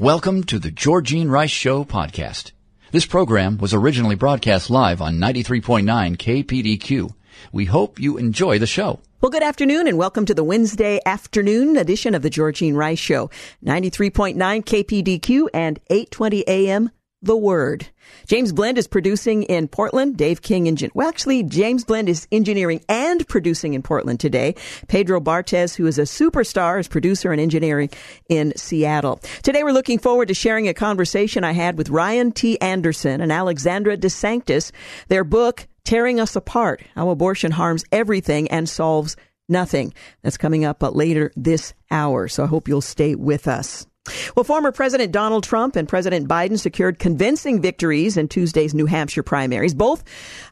Welcome 0.00 0.44
to 0.44 0.58
the 0.58 0.70
Georgene 0.70 1.28
Rice 1.28 1.50
Show 1.50 1.84
podcast. 1.84 2.52
This 2.90 3.04
program 3.04 3.58
was 3.58 3.74
originally 3.74 4.14
broadcast 4.14 4.70
live 4.70 5.02
on 5.02 5.18
93.9 5.18 5.84
KPDQ. 6.16 7.10
We 7.52 7.66
hope 7.66 8.00
you 8.00 8.16
enjoy 8.16 8.58
the 8.58 8.66
show. 8.66 9.00
Well, 9.20 9.28
good 9.28 9.42
afternoon 9.42 9.86
and 9.86 9.98
welcome 9.98 10.24
to 10.24 10.32
the 10.32 10.42
Wednesday 10.42 11.00
afternoon 11.04 11.76
edition 11.76 12.14
of 12.14 12.22
the 12.22 12.30
Georgene 12.30 12.76
Rice 12.76 12.98
Show. 12.98 13.28
93.9 13.62 14.36
KPDQ 14.36 15.48
and 15.52 15.78
820 15.90 16.48
AM 16.48 16.90
the 17.22 17.36
Word. 17.36 17.86
James 18.26 18.52
Blend 18.52 18.78
is 18.78 18.86
producing 18.86 19.42
in 19.44 19.68
Portland. 19.68 20.16
Dave 20.16 20.42
King, 20.42 20.66
engine. 20.66 20.90
Well, 20.94 21.08
actually, 21.08 21.42
James 21.42 21.84
Blend 21.84 22.08
is 22.08 22.26
engineering 22.32 22.82
and 22.88 23.26
producing 23.28 23.74
in 23.74 23.82
Portland 23.82 24.20
today. 24.20 24.54
Pedro 24.88 25.20
Bartez, 25.20 25.76
who 25.76 25.86
is 25.86 25.98
a 25.98 26.02
superstar, 26.02 26.80
is 26.80 26.88
producer 26.88 27.32
and 27.32 27.40
engineering 27.40 27.90
in 28.28 28.52
Seattle. 28.56 29.20
Today, 29.42 29.62
we're 29.62 29.72
looking 29.72 29.98
forward 29.98 30.28
to 30.28 30.34
sharing 30.34 30.68
a 30.68 30.74
conversation 30.74 31.44
I 31.44 31.52
had 31.52 31.76
with 31.76 31.90
Ryan 31.90 32.32
T. 32.32 32.60
Anderson 32.60 33.20
and 33.20 33.32
Alexandra 33.32 33.96
DeSanctis. 33.96 34.72
Their 35.08 35.24
book, 35.24 35.66
Tearing 35.84 36.20
Us 36.20 36.36
Apart 36.36 36.82
How 36.94 37.10
Abortion 37.10 37.52
Harms 37.52 37.84
Everything 37.92 38.48
and 38.48 38.68
Solves 38.68 39.16
Nothing. 39.48 39.92
That's 40.22 40.36
coming 40.36 40.64
up 40.64 40.82
later 40.94 41.32
this 41.36 41.74
hour. 41.90 42.28
So 42.28 42.44
I 42.44 42.46
hope 42.46 42.68
you'll 42.68 42.80
stay 42.80 43.16
with 43.16 43.48
us. 43.48 43.86
Well, 44.34 44.44
former 44.44 44.72
President 44.72 45.12
Donald 45.12 45.44
Trump 45.44 45.76
and 45.76 45.88
President 45.88 46.28
Biden 46.28 46.58
secured 46.58 46.98
convincing 46.98 47.60
victories 47.60 48.16
in 48.16 48.28
Tuesday's 48.28 48.74
New 48.74 48.86
Hampshire 48.86 49.22
primaries. 49.22 49.74
Both, 49.74 50.04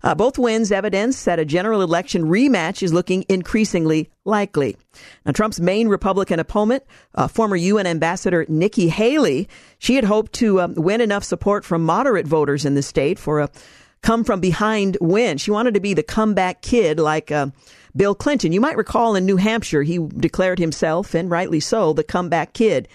uh, 0.03 0.15
both 0.15 0.39
wins 0.39 0.73
evidence 0.73 1.25
that 1.25 1.39
a 1.39 1.45
general 1.45 1.83
election 1.83 2.25
rematch 2.25 2.83
is 2.83 2.93
looking 2.93 3.25
increasingly 3.29 4.11
likely. 4.25 4.77
Now, 5.25 5.33
Trump's 5.33 5.61
main 5.61 5.89
Republican 5.89 6.39
opponent, 6.39 6.85
uh, 7.15 7.29
former 7.29 7.57
UN 7.57 7.87
Ambassador 7.87 8.45
Nikki 8.49 8.89
Haley, 8.89 9.49
she 9.79 9.95
had 9.95 10.05
hoped 10.05 10.33
to 10.35 10.61
um, 10.61 10.75
win 10.75 11.01
enough 11.01 11.25
support 11.25 11.65
from 11.65 11.85
moderate 11.85 12.27
voters 12.27 12.65
in 12.65 12.75
the 12.75 12.83
state 12.83 13.19
for 13.19 13.41
a 13.41 13.51
come 14.03 14.25
from 14.25 14.41
behind 14.41 14.97
win. 15.01 15.39
She 15.39 15.51
wanted 15.51 15.75
to 15.75 15.81
be 15.81 15.95
the 15.95 16.03
comeback 16.03 16.63
kid 16.63 17.01
like 17.01 17.31
uh, 17.31 17.49
Bill 17.97 18.15
Clinton. 18.15 18.53
You 18.53 18.61
might 18.61 18.77
recall 18.77 19.17
in 19.17 19.27
New 19.27 19.37
Hampshire, 19.37 19.83
he 19.83 19.99
declared 19.99 20.59
himself, 20.59 21.15
and 21.15 21.31
rightly 21.31 21.61
so, 21.61 21.93
the 21.93 22.05
comeback 22.05 22.53
kid. 22.53 22.89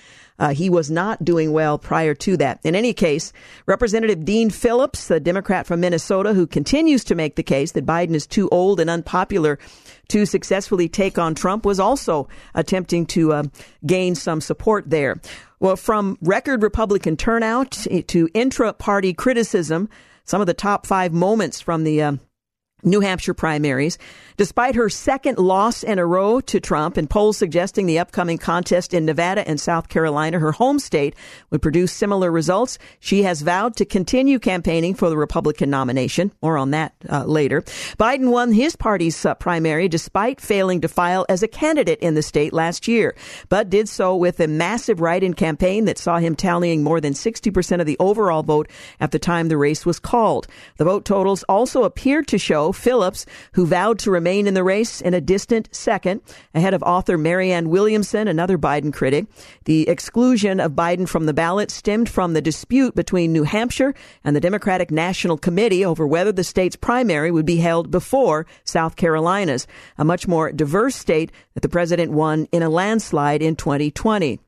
Uh, 0.43 0.49
he 0.49 0.69
was 0.69 0.91
not 0.91 1.23
doing 1.23 1.53
well 1.53 1.77
prior 1.77 2.13
to 2.13 2.35
that. 2.35 2.59
In 2.65 2.75
any 2.75 2.91
case, 2.91 3.31
Representative 3.65 4.25
Dean 4.25 4.49
Phillips, 4.49 5.07
the 5.07 5.21
Democrat 5.21 5.65
from 5.65 5.79
Minnesota, 5.79 6.33
who 6.33 6.45
continues 6.45 7.05
to 7.05 7.15
make 7.15 7.37
the 7.37 7.43
case 7.43 7.71
that 7.71 7.85
Biden 7.85 8.13
is 8.13 8.27
too 8.27 8.49
old 8.49 8.81
and 8.81 8.89
unpopular 8.89 9.57
to 10.09 10.25
successfully 10.25 10.89
take 10.89 11.17
on 11.17 11.33
Trump, 11.33 11.65
was 11.65 11.79
also 11.79 12.27
attempting 12.55 13.05
to 13.05 13.31
uh, 13.31 13.43
gain 13.85 14.15
some 14.15 14.41
support 14.41 14.89
there. 14.89 15.21
Well, 15.61 15.77
from 15.77 16.17
record 16.21 16.61
Republican 16.61 17.15
turnout 17.15 17.71
to 18.07 18.29
intra 18.33 18.73
party 18.73 19.13
criticism, 19.13 19.87
some 20.25 20.41
of 20.41 20.47
the 20.47 20.53
top 20.53 20.85
five 20.85 21.13
moments 21.13 21.61
from 21.61 21.85
the 21.85 22.01
uh, 22.01 22.17
New 22.83 22.99
Hampshire 22.99 23.33
primaries. 23.33 23.97
Despite 24.35 24.75
her 24.75 24.89
second 24.89 25.37
loss 25.37 25.83
in 25.83 25.99
a 25.99 26.05
row 26.05 26.41
to 26.41 26.59
Trump 26.59 26.97
and 26.97 27.09
polls 27.09 27.37
suggesting 27.37 27.85
the 27.85 27.99
upcoming 27.99 28.39
contest 28.39 28.93
in 28.93 29.05
Nevada 29.05 29.47
and 29.47 29.59
South 29.59 29.89
Carolina, 29.89 30.39
her 30.39 30.51
home 30.51 30.79
state, 30.79 31.15
would 31.51 31.61
produce 31.61 31.91
similar 31.91 32.31
results, 32.31 32.79
she 32.99 33.23
has 33.23 33.43
vowed 33.43 33.75
to 33.75 33.85
continue 33.85 34.39
campaigning 34.39 34.95
for 34.95 35.09
the 35.09 35.17
Republican 35.17 35.69
nomination. 35.69 36.31
More 36.41 36.57
on 36.57 36.71
that 36.71 36.93
uh, 37.09 37.25
later. 37.25 37.61
Biden 37.97 38.31
won 38.31 38.51
his 38.51 38.75
party's 38.75 39.23
uh, 39.25 39.35
primary 39.35 39.87
despite 39.87 40.41
failing 40.41 40.81
to 40.81 40.87
file 40.87 41.25
as 41.29 41.43
a 41.43 41.47
candidate 41.47 41.99
in 41.99 42.15
the 42.15 42.23
state 42.23 42.53
last 42.53 42.87
year, 42.87 43.15
but 43.49 43.69
did 43.69 43.87
so 43.87 44.15
with 44.15 44.39
a 44.39 44.47
massive 44.47 44.99
write-in 44.99 45.33
campaign 45.33 45.85
that 45.85 45.97
saw 45.97 46.17
him 46.17 46.35
tallying 46.35 46.83
more 46.83 46.99
than 46.99 47.13
60% 47.13 47.79
of 47.79 47.85
the 47.85 47.97
overall 47.99 48.43
vote 48.43 48.69
at 48.99 49.11
the 49.11 49.19
time 49.19 49.47
the 49.47 49.57
race 49.57 49.85
was 49.85 49.99
called. 49.99 50.47
The 50.77 50.85
vote 50.85 51.05
totals 51.05 51.43
also 51.43 51.83
appeared 51.83 52.27
to 52.27 52.37
show 52.37 52.72
Phillips, 52.73 53.25
who 53.53 53.65
vowed 53.65 53.99
to 53.99 54.11
remain 54.11 54.47
in 54.47 54.53
the 54.53 54.63
race 54.63 55.01
in 55.01 55.13
a 55.13 55.21
distant 55.21 55.69
second, 55.73 56.21
ahead 56.53 56.73
of 56.73 56.83
author 56.83 57.17
Marianne 57.17 57.69
Williamson, 57.69 58.27
another 58.27 58.57
Biden 58.57 58.93
critic. 58.93 59.25
The 59.65 59.87
exclusion 59.87 60.59
of 60.59 60.73
Biden 60.73 61.07
from 61.07 61.25
the 61.25 61.33
ballot 61.33 61.71
stemmed 61.71 62.09
from 62.09 62.33
the 62.33 62.41
dispute 62.41 62.95
between 62.95 63.31
New 63.31 63.43
Hampshire 63.43 63.93
and 64.23 64.35
the 64.35 64.41
Democratic 64.41 64.91
National 64.91 65.37
Committee 65.37 65.85
over 65.85 66.05
whether 66.05 66.31
the 66.31 66.43
state's 66.43 66.75
primary 66.75 67.31
would 67.31 67.45
be 67.45 67.57
held 67.57 67.91
before 67.91 68.45
South 68.63 68.95
Carolina's, 68.95 69.67
a 69.97 70.05
much 70.05 70.27
more 70.27 70.51
diverse 70.51 70.95
state 70.95 71.31
that 71.53 71.61
the 71.61 71.69
president 71.69 72.11
won 72.11 72.47
in 72.51 72.63
a 72.63 72.69
landslide 72.69 73.41
in 73.41 73.55
2020. 73.55 74.39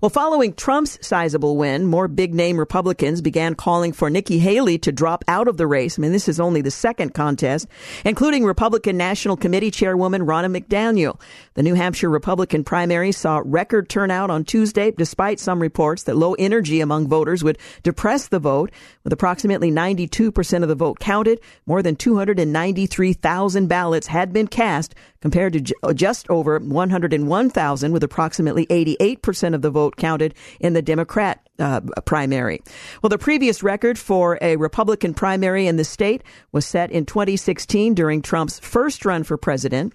Well, 0.00 0.10
following 0.10 0.52
Trump's 0.54 0.98
sizable 1.06 1.56
win, 1.56 1.86
more 1.86 2.08
big 2.08 2.34
name 2.34 2.58
Republicans 2.58 3.20
began 3.22 3.54
calling 3.54 3.92
for 3.92 4.10
Nikki 4.10 4.38
Haley 4.38 4.78
to 4.78 4.92
drop 4.92 5.24
out 5.28 5.48
of 5.48 5.56
the 5.56 5.66
race. 5.66 5.98
I 5.98 6.02
mean, 6.02 6.12
this 6.12 6.28
is 6.28 6.40
only 6.40 6.60
the 6.60 6.70
second 6.70 7.14
contest, 7.14 7.66
including 8.04 8.44
Republican 8.44 8.96
National 8.96 9.36
Committee 9.36 9.70
Chairwoman 9.70 10.22
Ronna 10.22 10.54
McDaniel. 10.54 11.20
The 11.54 11.62
New 11.62 11.74
Hampshire 11.74 12.10
Republican 12.10 12.64
primary 12.64 13.12
saw 13.12 13.42
record 13.44 13.88
turnout 13.88 14.30
on 14.30 14.44
Tuesday, 14.44 14.90
despite 14.90 15.40
some 15.40 15.60
reports 15.60 16.04
that 16.04 16.16
low 16.16 16.34
energy 16.34 16.80
among 16.80 17.08
voters 17.08 17.42
would 17.44 17.58
depress 17.82 18.28
the 18.28 18.38
vote. 18.38 18.70
With 19.04 19.12
approximately 19.12 19.70
92% 19.70 20.62
of 20.62 20.68
the 20.68 20.74
vote 20.74 20.98
counted, 20.98 21.40
more 21.66 21.82
than 21.82 21.96
293,000 21.96 23.66
ballots 23.66 24.06
had 24.06 24.32
been 24.32 24.46
cast 24.46 24.94
compared 25.20 25.52
to 25.54 25.92
just 25.94 26.28
over 26.28 26.58
101,000 26.58 27.92
with 27.92 28.02
approximately 28.02 28.66
88% 28.66 29.54
of 29.54 29.62
the 29.64 29.70
vote 29.70 29.96
counted 29.96 30.34
in 30.60 30.74
the 30.74 30.82
Democrat 30.82 31.40
uh, 31.58 31.80
primary. 32.04 32.62
Well, 33.02 33.10
the 33.10 33.18
previous 33.18 33.62
record 33.62 33.98
for 33.98 34.38
a 34.40 34.56
Republican 34.56 35.14
primary 35.14 35.66
in 35.66 35.76
the 35.76 35.84
state 35.84 36.22
was 36.52 36.66
set 36.66 36.92
in 36.92 37.06
2016 37.06 37.94
during 37.94 38.22
Trump's 38.22 38.60
first 38.60 39.04
run 39.04 39.24
for 39.24 39.36
president 39.36 39.94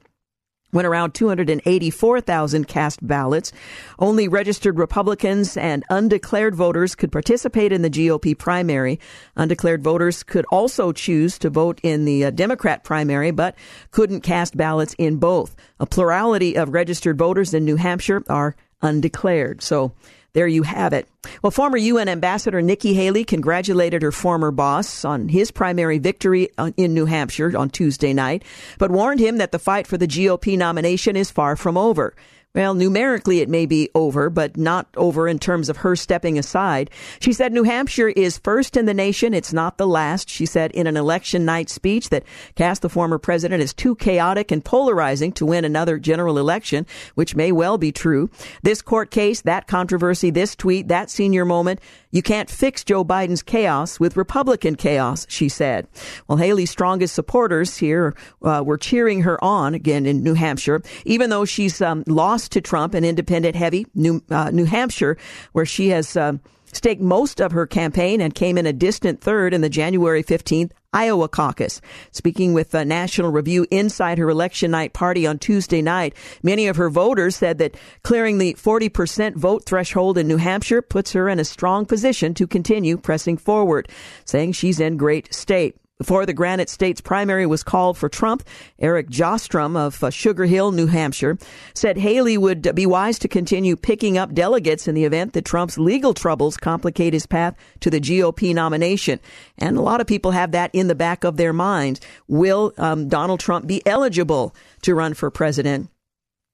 when 0.72 0.86
around 0.86 1.14
284,000 1.14 2.68
cast 2.68 3.06
ballots. 3.06 3.52
Only 3.98 4.28
registered 4.28 4.78
Republicans 4.78 5.58
and 5.58 5.84
undeclared 5.90 6.56
voters 6.56 6.96
could 6.96 7.12
participate 7.12 7.72
in 7.72 7.82
the 7.82 7.90
GOP 7.90 8.38
primary. 8.38 9.00
Undeclared 9.36 9.84
voters 9.84 10.24
could 10.24 10.46
also 10.52 10.92
choose 10.92 11.38
to 11.40 11.50
vote 11.50 11.80
in 11.84 12.06
the 12.06 12.26
uh, 12.26 12.32
Democrat 12.32 12.84
primary, 12.84 13.32
but 13.32 13.56
couldn't 13.92 14.22
cast 14.22 14.56
ballots 14.56 14.96
in 14.98 15.18
both. 15.18 15.56
A 15.80 15.86
plurality 15.86 16.56
of 16.56 16.70
registered 16.70 17.18
voters 17.18 17.54
in 17.54 17.66
New 17.66 17.76
Hampshire 17.76 18.24
are 18.30 18.56
undeclared. 18.82 19.62
So 19.62 19.94
there 20.34 20.48
you 20.48 20.64
have 20.64 20.94
it. 20.94 21.08
Well, 21.42 21.52
former 21.52 21.78
UN 21.78 22.08
Ambassador 22.08 22.62
Nikki 22.62 22.94
Haley 22.94 23.24
congratulated 23.24 24.04
her 24.04 24.12
former 24.12 24.52
boss 24.52 25.04
on 25.04 25.28
his 25.30 25.52
primary 25.52 25.98
victory 25.98 26.50
in 26.78 26.94
New 26.94 27.06
Hampshire 27.06 27.58
on 27.58 27.70
Tuesday 27.70 28.14
night, 28.14 28.44
but 28.78 28.92
warned 28.92 29.20
him 29.20 29.38
that 29.38 29.52
the 29.52 29.60
fight 29.60 29.88
for 29.88 29.98
the 29.98 30.08
GOP 30.08 30.58
nomination 30.58 31.16
is 31.16 31.32
far 31.32 31.56
from 31.56 31.78
over. 31.78 32.14
Well, 32.60 32.74
numerically, 32.74 33.40
it 33.40 33.48
may 33.48 33.66
be 33.66 33.90
over, 33.96 34.30
but 34.30 34.58
not 34.58 34.90
over 34.98 35.30
in 35.30 35.40
terms 35.40 35.70
of 35.70 35.78
her 35.78 35.96
stepping 35.96 36.38
aside. 36.38 36.90
She 37.22 37.32
said 37.32 37.54
New 37.54 37.64
Hampshire 37.64 38.10
is 38.10 38.38
first 38.38 38.76
in 38.76 38.86
the 38.86 38.94
nation. 38.94 39.34
It's 39.34 39.54
not 39.54 39.78
the 39.78 39.88
last. 39.88 40.30
She 40.30 40.46
said 40.46 40.72
in 40.72 40.86
an 40.86 40.98
election 40.98 41.46
night 41.46 41.70
speech 41.70 42.10
that 42.10 42.26
cast 42.56 42.82
the 42.82 42.90
former 42.90 43.18
president 43.18 43.64
as 43.64 43.74
too 43.74 43.96
chaotic 43.96 44.52
and 44.52 44.62
polarizing 44.62 45.32
to 45.32 45.46
win 45.46 45.64
another 45.64 45.98
general 45.98 46.38
election, 46.38 46.86
which 47.16 47.34
may 47.34 47.54
well 47.54 47.78
be 47.78 47.94
true. 47.94 48.30
This 48.62 48.82
court 48.82 49.10
case, 49.10 49.40
that 49.44 49.68
controversy, 49.68 50.30
this 50.30 50.54
tweet, 50.54 50.90
that 50.90 51.10
senior 51.10 51.46
moment, 51.46 51.80
you 52.12 52.22
can't 52.22 52.50
fix 52.50 52.84
Joe 52.84 53.06
Biden's 53.06 53.44
chaos 53.44 54.02
with 54.02 54.18
Republican 54.18 54.76
chaos, 54.76 55.28
she 55.30 55.48
said. 55.48 55.88
Well, 56.28 56.40
Haley's 56.40 56.72
strongest 56.72 57.16
supporters 57.16 57.78
here 57.78 58.16
uh, 58.42 58.64
were 58.66 58.78
cheering 58.78 59.22
her 59.22 59.42
on 59.42 59.76
again 59.76 60.06
in 60.06 60.24
New 60.24 60.34
Hampshire, 60.34 60.82
even 61.06 61.30
though 61.30 61.46
she's 61.46 61.82
um, 61.82 62.04
lost 62.08 62.49
to 62.50 62.62
Trump, 62.62 62.94
an 62.94 63.04
independent 63.04 63.56
heavy 63.56 63.86
New 63.96 64.22
uh, 64.30 64.52
New 64.52 64.66
Hampshire, 64.66 65.18
where 65.54 65.66
she 65.66 65.90
has. 65.90 66.16
Uh, 66.16 66.34
staked 66.72 67.02
most 67.02 67.42
of 67.42 67.52
her 67.52 67.66
campaign 67.66 68.22
and 68.22 68.36
came 68.36 68.56
in 68.56 68.68
a 68.68 68.72
distant 68.74 69.22
third 69.22 69.56
in 69.56 69.62
the 69.62 69.70
January 69.70 70.24
15th 70.24 70.72
Iowa 70.92 71.28
caucus. 71.28 71.82
Speaking 72.12 72.54
with 72.54 72.72
the 72.72 72.84
National 72.84 73.32
Review 73.32 73.68
inside 73.70 74.18
her 74.18 74.30
election 74.30 74.72
night 74.72 74.94
party 74.94 75.28
on 75.28 75.38
Tuesday 75.38 75.82
night, 75.82 76.16
many 76.42 76.68
of 76.68 76.78
her 76.78 76.90
voters 76.90 77.36
said 77.36 77.60
that 77.60 77.76
clearing 78.04 78.38
the 78.40 78.56
40% 78.56 79.36
vote 79.36 79.66
threshold 79.66 80.18
in 80.18 80.28
New 80.28 80.38
Hampshire 80.38 80.82
puts 80.82 81.14
her 81.14 81.30
in 81.30 81.40
a 81.40 81.46
strong 81.46 81.86
position 81.86 82.34
to 82.36 82.48
continue 82.48 82.98
pressing 82.98 83.38
forward, 83.38 83.90
saying 84.26 84.54
she's 84.54 84.80
in 84.80 84.98
great 84.98 85.34
state. 85.34 85.76
Before 86.00 86.26
the 86.26 86.34
Granite 86.34 86.70
States 86.70 87.02
primary 87.02 87.46
was 87.46 87.62
called 87.62 87.98
for 87.98 88.08
Trump, 88.08 88.48
Eric 88.80 89.10
Jostrom 89.10 89.76
of 89.76 90.02
uh, 90.02 90.10
Sugar 90.10 90.46
Hill, 90.46 90.72
New 90.72 90.88
Hampshire, 90.88 91.38
said 91.74 91.98
Haley 91.98 92.38
would 92.38 92.74
be 92.74 92.86
wise 92.86 93.20
to 93.20 93.28
continue 93.28 93.76
picking 93.76 94.18
up 94.18 94.34
delegates 94.34 94.88
in 94.88 94.96
the 94.96 95.04
event 95.04 95.34
that 95.34 95.44
Trump's 95.44 95.78
legal 95.78 96.14
troubles 96.14 96.56
complicate 96.56 97.12
his 97.12 97.26
path 97.26 97.54
to 97.82 97.90
the 97.90 98.00
GOP 98.00 98.56
nomination. 98.56 99.20
And 99.58 99.76
a 99.76 99.82
lot 99.82 100.00
of 100.00 100.08
people 100.08 100.32
have 100.32 100.54
that 100.54 100.72
in 100.74 100.88
the 100.88 100.96
back 100.96 101.26
of 101.26 101.36
their 101.36 101.52
mind. 101.52 102.00
Will 102.30 102.72
um, 102.78 103.10
Donald 103.10 103.42
Trump 103.42 103.68
be 103.68 103.86
eligible 103.86 104.56
to 104.84 104.96
run 104.96 105.14
for 105.14 105.30
president? 105.30 105.90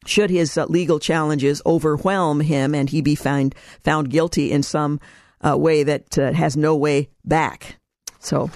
Should 0.08 0.32
his 0.32 0.58
uh, 0.58 0.66
legal 0.66 0.98
challenges 0.98 1.62
overwhelm 1.68 2.40
him 2.40 2.74
and 2.74 2.90
he 2.90 3.02
be 3.02 3.14
found 3.14 3.54
found 3.84 4.10
guilty 4.10 4.52
in 4.52 4.64
some 4.64 5.00
uh, 5.48 5.56
way 5.56 5.84
that 5.84 6.18
uh, 6.18 6.34
has 6.34 6.58
no 6.58 6.76
way 6.76 7.10
back? 7.24 7.78
So 8.20 8.50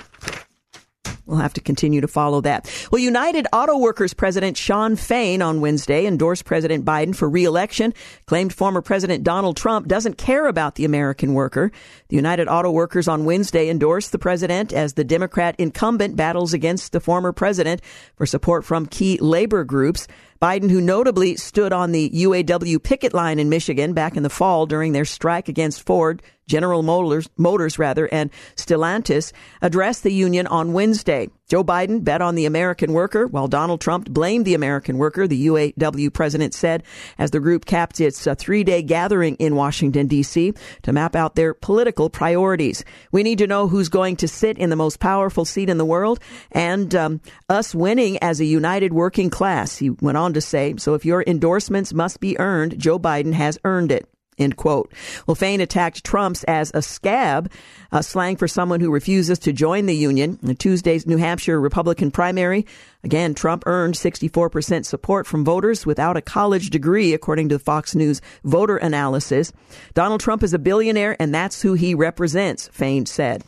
We'll 1.30 1.38
have 1.38 1.54
to 1.54 1.62
continue 1.62 2.02
to 2.02 2.08
follow 2.08 2.42
that. 2.42 2.68
Well, 2.92 3.00
United 3.00 3.46
Auto 3.54 3.78
Workers 3.78 4.16
President 4.16 4.58
Shawn 4.58 4.96
Fain 4.96 5.44
on 5.44 5.62
Wednesday 5.62 6.08
endorsed 6.08 6.44
President 6.44 6.84
Biden 6.84 7.16
for 7.16 7.30
reelection, 7.30 7.94
claimed 8.26 8.52
former 8.52 8.82
President 8.82 9.24
Donald 9.24 9.56
Trump 9.56 9.88
doesn't 9.88 10.18
care 10.18 10.48
about 10.48 10.74
the 10.74 10.86
American 10.86 11.36
worker. 11.36 11.72
The 12.08 12.16
United 12.16 12.48
Auto 12.48 12.72
Workers 12.72 13.08
on 13.08 13.26
Wednesday 13.26 13.70
endorsed 13.70 14.12
the 14.12 14.18
president 14.18 14.74
as 14.74 14.94
the 14.94 15.04
Democrat 15.04 15.54
incumbent 15.60 16.16
battles 16.16 16.54
against 16.54 16.94
the 16.94 17.00
former 17.00 17.32
president 17.32 17.82
for 18.16 18.26
support 18.26 18.66
from 18.66 18.88
key 18.88 19.20
labor 19.20 19.64
groups. 19.64 20.08
Biden, 20.42 20.72
who 20.72 20.82
notably 20.82 21.36
stood 21.36 21.74
on 21.74 21.92
the 21.92 22.10
UAW 22.10 22.82
picket 22.82 23.14
line 23.14 23.40
in 23.40 23.50
Michigan 23.50 23.94
back 23.94 24.16
in 24.16 24.24
the 24.24 24.30
fall 24.30 24.66
during 24.66 24.94
their 24.94 25.06
strike 25.06 25.50
against 25.50 25.86
Ford, 25.86 26.24
General 26.50 26.84
Motors, 26.84 27.30
Motors 27.38 27.80
rather, 27.80 28.08
and 28.12 28.32
Stellantis, 28.58 29.32
addressed 29.62 30.04
the 30.04 30.12
union 30.12 30.48
on 30.48 30.74
Wednesday. 30.74 31.30
Joe 31.48 31.64
Biden 31.64 32.04
bet 32.04 32.22
on 32.22 32.36
the 32.36 32.46
American 32.46 32.94
worker, 32.94 33.26
while 33.26 33.48
Donald 33.48 33.82
Trump 33.82 34.10
blamed 34.10 34.46
the 34.46 34.54
American 34.54 34.98
worker, 34.98 35.28
the 35.28 35.48
UAW 35.48 36.14
president 36.14 36.54
said, 36.54 36.84
as 37.18 37.32
the 37.32 37.40
group 37.40 37.66
capped 37.66 38.00
its 38.00 38.28
uh, 38.28 38.36
three 38.36 38.64
day 38.64 38.84
gathering 38.84 39.36
in 39.36 39.56
Washington, 39.56 40.06
D.C. 40.06 40.54
to 40.84 40.94
map 40.94 41.16
out 41.16 41.36
their 41.36 41.56
political 41.56 42.10
priorities. 42.10 42.86
We 43.12 43.24
need 43.24 43.40
to 43.40 43.48
know 43.48 43.68
who's 43.68 43.90
going 43.90 44.18
to 44.18 44.28
sit 44.28 44.60
in 44.60 44.70
the 44.70 44.76
most 44.76 45.00
powerful 45.00 45.44
seat 45.46 45.70
in 45.70 45.80
the 45.80 45.86
world 45.86 46.20
and 46.52 46.94
um, 46.94 47.22
us 47.48 47.74
winning 47.74 48.20
as 48.22 48.40
a 48.40 48.46
united 48.46 48.94
working 48.94 49.30
class, 49.30 49.78
he 49.78 49.90
went 49.90 50.18
on 50.18 50.34
to 50.34 50.42
say. 50.42 50.76
So 50.78 50.94
if 50.94 51.06
your 51.06 51.24
endorsements 51.26 51.94
must 51.94 52.20
be 52.20 52.40
earned, 52.40 52.78
Joe 52.80 53.00
Biden 53.00 53.34
has 53.34 53.58
earned 53.64 53.92
it. 53.92 54.08
End 54.40 54.56
quote. 54.56 54.92
Well, 55.28 55.36
Fain 55.36 55.60
attacked 55.60 56.06
Trump's 56.06 56.44
as 56.46 56.72
a 56.74 56.82
scab, 56.82 57.52
a 57.92 58.02
slang 58.02 58.38
for 58.38 58.48
someone 58.48 58.80
who 58.80 58.90
refuses 58.90 59.38
to 59.40 59.52
join 59.52 59.86
the 59.86 59.96
union. 59.96 60.40
In 60.42 60.56
Tuesday's 60.56 61.06
New 61.06 61.18
Hampshire 61.18 61.60
Republican 61.60 62.10
primary, 62.10 62.66
again, 63.04 63.34
Trump 63.34 63.64
earned 63.66 63.96
64% 63.96 64.86
support 64.86 65.28
from 65.28 65.44
voters 65.44 65.86
without 65.86 66.16
a 66.16 66.22
college 66.22 66.70
degree, 66.70 67.14
according 67.14 67.50
to 67.50 67.56
the 67.56 67.64
Fox 67.64 67.94
News 67.94 68.22
voter 68.46 68.78
analysis. 68.78 69.52
Donald 69.94 70.22
Trump 70.22 70.42
is 70.42 70.54
a 70.54 70.60
billionaire, 70.60 71.16
and 71.22 71.36
that's 71.36 71.62
who 71.62 71.74
he 71.74 71.94
represents, 71.94 72.70
Fain 72.70 73.06
said. 73.06 73.44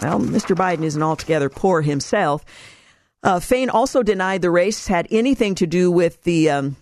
Well, 0.00 0.20
Mr. 0.20 0.56
Biden 0.56 0.84
isn't 0.84 1.02
altogether 1.02 1.50
poor 1.50 1.82
himself. 1.82 2.44
Uh, 3.22 3.38
Fain 3.38 3.68
also 3.68 4.02
denied 4.02 4.40
the 4.40 4.50
race 4.50 4.86
had 4.86 5.06
anything 5.10 5.54
to 5.56 5.66
do 5.66 5.90
with 5.90 6.22
the 6.22 6.48
um, 6.48 6.76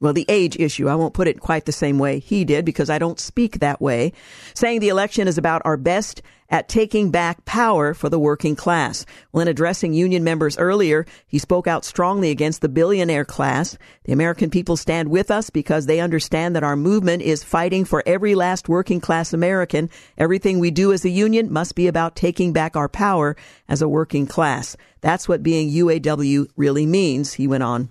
well, 0.00 0.14
the 0.14 0.26
age 0.28 0.58
issue. 0.58 0.88
I 0.88 0.94
won't 0.94 1.14
put 1.14 1.28
it 1.28 1.40
quite 1.40 1.66
the 1.66 1.72
same 1.72 1.98
way 1.98 2.18
he 2.20 2.44
did 2.44 2.64
because 2.64 2.88
I 2.88 2.98
don't 2.98 3.20
speak 3.20 3.58
that 3.58 3.82
way. 3.82 4.12
Saying 4.54 4.80
the 4.80 4.88
election 4.88 5.28
is 5.28 5.36
about 5.36 5.62
our 5.66 5.76
best 5.76 6.22
at 6.48 6.68
taking 6.68 7.10
back 7.10 7.44
power 7.44 7.92
for 7.92 8.08
the 8.08 8.18
working 8.18 8.56
class. 8.56 9.04
When 9.30 9.46
addressing 9.46 9.92
union 9.92 10.24
members 10.24 10.58
earlier, 10.58 11.06
he 11.26 11.38
spoke 11.38 11.66
out 11.66 11.84
strongly 11.84 12.30
against 12.30 12.60
the 12.60 12.68
billionaire 12.68 13.26
class. 13.26 13.76
The 14.04 14.12
American 14.12 14.50
people 14.50 14.76
stand 14.76 15.10
with 15.10 15.30
us 15.30 15.50
because 15.50 15.86
they 15.86 16.00
understand 16.00 16.56
that 16.56 16.64
our 16.64 16.76
movement 16.76 17.22
is 17.22 17.44
fighting 17.44 17.84
for 17.84 18.02
every 18.06 18.34
last 18.34 18.68
working 18.68 19.00
class 19.00 19.32
American. 19.32 19.90
Everything 20.18 20.58
we 20.58 20.70
do 20.70 20.92
as 20.92 21.04
a 21.04 21.10
union 21.10 21.52
must 21.52 21.74
be 21.74 21.86
about 21.86 22.16
taking 22.16 22.52
back 22.52 22.74
our 22.74 22.88
power 22.88 23.36
as 23.68 23.82
a 23.82 23.88
working 23.88 24.26
class. 24.26 24.76
That's 25.02 25.28
what 25.28 25.42
being 25.42 25.70
UAW 25.70 26.48
really 26.56 26.86
means, 26.86 27.34
he 27.34 27.46
went 27.46 27.62
on 27.62 27.90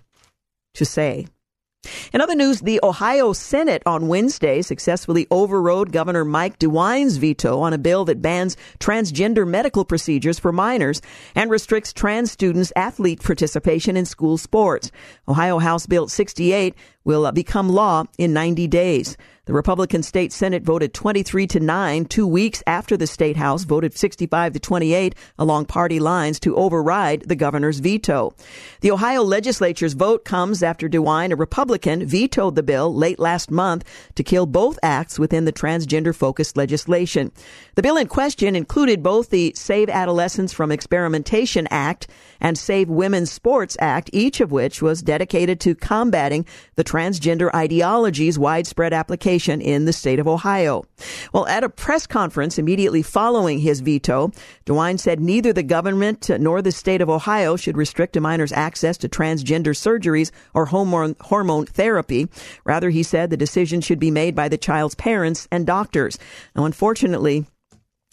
to 0.74 0.86
say. 0.86 1.28
In 2.12 2.20
other 2.20 2.36
news, 2.36 2.60
the 2.60 2.80
Ohio 2.84 3.31
Senate 3.31 3.81
on 3.86 4.10
Wednesday 4.10 4.62
successfully 4.62 5.28
overrode 5.31 5.94
Governor 5.94 6.26
Mike 6.26 6.60
DeWine's 6.60 7.16
veto 7.18 7.62
on 7.62 7.72
a 7.72 7.78
bill 7.78 8.04
that 8.06 8.22
bans 8.22 8.58
transgender 8.80 9.48
medical 9.48 9.86
procedures 9.86 10.40
for 10.40 10.52
minors 10.52 11.02
and 11.36 11.50
restricts 11.50 11.94
trans 11.94 12.31
students' 12.31 12.74
athlete 12.76 13.24
participation 13.24 13.96
in 13.96 14.06
school 14.06 14.38
sports. 14.38 14.92
Ohio 15.28 15.60
House 15.60 15.86
Bill 15.86 16.10
68 16.10 16.76
will 17.10 17.26
uh, 17.26 17.32
become 17.32 17.70
law 17.70 18.04
in 18.20 18.34
90 18.34 18.68
days. 18.68 19.18
The 19.50 19.56
Republican 19.56 20.04
state 20.04 20.32
Senate 20.32 20.62
voted 20.62 20.94
23 20.94 21.48
to 21.48 21.60
9 21.60 22.06
two 22.06 22.28
weeks 22.28 22.62
after 22.68 22.96
the 22.96 23.08
state 23.08 23.36
house 23.36 23.64
voted 23.64 23.98
65 23.98 24.54
to 24.54 24.60
28 24.60 25.16
along 25.40 25.66
party 25.66 26.00
lines 26.00 26.40
to 26.42 26.56
override 26.56 27.22
the 27.22 27.36
governor's 27.36 27.80
veto. 27.80 28.36
The 28.82 28.92
Ohio 28.92 29.24
legislature's 29.24 29.94
vote 29.94 30.24
comes 30.24 30.62
after 30.62 30.88
DeWine, 30.88 31.32
a 31.32 31.36
Republican, 31.36 32.06
vetoed 32.06 32.54
the 32.54 32.62
bill 32.62 32.94
late 32.94 33.18
last 33.18 33.50
month 33.50 33.86
to 34.14 34.22
kill 34.22 34.46
both 34.46 34.78
acts 34.84 35.18
within 35.18 35.46
the 35.46 35.52
transgender 35.52 36.14
focused 36.14 36.56
legislation. 36.56 37.32
The 37.74 37.82
bill 37.82 37.98
in 37.98 38.06
question 38.06 38.56
included 38.56 39.02
both 39.02 39.32
the 39.32 39.52
Save 39.56 39.90
Adolescents 39.90 40.54
from 40.54 40.72
Experimentation 40.72 41.68
Act 41.72 42.08
and 42.40 42.56
Save 42.56 42.88
Women's 42.88 43.32
Sports 43.32 43.76
Act, 43.80 44.12
each 44.14 44.42
of 44.42 44.52
which 44.52 44.80
was 44.80 45.02
dedicated 45.02 45.60
to 45.62 45.74
combating 45.74 46.46
the 46.76 46.84
transgender 47.00 47.54
ideology's 47.54 48.38
widespread 48.38 48.92
application 48.92 49.62
in 49.62 49.86
the 49.86 49.94
state 49.94 50.19
of 50.19 50.28
Ohio. 50.28 50.84
Well, 51.34 51.48
at 51.48 51.63
a 51.63 51.69
press 51.69 52.06
conference 52.06 52.57
immediately 52.60 53.01
following 53.01 53.60
his 53.60 53.80
veto, 53.80 54.31
DeWine 54.66 55.00
said 55.00 55.22
neither 55.22 55.54
the 55.54 55.63
government 55.63 56.30
nor 56.40 56.62
the 56.62 56.74
state 56.74 57.00
of 57.01 57.10
Ohio 57.10 57.56
should 57.56 57.78
restrict 57.78 58.18
a 58.18 58.22
minor's 58.22 58.51
access 58.51 58.98
to 58.98 59.07
transgender 59.07 59.74
surgeries 59.74 60.31
or 60.54 60.66
hormone, 60.66 61.16
hormone 61.22 61.66
therapy. 61.66 62.28
Rather, 62.66 62.90
he 62.90 63.04
said 63.04 63.30
the 63.30 63.38
decision 63.38 63.80
should 63.80 64.00
be 64.00 64.12
made 64.12 64.36
by 64.36 64.50
the 64.50 64.57
child's 64.57 64.96
parents 64.96 65.48
and 65.51 65.66
doctors. 65.66 66.18
Now, 66.54 66.66
unfortunately, 66.66 67.46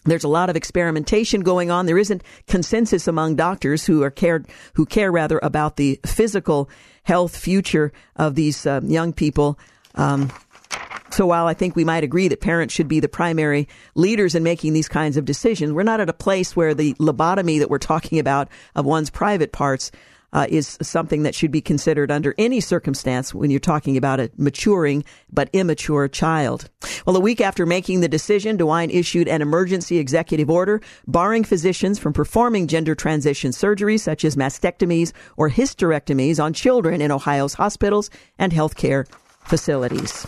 there's 0.05 0.25
a 0.25 0.28
lot 0.28 0.49
of 0.49 0.55
experimentation 0.57 1.40
going 1.40 1.73
on. 1.73 1.87
There 1.87 1.99
isn't 1.99 2.23
consensus 2.47 3.09
among 3.09 3.35
doctors 3.35 3.85
who 3.85 4.05
are 4.05 4.11
cared, 4.11 4.47
who 4.75 4.87
care 4.87 5.11
rather 5.11 5.40
about 5.43 5.76
the 5.76 5.99
physical 6.07 6.71
health 7.07 7.37
future 7.37 7.93
of 8.17 8.35
these 8.35 8.67
uh, 8.67 8.81
young 8.83 9.13
people. 9.13 9.57
Um, 9.95 10.29
so 11.11 11.25
while 11.25 11.47
I 11.47 11.55
think 11.55 11.77
we 11.77 11.85
might 11.85 12.03
agree 12.03 12.27
that 12.27 12.41
parents 12.41 12.75
should 12.75 12.89
be 12.89 12.99
the 12.99 13.09
primary 13.09 13.69
leaders 13.95 14.35
in 14.35 14.43
making 14.43 14.73
these 14.73 14.89
kinds 14.89 15.17
of 15.17 15.25
decisions, 15.25 15.73
we're 15.73 15.85
not 15.85 16.01
at 16.01 16.09
a 16.09 16.13
place 16.13 16.57
where 16.57 16.75
the 16.75 16.95
lobotomy 16.95 17.61
that 17.61 17.71
we're 17.71 17.79
talking 17.79 18.19
about 18.19 18.49
of 18.75 18.85
one's 18.85 19.09
private 19.09 19.53
parts 19.53 19.93
uh, 20.37 20.47
is 20.50 20.76
something 20.83 21.23
that 21.23 21.35
should 21.35 21.50
be 21.50 21.62
considered 21.62 22.11
under 22.11 22.35
any 22.37 22.61
circumstance 22.61 23.35
when 23.35 23.50
you're 23.50 23.59
talking 23.59 23.97
about 23.97 24.21
a 24.21 24.31
maturing 24.37 25.02
but 25.33 25.49
immature 25.55 26.09
child. 26.09 26.69
Well, 27.07 27.16
a 27.16 27.21
week 27.21 27.40
after 27.40 27.64
making 27.64 28.00
the 28.00 28.09
decision, 28.09 28.59
DeWine 28.59 28.93
issued 28.93 29.28
an 29.28 29.40
emergency 29.40 29.97
executive 29.97 30.50
order 30.50 30.83
barring 31.07 31.43
physicians 31.43 31.99
from 31.99 32.12
performing 32.12 32.66
gender 32.66 32.95
transition 32.95 33.50
surgeries 33.50 34.00
such 34.00 34.26
as 34.26 34.37
mastectomies 34.37 35.12
or 35.38 35.49
hysterectomies 35.49 36.43
on 36.43 36.52
children 36.52 37.00
in 37.00 37.11
Ohio's 37.11 37.55
hospitals 37.55 38.11
and 38.38 38.52
healthcare 38.52 39.09
facilities. 39.45 40.26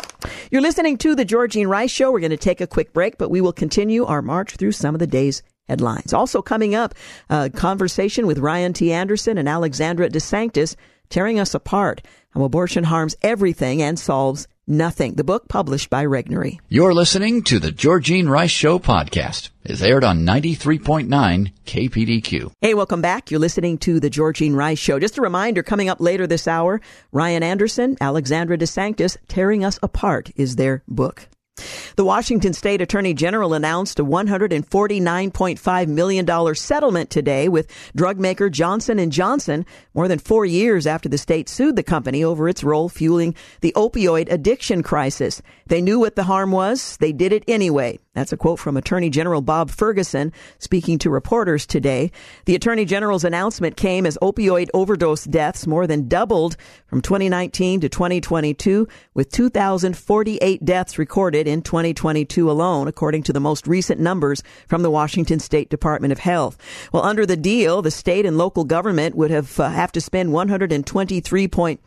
You're 0.51 0.63
listening 0.63 0.97
to 0.99 1.15
the 1.17 1.27
Georgene 1.27 1.69
Rice 1.69 1.91
Show. 1.91 2.11
We're 2.11 2.21
going 2.21 2.31
to 2.31 2.39
take 2.39 2.63
a 2.63 2.67
quick 2.67 2.95
break, 2.95 3.19
but 3.19 3.29
we 3.29 3.43
will 3.43 3.53
continue 3.53 4.07
our 4.07 4.23
march 4.23 4.57
through 4.57 4.73
some 4.73 4.95
of 4.95 5.01
the 5.01 5.07
day's 5.07 5.43
headlines. 5.69 6.13
Also 6.13 6.43
coming 6.43 6.75
up, 6.75 6.95
a 7.29 7.51
conversation 7.51 8.27
with 8.27 8.39
Ryan 8.39 8.73
T. 8.73 8.93
Anderson 8.93 9.39
and 9.39 9.49
Alexandra 9.49 10.09
DeSanctis 10.09 10.77
tearing 11.09 11.39
us 11.39 11.55
apart. 11.55 12.03
How 12.31 12.45
abortion 12.45 12.85
harms 12.85 13.17
everything 13.23 13.83
and 13.83 13.99
solves 13.99 14.47
Nothing, 14.71 15.15
the 15.15 15.25
book 15.25 15.49
published 15.49 15.89
by 15.89 16.05
Regnery. 16.05 16.59
You're 16.69 16.93
listening 16.93 17.43
to 17.45 17.59
the 17.59 17.73
Georgene 17.73 18.29
Rice 18.29 18.51
Show 18.51 18.79
podcast. 18.79 19.49
It's 19.65 19.81
aired 19.81 20.05
on 20.05 20.27
93.9 20.27 21.09
KPDQ. 21.65 22.53
Hey, 22.61 22.75
welcome 22.75 23.01
back. 23.01 23.31
You're 23.31 23.41
listening 23.41 23.79
to 23.79 23.99
the 23.99 24.11
Georgene 24.11 24.55
Rice 24.55 24.79
Show. 24.79 24.99
Just 24.99 25.17
a 25.17 25.23
reminder, 25.23 25.63
coming 25.63 25.89
up 25.89 26.03
later 26.03 26.27
this 26.27 26.47
hour, 26.47 26.83
Ryan 27.13 27.43
Anderson, 27.43 27.97
Alexandra 27.99 28.59
DeSanctis, 28.59 29.17
Tearing 29.27 29.65
Us 29.65 29.79
Apart 29.83 30.33
is 30.37 30.57
their 30.57 30.83
book. 30.87 31.27
The 31.97 32.05
Washington 32.05 32.53
State 32.53 32.81
Attorney 32.81 33.15
General 33.15 33.55
announced 33.55 33.99
a 33.99 34.05
$149.5 34.05 35.89
million 35.89 36.55
settlement 36.55 37.11
today 37.11 37.49
with 37.49 37.71
drug 37.95 38.19
maker 38.19 38.51
Johnson 38.51 39.11
& 39.11 39.13
Johnson 39.13 39.67
more 39.95 40.09
than 40.09 40.19
4 40.19 40.45
years 40.47 40.87
after 40.87 41.09
the 41.09 41.19
state 41.19 41.49
sued 41.49 41.77
the 41.77 41.83
company 41.83 42.23
over 42.23 42.49
its 42.49 42.63
role 42.63 42.89
fueling 42.89 43.35
the 43.61 43.73
opioid 43.77 44.31
addiction 44.31 44.83
crisis. 44.83 45.43
They 45.67 45.83
knew 45.83 45.99
what 45.99 46.17
the 46.17 46.25
harm 46.25 46.53
was, 46.53 46.97
they 46.99 47.13
did 47.13 47.33
it 47.33 47.45
anyway. 47.49 47.99
That's 48.15 48.33
a 48.33 48.37
quote 48.37 48.59
from 48.59 48.77
Attorney 48.77 49.11
General 49.11 49.41
Bob 49.43 49.71
Ferguson 49.71 50.33
speaking 50.59 50.99
to 50.99 51.11
reporters 51.11 51.67
today. 51.67 52.11
The 52.47 52.55
Attorney 52.55 52.85
General's 52.85 53.25
announcement 53.25 53.77
came 53.77 54.07
as 54.07 54.19
opioid 54.21 54.71
overdose 54.75 55.25
deaths 55.25 55.67
more 55.67 55.87
than 55.87 56.09
doubled 56.09 56.57
from 56.87 57.01
2019 57.01 57.81
to 57.81 57.89
2022 57.89 58.89
with 59.15 59.31
2,048 59.31 60.65
deaths 60.65 60.99
recorded 60.99 61.47
in 61.49 61.63
2022 61.63 62.51
alone, 62.51 62.87
according 62.89 63.23
to 63.25 63.33
the 63.33 63.41
most 63.41 63.67
recent 63.67 64.01
numbers 64.01 64.43
from 64.67 64.83
the 64.83 64.91
Washington 64.91 65.41
State 65.41 65.71
Department 65.71 66.13
of 66.13 66.19
Health. 66.19 66.59
Well, 66.93 67.03
under 67.03 67.27
the 67.27 67.37
deal, 67.37 67.83
the 67.83 67.91
state 67.91 68.27
and 68.27 68.39
local 68.39 68.65
government 68.65 69.15
would 69.15 69.31
have 69.31 69.59
uh, 69.59 69.71
have 69.71 69.93
to 69.93 70.01
spend 70.01 70.33
123 70.33 71.49
point 71.49 71.81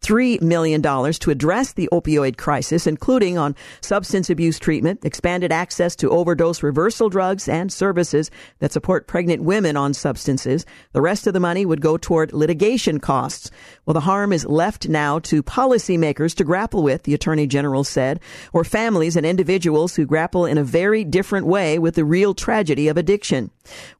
$3 0.00 0.40
million 0.42 0.82
to 0.82 1.30
address 1.30 1.72
the 1.72 1.88
opioid 1.92 2.36
crisis, 2.36 2.86
including 2.86 3.38
on 3.38 3.54
substance 3.80 4.30
abuse 4.30 4.58
treatment, 4.58 5.04
expanded 5.04 5.52
access 5.52 5.96
to 5.96 6.10
overdose 6.10 6.62
reversal 6.62 7.08
drugs, 7.08 7.48
and 7.48 7.72
services 7.72 8.30
that 8.58 8.72
support 8.72 9.06
pregnant 9.06 9.42
women 9.42 9.76
on 9.76 9.94
substances. 9.94 10.66
The 10.92 11.00
rest 11.00 11.26
of 11.26 11.32
the 11.32 11.40
money 11.40 11.66
would 11.66 11.80
go 11.80 11.96
toward 11.96 12.32
litigation 12.32 13.00
costs. 13.00 13.50
Well, 13.84 13.94
the 13.94 14.00
harm 14.00 14.32
is 14.32 14.46
left 14.46 14.88
now 14.88 15.18
to 15.20 15.42
policymakers 15.42 16.34
to 16.36 16.44
grapple 16.44 16.82
with, 16.82 17.04
the 17.04 17.14
Attorney 17.14 17.46
General 17.46 17.84
said, 17.84 18.20
or 18.52 18.64
families 18.64 19.16
and 19.16 19.26
individuals 19.26 19.96
who 19.96 20.06
grapple 20.06 20.46
in 20.46 20.58
a 20.58 20.64
very 20.64 21.04
different 21.04 21.46
way 21.46 21.78
with 21.78 21.94
the 21.94 22.04
real 22.04 22.34
tragedy 22.34 22.88
of 22.88 22.96
addiction. 22.96 23.50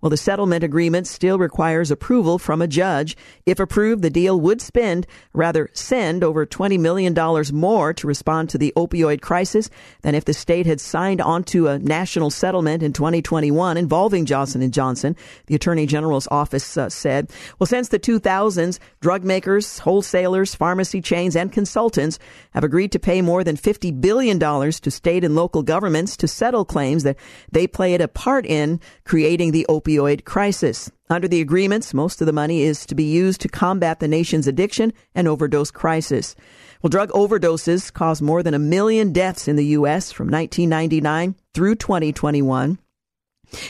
Well, 0.01 0.11
the 0.11 0.17
settlement 0.17 0.65
agreement 0.65 1.07
still 1.07 1.39
requires 1.39 1.91
approval 1.91 2.39
from 2.39 2.63
a 2.63 2.69
judge. 2.69 3.17
If 3.45 3.61
approved, 3.61 4.03
the 4.03 4.11
deal 4.11 4.41
would 4.41 4.61
spend, 4.61 5.07
rather 5.33 5.69
send, 5.87 6.25
over 6.25 6.45
$20 6.45 6.79
million 6.79 7.15
more 7.55 7.93
to 7.95 8.07
respond 8.07 8.51
to 8.51 8.59
the 8.59 8.73
opioid 8.77 9.21
crisis 9.21 9.71
than 10.03 10.15
if 10.15 10.25
the 10.25 10.35
state 10.35 10.67
had 10.67 10.81
signed 10.81 11.21
onto 11.21 11.69
a 11.69 11.79
national 11.79 12.31
settlement 12.31 12.83
in 12.83 12.93
2021 12.93 13.77
involving 13.77 14.27
Johnson 14.27 14.69
& 14.71 14.73
Johnson, 14.73 15.15
the 15.47 15.55
Attorney 15.55 15.87
General's 15.87 16.27
office 16.31 16.77
uh, 16.77 16.89
said. 16.89 17.31
Well, 17.59 17.67
since 17.67 17.89
the 17.89 17.99
2000s, 17.99 18.79
drug 19.01 19.25
makers, 19.25 19.79
wholesalers, 19.79 20.55
pharmacy 20.55 21.01
chains, 21.01 21.37
and 21.37 21.53
consultants 21.53 22.19
have 22.51 22.65
agreed 22.65 22.93
to 22.93 22.99
pay 22.99 23.23
more 23.23 23.45
than 23.45 23.57
$50 23.57 24.01
billion 24.01 24.39
to 24.39 24.91
state 24.91 25.25
and 25.25 25.35
local 25.35 25.63
governments 25.63 26.17
to 26.17 26.29
settle 26.29 26.65
claims 26.65 27.05
that 27.05 27.17
they 27.53 27.67
played 27.67 28.01
a 28.01 28.09
part 28.09 28.45
in 28.45 28.81
creating 29.05 29.53
the 29.53 29.67
opioid 29.69 30.25
crisis. 30.25 30.91
Under 31.09 31.29
the 31.29 31.41
agreements, 31.41 31.95
most 31.95 32.21
of 32.21 32.27
the 32.27 32.33
money 32.33 32.63
is 32.63 32.85
to 32.87 32.95
be 32.97 33.05
used 33.05 33.41
to 33.43 33.49
combat 33.49 34.01
the 34.01 34.09
nation's 34.09 34.49
addiction 34.49 34.93
and 35.15 35.29
overdose 35.29 35.71
crisis. 35.71 36.35
Well, 36.83 36.91
drug 36.91 37.11
overdoses 37.11 37.93
caused 37.93 38.23
more 38.23 38.43
than 38.43 38.55
a 38.55 38.59
million 38.59 39.13
deaths 39.13 39.47
in 39.47 39.55
the 39.55 39.67
U.S. 39.67 40.11
from 40.11 40.29
1999 40.29 41.37
through 41.55 41.77
2021. 41.77 42.79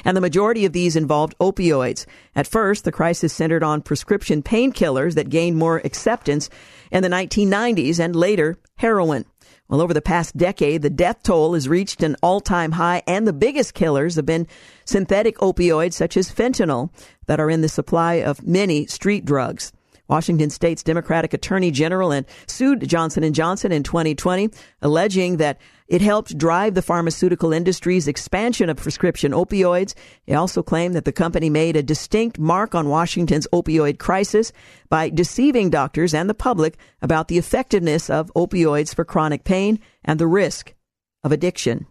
And 0.07 0.17
the 0.17 0.23
majority 0.23 0.65
of 0.65 0.73
these 0.73 0.97
involved 0.97 1.35
opioids. 1.39 2.07
At 2.35 2.47
first, 2.47 2.85
the 2.85 2.93
crisis 2.93 3.35
centered 3.35 3.63
on 3.63 3.83
prescription 3.83 4.43
painkillers 4.43 5.15
that 5.15 5.29
gained 5.29 5.59
more 5.59 5.83
acceptance 5.85 6.49
in 6.91 7.03
the 7.03 7.11
1990s 7.11 8.01
and 8.01 8.17
later 8.17 8.57
heroin. 8.77 9.27
Well, 9.69 9.81
over 9.81 9.93
the 9.93 10.03
past 10.03 10.37
decade, 10.37 10.83
the 10.83 10.91
death 10.91 11.25
toll 11.25 11.55
has 11.55 11.69
reached 11.69 12.03
an 12.03 12.17
all-time 12.23 12.73
high 12.73 13.03
and 13.07 13.27
the 13.27 13.33
biggest 13.33 13.75
killers 13.75 14.15
have 14.15 14.27
been 14.27 14.47
synthetic 14.85 15.37
opioids 15.39 15.95
such 15.95 16.17
as 16.17 16.31
fentanyl 16.31 16.91
that 17.27 17.41
are 17.41 17.51
in 17.51 17.63
the 17.63 17.69
supply 17.69 18.15
of 18.15 18.47
many 18.47 18.87
street 18.87 19.25
drugs. 19.25 19.73
Washington 20.09 20.51
State's 20.51 20.85
Democratic 20.85 21.35
Attorney 21.35 21.73
General 21.73 22.13
and 22.13 22.27
sued 22.47 22.89
Johnson 22.89 23.33
& 23.33 23.35
Johnson 23.35 23.73
in 23.73 23.83
2020, 23.83 24.51
alleging 24.83 25.39
that 25.39 25.59
it 25.89 26.01
helped 26.01 26.37
drive 26.37 26.75
the 26.75 26.83
pharmaceutical 26.83 27.53
industry's 27.53 28.09
expansion 28.09 28.69
of 28.69 28.77
prescription 28.77 29.33
opioids. 29.33 29.95
He 30.25 30.35
also 30.35 30.63
claimed 30.63 30.95
that 30.95 31.05
the 31.05 31.13
company 31.13 31.49
made 31.51 31.77
a 31.77 31.83
distinct 31.83 32.39
mark 32.39 32.75
on 32.75 32.89
Washington's 32.89 33.47
opioid 33.53 33.99
crisis 33.99 34.53
by 34.89 35.11
deceiving 35.11 35.71
doctors 35.71 36.15
and 36.15 36.29
the 36.29 36.35
public 36.35 36.77
about 37.03 37.29
the 37.29 37.39
effectiveness 37.39 38.11
of 38.11 38.33
opioids 38.35 38.95
for 38.95 39.05
chronic 39.05 39.45
pain 39.45 39.79
and 40.05 40.19
the 40.19 40.27
risk 40.27 40.75
of 41.23 41.33
addiction. 41.33 41.87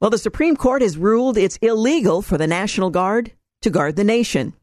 Well, 0.00 0.10
the 0.10 0.18
Supreme 0.18 0.56
Court 0.56 0.82
has 0.82 0.96
ruled 0.96 1.36
it's 1.36 1.56
illegal 1.56 2.22
for 2.22 2.38
the 2.38 2.46
National 2.46 2.90
Guard 2.90 3.32
to 3.62 3.70
guard 3.70 3.96
the 3.96 4.04
nation. 4.04 4.54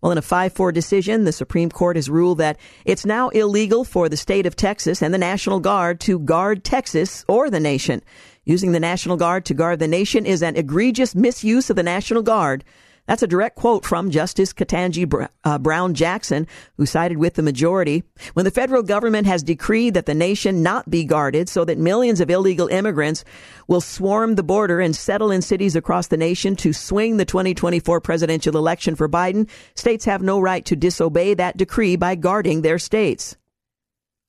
Well, 0.00 0.12
in 0.12 0.18
a 0.18 0.22
5-4 0.22 0.72
decision, 0.72 1.24
the 1.24 1.32
Supreme 1.32 1.70
Court 1.70 1.96
has 1.96 2.08
ruled 2.08 2.38
that 2.38 2.58
it's 2.84 3.04
now 3.04 3.28
illegal 3.30 3.84
for 3.84 4.08
the 4.08 4.16
state 4.16 4.46
of 4.46 4.56
Texas 4.56 5.02
and 5.02 5.12
the 5.12 5.18
National 5.18 5.60
Guard 5.60 6.00
to 6.00 6.18
guard 6.18 6.64
Texas 6.64 7.24
or 7.28 7.50
the 7.50 7.60
nation. 7.60 8.02
Using 8.44 8.72
the 8.72 8.80
National 8.80 9.18
Guard 9.18 9.44
to 9.44 9.54
guard 9.54 9.78
the 9.78 9.86
nation 9.86 10.24
is 10.24 10.42
an 10.42 10.56
egregious 10.56 11.14
misuse 11.14 11.68
of 11.68 11.76
the 11.76 11.82
National 11.82 12.22
Guard 12.22 12.64
that's 13.10 13.24
a 13.24 13.26
direct 13.26 13.56
quote 13.56 13.84
from 13.84 14.12
Justice 14.12 14.52
Ketanji 14.52 15.28
uh, 15.42 15.58
Brown 15.58 15.94
Jackson, 15.94 16.46
who 16.76 16.86
sided 16.86 17.18
with 17.18 17.34
the 17.34 17.42
majority. 17.42 18.04
When 18.34 18.44
the 18.44 18.52
federal 18.52 18.84
government 18.84 19.26
has 19.26 19.42
decreed 19.42 19.94
that 19.94 20.06
the 20.06 20.14
nation 20.14 20.62
not 20.62 20.88
be 20.88 21.02
guarded 21.02 21.48
so 21.48 21.64
that 21.64 21.76
millions 21.76 22.20
of 22.20 22.30
illegal 22.30 22.68
immigrants 22.68 23.24
will 23.66 23.80
swarm 23.80 24.36
the 24.36 24.44
border 24.44 24.78
and 24.78 24.94
settle 24.94 25.32
in 25.32 25.42
cities 25.42 25.74
across 25.74 26.06
the 26.06 26.16
nation 26.16 26.54
to 26.54 26.72
swing 26.72 27.16
the 27.16 27.24
2024 27.24 28.00
presidential 28.00 28.56
election 28.56 28.94
for 28.94 29.08
Biden, 29.08 29.50
states 29.74 30.04
have 30.04 30.22
no 30.22 30.38
right 30.38 30.64
to 30.66 30.76
disobey 30.76 31.34
that 31.34 31.56
decree 31.56 31.96
by 31.96 32.14
guarding 32.14 32.62
their 32.62 32.78
states. 32.78 33.36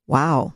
Wow. 0.07 0.53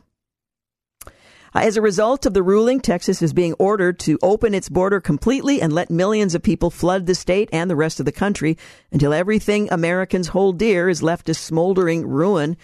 As 1.58 1.78
a 1.78 1.82
result 1.82 2.26
of 2.26 2.34
the 2.34 2.42
ruling, 2.42 2.80
Texas 2.80 3.22
is 3.22 3.32
being 3.32 3.54
ordered 3.54 3.98
to 4.00 4.18
open 4.22 4.52
its 4.52 4.68
border 4.68 5.00
completely 5.00 5.62
and 5.62 5.72
let 5.72 5.90
millions 5.90 6.34
of 6.34 6.42
people 6.42 6.70
flood 6.70 7.06
the 7.06 7.14
state 7.14 7.48
and 7.50 7.70
the 7.70 7.76
rest 7.76 7.98
of 7.98 8.04
the 8.04 8.12
country 8.12 8.58
until 8.92 9.14
everything 9.14 9.72
Americans 9.72 10.28
hold 10.28 10.58
dear 10.58 10.90
is 10.90 11.02
left 11.02 11.30
a 11.30 11.34
smoldering 11.34 12.06
ruin. 12.06 12.58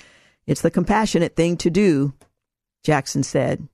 It's 0.46 0.60
the 0.60 0.70
compassionate 0.70 1.36
thing 1.36 1.56
to 1.58 1.70
do, 1.70 2.12
Jackson 2.84 3.22
said. 3.22 3.66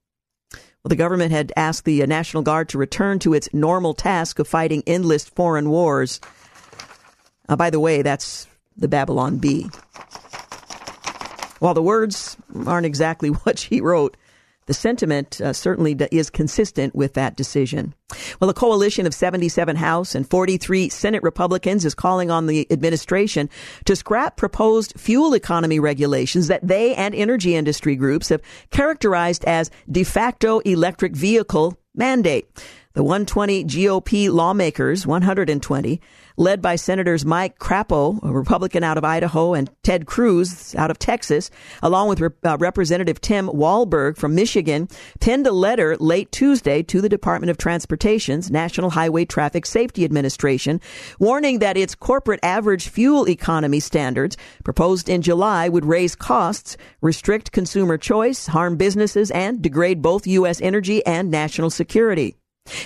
Well, 0.52 0.90
the 0.90 0.96
government 0.96 1.32
had 1.32 1.52
asked 1.56 1.84
the 1.84 2.00
uh, 2.00 2.06
National 2.06 2.44
Guard 2.44 2.68
to 2.68 2.78
return 2.78 3.18
to 3.18 3.34
its 3.34 3.52
normal 3.52 3.94
task 3.94 4.38
of 4.38 4.46
fighting 4.46 4.84
endless 4.86 5.24
foreign 5.24 5.68
wars. 5.68 6.20
Uh, 7.48 7.56
by 7.56 7.70
the 7.70 7.80
way, 7.80 8.02
that's 8.02 8.46
the 8.76 8.88
Babylon 8.88 9.38
Bee. 9.38 9.68
While 11.58 11.74
the 11.74 11.82
words 11.82 12.36
aren't 12.64 12.86
exactly 12.86 13.28
what 13.44 13.58
she 13.58 13.80
wrote, 13.80 14.16
the 14.68 14.74
sentiment 14.74 15.40
uh, 15.40 15.54
certainly 15.54 15.96
is 16.12 16.28
consistent 16.28 16.94
with 16.94 17.14
that 17.14 17.36
decision. 17.36 17.94
Well, 18.38 18.50
a 18.50 18.54
coalition 18.54 19.06
of 19.06 19.14
77 19.14 19.76
House 19.76 20.14
and 20.14 20.28
43 20.28 20.90
Senate 20.90 21.22
Republicans 21.22 21.86
is 21.86 21.94
calling 21.94 22.30
on 22.30 22.46
the 22.46 22.70
administration 22.70 23.48
to 23.86 23.96
scrap 23.96 24.36
proposed 24.36 24.92
fuel 24.98 25.32
economy 25.32 25.80
regulations 25.80 26.48
that 26.48 26.66
they 26.66 26.94
and 26.94 27.14
energy 27.14 27.56
industry 27.56 27.96
groups 27.96 28.28
have 28.28 28.42
characterized 28.70 29.42
as 29.46 29.70
de 29.90 30.04
facto 30.04 30.58
electric 30.60 31.16
vehicle 31.16 31.78
mandate. 31.94 32.46
The 32.92 33.02
120 33.02 33.64
GOP 33.64 34.30
lawmakers, 34.30 35.06
120, 35.06 36.00
led 36.38 36.62
by 36.62 36.76
Senators 36.76 37.24
Mike 37.24 37.58
Crapo, 37.58 38.22
a 38.22 38.32
Republican 38.32 38.84
out 38.84 38.96
of 38.96 39.04
Idaho, 39.04 39.54
and 39.54 39.68
Ted 39.82 40.06
Cruz 40.06 40.74
out 40.76 40.90
of 40.90 40.98
Texas, 40.98 41.50
along 41.82 42.08
with 42.08 42.22
uh, 42.22 42.56
Representative 42.58 43.20
Tim 43.20 43.48
Walberg 43.48 44.16
from 44.16 44.34
Michigan, 44.34 44.88
penned 45.20 45.46
a 45.46 45.52
letter 45.52 45.96
late 45.96 46.30
Tuesday 46.30 46.82
to 46.84 47.00
the 47.00 47.08
Department 47.08 47.50
of 47.50 47.58
Transportation's 47.58 48.50
National 48.50 48.90
Highway 48.90 49.24
Traffic 49.24 49.66
Safety 49.66 50.04
Administration, 50.04 50.80
warning 51.18 51.58
that 51.58 51.76
its 51.76 51.96
corporate 51.96 52.40
average 52.42 52.88
fuel 52.88 53.28
economy 53.28 53.80
standards 53.80 54.36
proposed 54.62 55.08
in 55.08 55.22
July 55.22 55.68
would 55.68 55.84
raise 55.84 56.14
costs, 56.14 56.76
restrict 57.00 57.50
consumer 57.50 57.98
choice, 57.98 58.46
harm 58.46 58.76
businesses, 58.76 59.32
and 59.32 59.60
degrade 59.60 60.00
both 60.00 60.26
U.S. 60.26 60.60
energy 60.60 61.04
and 61.04 61.32
national 61.32 61.70
security. 61.70 62.36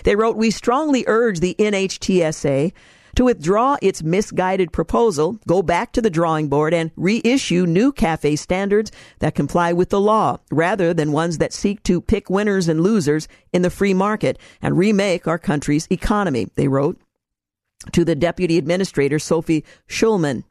They 0.05 0.17
wrote, 0.17 0.37
We 0.37 0.51
strongly 0.51 1.05
urge 1.07 1.41
the 1.41 1.55
NHTSA 1.59 2.73
to 3.17 3.25
withdraw 3.25 3.77
its 3.83 4.03
misguided 4.03 4.73
proposal, 4.73 5.39
go 5.47 5.63
back 5.63 5.93
to 5.93 6.01
the 6.01 6.11
drawing 6.11 6.49
board 6.49 6.75
and 6.75 6.91
reissue 6.97 7.67
new 7.67 7.93
CAFE 7.93 8.39
standards 8.39 8.93
that 9.19 9.35
comply 9.35 9.73
with 9.73 9.91
the 9.91 10.01
law, 10.01 10.39
rather 10.51 10.95
than 10.95 11.13
ones 11.13 11.39
that 11.39 11.53
seek 11.53 11.83
to 11.85 12.01
pick 12.01 12.31
winners 12.31 12.69
and 12.69 12.81
losers 12.81 13.29
in 13.53 13.63
the 13.63 13.71
free 13.71 13.95
market 13.95 14.39
and 14.61 14.79
remake 14.79 15.27
our 15.27 15.39
country's 15.39 15.87
economy, 15.91 16.49
they 16.55 16.69
wrote. 16.69 17.01
To 17.93 18.05
the 18.05 18.15
Deputy 18.15 18.59
Administrator, 18.59 19.19
Sophie 19.19 19.65
Shulman. 19.89 20.45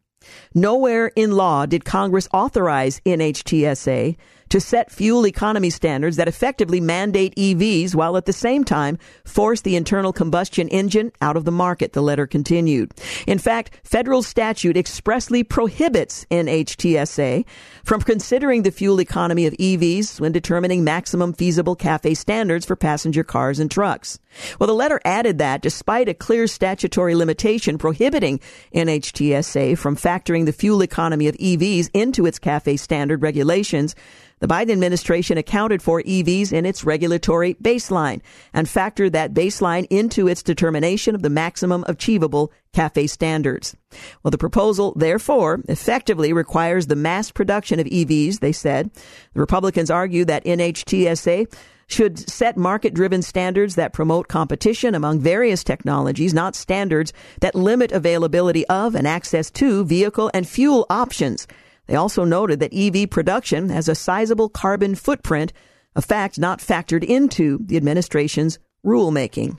Nowhere 0.53 1.07
in 1.15 1.31
law 1.31 1.65
did 1.65 1.85
Congress 1.85 2.27
authorize 2.33 2.99
NHTSA 3.05 4.17
to 4.51 4.59
set 4.59 4.91
fuel 4.91 5.25
economy 5.25 5.69
standards 5.69 6.17
that 6.17 6.27
effectively 6.27 6.81
mandate 6.81 7.33
EVs 7.35 7.95
while 7.95 8.17
at 8.17 8.25
the 8.25 8.33
same 8.33 8.65
time 8.65 8.97
force 9.23 9.61
the 9.61 9.77
internal 9.77 10.11
combustion 10.11 10.67
engine 10.67 11.09
out 11.21 11.37
of 11.37 11.45
the 11.45 11.51
market, 11.51 11.93
the 11.93 12.01
letter 12.01 12.27
continued. 12.27 12.91
In 13.25 13.39
fact, 13.39 13.79
federal 13.85 14.21
statute 14.21 14.75
expressly 14.75 15.43
prohibits 15.43 16.25
NHTSA 16.25 17.45
from 17.85 18.01
considering 18.01 18.63
the 18.63 18.71
fuel 18.71 18.99
economy 18.99 19.45
of 19.45 19.53
EVs 19.53 20.19
when 20.19 20.33
determining 20.33 20.83
maximum 20.83 21.31
feasible 21.31 21.77
CAFE 21.77 22.17
standards 22.17 22.65
for 22.65 22.75
passenger 22.75 23.23
cars 23.23 23.57
and 23.57 23.71
trucks. 23.71 24.19
Well, 24.59 24.67
the 24.67 24.73
letter 24.73 24.99
added 25.05 25.37
that 25.39 25.61
despite 25.61 26.09
a 26.09 26.13
clear 26.13 26.47
statutory 26.47 27.15
limitation 27.15 27.77
prohibiting 27.77 28.39
NHTSA 28.73 29.77
from 29.77 29.95
factoring 29.95 30.45
the 30.45 30.53
fuel 30.53 30.81
economy 30.81 31.27
of 31.27 31.37
EVs 31.37 31.89
into 31.93 32.25
its 32.25 32.39
CAFE 32.39 32.79
standard 32.79 33.21
regulations, 33.21 33.95
the 34.41 34.47
Biden 34.47 34.71
administration 34.71 35.37
accounted 35.37 35.83
for 35.83 36.01
EVs 36.01 36.51
in 36.51 36.65
its 36.65 36.83
regulatory 36.83 37.53
baseline 37.55 38.21
and 38.53 38.65
factored 38.65 39.11
that 39.11 39.35
baseline 39.35 39.85
into 39.91 40.27
its 40.27 40.41
determination 40.41 41.13
of 41.13 41.21
the 41.21 41.29
maximum 41.29 41.85
achievable 41.87 42.51
CAFE 42.73 43.07
standards. 43.07 43.75
Well, 44.23 44.31
the 44.31 44.39
proposal, 44.39 44.93
therefore, 44.95 45.61
effectively 45.67 46.33
requires 46.33 46.87
the 46.87 46.95
mass 46.95 47.29
production 47.29 47.79
of 47.79 47.85
EVs, 47.85 48.39
they 48.39 48.51
said. 48.51 48.89
The 49.33 49.39
Republicans 49.39 49.91
argue 49.91 50.25
that 50.25 50.45
NHTSA 50.45 51.45
should 51.91 52.17
set 52.29 52.57
market 52.57 52.93
driven 52.93 53.21
standards 53.21 53.75
that 53.75 53.93
promote 53.93 54.27
competition 54.27 54.95
among 54.95 55.19
various 55.19 55.63
technologies, 55.63 56.33
not 56.33 56.55
standards 56.55 57.13
that 57.39 57.55
limit 57.55 57.91
availability 57.91 58.65
of 58.67 58.95
and 58.95 59.07
access 59.07 59.51
to 59.51 59.83
vehicle 59.85 60.31
and 60.33 60.47
fuel 60.47 60.85
options. 60.89 61.47
They 61.87 61.95
also 61.95 62.23
noted 62.23 62.59
that 62.59 62.73
EV 62.73 63.09
production 63.09 63.69
has 63.69 63.89
a 63.89 63.95
sizable 63.95 64.49
carbon 64.49 64.95
footprint, 64.95 65.51
a 65.95 66.01
fact 66.01 66.39
not 66.39 66.59
factored 66.59 67.03
into 67.03 67.59
the 67.65 67.77
administration's 67.77 68.59
rulemaking. 68.85 69.57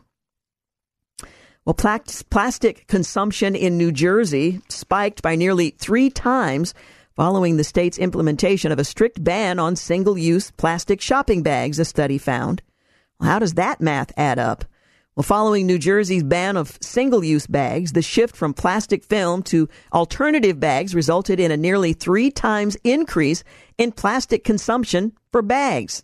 Well, 1.64 1.74
plastic 1.74 2.86
consumption 2.88 3.54
in 3.54 3.78
New 3.78 3.92
Jersey 3.92 4.60
spiked 4.68 5.22
by 5.22 5.36
nearly 5.36 5.70
three 5.70 6.10
times 6.10 6.74
following 7.16 7.56
the 7.56 7.64
state's 7.64 7.98
implementation 7.98 8.72
of 8.72 8.78
a 8.78 8.84
strict 8.84 9.22
ban 9.22 9.58
on 9.58 9.76
single 9.76 10.16
use 10.16 10.50
plastic 10.52 11.00
shopping 11.00 11.42
bags, 11.42 11.78
a 11.78 11.84
study 11.84 12.18
found. 12.18 12.62
Well, 13.20 13.30
how 13.30 13.38
does 13.38 13.54
that 13.54 13.80
math 13.80 14.12
add 14.16 14.38
up? 14.38 14.64
Well, 15.14 15.22
following 15.22 15.66
New 15.66 15.78
Jersey's 15.78 16.22
ban 16.22 16.56
of 16.56 16.78
single 16.80 17.22
use 17.22 17.46
bags, 17.46 17.92
the 17.92 18.00
shift 18.00 18.34
from 18.34 18.54
plastic 18.54 19.04
film 19.04 19.42
to 19.44 19.68
alternative 19.92 20.58
bags 20.58 20.94
resulted 20.94 21.38
in 21.38 21.50
a 21.50 21.56
nearly 21.56 21.92
three 21.92 22.30
times 22.30 22.76
increase 22.82 23.44
in 23.76 23.92
plastic 23.92 24.42
consumption 24.42 25.12
for 25.30 25.42
bags. 25.42 26.02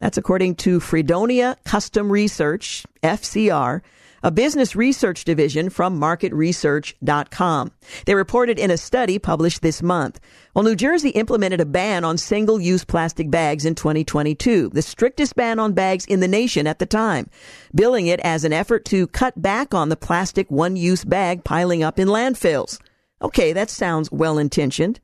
That's 0.00 0.18
according 0.18 0.56
to 0.56 0.80
Freedonia 0.80 1.56
Custom 1.64 2.10
Research, 2.10 2.84
FCR, 3.02 3.80
a 4.22 4.30
business 4.30 4.74
research 4.76 5.24
division 5.24 5.70
from 5.70 6.00
marketresearch.com. 6.00 7.72
They 8.06 8.14
reported 8.14 8.58
in 8.58 8.70
a 8.70 8.76
study 8.76 9.18
published 9.18 9.62
this 9.62 9.82
month. 9.82 10.20
Well, 10.54 10.64
New 10.64 10.76
Jersey 10.76 11.10
implemented 11.10 11.60
a 11.60 11.66
ban 11.66 12.04
on 12.04 12.18
single 12.18 12.60
use 12.60 12.84
plastic 12.84 13.30
bags 13.30 13.64
in 13.64 13.74
2022, 13.74 14.70
the 14.70 14.82
strictest 14.82 15.36
ban 15.36 15.58
on 15.58 15.72
bags 15.72 16.04
in 16.04 16.20
the 16.20 16.28
nation 16.28 16.66
at 16.66 16.78
the 16.78 16.86
time, 16.86 17.30
billing 17.74 18.06
it 18.06 18.20
as 18.20 18.44
an 18.44 18.52
effort 18.52 18.84
to 18.86 19.06
cut 19.06 19.40
back 19.40 19.74
on 19.74 19.88
the 19.88 19.96
plastic 19.96 20.50
one 20.50 20.76
use 20.76 21.04
bag 21.04 21.44
piling 21.44 21.82
up 21.82 21.98
in 21.98 22.08
landfills. 22.08 22.80
Okay, 23.20 23.52
that 23.52 23.70
sounds 23.70 24.10
well 24.12 24.38
intentioned. 24.38 25.00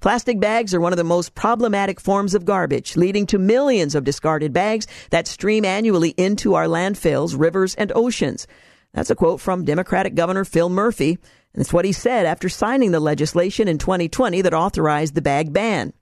Plastic 0.00 0.40
bags 0.40 0.74
are 0.74 0.80
one 0.80 0.92
of 0.92 0.96
the 0.96 1.04
most 1.04 1.34
problematic 1.34 2.00
forms 2.00 2.34
of 2.34 2.44
garbage, 2.44 2.96
leading 2.96 3.26
to 3.26 3.38
millions 3.38 3.94
of 3.94 4.04
discarded 4.04 4.52
bags 4.52 4.86
that 5.10 5.26
stream 5.26 5.64
annually 5.64 6.10
into 6.16 6.54
our 6.54 6.66
landfills, 6.66 7.38
rivers, 7.38 7.74
and 7.74 7.92
oceans. 7.94 8.46
That's 8.92 9.10
a 9.10 9.16
quote 9.16 9.40
from 9.40 9.64
Democratic 9.64 10.14
Governor 10.14 10.44
Phil 10.44 10.68
Murphy, 10.68 11.18
and 11.52 11.60
it's 11.60 11.72
what 11.72 11.84
he 11.84 11.92
said 11.92 12.26
after 12.26 12.48
signing 12.48 12.90
the 12.90 13.00
legislation 13.00 13.68
in 13.68 13.78
2020 13.78 14.42
that 14.42 14.54
authorized 14.54 15.14
the 15.14 15.22
bag 15.22 15.52
ban. 15.52 15.92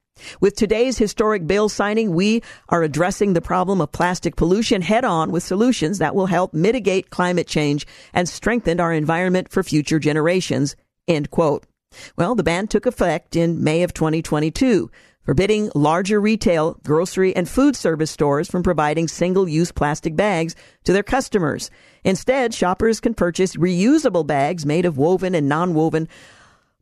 With 0.40 0.56
today's 0.56 0.98
historic 0.98 1.46
bill 1.46 1.68
signing, 1.68 2.14
we 2.14 2.42
are 2.68 2.82
addressing 2.82 3.32
the 3.32 3.40
problem 3.40 3.80
of 3.80 3.92
plastic 3.92 4.36
pollution 4.36 4.82
head 4.82 5.04
on 5.04 5.32
with 5.32 5.42
solutions 5.42 5.98
that 5.98 6.14
will 6.14 6.26
help 6.26 6.52
mitigate 6.52 7.10
climate 7.10 7.46
change 7.46 7.86
and 8.12 8.28
strengthen 8.28 8.78
our 8.78 8.92
environment 8.92 9.50
for 9.50 9.62
future 9.62 9.98
generations. 9.98 10.76
End 11.08 11.30
quote. 11.30 11.66
Well, 12.16 12.34
the 12.34 12.42
ban 12.42 12.68
took 12.68 12.86
effect 12.86 13.36
in 13.36 13.62
May 13.62 13.82
of 13.82 13.94
2022, 13.94 14.90
forbidding 15.24 15.70
larger 15.74 16.20
retail, 16.20 16.78
grocery, 16.84 17.34
and 17.34 17.48
food 17.48 17.76
service 17.76 18.10
stores 18.10 18.50
from 18.50 18.62
providing 18.62 19.08
single 19.08 19.48
use 19.48 19.72
plastic 19.72 20.16
bags 20.16 20.54
to 20.84 20.92
their 20.92 21.02
customers. 21.02 21.70
Instead, 22.04 22.54
shoppers 22.54 23.00
can 23.00 23.14
purchase 23.14 23.56
reusable 23.56 24.26
bags 24.26 24.66
made 24.66 24.84
of 24.84 24.98
woven 24.98 25.34
and 25.34 25.48
non 25.48 25.74
woven 25.74 26.08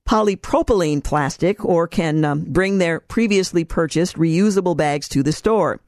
polypropylene 0.09 1.05
plastic 1.05 1.65
or 1.65 1.87
can 1.87 2.25
um, 2.25 2.45
bring 2.49 2.79
their 2.79 2.99
previously 2.99 3.65
purchased 3.65 4.17
reusable 4.17 4.77
bags 4.77 5.09
to 5.09 5.23
the 5.23 5.33
store. 5.33 5.79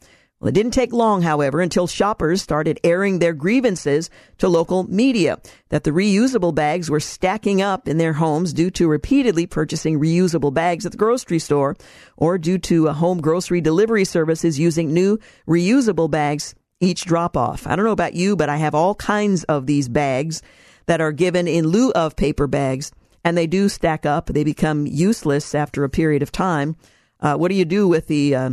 Well, 0.43 0.49
it 0.49 0.55
didn't 0.55 0.73
take 0.73 0.93
long, 0.93 1.23
however, 1.23 1.61
until 1.61 1.87
shoppers 1.87 2.43
started 2.43 2.81
airing 2.83 3.21
their 3.21 3.33
grievances 3.33 4.11
to 4.39 4.49
local 4.49 4.83
media 4.83 5.39
that 5.69 5.85
the 5.85 5.93
reusable 5.93 6.53
bags 6.53 6.91
were 6.91 6.99
stacking 6.99 7.63
up 7.63 7.87
in 7.87 7.99
their 7.99 8.15
homes 8.15 8.53
due 8.53 8.73
to 8.73 8.89
repeatedly 8.89 9.47
purchasing 9.47 10.01
reusable 10.01 10.53
bags 10.53 10.85
at 10.85 10.91
the 10.91 10.99
grocery 10.99 11.39
store 11.39 11.77
or 12.17 12.39
due 12.39 12.59
to 12.59 12.89
a 12.89 12.93
home 12.93 13.21
grocery 13.21 13.61
delivery 13.61 14.05
services 14.05 14.59
using 14.59 14.93
new 14.93 15.17
reusable 15.47 16.11
bags 16.11 16.57
each 16.81 17.05
drop 17.05 17.37
off. 17.37 17.65
I 17.65 17.77
don't 17.77 17.85
know 17.85 17.93
about 17.93 18.15
you, 18.15 18.35
but 18.35 18.49
I 18.49 18.57
have 18.57 18.75
all 18.75 18.97
kinds 18.97 19.45
of 19.45 19.67
these 19.67 19.89
bags 19.89 20.43
that 20.87 21.01
are 21.01 21.13
given 21.13 21.47
in 21.47 21.69
lieu 21.69 21.93
of 21.93 22.17
paper 22.17 22.49
bags 22.49 22.91
and 23.23 23.39
they 23.39 23.47
do 23.47 23.69
stack 23.69 24.05
up. 24.05 24.27
They 24.27 24.43
become 24.43 24.89
useless 24.89 25.55
after 25.55 25.85
a 25.85 25.89
period 25.89 26.21
of 26.21 26.33
time. 26.33 26.75
Uh, 27.21 27.37
what 27.37 27.53
do 27.53 27.55
you 27.55 27.65
do 27.65 27.87
with 27.87 28.09
the, 28.09 28.35
uh, 28.35 28.51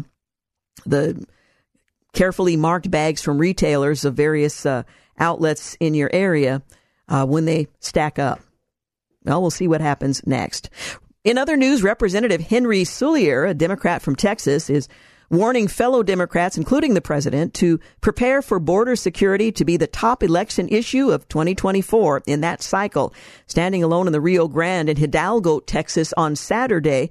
the, 0.85 1.25
carefully 2.13 2.55
marked 2.55 2.89
bags 2.89 3.21
from 3.21 3.37
retailers 3.37 4.05
of 4.05 4.15
various 4.15 4.65
uh, 4.65 4.83
outlets 5.17 5.75
in 5.79 5.93
your 5.93 6.09
area 6.13 6.61
uh, 7.07 7.25
when 7.25 7.45
they 7.45 7.67
stack 7.79 8.19
up. 8.19 8.39
Well, 9.25 9.41
we'll 9.41 9.51
see 9.51 9.67
what 9.67 9.81
happens 9.81 10.25
next. 10.25 10.69
In 11.23 11.37
other 11.37 11.57
news, 11.57 11.83
Representative 11.83 12.41
Henry 12.41 12.83
Cuellar, 12.83 13.49
a 13.49 13.53
Democrat 13.53 14.01
from 14.01 14.15
Texas, 14.15 14.69
is 14.69 14.87
warning 15.29 15.67
fellow 15.67 16.01
Democrats, 16.01 16.57
including 16.57 16.93
the 16.93 17.01
president, 17.01 17.53
to 17.55 17.79
prepare 18.01 18.41
for 18.41 18.59
border 18.59 18.95
security 18.95 19.51
to 19.51 19.65
be 19.65 19.77
the 19.77 19.87
top 19.87 20.23
election 20.23 20.67
issue 20.69 21.11
of 21.11 21.27
2024 21.27 22.23
in 22.25 22.41
that 22.41 22.61
cycle. 22.61 23.13
Standing 23.47 23.83
alone 23.83 24.07
in 24.07 24.13
the 24.13 24.21
Rio 24.21 24.47
Grande 24.47 24.89
in 24.89 24.97
Hidalgo, 24.97 25.59
Texas 25.59 26.13
on 26.17 26.35
Saturday, 26.35 27.09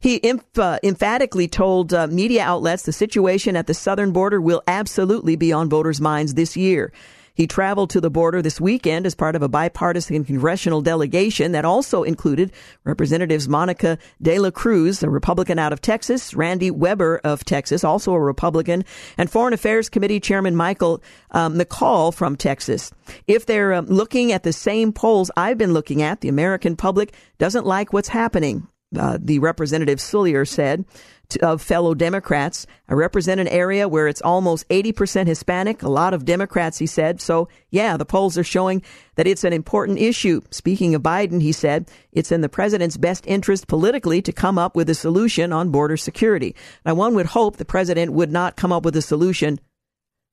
he 0.00 0.18
emph- 0.20 0.58
uh, 0.58 0.78
emphatically 0.82 1.46
told 1.46 1.92
uh, 1.92 2.06
media 2.06 2.42
outlets 2.42 2.84
the 2.84 2.92
situation 2.92 3.54
at 3.54 3.66
the 3.66 3.74
southern 3.74 4.12
border 4.12 4.40
will 4.40 4.62
absolutely 4.66 5.36
be 5.36 5.52
on 5.52 5.68
voters' 5.68 6.00
minds 6.00 6.34
this 6.34 6.56
year. 6.56 6.92
He 7.34 7.46
traveled 7.46 7.90
to 7.90 8.00
the 8.00 8.10
border 8.10 8.42
this 8.42 8.60
weekend 8.60 9.06
as 9.06 9.14
part 9.14 9.36
of 9.36 9.42
a 9.42 9.48
bipartisan 9.48 10.24
congressional 10.24 10.82
delegation 10.82 11.52
that 11.52 11.64
also 11.64 12.02
included 12.02 12.52
Representatives 12.84 13.48
Monica 13.48 13.98
De 14.20 14.38
La 14.38 14.50
Cruz, 14.50 15.02
a 15.02 15.08
Republican 15.08 15.58
out 15.58 15.72
of 15.72 15.80
Texas, 15.80 16.34
Randy 16.34 16.70
Weber 16.70 17.20
of 17.24 17.44
Texas, 17.44 17.84
also 17.84 18.12
a 18.12 18.20
Republican, 18.20 18.84
and 19.16 19.30
Foreign 19.30 19.54
Affairs 19.54 19.88
Committee 19.88 20.20
Chairman 20.20 20.56
Michael 20.56 21.02
um, 21.30 21.56
McCaul 21.58 22.12
from 22.12 22.36
Texas. 22.36 22.90
If 23.26 23.46
they're 23.46 23.74
um, 23.74 23.86
looking 23.86 24.32
at 24.32 24.42
the 24.42 24.52
same 24.52 24.92
polls 24.92 25.30
I've 25.36 25.58
been 25.58 25.72
looking 25.72 26.02
at, 26.02 26.20
the 26.20 26.28
American 26.28 26.76
public 26.76 27.14
doesn't 27.38 27.64
like 27.64 27.92
what's 27.92 28.08
happening 28.08 28.66
uh, 28.98 29.18
the 29.20 29.38
representative 29.38 29.98
Cuellar 29.98 30.46
said 30.46 30.84
to, 31.30 31.46
of 31.46 31.62
fellow 31.62 31.94
Democrats. 31.94 32.66
I 32.88 32.94
represent 32.94 33.40
an 33.40 33.48
area 33.48 33.88
where 33.88 34.08
it's 34.08 34.22
almost 34.22 34.68
80% 34.68 35.26
Hispanic, 35.26 35.82
a 35.82 35.88
lot 35.88 36.12
of 36.12 36.24
Democrats, 36.24 36.78
he 36.78 36.86
said. 36.86 37.20
So, 37.20 37.48
yeah, 37.70 37.96
the 37.96 38.04
polls 38.04 38.36
are 38.36 38.44
showing 38.44 38.82
that 39.14 39.26
it's 39.26 39.44
an 39.44 39.52
important 39.52 39.98
issue. 39.98 40.40
Speaking 40.50 40.94
of 40.94 41.02
Biden, 41.02 41.40
he 41.40 41.52
said, 41.52 41.88
it's 42.12 42.32
in 42.32 42.40
the 42.40 42.48
president's 42.48 42.96
best 42.96 43.26
interest 43.26 43.68
politically 43.68 44.22
to 44.22 44.32
come 44.32 44.58
up 44.58 44.74
with 44.74 44.90
a 44.90 44.94
solution 44.94 45.52
on 45.52 45.70
border 45.70 45.96
security. 45.96 46.56
Now, 46.84 46.94
one 46.94 47.14
would 47.14 47.26
hope 47.26 47.56
the 47.56 47.64
president 47.64 48.12
would 48.12 48.32
not 48.32 48.56
come 48.56 48.72
up 48.72 48.84
with 48.84 48.96
a 48.96 49.02
solution 49.02 49.60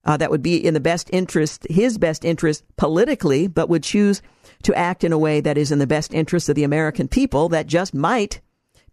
uh, 0.05 0.17
that 0.17 0.31
would 0.31 0.41
be 0.41 0.65
in 0.65 0.73
the 0.73 0.79
best 0.79 1.09
interest, 1.11 1.67
his 1.69 1.97
best 1.97 2.23
interest 2.23 2.63
politically, 2.77 3.47
but 3.47 3.69
would 3.69 3.83
choose 3.83 4.21
to 4.63 4.73
act 4.73 5.03
in 5.03 5.11
a 5.11 5.17
way 5.17 5.41
that 5.41 5.57
is 5.57 5.71
in 5.71 5.79
the 5.79 5.87
best 5.87 6.13
interest 6.13 6.49
of 6.49 6.55
the 6.55 6.63
American 6.63 7.07
people 7.07 7.49
that 7.49 7.67
just 7.67 7.93
might 7.93 8.39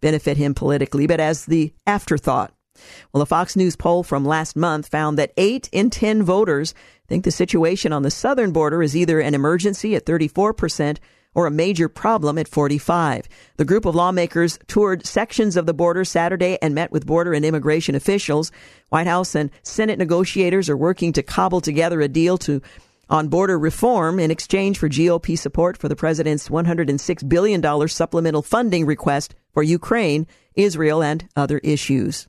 benefit 0.01 0.37
him 0.37 0.53
politically, 0.53 1.07
but 1.07 1.19
as 1.19 1.45
the 1.45 1.73
afterthought. 1.85 2.53
Well, 3.13 3.23
a 3.23 3.25
Fox 3.25 3.55
News 3.55 3.75
poll 3.75 4.03
from 4.03 4.25
last 4.25 4.55
month 4.55 4.87
found 4.87 5.17
that 5.17 5.31
8 5.37 5.69
in 5.71 5.89
10 5.89 6.23
voters 6.23 6.73
think 7.07 7.23
the 7.23 7.31
situation 7.31 7.93
on 7.93 8.03
the 8.03 8.11
southern 8.11 8.51
border 8.51 8.81
is 8.83 8.95
either 8.95 9.19
an 9.19 9.33
emergency 9.33 9.95
at 9.95 10.05
34% 10.05 10.97
or 11.33 11.45
a 11.45 11.51
major 11.51 11.89
problem 11.89 12.37
at 12.37 12.47
45. 12.47 13.27
The 13.57 13.65
group 13.65 13.85
of 13.85 13.93
lawmakers 13.93 14.57
toured 14.67 15.05
sections 15.05 15.57
of 15.57 15.65
the 15.65 15.73
border 15.73 16.05
Saturday 16.05 16.57
and 16.61 16.73
met 16.73 16.91
with 16.91 17.05
border 17.05 17.33
and 17.33 17.45
immigration 17.45 17.93
officials. 17.93 18.51
White 18.89 19.07
House 19.07 19.35
and 19.35 19.51
Senate 19.61 19.99
negotiators 19.99 20.69
are 20.69 20.77
working 20.77 21.11
to 21.13 21.23
cobble 21.23 21.61
together 21.61 22.01
a 22.01 22.07
deal 22.07 22.37
to 22.39 22.61
on 23.09 23.27
border 23.27 23.57
reform 23.57 24.19
in 24.19 24.31
exchange 24.31 24.77
for 24.77 24.89
GOP 24.89 25.37
support 25.37 25.77
for 25.77 25.87
the 25.87 25.95
president's 25.95 26.49
$106 26.49 27.29
billion 27.29 27.87
supplemental 27.87 28.41
funding 28.41 28.85
request 28.85 29.35
for 29.53 29.63
Ukraine, 29.63 30.27
Israel, 30.55 31.03
and 31.03 31.27
other 31.35 31.59
issues. 31.59 32.27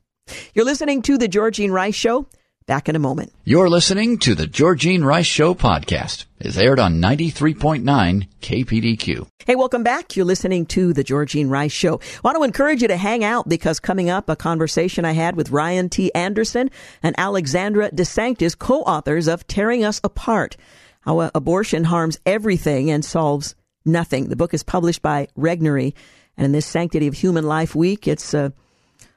You're 0.53 0.65
listening 0.65 1.01
to 1.03 1.17
The 1.17 1.27
Georgene 1.27 1.71
Rice 1.71 1.95
Show. 1.95 2.27
Back 2.67 2.89
in 2.89 2.97
a 2.97 2.99
moment. 2.99 3.31
You're 3.45 3.69
listening 3.69 4.17
to 4.19 4.35
the 4.35 4.45
Georgene 4.45 5.01
Rice 5.01 5.25
Show 5.25 5.55
podcast. 5.55 6.25
It's 6.37 6.57
aired 6.57 6.79
on 6.79 7.01
93.9 7.01 8.27
KPDQ. 8.41 9.25
Hey, 9.45 9.55
welcome 9.55 9.83
back. 9.83 10.17
You're 10.17 10.25
listening 10.25 10.65
to 10.67 10.91
the 10.91 11.05
Georgene 11.05 11.49
Rice 11.49 11.71
Show. 11.71 12.01
I 12.01 12.19
want 12.25 12.35
to 12.35 12.43
encourage 12.43 12.81
you 12.81 12.89
to 12.89 12.97
hang 12.97 13.23
out 13.23 13.47
because 13.47 13.79
coming 13.79 14.09
up, 14.09 14.27
a 14.27 14.35
conversation 14.35 15.05
I 15.05 15.13
had 15.13 15.37
with 15.37 15.49
Ryan 15.49 15.87
T. 15.87 16.13
Anderson 16.13 16.69
and 17.01 17.15
Alexandra 17.17 17.89
DeSanctis, 17.91 18.59
co-authors 18.59 19.29
of 19.29 19.47
Tearing 19.47 19.85
Us 19.85 20.01
Apart, 20.03 20.57
How 20.99 21.21
Abortion 21.33 21.85
Harms 21.85 22.19
Everything 22.25 22.91
and 22.91 23.05
Solves 23.05 23.55
Nothing. 23.85 24.27
The 24.27 24.35
book 24.35 24.53
is 24.53 24.63
published 24.63 25.01
by 25.01 25.29
Regnery. 25.37 25.93
And 26.35 26.43
in 26.43 26.51
this 26.51 26.65
Sanctity 26.65 27.07
of 27.07 27.13
Human 27.13 27.45
Life 27.45 27.75
week, 27.75 28.09
it's 28.09 28.33
uh, 28.33 28.49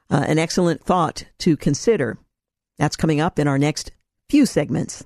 uh, 0.09 0.25
an 0.29 0.39
excellent 0.39 0.85
thought 0.85 1.25
to 1.39 1.57
consider. 1.57 2.17
That's 2.81 2.97
coming 2.97 3.21
up 3.21 3.38
in 3.38 3.47
our 3.47 3.59
next 3.59 3.93
few 4.31 4.47
segments. 4.47 5.05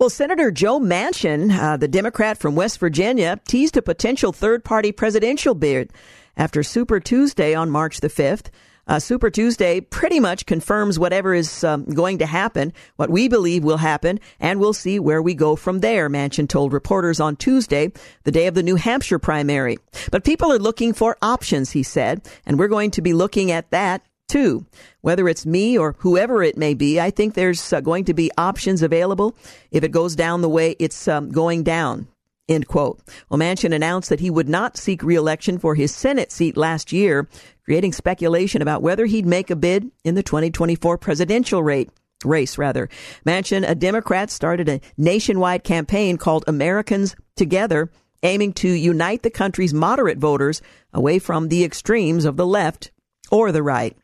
Well, 0.00 0.10
Senator 0.10 0.50
Joe 0.50 0.80
Manchin, 0.80 1.56
uh, 1.56 1.76
the 1.76 1.86
Democrat 1.86 2.38
from 2.38 2.56
West 2.56 2.80
Virginia, 2.80 3.40
teased 3.46 3.76
a 3.76 3.82
potential 3.82 4.32
third 4.32 4.64
party 4.64 4.90
presidential 4.90 5.54
bid 5.54 5.92
after 6.36 6.64
Super 6.64 6.98
Tuesday 6.98 7.54
on 7.54 7.70
March 7.70 8.00
the 8.00 8.08
5th. 8.08 8.46
Uh, 8.88 8.98
Super 8.98 9.30
Tuesday 9.30 9.80
pretty 9.80 10.18
much 10.18 10.44
confirms 10.44 10.98
whatever 10.98 11.34
is 11.34 11.62
um, 11.62 11.84
going 11.84 12.18
to 12.18 12.26
happen, 12.26 12.72
what 12.96 13.10
we 13.10 13.28
believe 13.28 13.62
will 13.62 13.76
happen, 13.76 14.18
and 14.40 14.58
we'll 14.58 14.72
see 14.72 14.98
where 14.98 15.22
we 15.22 15.34
go 15.34 15.54
from 15.54 15.80
there, 15.80 16.10
Manchin 16.10 16.48
told 16.48 16.72
reporters 16.72 17.20
on 17.20 17.36
Tuesday, 17.36 17.92
the 18.24 18.32
day 18.32 18.48
of 18.48 18.54
the 18.54 18.62
New 18.62 18.76
Hampshire 18.76 19.20
primary. 19.20 19.78
But 20.10 20.24
people 20.24 20.52
are 20.52 20.58
looking 20.58 20.92
for 20.94 21.16
options, 21.22 21.70
he 21.70 21.84
said, 21.84 22.28
and 22.44 22.58
we're 22.58 22.68
going 22.68 22.90
to 22.92 23.02
be 23.02 23.12
looking 23.12 23.52
at 23.52 23.70
that 23.70 24.02
too. 24.28 24.66
Whether 25.00 25.28
it's 25.28 25.46
me 25.46 25.78
or 25.78 25.94
whoever 25.98 26.42
it 26.42 26.56
may 26.56 26.74
be, 26.74 27.00
I 27.00 27.10
think 27.10 27.34
there's 27.34 27.72
uh, 27.72 27.80
going 27.80 28.04
to 28.06 28.14
be 28.14 28.30
options 28.36 28.82
available 28.82 29.36
if 29.70 29.84
it 29.84 29.92
goes 29.92 30.16
down 30.16 30.40
the 30.40 30.48
way 30.48 30.76
it's 30.78 31.08
um, 31.08 31.30
going 31.30 31.62
down. 31.62 32.08
End 32.48 32.68
quote. 32.68 33.00
Well, 33.28 33.40
Manchin 33.40 33.74
announced 33.74 34.08
that 34.08 34.20
he 34.20 34.30
would 34.30 34.48
not 34.48 34.76
seek 34.76 35.02
reelection 35.02 35.58
for 35.58 35.74
his 35.74 35.92
Senate 35.94 36.30
seat 36.30 36.56
last 36.56 36.92
year, 36.92 37.28
creating 37.64 37.92
speculation 37.92 38.62
about 38.62 38.82
whether 38.82 39.06
he'd 39.06 39.26
make 39.26 39.50
a 39.50 39.56
bid 39.56 39.90
in 40.04 40.14
the 40.14 40.22
2024 40.22 40.96
presidential 40.98 41.62
rate 41.62 41.90
race 42.24 42.56
rather. 42.56 42.88
Manchin, 43.26 43.68
a 43.68 43.74
Democrat, 43.74 44.30
started 44.30 44.68
a 44.68 44.80
nationwide 44.96 45.64
campaign 45.64 46.16
called 46.16 46.44
Americans 46.46 47.16
Together, 47.36 47.90
aiming 48.22 48.52
to 48.54 48.68
unite 48.68 49.22
the 49.22 49.30
country's 49.30 49.74
moderate 49.74 50.18
voters 50.18 50.62
away 50.92 51.18
from 51.18 51.48
the 51.48 51.64
extremes 51.64 52.24
of 52.24 52.36
the 52.36 52.46
left 52.46 52.90
or 53.30 53.52
the 53.52 53.62
right. 53.62 53.96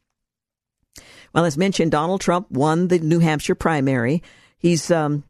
Well, 1.35 1.45
as 1.45 1.57
mentioned, 1.57 1.91
Donald 1.91 2.21
Trump 2.21 2.51
won 2.51 2.89
the 2.89 2.99
New 2.99 3.19
Hampshire 3.19 3.55
primary. 3.55 4.23
He's 4.59 4.91
um, 4.91 5.25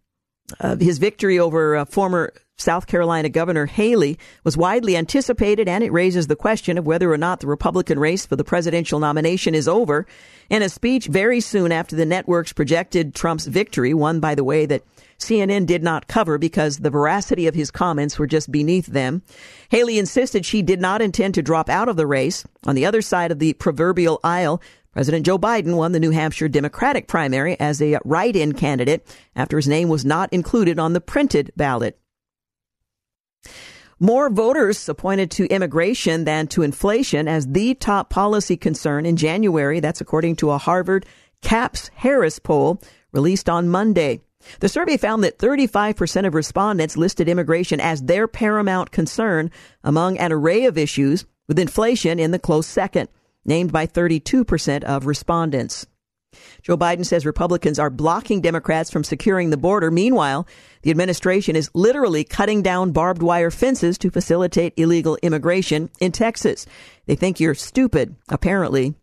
uh, 0.60 0.76
his 0.76 0.98
victory 0.98 1.38
over 1.38 1.76
uh, 1.76 1.84
former 1.84 2.32
South 2.56 2.86
Carolina 2.86 3.28
Governor 3.28 3.66
Haley 3.66 4.18
was 4.44 4.56
widely 4.56 4.96
anticipated, 4.96 5.68
and 5.68 5.82
it 5.82 5.92
raises 5.92 6.26
the 6.26 6.36
question 6.36 6.78
of 6.78 6.86
whether 6.86 7.12
or 7.12 7.18
not 7.18 7.40
the 7.40 7.46
Republican 7.46 7.98
race 7.98 8.24
for 8.24 8.36
the 8.36 8.44
presidential 8.44 9.00
nomination 9.00 9.54
is 9.54 9.66
over. 9.66 10.06
In 10.48 10.62
a 10.62 10.68
speech 10.68 11.06
very 11.06 11.40
soon 11.40 11.72
after 11.72 11.96
the 11.96 12.06
networks 12.06 12.52
projected 12.52 13.14
Trump's 13.14 13.46
victory, 13.46 13.94
one, 13.94 14.20
by 14.20 14.34
the 14.34 14.44
way, 14.44 14.66
that 14.66 14.84
CNN 15.18 15.66
did 15.66 15.82
not 15.82 16.08
cover 16.08 16.36
because 16.38 16.78
the 16.78 16.90
veracity 16.90 17.46
of 17.46 17.54
his 17.54 17.70
comments 17.70 18.18
were 18.18 18.26
just 18.26 18.50
beneath 18.50 18.86
them. 18.86 19.22
Haley 19.70 19.98
insisted 19.98 20.44
she 20.44 20.62
did 20.62 20.80
not 20.80 21.00
intend 21.00 21.34
to 21.34 21.42
drop 21.42 21.68
out 21.68 21.88
of 21.88 21.96
the 21.96 22.06
race. 22.06 22.44
On 22.66 22.74
the 22.74 22.86
other 22.86 23.02
side 23.02 23.30
of 23.30 23.38
the 23.38 23.54
proverbial 23.54 24.20
aisle, 24.22 24.60
President 24.92 25.24
Joe 25.24 25.38
Biden 25.38 25.76
won 25.76 25.92
the 25.92 26.00
New 26.00 26.10
Hampshire 26.10 26.48
Democratic 26.48 27.08
primary 27.08 27.58
as 27.58 27.80
a 27.80 27.98
write 28.04 28.36
in 28.36 28.52
candidate 28.52 29.06
after 29.34 29.56
his 29.56 29.66
name 29.66 29.88
was 29.88 30.04
not 30.04 30.30
included 30.32 30.78
on 30.78 30.92
the 30.92 31.00
printed 31.00 31.50
ballot. 31.56 31.98
More 33.98 34.28
voters 34.28 34.88
appointed 34.88 35.30
to 35.32 35.46
immigration 35.46 36.24
than 36.24 36.46
to 36.48 36.62
inflation 36.62 37.26
as 37.26 37.46
the 37.46 37.74
top 37.74 38.10
policy 38.10 38.56
concern 38.56 39.06
in 39.06 39.16
January. 39.16 39.80
That's 39.80 40.00
according 40.00 40.36
to 40.36 40.50
a 40.50 40.58
Harvard 40.58 41.06
CAPS 41.40 41.90
Harris 41.94 42.38
poll 42.38 42.80
released 43.12 43.48
on 43.48 43.68
Monday. 43.68 44.20
The 44.60 44.68
survey 44.68 44.96
found 44.96 45.22
that 45.24 45.38
35% 45.38 46.26
of 46.26 46.34
respondents 46.34 46.96
listed 46.96 47.28
immigration 47.28 47.80
as 47.80 48.02
their 48.02 48.26
paramount 48.26 48.90
concern 48.90 49.50
among 49.84 50.18
an 50.18 50.32
array 50.32 50.64
of 50.64 50.76
issues, 50.76 51.24
with 51.46 51.58
inflation 51.58 52.18
in 52.18 52.30
the 52.32 52.38
close 52.38 52.66
second 52.66 53.08
named 53.44 53.72
by 53.72 53.86
32% 53.86 54.84
of 54.84 55.06
respondents. 55.06 55.86
Joe 56.62 56.76
Biden 56.76 57.04
says 57.04 57.26
Republicans 57.26 57.78
are 57.78 57.90
blocking 57.90 58.40
Democrats 58.40 58.90
from 58.90 59.04
securing 59.04 59.50
the 59.50 59.56
border. 59.56 59.90
Meanwhile, 59.90 60.46
the 60.82 60.90
administration 60.90 61.56
is 61.56 61.70
literally 61.74 62.24
cutting 62.24 62.62
down 62.62 62.92
barbed 62.92 63.22
wire 63.22 63.50
fences 63.50 63.98
to 63.98 64.10
facilitate 64.10 64.74
illegal 64.76 65.18
immigration 65.22 65.90
in 66.00 66.12
Texas. 66.12 66.66
They 67.06 67.16
think 67.16 67.40
you're 67.40 67.54
stupid, 67.54 68.16
apparently. 68.28 68.94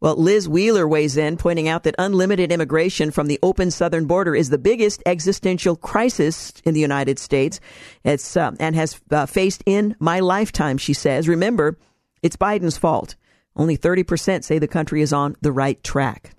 Well, 0.00 0.16
Liz 0.16 0.48
Wheeler 0.48 0.86
weighs 0.86 1.16
in, 1.16 1.36
pointing 1.36 1.68
out 1.68 1.82
that 1.84 1.96
unlimited 1.98 2.52
immigration 2.52 3.10
from 3.10 3.26
the 3.26 3.38
open 3.42 3.70
southern 3.70 4.06
border 4.06 4.34
is 4.34 4.50
the 4.50 4.58
biggest 4.58 5.02
existential 5.06 5.74
crisis 5.74 6.52
in 6.64 6.74
the 6.74 6.80
United 6.80 7.18
States. 7.18 7.58
It's 8.04 8.36
uh, 8.36 8.52
and 8.60 8.76
has 8.76 9.00
uh, 9.10 9.26
faced 9.26 9.62
in 9.66 9.96
my 9.98 10.20
lifetime. 10.20 10.78
She 10.78 10.92
says. 10.92 11.28
Remember, 11.28 11.78
it's 12.22 12.36
Biden's 12.36 12.76
fault. 12.76 13.16
Only 13.56 13.78
30% 13.78 14.44
say 14.44 14.58
the 14.58 14.68
country 14.68 15.02
is 15.02 15.12
on 15.12 15.36
the 15.40 15.52
right 15.52 15.82
track. 15.82 16.32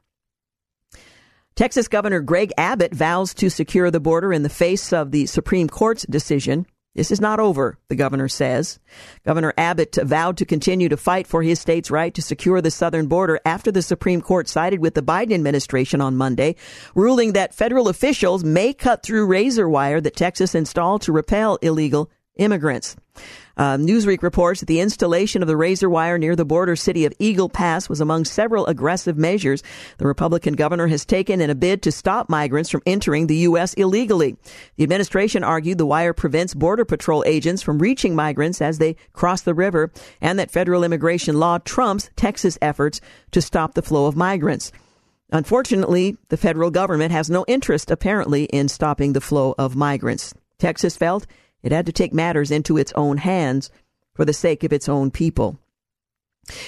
Texas 1.55 1.87
Governor 1.87 2.21
Greg 2.21 2.53
Abbott 2.55 2.93
vows 2.93 3.33
to 3.33 3.49
secure 3.49 3.89
the 3.89 3.99
border 3.99 4.31
in 4.31 4.43
the 4.43 4.49
face 4.49 4.93
of 4.93 5.09
the 5.09 5.25
Supreme 5.25 5.67
Court's 5.67 6.05
decision. 6.07 6.67
This 6.93 7.09
is 7.11 7.19
not 7.19 7.39
over, 7.39 7.77
the 7.89 7.95
governor 7.95 8.27
says. 8.27 8.79
Governor 9.25 9.53
Abbott 9.57 9.97
vowed 10.03 10.37
to 10.37 10.45
continue 10.45 10.89
to 10.89 10.97
fight 10.97 11.25
for 11.25 11.41
his 11.41 11.59
state's 11.59 11.89
right 11.89 12.13
to 12.13 12.21
secure 12.21 12.61
the 12.61 12.71
southern 12.71 13.07
border 13.07 13.39
after 13.45 13.71
the 13.71 13.81
Supreme 13.81 14.21
Court 14.21 14.47
sided 14.47 14.79
with 14.79 14.93
the 14.93 15.01
Biden 15.01 15.33
administration 15.33 16.01
on 16.01 16.15
Monday, 16.15 16.55
ruling 16.93 17.33
that 17.33 17.55
federal 17.55 17.87
officials 17.87 18.43
may 18.43 18.73
cut 18.73 19.01
through 19.01 19.25
razor 19.25 19.67
wire 19.67 20.01
that 20.01 20.15
Texas 20.15 20.53
installed 20.53 21.01
to 21.03 21.11
repel 21.11 21.57
illegal 21.63 22.09
immigrants. 22.37 22.95
Uh, 23.57 23.75
Newsweek 23.75 24.21
reports 24.21 24.59
that 24.59 24.67
the 24.67 24.79
installation 24.79 25.41
of 25.41 25.47
the 25.47 25.57
razor 25.57 25.89
wire 25.89 26.19
near 26.19 26.35
the 26.35 26.45
border 26.45 26.75
city 26.75 27.05
of 27.05 27.13
Eagle 27.17 27.49
Pass 27.49 27.89
was 27.89 27.99
among 27.99 28.25
several 28.25 28.67
aggressive 28.67 29.17
measures 29.17 29.63
the 29.97 30.05
Republican 30.05 30.53
governor 30.53 30.85
has 30.87 31.05
taken 31.05 31.41
in 31.41 31.49
a 31.49 31.55
bid 31.55 31.81
to 31.81 31.91
stop 31.91 32.29
migrants 32.29 32.69
from 32.69 32.83
entering 32.85 33.25
the 33.25 33.37
U.S. 33.37 33.73
illegally. 33.73 34.37
The 34.75 34.83
administration 34.83 35.43
argued 35.43 35.79
the 35.79 35.87
wire 35.87 36.13
prevents 36.13 36.53
Border 36.53 36.85
Patrol 36.85 37.23
agents 37.25 37.63
from 37.63 37.79
reaching 37.79 38.15
migrants 38.15 38.61
as 38.61 38.77
they 38.77 38.95
cross 39.13 39.41
the 39.41 39.55
river 39.55 39.91
and 40.21 40.37
that 40.37 40.51
federal 40.51 40.83
immigration 40.83 41.39
law 41.39 41.57
trumps 41.57 42.11
Texas 42.15 42.59
efforts 42.61 43.01
to 43.31 43.41
stop 43.41 43.73
the 43.73 43.81
flow 43.81 44.05
of 44.05 44.15
migrants. 44.15 44.71
Unfortunately, 45.31 46.15
the 46.29 46.37
federal 46.37 46.71
government 46.71 47.11
has 47.11 47.29
no 47.29 47.43
interest, 47.47 47.91
apparently, 47.91 48.45
in 48.45 48.69
stopping 48.69 49.13
the 49.13 49.21
flow 49.21 49.55
of 49.57 49.75
migrants. 49.75 50.33
Texas 50.57 50.95
felt 50.95 51.27
it 51.63 51.71
had 51.71 51.85
to 51.85 51.91
take 51.91 52.13
matters 52.13 52.51
into 52.51 52.77
its 52.77 52.93
own 52.93 53.17
hands 53.17 53.69
for 54.13 54.25
the 54.25 54.33
sake 54.33 54.63
of 54.63 54.73
its 54.73 54.89
own 54.89 55.11
people. 55.11 55.59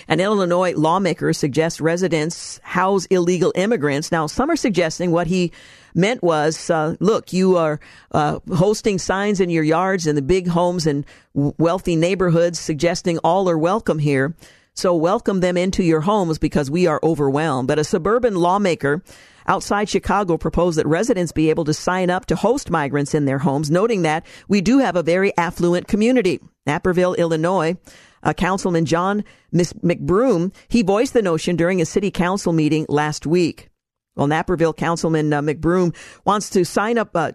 An 0.07 0.19
Illinois 0.19 0.73
lawmaker 0.75 1.31
suggests 1.31 1.79
residents 1.79 2.59
house 2.63 3.05
illegal 3.05 3.53
immigrants. 3.55 4.11
Now, 4.11 4.27
some 4.27 4.51
are 4.51 4.57
suggesting 4.57 5.11
what 5.11 5.27
he 5.27 5.51
meant 5.95 6.21
was, 6.21 6.69
uh, 6.69 6.95
look, 6.99 7.31
you 7.31 7.55
are 7.55 7.79
uh, 8.11 8.39
hosting 8.53 8.97
signs 8.97 9.39
in 9.39 9.49
your 9.49 9.63
yards 9.63 10.05
in 10.05 10.15
the 10.15 10.21
big 10.21 10.47
homes 10.47 10.85
and 10.85 11.05
wealthy 11.33 11.95
neighborhoods 11.95 12.59
suggesting 12.59 13.19
all 13.19 13.49
are 13.49 13.57
welcome 13.57 13.99
here. 13.99 14.35
So 14.73 14.95
welcome 14.95 15.39
them 15.39 15.57
into 15.57 15.83
your 15.83 16.01
homes 16.01 16.37
because 16.37 16.71
we 16.71 16.87
are 16.87 16.99
overwhelmed. 17.03 17.67
But 17.67 17.79
a 17.79 17.83
suburban 17.83 18.35
lawmaker 18.35 19.01
outside 19.49 19.89
Chicago 19.89 20.37
proposed 20.37 20.77
that 20.77 20.87
residents 20.87 21.33
be 21.33 21.49
able 21.49 21.65
to 21.65 21.73
sign 21.73 22.09
up 22.09 22.27
to 22.27 22.35
host 22.35 22.69
migrants 22.69 23.13
in 23.13 23.25
their 23.25 23.39
homes, 23.39 23.69
noting 23.69 24.03
that 24.03 24.25
we 24.47 24.61
do 24.61 24.77
have 24.77 24.95
a 24.95 25.03
very 25.03 25.35
affluent 25.35 25.87
community. 25.87 26.39
Naperville, 26.65 27.15
Illinois, 27.15 27.75
uh, 28.23 28.33
Councilman 28.33 28.85
John 28.85 29.23
McBroom, 29.53 30.53
he 30.67 30.83
voiced 30.83 31.13
the 31.13 31.21
notion 31.21 31.55
during 31.55 31.81
a 31.81 31.85
city 31.85 32.11
council 32.11 32.53
meeting 32.53 32.85
last 32.87 33.25
week. 33.25 33.69
Well, 34.15 34.27
Naperville 34.27 34.73
Councilman 34.73 35.33
uh, 35.33 35.41
McBroom 35.41 35.95
wants 36.25 36.49
to 36.51 36.63
sign 36.63 36.97
up 36.97 37.15
uh, 37.15 37.31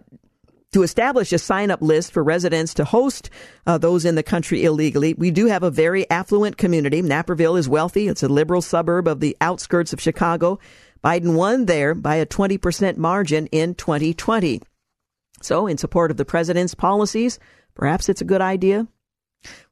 to 0.71 0.83
establish 0.83 1.31
a 1.31 1.39
sign 1.39 1.71
up 1.71 1.81
list 1.81 2.11
for 2.11 2.23
residents 2.23 2.73
to 2.73 2.83
host 2.83 3.29
uh, 3.65 3.77
those 3.77 4.03
in 4.05 4.15
the 4.15 4.23
country 4.23 4.63
illegally. 4.63 5.13
We 5.13 5.31
do 5.31 5.47
have 5.47 5.63
a 5.63 5.71
very 5.71 6.09
affluent 6.09 6.57
community. 6.57 7.01
Naperville 7.01 7.55
is 7.55 7.69
wealthy. 7.69 8.07
It's 8.07 8.23
a 8.23 8.27
liberal 8.27 8.61
suburb 8.61 9.07
of 9.07 9.19
the 9.19 9.37
outskirts 9.41 9.93
of 9.93 10.01
Chicago. 10.01 10.59
Biden 11.05 11.35
won 11.35 11.65
there 11.65 11.93
by 11.93 12.15
a 12.15 12.25
20% 12.25 12.97
margin 12.97 13.45
in 13.47 13.75
2020. 13.75 14.61
So, 15.41 15.67
in 15.67 15.77
support 15.77 16.09
of 16.09 16.17
the 16.17 16.25
president's 16.25 16.73
policies, 16.73 17.37
perhaps 17.75 18.09
it's 18.09 18.21
a 18.21 18.25
good 18.25 18.41
idea 18.41 18.87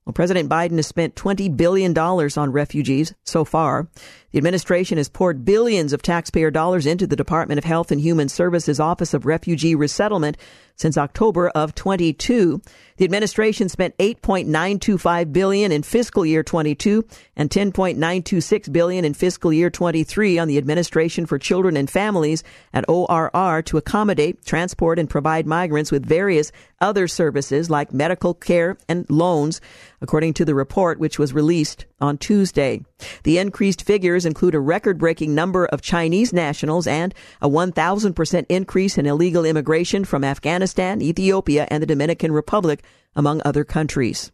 well, 0.05 0.13
President 0.13 0.49
Biden 0.49 0.75
has 0.75 0.87
spent 0.87 1.15
$20 1.15 1.55
billion 1.55 1.97
on 1.97 2.51
refugees 2.51 3.13
so 3.23 3.45
far. 3.45 3.87
The 4.33 4.39
administration 4.39 4.97
has 4.97 5.09
poured 5.09 5.45
billions 5.45 5.93
of 5.93 6.01
taxpayer 6.01 6.49
dollars 6.49 6.87
into 6.87 7.05
the 7.05 7.15
Department 7.15 7.59
of 7.59 7.65
Health 7.65 7.91
and 7.91 8.01
Human 8.01 8.29
Services 8.29 8.79
Office 8.79 9.13
of 9.13 9.27
Refugee 9.27 9.75
Resettlement 9.75 10.37
since 10.75 10.97
October 10.97 11.49
of 11.49 11.75
22. 11.75 12.59
The 12.97 13.05
administration 13.05 13.69
spent 13.69 13.95
8.925 13.99 15.31
billion 15.31 15.71
in 15.71 15.83
fiscal 15.83 16.25
year 16.25 16.41
22 16.41 17.05
and 17.35 17.51
10.926 17.51 18.73
billion 18.73 19.05
in 19.05 19.13
fiscal 19.13 19.53
year 19.53 19.69
23 19.69 20.39
on 20.39 20.47
the 20.47 20.57
Administration 20.57 21.27
for 21.27 21.37
Children 21.37 21.77
and 21.77 21.87
Families 21.87 22.43
at 22.73 22.89
ORR 22.89 23.61
to 23.61 23.77
accommodate, 23.77 24.43
transport 24.45 24.97
and 24.97 25.07
provide 25.07 25.45
migrants 25.45 25.91
with 25.91 26.07
various 26.07 26.51
other 26.81 27.07
services 27.07 27.69
like 27.69 27.93
medical 27.93 28.33
care 28.33 28.77
and 28.89 29.07
loans 29.11 29.61
according 30.01 30.33
to 30.33 30.43
the 30.43 30.55
report 30.55 30.99
which 30.99 31.19
was 31.19 31.33
released 31.33 31.85
on 32.01 32.17
Tuesday. 32.17 32.83
The 33.23 33.37
increased 33.37 33.83
figures 33.83 34.25
include 34.25 34.55
a 34.55 34.59
record 34.59 34.97
breaking 34.97 35.35
number 35.35 35.65
of 35.65 35.81
Chinese 35.81 36.33
nationals 36.33 36.87
and 36.87 37.13
a 37.41 37.49
1,000% 37.49 38.45
increase 38.49 38.97
in 38.97 39.05
illegal 39.05 39.45
immigration 39.45 40.05
from 40.05 40.23
Afghanistan, 40.23 41.01
Ethiopia, 41.01 41.67
and 41.69 41.81
the 41.81 41.87
Dominican 41.87 42.31
Republic, 42.31 42.83
among 43.15 43.41
other 43.45 43.63
countries. 43.63 44.31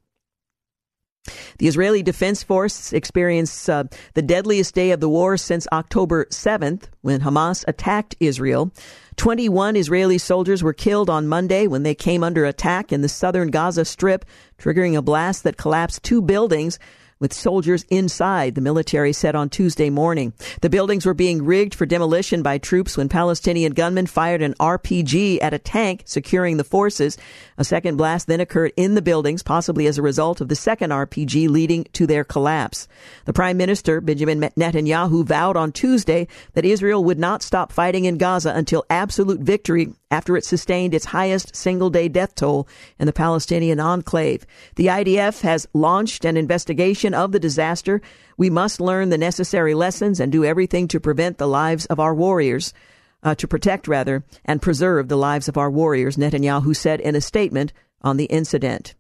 The 1.58 1.68
Israeli 1.68 2.02
Defense 2.02 2.44
Force 2.44 2.94
experienced 2.94 3.70
uh, 3.70 3.84
the 4.14 4.22
deadliest 4.22 4.74
day 4.74 4.92
of 4.92 5.00
the 5.00 5.10
war 5.10 5.38
since 5.38 5.68
October 5.72 6.26
7th 6.26 6.86
when 7.02 7.22
Hamas 7.22 7.66
attacked 7.68 8.16
Israel. 8.20 8.72
21 9.18 9.76
Israeli 9.76 10.18
soldiers 10.18 10.64
were 10.64 10.74
killed 10.74 11.10
on 11.10 11.28
Monday 11.28 11.68
when 11.68 11.84
they 11.84 11.94
came 11.94 12.24
under 12.24 12.46
attack 12.46 12.94
in 12.94 13.02
the 13.02 13.10
southern 13.10 13.50
Gaza 13.50 13.84
Strip, 13.84 14.24
triggering 14.58 14.96
a 14.96 15.02
blast 15.02 15.44
that 15.44 15.58
collapsed 15.58 16.04
two 16.04 16.22
buildings 16.22 16.80
with 17.20 17.34
soldiers 17.34 17.84
inside, 17.90 18.56
the 18.56 18.62
military 18.62 19.12
said 19.12 19.36
on 19.36 19.50
Tuesday 19.50 19.90
morning. 19.90 20.34
The 20.62 20.70
buildings 20.70 21.06
were 21.06 21.14
being 21.14 21.44
rigged 21.44 21.76
for 21.76 21.86
demolition 21.86 22.42
by 22.42 22.58
troops 22.58 22.96
when 22.96 23.10
Palestinian 23.10 23.74
gunmen 23.74 24.08
fired 24.08 24.42
an 24.42 24.54
RPG 24.60 25.40
at 25.42 25.54
a 25.54 25.60
tank 25.60 26.04
securing 26.06 26.58
the 26.58 26.64
forces. 26.64 27.18
A 27.58 27.66
second 27.66 27.98
blast 27.98 28.28
then 28.28 28.40
occurred 28.40 28.72
in 28.78 28.96
the 28.96 29.02
buildings, 29.02 29.44
possibly 29.44 29.86
as 29.88 29.98
a 29.98 30.02
result 30.02 30.40
of 30.40 30.48
the 30.48 30.56
second 30.56 30.92
RPG 30.92 31.50
leading 31.50 31.86
to 31.94 32.08
their 32.08 32.24
collapse. 32.24 32.88
The 33.26 33.34
Prime 33.34 33.58
Minister, 33.58 34.00
Benjamin 34.00 34.40
Netanyahu, 34.40 35.26
vowed 35.26 35.58
on 35.58 35.74
Tuesday 35.74 36.28
that 36.54 36.66
Israel 36.66 37.04
would 37.04 37.20
not 37.20 37.44
stop 37.44 37.74
fighting 37.74 38.06
in 38.06 38.18
Gaza 38.18 38.54
until 38.56 38.86
absolute 38.90 39.42
victory 39.42 39.94
after 40.12 40.36
it 40.38 40.46
sustained 40.46 40.94
its 40.94 41.06
highest 41.06 41.56
single 41.56 41.90
day 41.90 42.08
death 42.08 42.34
toll 42.34 42.68
in 42.98 43.06
the 43.06 43.14
Palestinian 43.14 43.80
enclave. 43.80 44.46
The 44.76 44.88
IDF 44.88 45.42
has 45.42 45.68
launched 45.74 46.26
an 46.26 46.38
investigation 46.38 47.09
of 47.14 47.32
the 47.32 47.40
disaster. 47.40 48.02
We 48.38 48.50
must 48.50 48.82
learn 48.82 49.10
the 49.10 49.18
necessary 49.18 49.74
lessons 49.74 50.20
and 50.20 50.32
do 50.32 50.46
everything 50.46 50.88
to 50.90 51.00
prevent 51.00 51.38
the 51.38 51.48
lives 51.48 51.86
of 51.88 52.00
our 52.00 52.14
warriors. 52.14 52.74
Uh, 53.22 53.36
to 53.36 53.50
protect, 53.50 53.86
rather, 53.86 54.24
and 54.46 54.62
preserve 54.62 55.10
the 55.10 55.18
lives 55.18 55.50
of 55.50 55.58
our 55.58 55.70
warriors, 55.70 56.16
Netanyahu 56.16 56.74
said 56.74 57.02
in 57.02 57.16
a 57.16 57.22
statement 57.22 57.74
on 58.02 58.16
the 58.16 58.26
incident. 58.26 58.96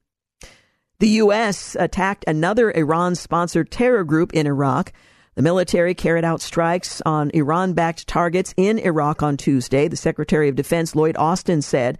The 0.99 1.07
U.S. 1.23 1.77
attacked 1.79 2.25
another 2.27 2.69
Iran 2.71 3.15
sponsored 3.15 3.71
terror 3.71 4.03
group 4.03 4.33
in 4.33 4.45
Iraq. 4.45 4.91
The 5.35 5.41
military 5.41 5.93
carried 5.93 6.25
out 6.25 6.41
strikes 6.41 7.01
on 7.05 7.31
Iran 7.33 7.71
backed 7.71 8.07
targets 8.07 8.53
in 8.57 8.77
Iraq 8.77 9.23
on 9.23 9.37
Tuesday. 9.37 9.87
The 9.87 9.95
Secretary 9.95 10.49
of 10.49 10.57
Defense, 10.57 10.97
Lloyd 10.97 11.15
Austin, 11.15 11.61
said. 11.61 11.97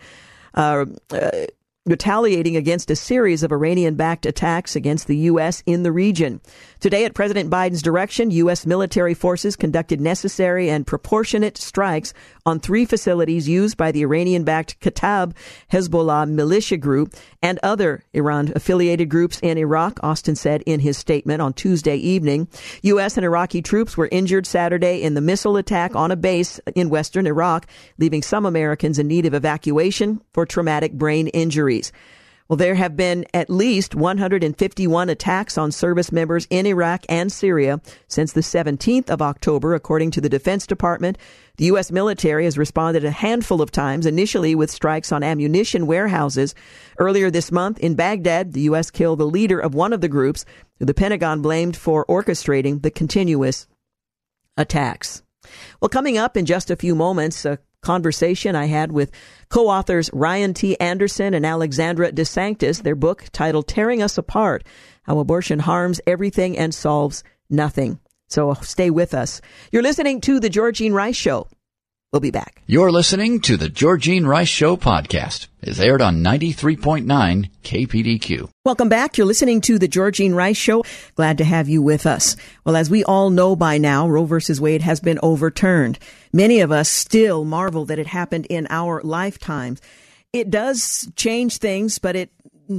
Uh, 0.53 0.87
uh, 1.11 1.45
retaliating 1.85 2.55
against 2.55 2.91
a 2.91 2.95
series 2.95 3.41
of 3.41 3.51
Iranian 3.51 3.95
backed 3.95 4.25
attacks 4.25 4.75
against 4.75 5.07
the 5.07 5.17
U.S. 5.17 5.63
in 5.65 5.83
the 5.83 5.91
region. 5.91 6.41
Today, 6.79 7.05
at 7.05 7.13
President 7.13 7.49
Biden's 7.49 7.81
direction, 7.81 8.31
U.S. 8.31 8.65
military 8.65 9.13
forces 9.13 9.55
conducted 9.55 9.99
necessary 9.99 10.69
and 10.69 10.85
proportionate 10.85 11.57
strikes 11.57 12.13
on 12.45 12.59
three 12.59 12.85
facilities 12.85 13.47
used 13.47 13.77
by 13.77 13.91
the 13.91 14.03
Iranian 14.03 14.43
backed 14.43 14.79
Kataib 14.81 15.35
Hezbollah 15.71 16.29
militia 16.29 16.77
group 16.77 17.13
and 17.41 17.59
other 17.63 18.03
Iran 18.13 18.51
affiliated 18.55 19.09
groups 19.09 19.39
in 19.41 19.57
Iraq, 19.57 19.99
Austin 20.03 20.35
said 20.35 20.61
in 20.65 20.81
his 20.81 20.97
statement 20.97 21.41
on 21.41 21.53
Tuesday 21.53 21.95
evening. 21.95 22.47
U.S. 22.83 23.17
and 23.17 23.25
Iraqi 23.25 23.61
troops 23.61 23.95
were 23.95 24.09
injured 24.11 24.45
Saturday 24.45 25.01
in 25.01 25.13
the 25.13 25.21
missile 25.21 25.57
attack 25.57 25.95
on 25.95 26.11
a 26.11 26.15
base 26.15 26.59
in 26.75 26.89
western 26.89 27.25
Iraq, 27.25 27.67
leaving 27.97 28.21
some 28.21 28.45
Americans 28.45 28.99
in 28.99 29.07
need 29.07 29.25
of 29.25 29.33
evacuation 29.33 30.21
for 30.33 30.45
traumatic 30.45 30.93
brain 30.93 31.29
injuries. 31.69 31.91
Well, 32.47 32.57
there 32.57 32.73
have 32.73 32.95
been 32.95 33.25
at 33.31 33.51
least 33.51 33.93
151 33.93 35.09
attacks 35.09 35.55
on 35.55 35.71
service 35.71 36.11
members 36.11 36.47
in 36.49 36.65
Iraq 36.65 37.05
and 37.07 37.31
Syria 37.31 37.79
since 38.07 38.33
the 38.33 38.41
17th 38.41 39.11
of 39.11 39.21
October, 39.21 39.75
according 39.75 40.09
to 40.11 40.21
the 40.21 40.29
Defense 40.29 40.65
Department. 40.65 41.19
The 41.57 41.65
U.S. 41.65 41.91
military 41.91 42.45
has 42.45 42.57
responded 42.57 43.05
a 43.05 43.11
handful 43.11 43.61
of 43.61 43.69
times, 43.69 44.07
initially 44.07 44.55
with 44.55 44.71
strikes 44.71 45.11
on 45.11 45.21
ammunition 45.21 45.85
warehouses. 45.85 46.55
Earlier 46.97 47.29
this 47.29 47.51
month 47.51 47.77
in 47.77 47.93
Baghdad, 47.93 48.53
the 48.53 48.61
U.S. 48.61 48.89
killed 48.89 49.19
the 49.19 49.27
leader 49.27 49.59
of 49.59 49.75
one 49.75 49.93
of 49.93 50.01
the 50.01 50.07
groups, 50.07 50.43
who 50.79 50.85
the 50.85 50.95
Pentagon 50.95 51.43
blamed 51.43 51.77
for 51.77 52.03
orchestrating 52.07 52.81
the 52.81 52.89
continuous 52.89 53.67
attacks. 54.57 55.21
Well, 55.81 55.89
coming 55.89 56.17
up 56.17 56.35
in 56.35 56.47
just 56.47 56.71
a 56.71 56.75
few 56.75 56.95
moments, 56.95 57.45
a 57.45 57.59
conversation 57.81 58.55
I 58.55 58.65
had 58.65 58.91
with 58.91 59.11
co-authors 59.49 60.09
Ryan 60.13 60.53
T. 60.53 60.79
Anderson 60.79 61.33
and 61.33 61.45
Alexandra 61.45 62.11
DeSanctis, 62.11 62.83
their 62.83 62.95
book 62.95 63.25
titled 63.31 63.67
Tearing 63.67 64.01
Us 64.01 64.17
Apart, 64.17 64.63
How 65.03 65.19
Abortion 65.19 65.59
Harms 65.59 66.01
Everything 66.05 66.57
and 66.57 66.73
Solves 66.73 67.23
Nothing. 67.49 67.99
So 68.27 68.53
stay 68.61 68.89
with 68.89 69.13
us. 69.13 69.41
You're 69.71 69.81
listening 69.81 70.21
to 70.21 70.39
The 70.39 70.49
Georgene 70.49 70.93
Rice 70.93 71.15
Show. 71.15 71.47
We'll 72.11 72.19
be 72.19 72.31
back. 72.31 72.63
You're 72.65 72.91
listening 72.91 73.39
to 73.41 73.55
the 73.55 73.69
Georgene 73.69 74.25
Rice 74.25 74.47
Show 74.47 74.77
podcast. 74.77 75.45
It's 75.61 75.79
aired 75.79 76.01
on 76.01 76.23
93.9 76.23 77.51
KPDQ. 77.63 78.49
Welcome 78.65 78.89
back. 78.89 79.15
You're 79.15 79.27
listening 79.27 79.61
to 79.61 79.77
the 79.77 79.87
Georgene 79.87 80.33
Rice 80.33 80.57
Show. 80.57 80.83
Glad 81.13 81.37
to 81.37 81.43
have 81.43 81.69
you 81.69 81.83
with 81.83 82.07
us. 82.07 82.35
Well, 82.65 82.75
as 82.75 82.89
we 82.89 83.03
all 83.03 83.29
know 83.29 83.55
by 83.55 83.77
now, 83.77 84.07
Roe 84.07 84.25
versus 84.25 84.59
Wade 84.59 84.81
has 84.81 84.99
been 84.99 85.19
overturned. 85.21 85.99
Many 86.33 86.61
of 86.61 86.71
us 86.71 86.89
still 86.89 87.45
marvel 87.45 87.85
that 87.85 87.99
it 87.99 88.07
happened 88.07 88.47
in 88.47 88.65
our 88.71 89.01
lifetimes. 89.03 89.79
It 90.33 90.49
does 90.49 91.11
change 91.15 91.57
things, 91.57 91.99
but 91.99 92.15
it 92.15 92.31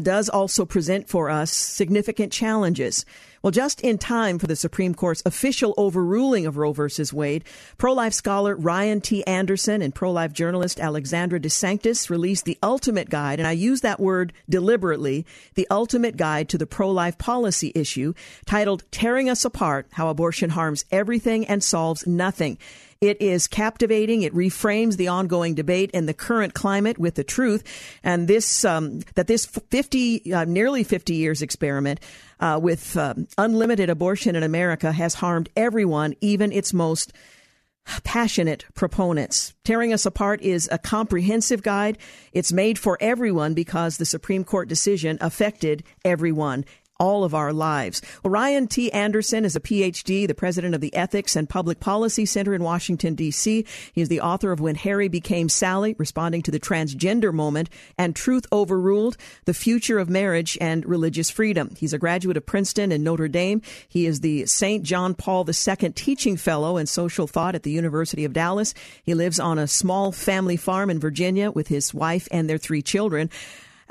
does 0.03 0.29
also 0.29 0.64
present 0.64 1.09
for 1.09 1.31
us 1.31 1.53
significant 1.53 2.33
challenges. 2.33 3.05
Well, 3.42 3.50
just 3.50 3.81
in 3.81 3.96
time 3.96 4.38
for 4.38 4.46
the 4.46 4.55
Supreme 4.55 4.94
Court's 4.94 5.22
official 5.24 5.72
overruling 5.79 6.44
of 6.44 6.59
Roe 6.59 6.74
v. 6.74 6.88
Wade, 7.11 7.44
pro 7.79 7.94
life 7.94 8.12
scholar 8.12 8.55
Ryan 8.55 9.00
T. 9.00 9.24
Anderson 9.26 9.81
and 9.81 9.94
pro 9.94 10.12
life 10.12 10.35
journalist 10.35 10.79
Alexandra 10.79 11.40
DeSanctis 11.40 12.11
released 12.11 12.44
the 12.44 12.59
ultimate 12.62 13.09
guide, 13.09 13.38
and 13.38 13.48
I 13.48 13.53
use 13.53 13.81
that 13.81 13.98
word 13.98 14.35
deliberately 14.46 15.24
the 15.55 15.66
ultimate 15.70 16.18
guide 16.18 16.50
to 16.50 16.59
the 16.59 16.66
pro 16.66 16.90
life 16.90 17.16
policy 17.16 17.72
issue 17.74 18.12
titled 18.44 18.85
Tearing 18.90 19.31
Us 19.31 19.46
Apart 19.46 19.87
How 19.92 20.09
Abortion 20.09 20.50
Harms 20.50 20.85
Everything 20.90 21.46
and 21.46 21.64
Solves 21.64 22.07
Nothing. 22.07 22.59
It 23.00 23.22
is 23.22 23.48
captivating. 23.48 24.20
It 24.24 24.34
reframes 24.34 24.98
the 24.98 25.08
ongoing 25.08 25.54
debate 25.54 25.90
and 25.94 26.06
the 26.06 26.12
current 26.12 26.52
climate 26.52 26.98
with 26.98 27.14
the 27.14 27.24
truth, 27.24 27.64
and 28.02 28.28
this 28.28 28.62
um, 28.62 29.00
that 29.14 29.26
this 29.26 29.46
fifty, 29.46 30.34
uh, 30.34 30.44
nearly 30.44 30.84
fifty 30.84 31.14
years 31.14 31.40
experiment 31.40 32.00
uh, 32.40 32.60
with 32.62 32.98
uh, 32.98 33.14
unlimited 33.38 33.88
abortion 33.88 34.36
in 34.36 34.42
America 34.42 34.92
has 34.92 35.14
harmed 35.14 35.48
everyone, 35.56 36.14
even 36.20 36.52
its 36.52 36.74
most 36.74 37.14
passionate 38.04 38.66
proponents. 38.74 39.54
Tearing 39.64 39.94
Us 39.94 40.04
Apart 40.04 40.42
is 40.42 40.68
a 40.70 40.76
comprehensive 40.76 41.62
guide. 41.62 41.96
It's 42.32 42.52
made 42.52 42.78
for 42.78 42.98
everyone 43.00 43.54
because 43.54 43.96
the 43.96 44.04
Supreme 44.04 44.44
Court 44.44 44.68
decision 44.68 45.16
affected 45.22 45.84
everyone 46.04 46.66
all 47.00 47.24
of 47.24 47.34
our 47.34 47.52
lives. 47.52 48.02
Ryan 48.22 48.68
T. 48.68 48.92
Anderson 48.92 49.44
is 49.44 49.56
a 49.56 49.60
PhD, 49.60 50.28
the 50.28 50.34
president 50.34 50.74
of 50.74 50.80
the 50.80 50.94
Ethics 50.94 51.34
and 51.34 51.48
Public 51.48 51.80
Policy 51.80 52.26
Center 52.26 52.54
in 52.54 52.62
Washington, 52.62 53.14
D.C. 53.14 53.64
He 53.92 54.00
is 54.00 54.08
the 54.08 54.20
author 54.20 54.52
of 54.52 54.60
When 54.60 54.76
Harry 54.76 55.08
Became 55.08 55.48
Sally, 55.48 55.96
responding 55.98 56.42
to 56.42 56.50
the 56.50 56.60
transgender 56.60 57.32
moment, 57.32 57.70
and 57.96 58.14
Truth 58.14 58.46
Overruled, 58.52 59.16
the 59.46 59.54
future 59.54 59.98
of 59.98 60.10
marriage 60.10 60.58
and 60.60 60.84
religious 60.84 61.30
freedom. 61.30 61.74
He's 61.76 61.94
a 61.94 61.98
graduate 61.98 62.36
of 62.36 62.46
Princeton 62.46 62.92
and 62.92 63.02
Notre 63.02 63.28
Dame. 63.28 63.62
He 63.88 64.06
is 64.06 64.20
the 64.20 64.46
St. 64.46 64.84
John 64.84 65.14
Paul 65.14 65.48
II 65.48 65.90
Teaching 65.92 66.36
Fellow 66.36 66.76
in 66.76 66.86
Social 66.86 67.26
Thought 67.26 67.54
at 67.54 67.62
the 67.62 67.70
University 67.70 68.24
of 68.24 68.34
Dallas. 68.34 68.74
He 69.02 69.14
lives 69.14 69.40
on 69.40 69.58
a 69.58 69.66
small 69.66 70.12
family 70.12 70.56
farm 70.56 70.90
in 70.90 71.00
Virginia 71.00 71.50
with 71.50 71.68
his 71.68 71.94
wife 71.94 72.28
and 72.30 72.48
their 72.48 72.58
three 72.58 72.82
children. 72.82 73.30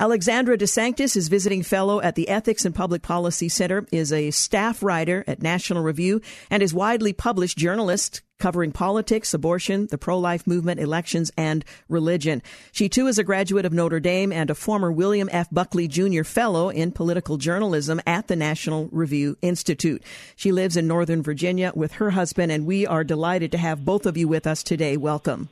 Alexandra 0.01 0.57
DeSanctis 0.57 1.17
is 1.17 1.27
visiting 1.27 1.61
fellow 1.61 1.99
at 1.99 2.15
the 2.15 2.29
Ethics 2.29 2.63
and 2.63 2.73
Public 2.73 3.01
Policy 3.01 3.49
Center, 3.49 3.85
is 3.91 4.13
a 4.13 4.31
staff 4.31 4.81
writer 4.81 5.25
at 5.27 5.41
National 5.41 5.83
Review, 5.83 6.21
and 6.49 6.63
is 6.63 6.73
widely 6.73 7.11
published 7.11 7.57
journalist 7.57 8.21
covering 8.39 8.71
politics, 8.71 9.33
abortion, 9.33 9.87
the 9.87 9.97
pro-life 9.97 10.47
movement, 10.47 10.79
elections, 10.79 11.29
and 11.35 11.65
religion. 11.89 12.41
She 12.71 12.87
too 12.87 13.07
is 13.07 13.17
a 13.17 13.25
graduate 13.25 13.65
of 13.65 13.73
Notre 13.73 13.99
Dame 13.99 14.31
and 14.31 14.49
a 14.49 14.55
former 14.55 14.89
William 14.89 15.27
F. 15.33 15.49
Buckley 15.51 15.89
Jr. 15.89 16.23
Fellow 16.23 16.69
in 16.69 16.93
political 16.93 17.35
journalism 17.35 17.99
at 18.07 18.29
the 18.29 18.37
National 18.37 18.87
Review 18.93 19.35
Institute. 19.41 20.01
She 20.37 20.53
lives 20.53 20.77
in 20.77 20.87
Northern 20.87 21.21
Virginia 21.21 21.73
with 21.75 21.91
her 21.95 22.11
husband, 22.11 22.53
and 22.53 22.65
we 22.65 22.87
are 22.87 23.03
delighted 23.03 23.51
to 23.51 23.57
have 23.57 23.83
both 23.83 24.05
of 24.05 24.15
you 24.15 24.29
with 24.29 24.47
us 24.47 24.63
today. 24.63 24.95
Welcome. 24.95 25.49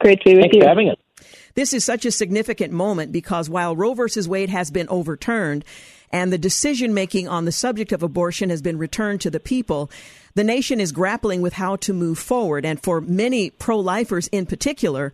Great 0.00 0.20
to 0.20 0.30
be 0.30 0.36
with 0.36 0.44
Thanks 0.44 0.56
you. 0.56 0.62
for 0.62 0.68
having 0.68 0.88
us. 0.88 0.96
This 1.54 1.72
is 1.72 1.84
such 1.84 2.04
a 2.04 2.10
significant 2.10 2.72
moment 2.72 3.12
because 3.12 3.50
while 3.50 3.76
Roe 3.76 3.94
versus 3.94 4.28
Wade 4.28 4.50
has 4.50 4.70
been 4.70 4.88
overturned 4.88 5.64
and 6.10 6.32
the 6.32 6.38
decision 6.38 6.94
making 6.94 7.28
on 7.28 7.44
the 7.44 7.52
subject 7.52 7.92
of 7.92 8.02
abortion 8.02 8.50
has 8.50 8.62
been 8.62 8.78
returned 8.78 9.20
to 9.22 9.30
the 9.30 9.40
people, 9.40 9.90
the 10.34 10.44
nation 10.44 10.80
is 10.80 10.92
grappling 10.92 11.42
with 11.42 11.54
how 11.54 11.76
to 11.76 11.92
move 11.92 12.18
forward. 12.18 12.64
And 12.64 12.82
for 12.82 13.00
many 13.00 13.50
pro 13.50 13.78
lifers 13.78 14.28
in 14.28 14.46
particular, 14.46 15.12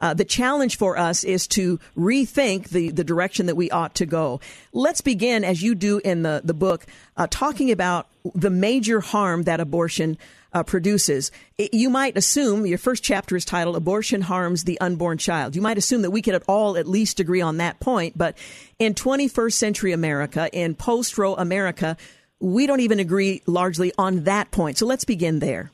uh, 0.00 0.14
the 0.14 0.24
challenge 0.24 0.78
for 0.78 0.96
us 0.96 1.24
is 1.24 1.46
to 1.48 1.78
rethink 1.96 2.70
the, 2.70 2.90
the 2.90 3.04
direction 3.04 3.46
that 3.46 3.56
we 3.56 3.70
ought 3.70 3.94
to 3.96 4.06
go. 4.06 4.40
Let's 4.72 5.02
begin, 5.02 5.44
as 5.44 5.62
you 5.62 5.74
do 5.74 5.98
in 5.98 6.22
the, 6.22 6.40
the 6.42 6.54
book, 6.54 6.86
uh, 7.16 7.26
talking 7.30 7.70
about 7.70 8.08
the 8.34 8.50
major 8.50 9.00
harm 9.00 9.42
that 9.42 9.60
abortion 9.60 10.18
uh, 10.52 10.62
produces. 10.62 11.30
It, 11.58 11.74
you 11.74 11.90
might 11.90 12.16
assume 12.16 12.66
your 12.66 12.78
first 12.78 13.02
chapter 13.02 13.36
is 13.36 13.44
titled 13.44 13.76
Abortion 13.76 14.22
Harms 14.22 14.64
the 14.64 14.80
Unborn 14.80 15.18
Child. 15.18 15.56
You 15.56 15.62
might 15.62 15.78
assume 15.78 16.02
that 16.02 16.10
we 16.10 16.22
could 16.22 16.34
at 16.34 16.42
all 16.48 16.76
at 16.76 16.86
least 16.86 17.20
agree 17.20 17.40
on 17.40 17.58
that 17.58 17.80
point, 17.80 18.16
but 18.16 18.36
in 18.78 18.94
21st 18.94 19.52
century 19.52 19.92
America, 19.92 20.48
in 20.52 20.74
post 20.74 21.16
Roe 21.18 21.34
America, 21.34 21.96
we 22.40 22.66
don't 22.66 22.80
even 22.80 23.00
agree 23.00 23.42
largely 23.46 23.92
on 23.98 24.24
that 24.24 24.50
point. 24.50 24.78
So 24.78 24.86
let's 24.86 25.04
begin 25.04 25.38
there. 25.38 25.70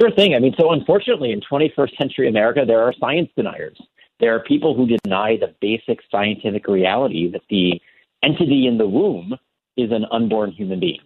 Sure 0.00 0.10
thing. 0.10 0.34
I 0.34 0.38
mean, 0.38 0.54
so 0.58 0.72
unfortunately, 0.72 1.32
in 1.32 1.40
21st 1.40 1.96
century 1.98 2.28
America, 2.28 2.64
there 2.66 2.82
are 2.82 2.94
science 2.98 3.28
deniers. 3.36 3.78
There 4.18 4.34
are 4.34 4.40
people 4.40 4.74
who 4.74 4.86
deny 5.04 5.36
the 5.36 5.54
basic 5.60 6.00
scientific 6.10 6.66
reality 6.68 7.30
that 7.32 7.42
the 7.50 7.80
entity 8.22 8.66
in 8.66 8.78
the 8.78 8.86
womb 8.86 9.34
is 9.76 9.90
an 9.92 10.04
unborn 10.10 10.52
human 10.52 10.80
being. 10.80 11.00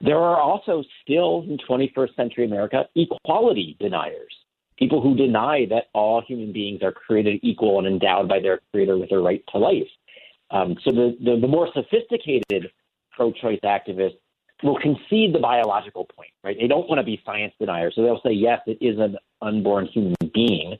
There 0.00 0.18
are 0.18 0.40
also 0.40 0.84
still 1.02 1.44
in 1.48 1.58
21st 1.68 2.14
century 2.14 2.44
America 2.44 2.84
equality 2.94 3.76
deniers, 3.80 4.34
people 4.78 5.00
who 5.00 5.16
deny 5.16 5.66
that 5.70 5.84
all 5.92 6.22
human 6.26 6.52
beings 6.52 6.82
are 6.82 6.92
created 6.92 7.40
equal 7.42 7.78
and 7.78 7.86
endowed 7.86 8.28
by 8.28 8.40
their 8.40 8.60
creator 8.70 8.96
with 8.96 9.10
a 9.12 9.18
right 9.18 9.42
to 9.52 9.58
life. 9.58 9.88
Um, 10.50 10.76
so 10.84 10.92
the, 10.92 11.16
the, 11.22 11.38
the 11.40 11.48
more 11.48 11.68
sophisticated 11.74 12.70
pro-choice 13.12 13.60
activists 13.64 14.18
will 14.62 14.78
concede 14.78 15.34
the 15.34 15.38
biological 15.40 16.04
point, 16.16 16.30
right? 16.42 16.56
They 16.58 16.66
don't 16.66 16.88
want 16.88 16.98
to 16.98 17.04
be 17.04 17.20
science 17.24 17.52
deniers. 17.60 17.92
So 17.94 18.02
they'll 18.02 18.20
say, 18.24 18.32
yes, 18.32 18.60
it 18.66 18.78
is 18.80 18.98
an 18.98 19.16
unborn 19.42 19.86
human 19.86 20.14
being, 20.32 20.76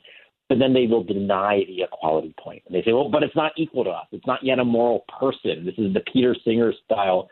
but 0.48 0.58
then 0.58 0.72
they 0.72 0.86
will 0.86 1.04
deny 1.04 1.64
the 1.66 1.82
equality 1.82 2.34
point. 2.42 2.62
And 2.66 2.74
they 2.74 2.82
say, 2.82 2.92
well, 2.92 3.08
but 3.08 3.22
it's 3.22 3.36
not 3.36 3.52
equal 3.56 3.84
to 3.84 3.90
us. 3.90 4.06
It's 4.12 4.26
not 4.26 4.42
yet 4.42 4.58
a 4.58 4.64
moral 4.64 5.04
person. 5.20 5.64
This 5.64 5.74
is 5.76 5.92
the 5.92 6.02
Peter 6.12 6.34
Singer 6.44 6.72
style 6.84 7.28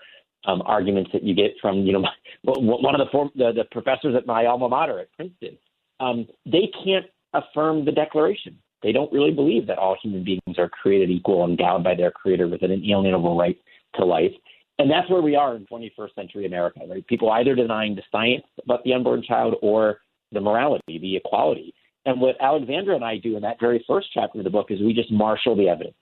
um, 0.46 0.62
arguments 0.64 1.10
that 1.12 1.22
you 1.22 1.34
get 1.34 1.52
from, 1.60 1.78
you 1.78 1.92
know, 1.92 2.04
one 2.44 2.94
of 2.94 3.04
the, 3.04 3.10
form, 3.10 3.30
the, 3.34 3.52
the 3.52 3.64
professors 3.70 4.14
at 4.16 4.26
my 4.26 4.46
alma 4.46 4.68
mater 4.68 4.98
at 5.00 5.12
Princeton. 5.12 5.58
Um, 6.00 6.26
they 6.44 6.70
can't 6.84 7.06
affirm 7.34 7.84
the 7.84 7.92
Declaration. 7.92 8.58
They 8.82 8.92
don't 8.92 9.12
really 9.12 9.32
believe 9.32 9.66
that 9.66 9.78
all 9.78 9.96
human 10.02 10.24
beings 10.24 10.58
are 10.58 10.68
created 10.68 11.10
equal, 11.10 11.44
and 11.44 11.58
endowed 11.58 11.82
by 11.82 11.94
their 11.94 12.10
Creator 12.10 12.48
with 12.48 12.62
an 12.62 12.70
inalienable 12.70 13.36
right 13.36 13.58
to 13.96 14.04
life. 14.04 14.32
And 14.78 14.90
that's 14.90 15.08
where 15.08 15.22
we 15.22 15.34
are 15.34 15.56
in 15.56 15.66
21st 15.66 16.14
century 16.14 16.46
America, 16.46 16.80
right? 16.86 17.06
People 17.06 17.30
either 17.30 17.54
denying 17.54 17.94
the 17.94 18.02
science 18.12 18.44
about 18.62 18.84
the 18.84 18.92
unborn 18.92 19.22
child 19.22 19.54
or 19.62 20.00
the 20.32 20.40
morality, 20.40 20.98
the 20.98 21.16
equality. 21.16 21.74
And 22.04 22.20
what 22.20 22.36
Alexandra 22.40 22.94
and 22.94 23.04
I 23.04 23.16
do 23.16 23.36
in 23.36 23.42
that 23.42 23.58
very 23.58 23.82
first 23.88 24.08
chapter 24.12 24.38
of 24.38 24.44
the 24.44 24.50
book 24.50 24.66
is 24.70 24.80
we 24.80 24.92
just 24.92 25.10
marshal 25.10 25.56
the 25.56 25.68
evidence. 25.68 25.96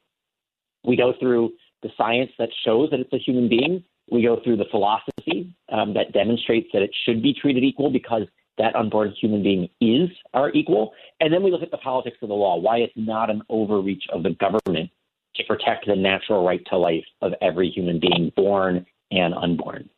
We 0.84 0.96
go 0.96 1.14
through 1.18 1.52
the 1.82 1.90
science 1.96 2.30
that 2.38 2.50
shows 2.64 2.90
that 2.90 3.00
it's 3.00 3.12
a 3.12 3.18
human 3.18 3.48
being. 3.48 3.84
We 4.10 4.22
go 4.22 4.38
through 4.44 4.58
the 4.58 4.66
philosophy 4.70 5.54
um, 5.72 5.94
that 5.94 6.12
demonstrates 6.12 6.68
that 6.72 6.82
it 6.82 6.90
should 7.04 7.22
be 7.22 7.34
treated 7.34 7.64
equal 7.64 7.90
because 7.90 8.22
that 8.58 8.76
unborn 8.76 9.14
human 9.20 9.42
being 9.42 9.68
is 9.80 10.10
our 10.32 10.50
equal. 10.52 10.92
And 11.20 11.32
then 11.32 11.42
we 11.42 11.50
look 11.50 11.62
at 11.62 11.70
the 11.70 11.78
politics 11.78 12.18
of 12.22 12.28
the 12.28 12.34
law, 12.34 12.56
why 12.56 12.78
it's 12.78 12.92
not 12.96 13.30
an 13.30 13.42
overreach 13.48 14.04
of 14.12 14.22
the 14.22 14.30
government 14.30 14.90
to 15.36 15.44
protect 15.44 15.86
the 15.86 15.96
natural 15.96 16.44
right 16.44 16.60
to 16.70 16.76
life 16.76 17.04
of 17.22 17.32
every 17.42 17.68
human 17.70 17.98
being, 17.98 18.32
born 18.36 18.86
and 19.10 19.34
unborn. 19.34 19.88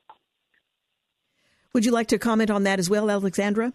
Would 1.74 1.84
you 1.84 1.92
like 1.92 2.06
to 2.08 2.18
comment 2.18 2.50
on 2.50 2.62
that 2.62 2.78
as 2.78 2.88
well, 2.88 3.10
Alexandra? 3.10 3.72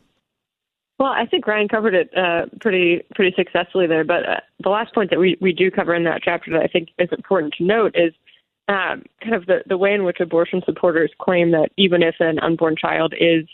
Well, 0.97 1.11
I 1.11 1.25
think 1.25 1.47
Ryan 1.47 1.67
covered 1.67 1.93
it 1.95 2.09
uh, 2.15 2.45
pretty 2.59 3.01
pretty 3.15 3.33
successfully 3.35 3.87
there. 3.87 4.03
But 4.03 4.27
uh, 4.27 4.39
the 4.63 4.69
last 4.69 4.93
point 4.93 5.09
that 5.09 5.19
we, 5.19 5.37
we 5.41 5.51
do 5.51 5.71
cover 5.71 5.95
in 5.95 6.03
that 6.03 6.21
chapter 6.23 6.51
that 6.51 6.61
I 6.61 6.67
think 6.67 6.89
is 6.99 7.09
important 7.11 7.53
to 7.57 7.63
note 7.63 7.95
is 7.95 8.13
um, 8.67 9.03
kind 9.21 9.35
of 9.35 9.45
the, 9.45 9.59
the 9.67 9.77
way 9.77 9.93
in 9.93 10.03
which 10.03 10.19
abortion 10.19 10.61
supporters 10.65 11.11
claim 11.19 11.51
that 11.51 11.69
even 11.77 12.03
if 12.03 12.15
an 12.19 12.39
unborn 12.39 12.75
child 12.75 13.13
is 13.19 13.45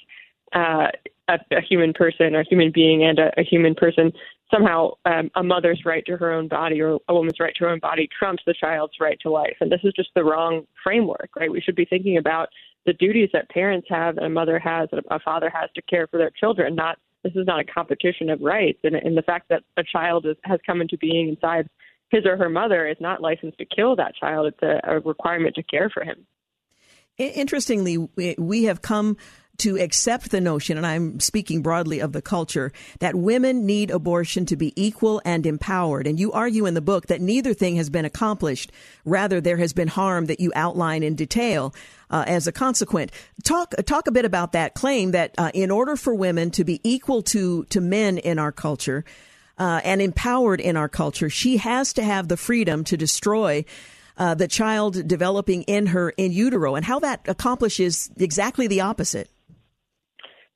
uh, 0.54 0.88
a, 1.28 1.40
a 1.52 1.62
human 1.68 1.94
person 1.94 2.36
or 2.36 2.44
human 2.44 2.72
being 2.72 3.04
and 3.04 3.20
a, 3.20 3.32
a 3.40 3.44
human 3.44 3.76
person, 3.76 4.12
somehow 4.54 4.92
um, 5.06 5.30
a 5.36 5.44
mother's 5.44 5.82
right 5.86 6.06
to 6.06 6.18
her 6.18 6.32
own 6.32 6.48
body 6.48 6.82
or 6.82 7.00
a 7.08 7.14
woman's 7.14 7.40
right 7.40 7.54
to 7.58 7.66
her 7.66 7.70
own 7.70 7.80
body 7.80 8.08
trumps 8.18 8.44
the 8.46 8.54
child's 8.54 8.94
right 9.00 9.18
to 9.22 9.30
life. 9.30 9.58
And 9.60 9.72
this 9.72 9.82
is 9.84 9.94
just 9.96 10.10
the 10.16 10.24
wrong 10.24 10.66
framework, 10.84 11.30
right? 11.36 11.52
We 11.52 11.62
should 11.62 11.76
be 11.76 11.86
thinking 11.86 12.18
about 12.18 12.50
the 12.86 12.94
duties 12.94 13.30
that 13.34 13.50
parents 13.50 13.88
have, 13.90 14.16
that 14.16 14.24
a 14.24 14.30
mother 14.30 14.60
has, 14.60 14.90
that 14.92 15.04
a 15.10 15.20
father 15.20 15.52
has 15.54 15.70
to 15.76 15.82
care 15.82 16.08
for 16.08 16.18
their 16.18 16.32
children. 16.32 16.76
Not 16.76 16.98
this 17.24 17.34
is 17.36 17.48
not 17.48 17.60
a 17.60 17.64
competition 17.66 18.30
of 18.30 18.40
rights, 18.40 18.80
and, 18.84 18.96
and 18.96 19.18
the 19.18 19.24
fact 19.24 19.50
that 19.50 19.64
a 19.76 19.84
child 19.84 20.26
is, 20.26 20.38
has 20.44 20.60
come 20.66 20.82
into 20.82 20.98
being 20.98 21.28
inside 21.28 21.68
his 22.10 22.26
or 22.26 22.38
her 22.38 22.50
mother 22.50 22.88
is 22.88 22.98
not 23.00 23.22
licensed 23.22 23.58
to 23.58 23.66
kill 23.66 23.96
that 23.98 24.16
child. 24.16 24.48
It's 24.48 24.62
a, 24.62 24.80
a 24.84 25.00
requirement 25.00 25.56
to 25.56 25.64
care 25.64 25.90
for 25.90 26.04
him. 26.04 26.26
Interestingly, 27.18 27.98
we 28.38 28.66
have 28.66 28.82
come 28.82 29.18
to 29.58 29.78
accept 29.80 30.30
the 30.30 30.40
notion, 30.40 30.78
and 30.78 30.86
I'm 30.86 31.20
speaking 31.20 31.62
broadly 31.62 32.00
of 32.00 32.12
the 32.12 32.22
culture, 32.22 32.72
that 33.00 33.16
women 33.16 33.66
need 33.66 33.90
abortion 33.90 34.46
to 34.48 34.56
be 34.56 34.72
equal 34.76 35.22
and 35.26 35.46
empowered. 35.46 36.06
And 36.06 36.20
you 36.20 36.32
argue 36.32 36.68
in 36.68 36.76
the 36.76 36.82
book 36.82 37.08
that 37.08 37.22
neither 37.22 37.54
thing 37.54 37.76
has 37.78 37.90
been 37.90 38.06
accomplished. 38.06 38.72
Rather, 39.04 39.42
there 39.42 39.58
has 39.58 39.74
been 39.74 39.88
harm 39.88 40.26
that 40.26 40.40
you 40.40 40.52
outline 40.56 41.02
in 41.02 41.16
detail 41.16 41.74
uh, 42.12 42.24
as 42.28 42.46
a 42.46 42.52
consequence. 42.52 43.12
Talk 43.44 43.74
talk 43.86 44.08
a 44.08 44.12
bit 44.12 44.26
about 44.26 44.52
that 44.52 44.76
claim 44.76 45.12
that 45.12 45.34
uh, 45.38 45.52
in 45.54 45.72
order 45.72 45.96
for 45.96 46.14
women 46.14 46.52
to 46.52 46.64
be 46.64 46.80
equal 46.84 47.24
to 47.24 47.66
to 47.66 47.82
men 47.82 48.20
in 48.20 48.38
our 48.38 48.52
culture 48.52 49.04
uh, 49.58 49.82
and 49.84 50.02
empowered 50.02 50.60
in 50.60 50.78
our 50.78 50.90
culture, 50.90 51.30
she 51.30 51.58
has 51.58 51.94
to 51.94 52.04
have 52.04 52.28
the 52.28 52.38
freedom 52.38 52.84
to 52.86 52.98
destroy. 52.98 53.66
Uh, 54.20 54.34
the 54.34 54.48
child 54.48 55.08
developing 55.08 55.62
in 55.64 55.86
her 55.86 56.10
in 56.10 56.32
utero, 56.32 56.74
and 56.74 56.84
how 56.84 56.98
that 56.98 57.22
accomplishes 57.28 58.10
exactly 58.18 58.66
the 58.66 58.82
opposite. 58.82 59.30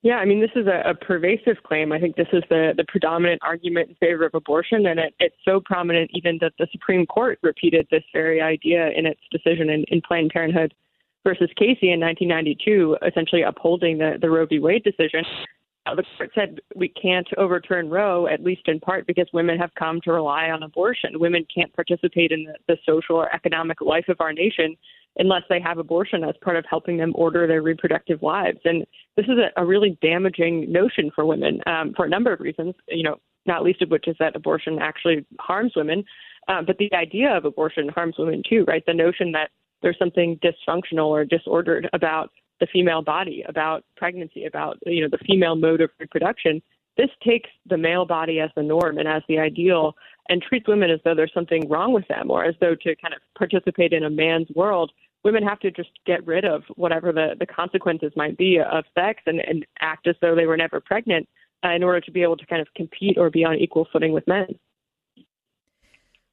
Yeah, 0.04 0.16
I 0.16 0.26
mean, 0.26 0.42
this 0.42 0.50
is 0.56 0.66
a, 0.66 0.90
a, 0.90 0.96
pervasive 0.96 1.62
claim. 1.64 1.92
I 1.92 2.00
think 2.00 2.16
this 2.16 2.28
is 2.34 2.42
the, 2.50 2.74
the 2.76 2.86
predominant 2.88 3.40
argument 3.44 3.90
in 3.90 3.96
favor 3.96 4.26
of 4.26 4.34
abortion, 4.34 4.88
and 4.88 5.00
it, 5.00 5.14
it's 5.20 5.36
so 5.46 5.62
prominent 5.64 6.10
even 6.16 6.40
that 6.42 6.54
the 6.58 6.68
Supreme 6.72 7.06
Court 7.06 7.38
repeated 7.44 7.88
this 7.92 8.04
very 8.12 8.42
idea 8.42 8.90
in 8.96 9.06
its 9.06 9.22
decision 9.32 9.70
in, 9.70 9.86
in 9.90 10.02
Planned 10.02 10.32
Parenthood 10.32 10.74
versus 11.24 11.52
Casey 11.56 11.92
in 11.92 12.00
1992, 12.00 12.98
essentially 13.06 13.44
upholding 13.44 14.00
the, 14.00 14.18
the 14.20 14.30
Roe 14.30 14.48
v. 14.48 14.58
Wade 14.58 14.84
decision. 14.84 15.24
The 15.96 16.04
court 16.18 16.32
said 16.36 16.60
we 16.76 16.90
can't 16.90 17.28
overturn 17.38 17.90
Roe, 17.90 18.28
at 18.28 18.44
least 18.44 18.68
in 18.68 18.80
part 18.80 19.08
because 19.08 19.28
women 19.34 19.58
have 19.58 19.72
come 19.76 20.00
to 20.04 20.12
rely 20.12 20.50
on 20.50 20.64
abortion. 20.64 21.20
Women 21.20 21.46
can't 21.54 21.74
participate 21.74 22.32
in 22.32 22.46
the, 22.46 22.54
the 22.68 22.78
social 22.86 23.16
or 23.16 23.34
economic 23.34 23.82
life 23.82 24.06
of 24.08 24.18
our 24.20 24.34
nation 24.34 24.76
unless 25.18 25.44
they 25.50 25.60
have 25.60 25.78
abortion 25.78 26.24
as 26.24 26.36
part 26.42 26.56
of 26.56 26.66
helping 26.70 26.98
them 26.98 27.12
order 27.16 27.46
their 27.46 27.62
reproductive 27.62 28.22
lives. 28.22 28.60
And 28.64 28.86
this 29.18 29.26
is 29.26 29.38
a, 29.38 29.62
a 29.62 29.66
really 29.66 29.98
damaging 30.02 30.72
notion 30.72 31.12
for 31.14 31.26
women 31.26 31.60
um, 31.66 31.94
for 31.96 32.06
a 32.06 32.10
number 32.10 32.32
of 32.32 32.40
reasons, 32.40 32.76
you 32.88 33.04
know, 33.04 33.18
not 33.46 33.64
least 33.64 33.82
of 33.82 33.90
which 33.90 34.08
is 34.08 34.16
that 34.20 34.36
abortion 34.36 34.80
actually 34.80 35.26
harms 35.40 35.74
women. 35.76 36.04
Uh, 36.48 36.62
but 36.62 36.78
the 36.78 36.92
idea 36.94 37.36
of 37.36 37.46
abortion 37.46 37.90
harms 37.90 38.16
women 38.18 38.42
too, 38.48 38.64
right? 38.68 38.84
The 38.86 38.94
notion 38.94 39.32
that 39.34 39.50
there's 39.82 39.98
something 40.00 40.40
dysfunctional 40.44 41.08
or 41.08 41.26
disordered 41.26 41.90
about 41.94 42.30
the 42.62 42.68
female 42.72 43.02
body, 43.02 43.44
about 43.50 43.84
pregnancy, 43.98 44.46
about 44.46 44.78
you 44.86 45.02
know 45.02 45.10
the 45.12 45.24
female 45.26 45.56
mode 45.56 45.82
of 45.82 45.90
reproduction. 46.00 46.62
This 46.96 47.10
takes 47.26 47.50
the 47.66 47.78
male 47.78 48.06
body 48.06 48.40
as 48.40 48.52
the 48.56 48.64
norm 48.64 48.98
and 48.98 49.08
as 49.08 49.24
the 49.28 49.40
ideal, 49.40 49.96
and 50.30 50.42
treats 50.42 50.68
women 50.68 50.92
as 50.92 51.00
though 51.04 51.16
there's 51.16 51.34
something 51.34 51.68
wrong 51.68 51.92
with 51.92 52.08
them, 52.08 52.32
or 52.32 52.46
as 52.46 52.56
though 52.62 52.76
to 52.76 52.96
kind 52.98 53.14
of 53.14 53.22
participate 53.38 53.92
in 53.92 54.04
a 54.04 54.10
man's 54.10 54.48
world, 54.56 54.92
women 55.24 55.44
have 55.44 55.60
to 55.62 55.72
just 55.72 55.90
get 56.06 56.26
rid 56.26 56.46
of 56.46 56.62
whatever 56.76 57.12
the 57.12 57.36
the 57.40 57.48
consequences 57.48 58.14
might 58.16 58.38
be 58.38 58.60
of 58.60 58.86
sex 58.94 59.22
and, 59.26 59.42
and 59.42 59.66
act 59.82 60.08
as 60.08 60.16
though 60.22 60.36
they 60.36 60.46
were 60.46 60.58
never 60.58 60.80
pregnant 60.80 61.28
uh, 61.66 61.70
in 61.70 61.84
order 61.84 62.00
to 62.00 62.12
be 62.12 62.22
able 62.22 62.38
to 62.38 62.46
kind 62.46 62.62
of 62.62 62.68
compete 62.76 63.18
or 63.18 63.32
be 63.32 63.44
on 63.44 63.56
equal 63.56 63.88
footing 63.92 64.14
with 64.14 64.28
men. 64.28 64.48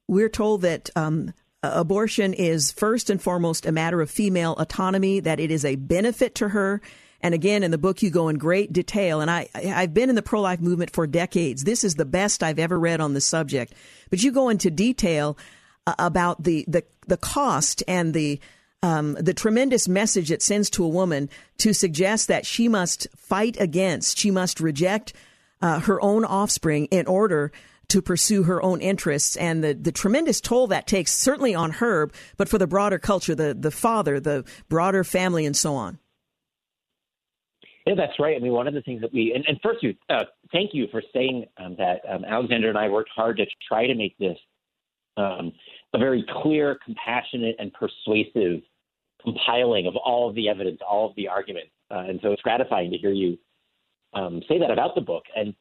We're 0.07 0.29
told 0.29 0.61
that 0.61 0.89
um, 0.95 1.33
abortion 1.63 2.33
is 2.33 2.71
first 2.71 3.09
and 3.09 3.21
foremost 3.21 3.65
a 3.65 3.71
matter 3.71 4.01
of 4.01 4.09
female 4.09 4.53
autonomy, 4.57 5.19
that 5.19 5.39
it 5.39 5.51
is 5.51 5.65
a 5.65 5.75
benefit 5.75 6.35
to 6.35 6.49
her. 6.49 6.81
And 7.21 7.33
again, 7.33 7.63
in 7.63 7.71
the 7.71 7.77
book, 7.77 8.01
you 8.01 8.09
go 8.09 8.29
in 8.29 8.37
great 8.37 8.71
detail. 8.71 9.19
And 9.19 9.29
I, 9.29 9.49
I've 9.53 9.93
been 9.93 10.09
in 10.09 10.15
the 10.15 10.21
pro 10.21 10.41
life 10.41 10.61
movement 10.61 10.91
for 10.91 11.05
decades. 11.05 11.63
This 11.63 11.83
is 11.83 11.95
the 11.95 12.05
best 12.05 12.43
I've 12.43 12.59
ever 12.59 12.79
read 12.79 13.01
on 13.01 13.13
the 13.13 13.21
subject. 13.21 13.73
But 14.09 14.23
you 14.23 14.31
go 14.31 14.47
into 14.49 14.71
detail 14.71 15.37
uh, 15.85 15.95
about 15.99 16.43
the, 16.43 16.63
the, 16.67 16.83
the 17.07 17.17
cost 17.17 17.83
and 17.87 18.13
the, 18.13 18.39
um, 18.81 19.15
the 19.15 19.33
tremendous 19.33 19.89
message 19.89 20.31
it 20.31 20.41
sends 20.41 20.69
to 20.71 20.85
a 20.85 20.89
woman 20.89 21.29
to 21.57 21.73
suggest 21.73 22.29
that 22.29 22.45
she 22.45 22.69
must 22.69 23.07
fight 23.17 23.57
against, 23.59 24.17
she 24.17 24.31
must 24.31 24.61
reject 24.61 25.11
uh, 25.61 25.81
her 25.81 26.01
own 26.01 26.23
offspring 26.23 26.85
in 26.85 27.05
order 27.05 27.51
to 27.89 28.01
pursue 28.01 28.43
her 28.43 28.61
own 28.61 28.81
interests 28.81 29.35
and 29.35 29.63
the, 29.63 29.73
the 29.73 29.91
tremendous 29.91 30.39
toll 30.39 30.67
that 30.67 30.87
takes 30.87 31.11
certainly 31.11 31.53
on 31.53 31.71
her, 31.71 32.09
but 32.37 32.47
for 32.47 32.57
the 32.57 32.67
broader 32.67 32.99
culture, 32.99 33.35
the, 33.35 33.53
the 33.53 33.71
father, 33.71 34.19
the 34.19 34.45
broader 34.69 35.03
family, 35.03 35.45
and 35.45 35.55
so 35.55 35.75
on. 35.75 35.99
Yeah, 37.85 37.95
that's 37.95 38.19
right. 38.19 38.35
I 38.35 38.39
mean, 38.39 38.51
one 38.51 38.67
of 38.67 38.73
the 38.73 38.81
things 38.81 39.01
that 39.01 39.11
we, 39.11 39.33
and, 39.33 39.43
and 39.47 39.59
first, 39.63 39.81
you, 39.81 39.95
uh, 40.09 40.25
thank 40.51 40.71
you 40.73 40.87
for 40.91 41.01
saying 41.13 41.45
um, 41.57 41.75
that. 41.77 42.01
Um, 42.07 42.23
Alexandra 42.23 42.69
and 42.69 42.77
I 42.77 42.87
worked 42.89 43.09
hard 43.15 43.37
to 43.37 43.45
try 43.67 43.87
to 43.87 43.95
make 43.95 44.17
this 44.17 44.37
um, 45.17 45.51
a 45.93 45.97
very 45.97 46.23
clear, 46.43 46.77
compassionate, 46.85 47.55
and 47.57 47.71
persuasive 47.73 48.61
compiling 49.21 49.87
of 49.87 49.95
all 49.95 50.29
of 50.29 50.35
the 50.35 50.47
evidence, 50.47 50.79
all 50.87 51.09
of 51.09 51.15
the 51.15 51.27
arguments. 51.27 51.71
Uh, 51.91 52.05
and 52.07 52.19
so 52.21 52.31
it's 52.31 52.41
gratifying 52.41 52.91
to 52.91 52.97
hear 52.97 53.11
you 53.11 53.37
um, 54.13 54.41
say 54.47 54.59
that 54.59 54.71
about 54.71 54.95
the 54.95 55.01
book. 55.01 55.23
And 55.35 55.53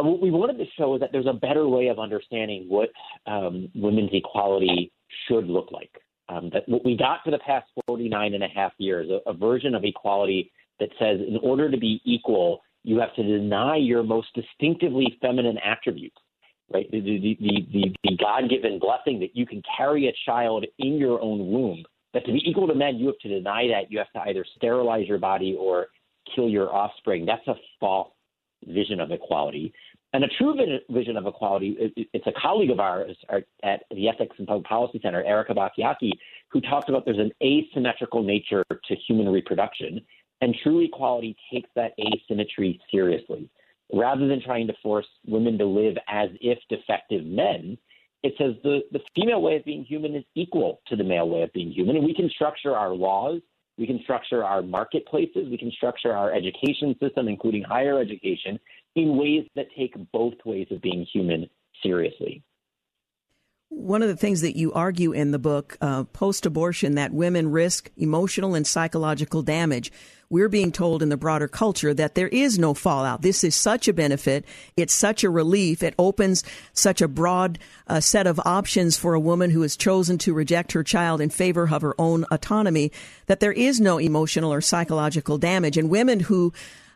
uh, 0.00 0.04
what 0.04 0.20
we 0.20 0.30
wanted 0.30 0.58
to 0.58 0.64
show 0.78 0.94
is 0.94 1.00
that 1.00 1.10
there's 1.12 1.26
a 1.26 1.32
better 1.32 1.68
way 1.68 1.88
of 1.88 1.98
understanding 1.98 2.66
what 2.68 2.90
um, 3.26 3.68
women's 3.74 4.10
equality 4.12 4.92
should 5.26 5.46
look 5.46 5.70
like. 5.72 5.90
Um, 6.28 6.50
that 6.52 6.68
what 6.68 6.84
we 6.84 6.96
got 6.96 7.20
for 7.24 7.30
the 7.30 7.40
past 7.40 7.66
49 7.86 8.34
and 8.34 8.44
a 8.44 8.48
half 8.48 8.72
years, 8.78 9.08
a, 9.10 9.28
a 9.28 9.34
version 9.34 9.74
of 9.74 9.84
equality 9.84 10.52
that 10.78 10.90
says 10.98 11.20
in 11.26 11.38
order 11.42 11.70
to 11.70 11.76
be 11.76 12.00
equal, 12.04 12.60
you 12.84 12.98
have 12.98 13.14
to 13.16 13.22
deny 13.22 13.76
your 13.76 14.02
most 14.02 14.28
distinctively 14.34 15.18
feminine 15.20 15.58
attributes, 15.58 16.16
right? 16.72 16.90
The, 16.90 17.00
the, 17.00 17.36
the, 17.40 17.94
the, 18.04 18.16
God 18.16 18.48
given 18.48 18.78
blessing 18.78 19.20
that 19.20 19.34
you 19.34 19.44
can 19.44 19.62
carry 19.76 20.08
a 20.08 20.12
child 20.24 20.64
in 20.78 20.94
your 20.94 21.20
own 21.20 21.50
womb, 21.50 21.84
that 22.14 22.24
to 22.26 22.32
be 22.32 22.42
equal 22.44 22.68
to 22.68 22.74
men, 22.74 22.96
you 22.96 23.06
have 23.06 23.18
to 23.18 23.28
deny 23.28 23.66
that. 23.68 23.90
You 23.90 23.98
have 23.98 24.10
to 24.12 24.20
either 24.30 24.44
sterilize 24.56 25.06
your 25.06 25.18
body 25.18 25.56
or 25.58 25.88
kill 26.34 26.48
your 26.48 26.72
offspring. 26.72 27.26
That's 27.26 27.46
a 27.48 27.54
false 27.78 28.12
vision 28.66 29.00
of 29.00 29.10
equality. 29.10 29.72
And 30.12 30.24
a 30.24 30.28
true 30.38 30.56
vision 30.90 31.16
of 31.16 31.26
equality, 31.26 31.76
it's 32.12 32.26
a 32.26 32.32
colleague 32.32 32.70
of 32.70 32.80
ours 32.80 33.16
at 33.62 33.82
the 33.94 34.08
Ethics 34.08 34.34
and 34.38 34.46
Public 34.46 34.66
Policy 34.66 34.98
Center, 35.02 35.22
Erika 35.22 35.54
Bachiochi, 35.54 36.10
who 36.48 36.60
talks 36.60 36.88
about 36.88 37.04
there's 37.04 37.18
an 37.18 37.30
asymmetrical 37.42 38.22
nature 38.22 38.64
to 38.70 38.96
human 39.06 39.28
reproduction. 39.28 40.00
And 40.40 40.56
true 40.64 40.80
equality 40.80 41.36
takes 41.52 41.68
that 41.76 41.92
asymmetry 42.00 42.80
seriously. 42.90 43.48
Rather 43.92 44.26
than 44.26 44.42
trying 44.42 44.66
to 44.66 44.74
force 44.82 45.06
women 45.26 45.58
to 45.58 45.66
live 45.66 45.96
as 46.08 46.30
if 46.40 46.58
defective 46.68 47.24
men, 47.24 47.78
it 48.22 48.34
says 48.36 48.54
the, 48.64 48.80
the 48.90 49.00
female 49.14 49.42
way 49.42 49.56
of 49.56 49.64
being 49.64 49.84
human 49.84 50.16
is 50.16 50.24
equal 50.34 50.80
to 50.88 50.96
the 50.96 51.04
male 51.04 51.28
way 51.28 51.42
of 51.42 51.52
being 51.52 51.70
human. 51.70 51.96
And 51.96 52.04
we 52.04 52.14
can 52.14 52.28
structure 52.30 52.76
our 52.76 52.92
laws 52.92 53.40
we 53.80 53.86
can 53.86 53.98
structure 54.02 54.44
our 54.44 54.60
marketplaces. 54.60 55.48
We 55.50 55.56
can 55.56 55.72
structure 55.72 56.12
our 56.12 56.30
education 56.34 56.94
system, 57.00 57.28
including 57.28 57.62
higher 57.62 57.98
education, 57.98 58.60
in 58.96 59.16
ways 59.16 59.46
that 59.56 59.66
take 59.76 59.94
both 60.12 60.34
ways 60.44 60.66
of 60.70 60.80
being 60.80 61.06
human 61.12 61.48
seriously. 61.82 62.42
One 63.72 64.02
of 64.02 64.08
the 64.08 64.16
things 64.16 64.40
that 64.40 64.58
you 64.58 64.72
argue 64.72 65.12
in 65.12 65.30
the 65.30 65.38
book, 65.38 65.78
uh, 65.80 66.02
post 66.02 66.44
abortion, 66.44 66.96
that 66.96 67.12
women 67.12 67.52
risk 67.52 67.88
emotional 67.96 68.56
and 68.56 68.66
psychological 68.66 69.42
damage. 69.42 69.92
We're 70.28 70.48
being 70.48 70.72
told 70.72 71.04
in 71.04 71.08
the 71.08 71.16
broader 71.16 71.46
culture 71.46 71.94
that 71.94 72.16
there 72.16 72.26
is 72.28 72.58
no 72.58 72.74
fallout. 72.74 73.22
This 73.22 73.44
is 73.44 73.54
such 73.54 73.86
a 73.86 73.92
benefit. 73.92 74.44
It's 74.76 74.92
such 74.92 75.22
a 75.22 75.30
relief. 75.30 75.84
It 75.84 75.94
opens 76.00 76.42
such 76.72 77.00
a 77.00 77.06
broad 77.06 77.60
uh, 77.86 78.00
set 78.00 78.26
of 78.26 78.40
options 78.44 78.96
for 78.96 79.14
a 79.14 79.20
woman 79.20 79.50
who 79.50 79.62
has 79.62 79.76
chosen 79.76 80.18
to 80.18 80.34
reject 80.34 80.72
her 80.72 80.82
child 80.82 81.20
in 81.20 81.30
favor 81.30 81.68
of 81.72 81.82
her 81.82 81.94
own 81.96 82.26
autonomy 82.32 82.90
that 83.26 83.38
there 83.38 83.52
is 83.52 83.80
no 83.80 83.98
emotional 83.98 84.52
or 84.52 84.60
psychological 84.60 85.38
damage. 85.38 85.76
And 85.76 85.90
women 85.90 86.18
who, 86.18 86.52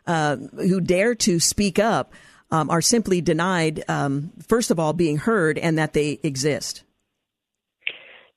uh, 0.07 0.35
who 0.35 0.81
dare 0.81 1.15
to 1.15 1.39
speak 1.39 1.79
up 1.79 2.13
um, 2.51 2.69
are 2.69 2.81
simply 2.81 3.21
denied, 3.21 3.83
um, 3.87 4.31
first 4.47 4.71
of 4.71 4.79
all, 4.79 4.93
being 4.93 5.17
heard 5.17 5.57
and 5.57 5.77
that 5.77 5.93
they 5.93 6.19
exist. 6.23 6.83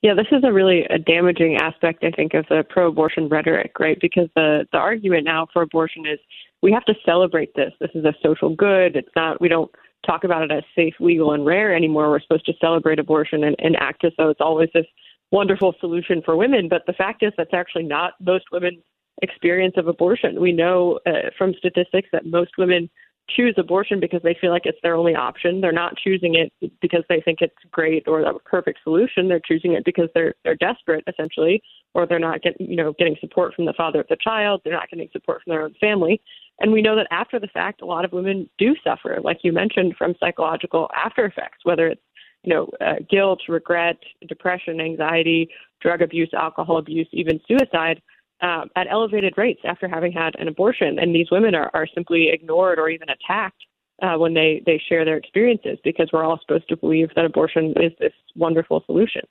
Yeah, 0.01 0.15
this 0.15 0.27
is 0.31 0.45
a 0.45 0.53
really 0.53 0.85
a 0.89 0.99
damaging 0.99 1.57
aspect, 1.57 2.05
I 2.05 2.11
think, 2.11 2.33
of 2.35 2.47
the 2.49 2.65
pro-abortion 2.69 3.29
rhetoric, 3.29 3.73
right? 3.81 3.99
Because 4.01 4.29
the 4.37 4.65
the 4.71 4.79
argument 4.79 5.25
now 5.25 5.49
for 5.53 5.63
abortion 5.63 6.07
is 6.07 6.21
we 6.63 6.73
have 6.73 6.85
to 6.85 6.95
celebrate 7.05 7.55
this. 7.55 7.73
This 7.81 7.91
is 7.95 8.05
a 8.05 8.15
social 8.23 8.55
good. 8.55 8.95
It's 8.95 9.09
not. 9.17 9.41
We 9.41 9.49
don't 9.49 9.71
talk 10.07 10.23
about 10.23 10.43
it 10.43 10.53
as 10.53 10.63
safe, 10.77 10.95
legal, 11.01 11.33
and 11.33 11.45
rare 11.45 11.75
anymore. 11.75 12.11
We're 12.11 12.21
supposed 12.21 12.47
to 12.47 12.53
celebrate 12.61 13.01
abortion 13.01 13.43
and, 13.43 13.57
and 13.59 13.77
act 13.77 14.05
as 14.05 14.13
though 14.17 14.31
it's 14.31 14.41
always 14.41 14.69
this 14.73 14.87
wonderful 15.33 15.75
solution 15.81 16.23
for 16.25 16.37
women. 16.37 16.69
But 16.69 16.87
the 16.87 16.93
fact 16.93 17.25
is, 17.25 17.33
that's 17.37 17.53
actually 17.53 17.85
not 17.85 18.13
most 18.21 18.45
women's 18.53 18.85
experience 19.23 19.75
of 19.77 19.89
abortion. 19.89 20.41
We 20.41 20.53
know 20.53 21.01
uh, 21.07 21.31
from 21.37 21.55
statistics 21.55 22.09
that 22.13 22.27
most 22.27 22.53
women 22.59 22.89
choose 23.29 23.55
abortion 23.59 24.01
because 24.01 24.21
they 24.23 24.37
feel 24.41 24.51
like 24.51 24.65
it's 24.65 24.79
their 24.83 24.95
only 24.95 25.15
option. 25.15 25.61
They're 25.61 25.73
not 25.73 25.97
choosing 25.97 26.35
it 26.35 26.53
because 26.81 27.03
they 27.09 27.21
think 27.21 27.39
it's 27.41 27.55
great 27.71 28.09
or 28.09 28.23
the 28.23 28.39
perfect 28.45 28.81
solution. 28.83 29.29
They're 29.29 29.41
choosing 29.41 29.73
it 29.73 29.85
because 29.85 30.09
they're 30.15 30.35
they're 30.45 30.57
desperate 30.57 31.05
essentially, 31.07 31.63
or 31.95 32.07
they're 32.07 32.19
not 32.19 32.43
getting 32.43 32.71
you 32.71 32.77
know 32.77 32.95
getting 32.99 33.17
support 33.21 33.55
from 33.55 33.67
the 33.67 33.75
father 33.75 34.01
of 34.01 34.09
the 34.09 34.17
child. 34.23 34.63
They're 34.65 34.73
not 34.73 34.91
getting 34.91 35.09
support 35.13 35.43
from 35.43 35.53
their 35.53 35.63
own 35.63 35.75
family. 35.81 36.21
And 36.61 36.73
we 36.73 36.83
know 36.83 36.97
that 36.97 37.07
after 37.11 37.39
the 37.39 37.49
fact, 37.49 37.83
a 37.83 37.87
lot 37.87 38.05
of 38.05 38.13
women 38.13 38.49
do 38.59 38.75
suffer, 38.83 39.19
like 39.23 39.39
you 39.43 39.53
mentioned, 39.53 39.95
from 39.97 40.15
psychological 40.19 40.91
after 40.95 41.25
effects, 41.25 41.59
whether 41.65 41.89
it's 41.89 42.03
you 42.45 42.55
know 42.55 42.71
uh, 42.81 42.97
guilt, 43.11 43.41
regret, 43.49 43.99
depression, 44.27 44.81
anxiety, 44.81 45.51
drug 45.81 46.03
abuse, 46.03 46.31
alcohol 46.33 46.79
abuse, 46.79 47.09
even 47.13 47.41
suicide 47.47 48.01
uh, 48.41 48.65
at 48.77 48.87
elevated 48.91 49.35
rates 49.37 49.61
after 49.65 49.89
having 49.89 50.13
had 50.13 50.35
an 50.39 50.49
abortion. 50.49 50.99
And 50.99 51.15
these 51.15 51.31
women 51.31 51.55
are, 51.55 51.71
are 51.75 51.87
simply 51.95 52.29
ignored 52.33 52.79
or 52.79 52.89
even 52.89 53.09
attacked 53.09 53.63
uh, 54.03 54.17
when 54.17 54.35
they, 54.35 54.63
they 54.65 54.81
share 54.89 55.05
their 55.05 55.17
experiences 55.17 55.79
because 55.83 56.11
we're 56.13 56.25
all 56.25 56.39
supposed 56.41 56.69
to 56.69 56.77
believe 56.77 57.09
that 57.17 57.25
abortion 57.25 57.75
is 57.77 57.93
this 57.99 58.13
wonderful 58.37 58.83
solution. 58.87 59.23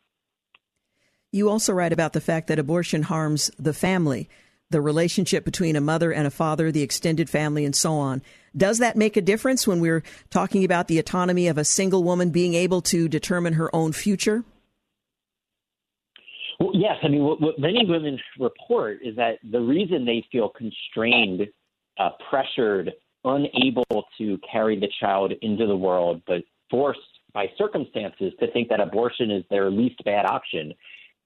You 1.31 1.49
also 1.49 1.73
write 1.73 1.93
about 1.93 2.13
the 2.13 2.21
fact 2.21 2.47
that 2.47 2.59
abortion 2.59 3.03
harms 3.03 3.51
the 3.59 3.73
family, 3.73 4.29
the 4.69 4.81
relationship 4.81 5.45
between 5.45 5.75
a 5.75 5.81
mother 5.81 6.11
and 6.11 6.25
a 6.25 6.31
father, 6.31 6.71
the 6.71 6.81
extended 6.81 7.29
family, 7.29 7.63
and 7.65 7.75
so 7.75 7.93
on. 7.93 8.21
Does 8.55 8.79
that 8.79 8.97
make 8.97 9.17
a 9.17 9.21
difference 9.21 9.67
when 9.67 9.79
we're 9.79 10.03
talking 10.29 10.63
about 10.63 10.87
the 10.87 10.99
autonomy 10.99 11.47
of 11.47 11.57
a 11.57 11.65
single 11.65 12.03
woman 12.03 12.31
being 12.31 12.53
able 12.53 12.81
to 12.83 13.07
determine 13.07 13.53
her 13.53 13.73
own 13.75 13.91
future? 13.91 14.43
Well, 16.59 16.71
yes, 16.73 16.95
I 17.03 17.07
mean 17.07 17.23
what, 17.23 17.39
what 17.39 17.59
many 17.59 17.85
women 17.85 18.19
report 18.39 18.99
is 19.03 19.15
that 19.15 19.39
the 19.51 19.59
reason 19.59 20.05
they 20.05 20.25
feel 20.31 20.49
constrained, 20.49 21.41
uh, 21.99 22.09
pressured, 22.29 22.91
unable 23.23 24.05
to 24.17 24.39
carry 24.49 24.79
the 24.79 24.89
child 24.99 25.33
into 25.41 25.67
the 25.67 25.75
world, 25.75 26.21
but 26.25 26.43
forced 26.69 26.99
by 27.33 27.47
circumstances 27.57 28.33
to 28.39 28.51
think 28.51 28.69
that 28.69 28.79
abortion 28.79 29.29
is 29.29 29.43
their 29.49 29.69
least 29.69 30.03
bad 30.03 30.25
option, 30.25 30.73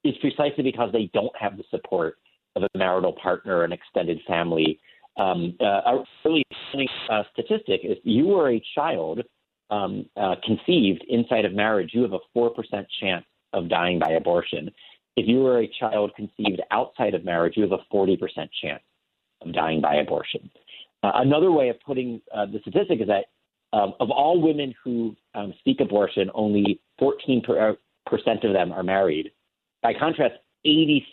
is 0.03 0.15
precisely 0.19 0.63
because 0.63 0.91
they 0.91 1.09
don't 1.13 1.35
have 1.39 1.57
the 1.57 1.63
support 1.69 2.17
of 2.55 2.63
a 2.63 2.77
marital 2.77 3.13
partner, 3.13 3.63
an 3.63 3.71
extended 3.71 4.19
family. 4.27 4.79
Um, 5.17 5.55
uh, 5.61 5.81
a 5.85 6.03
really 6.25 6.43
uh, 7.09 7.23
statistic: 7.31 7.81
is 7.83 7.97
you 8.03 8.27
were 8.27 8.51
a 8.51 8.63
child 8.75 9.21
um, 9.69 10.05
uh, 10.17 10.35
conceived 10.43 11.03
inside 11.07 11.45
of 11.45 11.53
marriage, 11.53 11.91
you 11.93 12.01
have 12.01 12.13
a 12.13 12.19
four 12.33 12.49
percent 12.49 12.87
chance 12.99 13.25
of 13.53 13.69
dying 13.69 13.99
by 13.99 14.11
abortion. 14.11 14.69
If 15.21 15.27
you 15.27 15.41
were 15.41 15.59
a 15.59 15.67
child 15.79 16.13
conceived 16.15 16.63
outside 16.71 17.13
of 17.13 17.23
marriage, 17.23 17.53
you 17.55 17.61
have 17.61 17.73
a 17.73 17.95
40% 17.95 18.17
chance 18.59 18.81
of 19.41 19.53
dying 19.53 19.79
by 19.79 19.97
abortion. 19.97 20.49
Uh, 21.03 21.11
another 21.13 21.51
way 21.51 21.69
of 21.69 21.79
putting 21.81 22.19
uh, 22.33 22.47
the 22.47 22.57
statistic 22.61 23.01
is 23.01 23.07
that 23.07 23.25
um, 23.71 23.93
of 23.99 24.09
all 24.09 24.41
women 24.41 24.73
who 24.83 25.15
um, 25.35 25.53
seek 25.63 25.79
abortion, 25.79 26.31
only 26.33 26.79
14% 26.99 27.43
per, 27.43 27.69
uh, 27.69 28.15
of 28.47 28.53
them 28.53 28.71
are 28.71 28.81
married. 28.81 29.31
By 29.83 29.93
contrast, 29.93 30.33
86% 30.65 31.03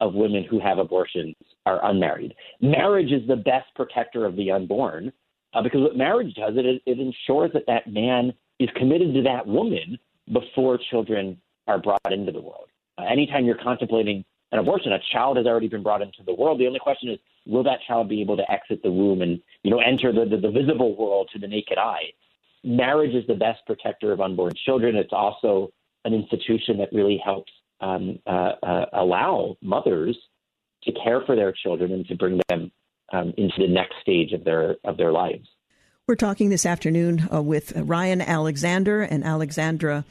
of 0.00 0.14
women 0.14 0.46
who 0.48 0.58
have 0.58 0.78
abortions 0.78 1.34
are 1.66 1.84
unmarried. 1.84 2.34
Marriage 2.62 3.12
is 3.12 3.28
the 3.28 3.36
best 3.36 3.66
protector 3.76 4.24
of 4.24 4.36
the 4.36 4.50
unborn 4.50 5.12
uh, 5.52 5.62
because 5.62 5.82
what 5.82 5.98
marriage 5.98 6.34
does, 6.34 6.54
it, 6.56 6.80
it 6.86 6.98
ensures 6.98 7.50
that 7.52 7.66
that 7.66 7.92
man 7.92 8.32
is 8.58 8.70
committed 8.74 9.12
to 9.12 9.22
that 9.24 9.46
woman 9.46 9.98
before 10.32 10.78
children 10.90 11.36
are 11.66 11.78
brought 11.78 12.10
into 12.10 12.32
the 12.32 12.40
world. 12.40 12.69
Uh, 13.00 13.04
anytime 13.10 13.44
you're 13.44 13.58
contemplating 13.62 14.24
an 14.52 14.58
abortion, 14.58 14.92
a 14.92 14.98
child 15.12 15.36
has 15.36 15.46
already 15.46 15.68
been 15.68 15.82
brought 15.82 16.02
into 16.02 16.22
the 16.26 16.34
world. 16.34 16.60
The 16.60 16.66
only 16.66 16.80
question 16.80 17.10
is, 17.10 17.18
will 17.46 17.62
that 17.64 17.78
child 17.86 18.08
be 18.08 18.20
able 18.20 18.36
to 18.36 18.50
exit 18.50 18.82
the 18.82 18.90
womb 18.90 19.22
and 19.22 19.40
you 19.62 19.70
know 19.70 19.80
enter 19.80 20.12
the, 20.12 20.24
the, 20.24 20.36
the 20.36 20.50
visible 20.50 20.96
world 20.96 21.30
to 21.32 21.38
the 21.38 21.48
naked 21.48 21.78
eye? 21.78 22.12
Marriage 22.62 23.14
is 23.14 23.26
the 23.26 23.34
best 23.34 23.60
protector 23.66 24.12
of 24.12 24.20
unborn 24.20 24.52
children. 24.66 24.96
It's 24.96 25.12
also 25.12 25.72
an 26.04 26.12
institution 26.12 26.78
that 26.78 26.88
really 26.92 27.20
helps 27.24 27.52
um, 27.80 28.18
uh, 28.26 28.52
uh, 28.62 28.86
allow 28.92 29.56
mothers 29.62 30.18
to 30.82 30.92
care 30.92 31.22
for 31.24 31.36
their 31.36 31.52
children 31.52 31.92
and 31.92 32.06
to 32.06 32.14
bring 32.16 32.40
them 32.48 32.70
um, 33.12 33.32
into 33.36 33.54
the 33.58 33.68
next 33.68 33.94
stage 34.02 34.32
of 34.32 34.44
their 34.44 34.76
of 34.84 34.96
their 34.96 35.12
lives. 35.12 35.48
We're 36.06 36.16
talking 36.16 36.50
this 36.50 36.66
afternoon 36.66 37.28
uh, 37.32 37.40
with 37.40 37.72
Ryan 37.76 38.20
Alexander 38.20 39.02
and 39.02 39.22
Alexandra 39.22 40.04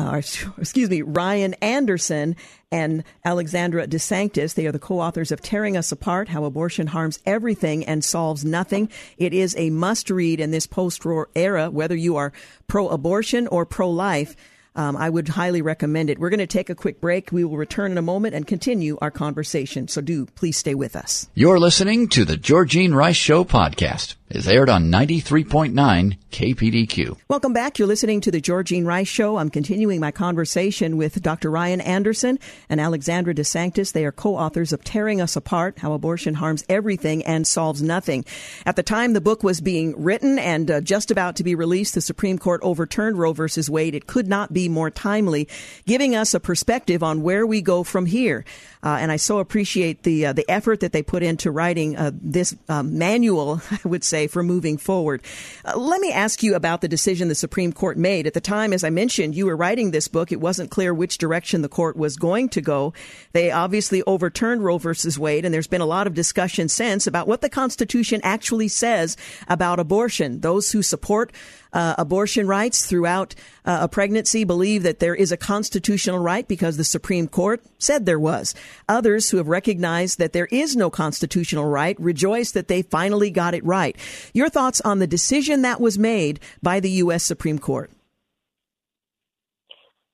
uh, 0.00 0.20
excuse 0.58 0.90
me, 0.90 1.02
Ryan 1.02 1.54
Anderson 1.54 2.36
and 2.70 3.04
Alexandra 3.24 3.86
DeSanctis. 3.86 4.54
They 4.54 4.66
are 4.66 4.72
the 4.72 4.78
co-authors 4.78 5.30
of 5.30 5.40
Tearing 5.40 5.76
Us 5.76 5.92
Apart, 5.92 6.28
How 6.28 6.44
Abortion 6.44 6.88
Harms 6.88 7.20
Everything 7.24 7.84
and 7.84 8.04
Solves 8.04 8.44
Nothing. 8.44 8.88
It 9.16 9.32
is 9.32 9.54
a 9.56 9.70
must 9.70 10.10
read 10.10 10.40
in 10.40 10.50
this 10.50 10.66
post-Roe 10.66 11.26
era, 11.34 11.70
whether 11.70 11.94
you 11.94 12.16
are 12.16 12.32
pro-abortion 12.66 13.46
or 13.48 13.64
pro-life. 13.64 14.34
Um, 14.76 14.96
I 14.96 15.08
would 15.08 15.28
highly 15.28 15.62
recommend 15.62 16.10
it. 16.10 16.18
We're 16.18 16.30
going 16.30 16.38
to 16.40 16.48
take 16.48 16.68
a 16.68 16.74
quick 16.74 17.00
break. 17.00 17.30
We 17.30 17.44
will 17.44 17.56
return 17.56 17.92
in 17.92 17.98
a 17.98 18.02
moment 18.02 18.34
and 18.34 18.44
continue 18.44 18.98
our 19.00 19.12
conversation. 19.12 19.86
So 19.86 20.00
do 20.00 20.26
please 20.26 20.56
stay 20.56 20.74
with 20.74 20.96
us. 20.96 21.28
You're 21.34 21.60
listening 21.60 22.08
to 22.08 22.24
the 22.24 22.36
Georgene 22.36 22.92
Rice 22.92 23.14
Show 23.14 23.44
podcast 23.44 24.16
is 24.34 24.48
aired 24.48 24.68
on 24.68 24.90
93.9 24.90 26.18
KPDQ. 26.32 27.16
Welcome 27.28 27.52
back. 27.52 27.78
You're 27.78 27.86
listening 27.86 28.20
to 28.22 28.32
the 28.32 28.40
Georgene 28.40 28.84
Rice 28.84 29.06
Show. 29.06 29.36
I'm 29.36 29.50
continuing 29.50 30.00
my 30.00 30.10
conversation 30.10 30.96
with 30.96 31.22
Dr. 31.22 31.50
Ryan 31.50 31.80
Anderson 31.80 32.40
and 32.68 32.80
Alexandra 32.80 33.32
DeSanctis. 33.32 33.92
They 33.92 34.04
are 34.04 34.10
co-authors 34.10 34.72
of 34.72 34.82
Tearing 34.82 35.20
Us 35.20 35.36
Apart, 35.36 35.78
How 35.78 35.92
Abortion 35.92 36.34
Harms 36.34 36.64
Everything 36.68 37.24
and 37.24 37.46
Solves 37.46 37.82
Nothing. 37.82 38.24
At 38.66 38.74
the 38.74 38.82
time 38.82 39.12
the 39.12 39.20
book 39.20 39.44
was 39.44 39.60
being 39.60 39.94
written 40.02 40.40
and 40.40 40.70
uh, 40.70 40.80
just 40.80 41.12
about 41.12 41.36
to 41.36 41.44
be 41.44 41.54
released, 41.54 41.94
the 41.94 42.00
Supreme 42.00 42.38
Court 42.38 42.60
overturned 42.64 43.16
Roe 43.16 43.32
versus 43.32 43.70
Wade. 43.70 43.94
It 43.94 44.08
could 44.08 44.26
not 44.26 44.52
be 44.52 44.68
more 44.68 44.90
timely, 44.90 45.48
giving 45.86 46.16
us 46.16 46.34
a 46.34 46.40
perspective 46.40 47.04
on 47.04 47.22
where 47.22 47.46
we 47.46 47.62
go 47.62 47.84
from 47.84 48.06
here. 48.06 48.44
Uh, 48.82 48.98
and 49.00 49.10
I 49.10 49.16
so 49.16 49.38
appreciate 49.38 50.02
the 50.02 50.26
uh, 50.26 50.32
the 50.34 50.44
effort 50.46 50.80
that 50.80 50.92
they 50.92 51.02
put 51.02 51.22
into 51.22 51.50
writing 51.50 51.96
uh, 51.96 52.10
this 52.12 52.54
um, 52.68 52.98
manual, 52.98 53.62
I 53.70 53.78
would 53.84 54.04
say, 54.04 54.23
for 54.26 54.42
moving 54.42 54.76
forward. 54.76 55.22
Uh, 55.64 55.78
let 55.78 56.00
me 56.00 56.12
ask 56.12 56.42
you 56.42 56.54
about 56.54 56.80
the 56.80 56.88
decision 56.88 57.28
the 57.28 57.34
Supreme 57.34 57.72
Court 57.72 57.96
made. 57.96 58.26
At 58.26 58.34
the 58.34 58.40
time, 58.40 58.72
as 58.72 58.84
I 58.84 58.90
mentioned, 58.90 59.34
you 59.34 59.46
were 59.46 59.56
writing 59.56 59.90
this 59.90 60.08
book. 60.08 60.32
It 60.32 60.40
wasn't 60.40 60.70
clear 60.70 60.92
which 60.92 61.18
direction 61.18 61.62
the 61.62 61.68
court 61.68 61.96
was 61.96 62.16
going 62.16 62.48
to 62.50 62.60
go. 62.60 62.92
They 63.32 63.50
obviously 63.50 64.02
overturned 64.06 64.64
Roe 64.64 64.78
versus 64.78 65.18
Wade, 65.18 65.44
and 65.44 65.52
there's 65.52 65.66
been 65.66 65.80
a 65.80 65.86
lot 65.86 66.06
of 66.06 66.14
discussion 66.14 66.68
since 66.68 67.06
about 67.06 67.26
what 67.26 67.40
the 67.40 67.48
Constitution 67.48 68.20
actually 68.22 68.68
says 68.68 69.16
about 69.48 69.80
abortion. 69.80 70.40
Those 70.40 70.72
who 70.72 70.82
support 70.82 71.32
uh, 71.74 71.94
abortion 71.98 72.46
rights 72.46 72.86
throughout 72.86 73.34
uh, 73.66 73.78
a 73.82 73.88
pregnancy 73.88 74.44
believe 74.44 74.82
that 74.84 75.00
there 75.00 75.14
is 75.14 75.32
a 75.32 75.36
constitutional 75.36 76.18
right 76.18 76.48
because 76.48 76.76
the 76.76 76.84
Supreme 76.84 77.28
Court 77.28 77.62
said 77.78 78.06
there 78.06 78.18
was. 78.18 78.54
Others 78.88 79.30
who 79.30 79.36
have 79.36 79.48
recognized 79.48 80.18
that 80.18 80.32
there 80.32 80.48
is 80.50 80.76
no 80.76 80.88
constitutional 80.88 81.66
right 81.66 81.98
rejoice 82.00 82.52
that 82.52 82.68
they 82.68 82.82
finally 82.82 83.30
got 83.30 83.54
it 83.54 83.64
right. 83.64 83.96
Your 84.32 84.48
thoughts 84.48 84.80
on 84.80 85.00
the 85.00 85.06
decision 85.06 85.62
that 85.62 85.80
was 85.80 85.98
made 85.98 86.40
by 86.62 86.80
the 86.80 86.90
U.S. 86.90 87.24
Supreme 87.24 87.58
Court? 87.58 87.90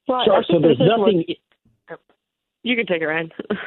Well, 0.08 0.24
sure. 0.24 0.44
So 0.50 0.58
there's 0.60 0.80
nothing. 0.80 1.24
What... 1.86 2.00
You 2.62 2.74
can 2.74 2.86
take 2.86 3.02
it, 3.02 3.06
Ryan. 3.06 3.30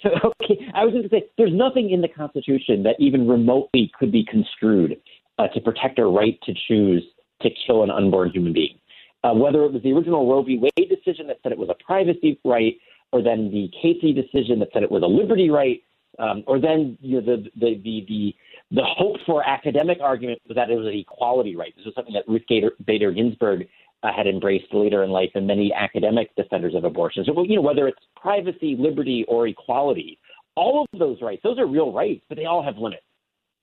okay, 0.06 0.58
I 0.74 0.84
was 0.84 0.92
going 0.92 1.02
to 1.02 1.08
say 1.10 1.24
there's 1.36 1.52
nothing 1.52 1.90
in 1.90 2.00
the 2.00 2.08
Constitution 2.08 2.82
that 2.84 2.96
even 2.98 3.28
remotely 3.28 3.90
could 3.98 4.10
be 4.10 4.24
construed 4.24 4.96
uh, 5.40 5.48
to 5.48 5.60
protect 5.60 5.98
our 5.98 6.10
right 6.10 6.38
to 6.42 6.52
choose 6.68 7.02
to 7.40 7.48
kill 7.66 7.82
an 7.82 7.90
unborn 7.90 8.30
human 8.30 8.52
being. 8.52 8.78
Uh, 9.24 9.32
whether 9.32 9.64
it 9.64 9.72
was 9.72 9.82
the 9.82 9.92
original 9.92 10.30
Roe 10.30 10.42
v. 10.42 10.58
Wade 10.58 10.88
decision 10.88 11.26
that 11.28 11.38
said 11.42 11.52
it 11.52 11.58
was 11.58 11.70
a 11.70 11.84
privacy 11.84 12.38
right, 12.44 12.74
or 13.12 13.22
then 13.22 13.50
the 13.50 13.70
Casey 13.80 14.12
decision 14.12 14.58
that 14.60 14.68
said 14.72 14.82
it 14.82 14.90
was 14.90 15.02
a 15.02 15.06
liberty 15.06 15.50
right, 15.50 15.82
um, 16.18 16.44
or 16.46 16.60
then 16.60 16.96
you 17.00 17.20
know, 17.20 17.26
the, 17.26 17.50
the, 17.56 17.80
the, 17.82 18.04
the, 18.08 18.34
the 18.72 18.84
hope 18.84 19.16
for 19.26 19.46
academic 19.46 19.98
argument 20.02 20.40
was 20.46 20.56
that 20.56 20.70
it 20.70 20.76
was 20.76 20.86
an 20.86 20.98
equality 20.98 21.56
right. 21.56 21.74
This 21.76 21.86
was 21.86 21.94
something 21.94 22.14
that 22.14 22.28
Ruth 22.28 22.42
Bader, 22.84 23.10
Ginsburg 23.10 23.66
uh, 24.02 24.12
had 24.14 24.26
embraced 24.26 24.72
later 24.72 25.04
in 25.04 25.10
life, 25.10 25.30
and 25.34 25.46
many 25.46 25.72
academic 25.72 26.34
defenders 26.36 26.74
of 26.74 26.84
abortion. 26.84 27.24
So, 27.24 27.42
you 27.44 27.56
know, 27.56 27.62
whether 27.62 27.88
it's 27.88 28.00
privacy, 28.16 28.76
liberty, 28.78 29.24
or 29.28 29.46
equality, 29.48 30.18
all 30.54 30.86
of 30.92 30.98
those 30.98 31.20
rights, 31.22 31.42
those 31.42 31.58
are 31.58 31.66
real 31.66 31.92
rights, 31.92 32.22
but 32.28 32.36
they 32.36 32.46
all 32.46 32.62
have 32.62 32.76
limits 32.76 33.02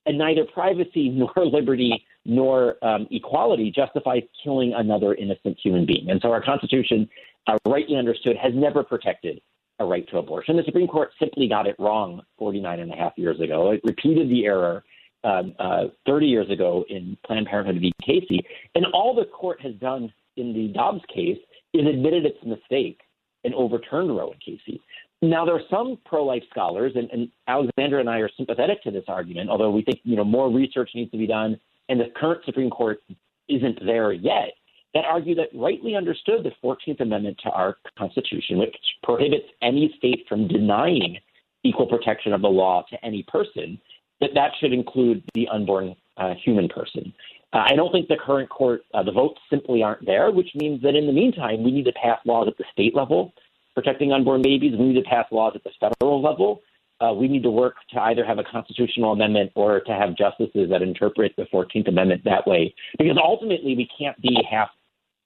and 0.08 0.18
neither 0.18 0.46
privacy 0.46 1.10
nor 1.14 1.32
liberty 1.46 2.04
nor 2.26 2.84
um, 2.84 3.08
equality 3.12 3.72
justifies 3.72 4.24
killing 4.44 4.74
another 4.76 5.14
innocent 5.14 5.58
human 5.64 5.86
being. 5.86 6.10
And 6.10 6.20
so 6.22 6.32
our 6.32 6.44
Constitution, 6.44 7.08
uh, 7.48 7.58
rightly 7.66 7.96
understood, 7.96 8.36
has 8.38 8.54
never 8.56 8.84
protected 8.84 9.40
a 9.80 9.86
right 9.86 10.08
to 10.10 10.18
abortion. 10.18 10.58
The 10.58 10.64
Supreme 10.64 10.88
Court 10.88 11.12
simply 11.20 11.48
got 11.48 11.68
it 11.68 11.76
wrong 11.78 12.22
49 12.40 12.80
and 12.80 12.92
a 12.92 12.96
half 12.96 13.14
years 13.16 13.40
ago. 13.40 13.72
It 13.72 13.82
repeated 13.84 14.30
the 14.30 14.46
error 14.46 14.84
um, 15.24 15.54
uh, 15.60 15.86
30 16.06 16.26
years 16.26 16.50
ago 16.50 16.84
in 16.90 17.18
Planned 17.26 17.48
Parenthood 17.48 17.80
v. 17.80 17.94
Casey. 18.04 18.46
And 18.76 18.86
all 18.94 19.16
the 19.16 19.26
court 19.26 19.62
has 19.62 19.76
done 19.76 20.12
in 20.36 20.54
the 20.54 20.70
Dobbs 20.70 21.04
case 21.14 21.38
is 21.74 21.88
admitted 21.88 22.26
its 22.26 22.44
mistake 22.46 23.02
and 23.44 23.54
overturned 23.54 24.10
Roe 24.16 24.32
and 24.32 24.42
Casey. 24.42 24.82
Now, 25.22 25.46
there 25.46 25.56
are 25.56 25.62
some 25.70 25.98
pro-life 26.06 26.44
scholars, 26.52 26.94
and, 26.96 27.10
and 27.12 27.30
Alexander 27.48 28.00
and 28.00 28.10
I 28.10 28.20
are 28.20 28.30
sympathetic 28.38 28.84
to 28.84 28.92
this 28.92 29.06
argument, 29.08 29.50
although 29.50 29.72
we 29.72 29.82
think 29.82 30.00
you 30.04 30.16
know 30.16 30.24
more 30.24 30.52
research 30.52 30.92
needs 30.94 31.10
to 31.12 31.18
be 31.18 31.26
done, 31.26 31.60
and 31.90 32.00
the 32.00 32.12
current 32.16 32.42
Supreme 32.46 32.70
Court 32.70 33.02
isn't 33.50 33.80
there 33.84 34.12
yet. 34.12 34.54
That 34.94 35.06
argue 35.06 35.36
that, 35.36 35.50
rightly 35.54 35.96
understood, 35.96 36.44
the 36.44 36.52
14th 36.64 37.02
Amendment 37.02 37.40
to 37.44 37.50
our 37.50 37.78
Constitution, 37.98 38.58
which 38.58 38.76
prohibits 39.04 39.46
any 39.62 39.94
state 39.98 40.26
from 40.30 40.48
denying 40.48 41.18
equal 41.64 41.88
protection 41.88 42.34
of 42.34 42.42
the 42.42 42.48
law 42.48 42.84
to 42.90 43.06
any 43.06 43.24
person, 43.24 43.80
that 44.22 44.32
that 44.36 44.52
should 44.60 44.72
include 44.72 45.24
the 45.34 45.48
unborn 45.52 45.96
uh, 46.18 46.34
human 46.44 46.70
person. 46.70 47.14
Uh, 47.54 47.64
I 47.70 47.76
don't 47.76 47.92
think 47.92 48.08
the 48.08 48.18
current 48.24 48.50
court, 48.50 48.82
uh, 48.94 49.04
the 49.04 49.12
votes 49.12 49.40
simply 49.50 49.82
aren't 49.82 50.06
there, 50.06 50.32
which 50.32 50.50
means 50.56 50.82
that 50.84 50.96
in 50.96 51.08
the 51.08 51.14
meantime, 51.14 51.64
we 51.64 51.72
need 51.72 51.86
to 51.86 51.94
pass 51.94 52.20
laws 52.26 52.48
at 52.48 52.58
the 52.58 52.66
state 52.72 52.96
level 52.96 53.34
protecting 53.78 54.12
unborn 54.12 54.42
babies. 54.42 54.74
We 54.76 54.88
need 54.88 55.04
to 55.04 55.08
pass 55.08 55.28
laws 55.32 55.54
at 55.54 55.64
the 55.64 55.70
federal 55.80 56.20
level. 56.20 56.64
Uh, 57.00 57.14
we 57.14 57.28
need 57.28 57.44
to 57.44 57.52
work 57.52 57.76
to 57.92 58.02
either 58.02 58.26
have 58.26 58.40
a 58.40 58.44
constitutional 58.44 59.12
amendment 59.12 59.52
or 59.54 59.82
to 59.82 59.92
have 59.92 60.18
justices 60.18 60.68
that 60.72 60.82
interpret 60.82 61.32
the 61.38 61.46
14th 61.54 61.88
Amendment 61.88 62.24
that 62.26 62.48
way. 62.48 62.74
Because 62.98 63.20
ultimately, 63.24 63.76
we 63.76 63.88
can't 63.96 64.20
be 64.20 64.36
half 64.50 64.70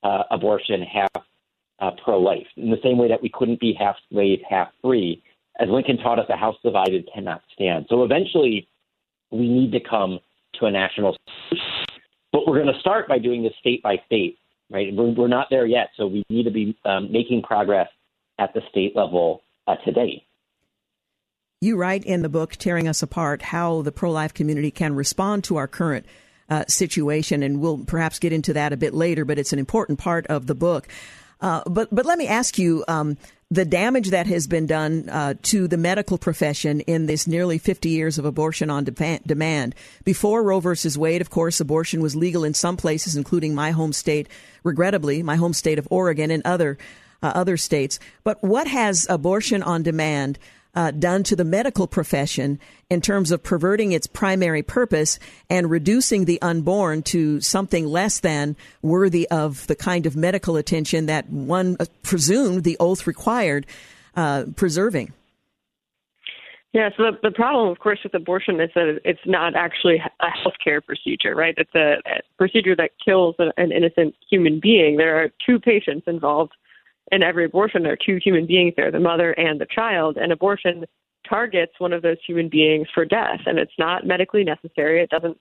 uh, 0.03 0.23
abortion, 0.31 0.81
half 0.81 1.23
uh, 1.79 1.91
pro 2.03 2.19
life, 2.19 2.45
in 2.57 2.69
the 2.69 2.77
same 2.83 2.97
way 2.97 3.07
that 3.07 3.21
we 3.21 3.29
couldn't 3.33 3.61
be 3.61 3.73
half 3.79 3.95
slave, 4.11 4.39
half 4.49 4.67
free. 4.81 5.23
As 5.61 5.69
Lincoln 5.69 5.95
taught 5.95 6.19
us, 6.19 6.25
a 6.27 6.35
house 6.35 6.57
divided 6.61 7.07
cannot 7.13 7.43
stand. 7.53 7.85
So 7.87 8.03
eventually, 8.03 8.67
we 9.31 9.47
need 9.47 9.71
to 9.71 9.79
come 9.79 10.19
to 10.59 10.65
a 10.65 10.71
national 10.71 11.15
solution. 11.47 11.65
But 12.33 12.45
we're 12.47 12.61
going 12.61 12.73
to 12.73 12.79
start 12.81 13.07
by 13.07 13.17
doing 13.17 13.43
this 13.43 13.53
state 13.61 13.81
by 13.81 13.95
state, 14.07 14.39
right? 14.69 14.93
We're, 14.93 15.13
we're 15.13 15.29
not 15.29 15.47
there 15.49 15.65
yet. 15.65 15.91
So 15.95 16.05
we 16.05 16.25
need 16.29 16.43
to 16.43 16.51
be 16.51 16.77
um, 16.83 17.09
making 17.13 17.43
progress 17.43 17.87
at 18.41 18.53
the 18.53 18.61
state 18.69 18.95
level 18.95 19.43
uh, 19.67 19.75
today. 19.85 20.25
You 21.61 21.77
write 21.77 22.03
in 22.05 22.23
the 22.23 22.29
book, 22.29 22.55
Tearing 22.55 22.87
Us 22.87 23.03
Apart, 23.03 23.43
how 23.43 23.83
the 23.83 23.91
pro 23.91 24.11
life 24.11 24.33
community 24.33 24.71
can 24.71 24.95
respond 24.95 25.43
to 25.43 25.57
our 25.57 25.67
current 25.67 26.07
uh, 26.49 26.65
situation, 26.67 27.43
and 27.43 27.61
we'll 27.61 27.85
perhaps 27.85 28.17
get 28.17 28.33
into 28.33 28.53
that 28.53 28.73
a 28.73 28.77
bit 28.77 28.95
later, 28.95 29.25
but 29.25 29.37
it's 29.37 29.53
an 29.53 29.59
important 29.59 29.99
part 29.99 30.25
of 30.25 30.47
the 30.47 30.55
book. 30.55 30.87
Uh, 31.39 31.61
but, 31.67 31.93
but 31.93 32.05
let 32.05 32.17
me 32.17 32.27
ask 32.27 32.57
you 32.57 32.83
um, 32.87 33.15
the 33.51 33.65
damage 33.65 34.09
that 34.09 34.25
has 34.25 34.47
been 34.47 34.65
done 34.65 35.07
uh, 35.09 35.35
to 35.43 35.67
the 35.67 35.77
medical 35.77 36.17
profession 36.17 36.79
in 36.81 37.05
this 37.05 37.27
nearly 37.27 37.59
50 37.59 37.89
years 37.89 38.17
of 38.17 38.25
abortion 38.25 38.69
on 38.69 38.83
de- 38.83 39.19
demand. 39.25 39.75
Before 40.03 40.41
Roe 40.41 40.59
versus 40.59 40.97
Wade, 40.97 41.21
of 41.21 41.29
course, 41.29 41.59
abortion 41.59 42.01
was 42.01 42.15
legal 42.15 42.43
in 42.43 42.53
some 42.55 42.77
places, 42.77 43.15
including 43.15 43.53
my 43.53 43.71
home 43.71 43.93
state, 43.93 44.27
regrettably, 44.63 45.21
my 45.21 45.35
home 45.35 45.53
state 45.53 45.77
of 45.77 45.87
Oregon 45.91 46.31
and 46.31 46.41
other 46.43 46.77
uh, 47.21 47.31
other 47.35 47.57
states. 47.57 47.99
But 48.23 48.43
what 48.43 48.67
has 48.67 49.07
abortion 49.09 49.63
on 49.63 49.83
demand 49.83 50.39
uh, 50.73 50.91
done 50.91 51.23
to 51.23 51.35
the 51.35 51.43
medical 51.43 51.87
profession 51.87 52.59
in 52.89 53.01
terms 53.01 53.31
of 53.31 53.43
perverting 53.43 53.91
its 53.91 54.07
primary 54.07 54.63
purpose 54.63 55.19
and 55.49 55.69
reducing 55.69 56.25
the 56.25 56.41
unborn 56.41 57.03
to 57.03 57.41
something 57.41 57.85
less 57.85 58.19
than 58.19 58.55
worthy 58.81 59.27
of 59.29 59.67
the 59.67 59.75
kind 59.75 60.05
of 60.05 60.15
medical 60.15 60.55
attention 60.55 61.07
that 61.07 61.29
one 61.29 61.75
uh, 61.79 61.85
presumed 62.03 62.63
the 62.63 62.77
oath 62.79 63.05
required 63.05 63.65
uh, 64.15 64.45
preserving. 64.55 65.13
Yeah, 66.73 66.89
so 66.95 67.03
the, 67.03 67.11
the 67.21 67.31
problem, 67.31 67.67
of 67.69 67.79
course, 67.79 67.99
with 68.01 68.13
abortion 68.13 68.61
is 68.61 68.69
that 68.75 69.01
it's 69.03 69.19
not 69.25 69.55
actually 69.55 70.01
a 70.21 70.27
healthcare 70.27 70.83
procedure, 70.83 71.35
right? 71.35 71.53
It's 71.57 71.75
a, 71.75 71.97
a 72.05 72.21
procedure 72.37 72.77
that 72.77 72.91
kills 73.03 73.35
an 73.39 73.73
innocent 73.73 74.15
human 74.29 74.61
being. 74.61 74.95
There 74.95 75.21
are 75.21 75.29
two 75.45 75.59
patients 75.59 76.03
involved 76.07 76.53
in 77.11 77.23
every 77.23 77.45
abortion, 77.45 77.83
there 77.83 77.93
are 77.93 77.97
two 78.03 78.19
human 78.23 78.45
beings 78.45 78.73
there, 78.77 78.91
the 78.91 78.99
mother 78.99 79.31
and 79.33 79.59
the 79.59 79.67
child, 79.73 80.17
and 80.17 80.31
abortion 80.31 80.85
targets 81.27 81.73
one 81.77 81.93
of 81.93 82.01
those 82.01 82.17
human 82.25 82.49
beings 82.49 82.87
for 82.93 83.05
death. 83.05 83.41
And 83.45 83.59
it's 83.59 83.71
not 83.77 84.05
medically 84.05 84.43
necessary. 84.43 85.01
It 85.01 85.09
doesn't 85.09 85.37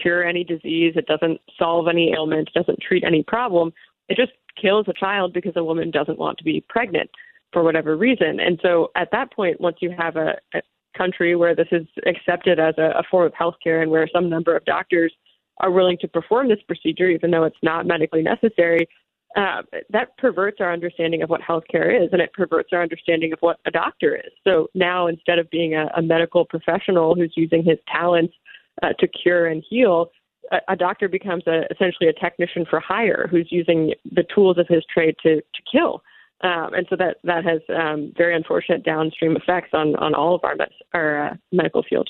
cure 0.00 0.24
any 0.24 0.44
disease. 0.44 0.94
It 0.96 1.06
doesn't 1.06 1.40
solve 1.58 1.88
any 1.88 2.12
ailment. 2.12 2.48
It 2.48 2.58
doesn't 2.58 2.80
treat 2.80 3.04
any 3.04 3.22
problem. 3.22 3.72
It 4.08 4.16
just 4.16 4.32
kills 4.60 4.86
a 4.88 4.92
child 4.92 5.32
because 5.32 5.52
a 5.56 5.64
woman 5.64 5.90
doesn't 5.90 6.18
want 6.18 6.38
to 6.38 6.44
be 6.44 6.64
pregnant 6.68 7.10
for 7.52 7.62
whatever 7.62 7.96
reason. 7.96 8.40
And 8.40 8.58
so 8.62 8.90
at 8.96 9.08
that 9.12 9.32
point, 9.32 9.60
once 9.60 9.76
you 9.80 9.94
have 9.96 10.16
a, 10.16 10.34
a 10.54 10.60
country 10.96 11.36
where 11.36 11.54
this 11.54 11.68
is 11.72 11.86
accepted 12.06 12.58
as 12.58 12.74
a, 12.78 12.98
a 12.98 13.02
form 13.10 13.26
of 13.26 13.32
healthcare 13.32 13.82
and 13.82 13.90
where 13.90 14.08
some 14.12 14.28
number 14.28 14.56
of 14.56 14.64
doctors 14.64 15.12
are 15.58 15.70
willing 15.70 15.96
to 16.00 16.08
perform 16.08 16.48
this 16.48 16.62
procedure, 16.66 17.08
even 17.08 17.30
though 17.30 17.44
it's 17.44 17.56
not 17.62 17.86
medically 17.86 18.22
necessary, 18.22 18.88
uh, 19.36 19.62
that 19.90 20.16
perverts 20.18 20.58
our 20.60 20.72
understanding 20.72 21.22
of 21.22 21.30
what 21.30 21.40
healthcare 21.40 21.90
is, 22.02 22.08
and 22.12 22.22
it 22.22 22.32
perverts 22.32 22.68
our 22.72 22.82
understanding 22.82 23.32
of 23.32 23.38
what 23.40 23.58
a 23.66 23.70
doctor 23.70 24.14
is. 24.14 24.32
So 24.44 24.68
now, 24.74 25.08
instead 25.08 25.38
of 25.38 25.50
being 25.50 25.74
a, 25.74 25.90
a 25.96 26.02
medical 26.02 26.44
professional 26.44 27.14
who's 27.14 27.32
using 27.36 27.64
his 27.64 27.78
talents 27.90 28.34
uh, 28.82 28.92
to 28.98 29.08
cure 29.08 29.46
and 29.46 29.64
heal, 29.68 30.10
a, 30.52 30.58
a 30.68 30.76
doctor 30.76 31.08
becomes 31.08 31.44
a, 31.46 31.62
essentially 31.70 32.08
a 32.08 32.12
technician 32.12 32.64
for 32.68 32.78
hire 32.80 33.26
who's 33.30 33.48
using 33.50 33.92
the 34.12 34.24
tools 34.34 34.58
of 34.58 34.68
his 34.68 34.84
trade 34.92 35.16
to 35.22 35.36
to 35.36 35.62
kill. 35.70 36.02
Um, 36.42 36.74
and 36.74 36.86
so 36.90 36.96
that 36.96 37.16
that 37.24 37.44
has 37.44 37.60
um, 37.74 38.12
very 38.16 38.36
unfortunate 38.36 38.84
downstream 38.84 39.36
effects 39.36 39.70
on 39.72 39.96
on 39.96 40.14
all 40.14 40.34
of 40.34 40.44
our 40.44 40.54
med- 40.54 40.68
our 40.92 41.28
uh, 41.28 41.34
medical 41.50 41.82
field. 41.88 42.08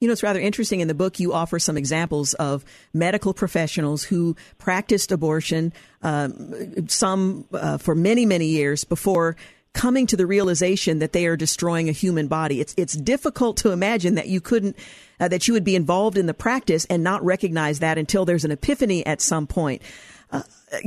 You 0.00 0.08
know, 0.08 0.12
it's 0.12 0.22
rather 0.22 0.40
interesting. 0.40 0.80
In 0.80 0.88
the 0.88 0.94
book, 0.94 1.20
you 1.20 1.34
offer 1.34 1.58
some 1.58 1.76
examples 1.76 2.32
of 2.34 2.64
medical 2.94 3.34
professionals 3.34 4.02
who 4.02 4.34
practiced 4.56 5.12
abortion, 5.12 5.74
um, 6.02 6.88
some 6.88 7.44
uh, 7.52 7.76
for 7.76 7.94
many, 7.94 8.24
many 8.24 8.46
years 8.46 8.84
before 8.84 9.36
coming 9.74 10.06
to 10.06 10.16
the 10.16 10.26
realization 10.26 10.98
that 10.98 11.12
they 11.12 11.26
are 11.26 11.36
destroying 11.36 11.90
a 11.90 11.92
human 11.92 12.28
body. 12.28 12.60
It's 12.60 12.74
it's 12.78 12.94
difficult 12.94 13.58
to 13.58 13.72
imagine 13.72 14.14
that 14.14 14.26
you 14.26 14.40
couldn't 14.40 14.76
uh, 15.20 15.28
that 15.28 15.46
you 15.46 15.54
would 15.54 15.64
be 15.64 15.76
involved 15.76 16.16
in 16.16 16.24
the 16.24 16.34
practice 16.34 16.86
and 16.86 17.04
not 17.04 17.22
recognize 17.22 17.80
that 17.80 17.98
until 17.98 18.24
there's 18.24 18.44
an 18.44 18.50
epiphany 18.50 19.04
at 19.04 19.20
some 19.20 19.46
point. 19.46 19.82
Uh, 20.32 20.42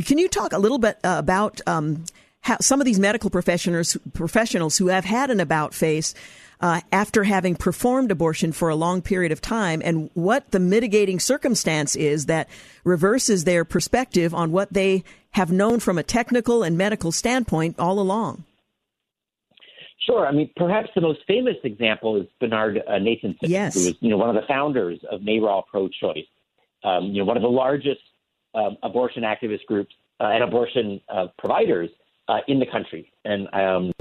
can 0.05 0.17
you 0.17 0.27
talk 0.27 0.53
a 0.53 0.57
little 0.57 0.79
bit 0.79 0.97
uh, 1.03 1.17
about 1.19 1.61
um, 1.67 2.03
how 2.43 2.57
some 2.59 2.79
of 2.79 2.85
these 2.85 2.99
medical 2.99 3.29
professionals 3.29 3.97
professionals 4.13 4.77
who 4.77 4.87
have 4.87 5.05
had 5.05 5.31
an 5.31 5.39
about 5.39 5.73
face 5.73 6.13
uh, 6.61 6.79
after 6.91 7.23
having 7.23 7.55
performed 7.55 8.11
abortion 8.11 8.51
for 8.51 8.69
a 8.69 8.75
long 8.75 9.01
period 9.01 9.31
of 9.31 9.41
time 9.41 9.81
and 9.83 10.09
what 10.13 10.51
the 10.51 10.59
mitigating 10.59 11.19
circumstance 11.19 11.95
is 11.95 12.27
that 12.27 12.47
reverses 12.83 13.43
their 13.43 13.65
perspective 13.65 14.33
on 14.33 14.51
what 14.51 14.71
they 14.71 15.03
have 15.31 15.51
known 15.51 15.79
from 15.79 15.97
a 15.97 16.03
technical 16.03 16.63
and 16.63 16.77
medical 16.77 17.11
standpoint 17.11 17.77
all 17.79 17.99
along. 17.99 18.43
Sure. 20.05 20.27
I 20.27 20.31
mean, 20.31 20.49
perhaps 20.55 20.89
the 20.95 21.01
most 21.01 21.19
famous 21.25 21.55
example 21.63 22.21
is 22.21 22.27
Bernard 22.39 22.77
uh, 22.77 22.91
Nathanson, 22.93 23.37
yes. 23.41 23.73
who 23.73 23.85
was, 23.85 23.95
you 24.01 24.09
know, 24.09 24.17
one 24.17 24.29
of 24.29 24.35
the 24.35 24.47
founders 24.47 24.99
of 25.09 25.21
NARAL 25.21 25.63
Pro-Choice, 25.71 26.25
um, 26.83 27.05
you 27.05 27.19
know, 27.19 27.25
one 27.25 27.37
of 27.37 27.43
the 27.43 27.49
largest 27.49 28.01
um, 28.53 28.77
abortion 28.83 29.23
activist 29.23 29.65
groups 29.65 29.93
uh, 30.19 30.25
and 30.25 30.43
abortion 30.43 30.99
uh, 31.07 31.27
providers 31.37 31.89
uh, 32.27 32.39
in 32.47 32.59
the 32.59 32.65
country. 32.65 33.11
And 33.25 33.47
um, 33.53 33.91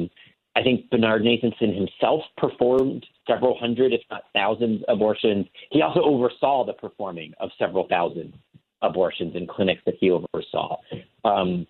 I 0.55 0.63
think 0.63 0.91
Bernard 0.91 1.23
Nathanson 1.23 1.75
himself 1.75 2.23
performed 2.37 3.07
several 3.27 3.59
hundred, 3.59 3.93
if 3.93 4.03
not 4.11 4.25
thousands, 4.35 4.83
abortions. 4.89 5.47
He 5.71 5.83
also 5.83 6.03
oversaw 6.03 6.65
the 6.65 6.75
performing 6.75 7.33
of 7.41 7.51
several 7.59 7.89
thousand 7.89 8.35
abortions 8.83 9.35
in 9.35 9.47
clinics 9.47 9.81
that 9.87 9.95
he 10.01 10.11
oversaw. 10.11 10.77
Um, 11.25 11.67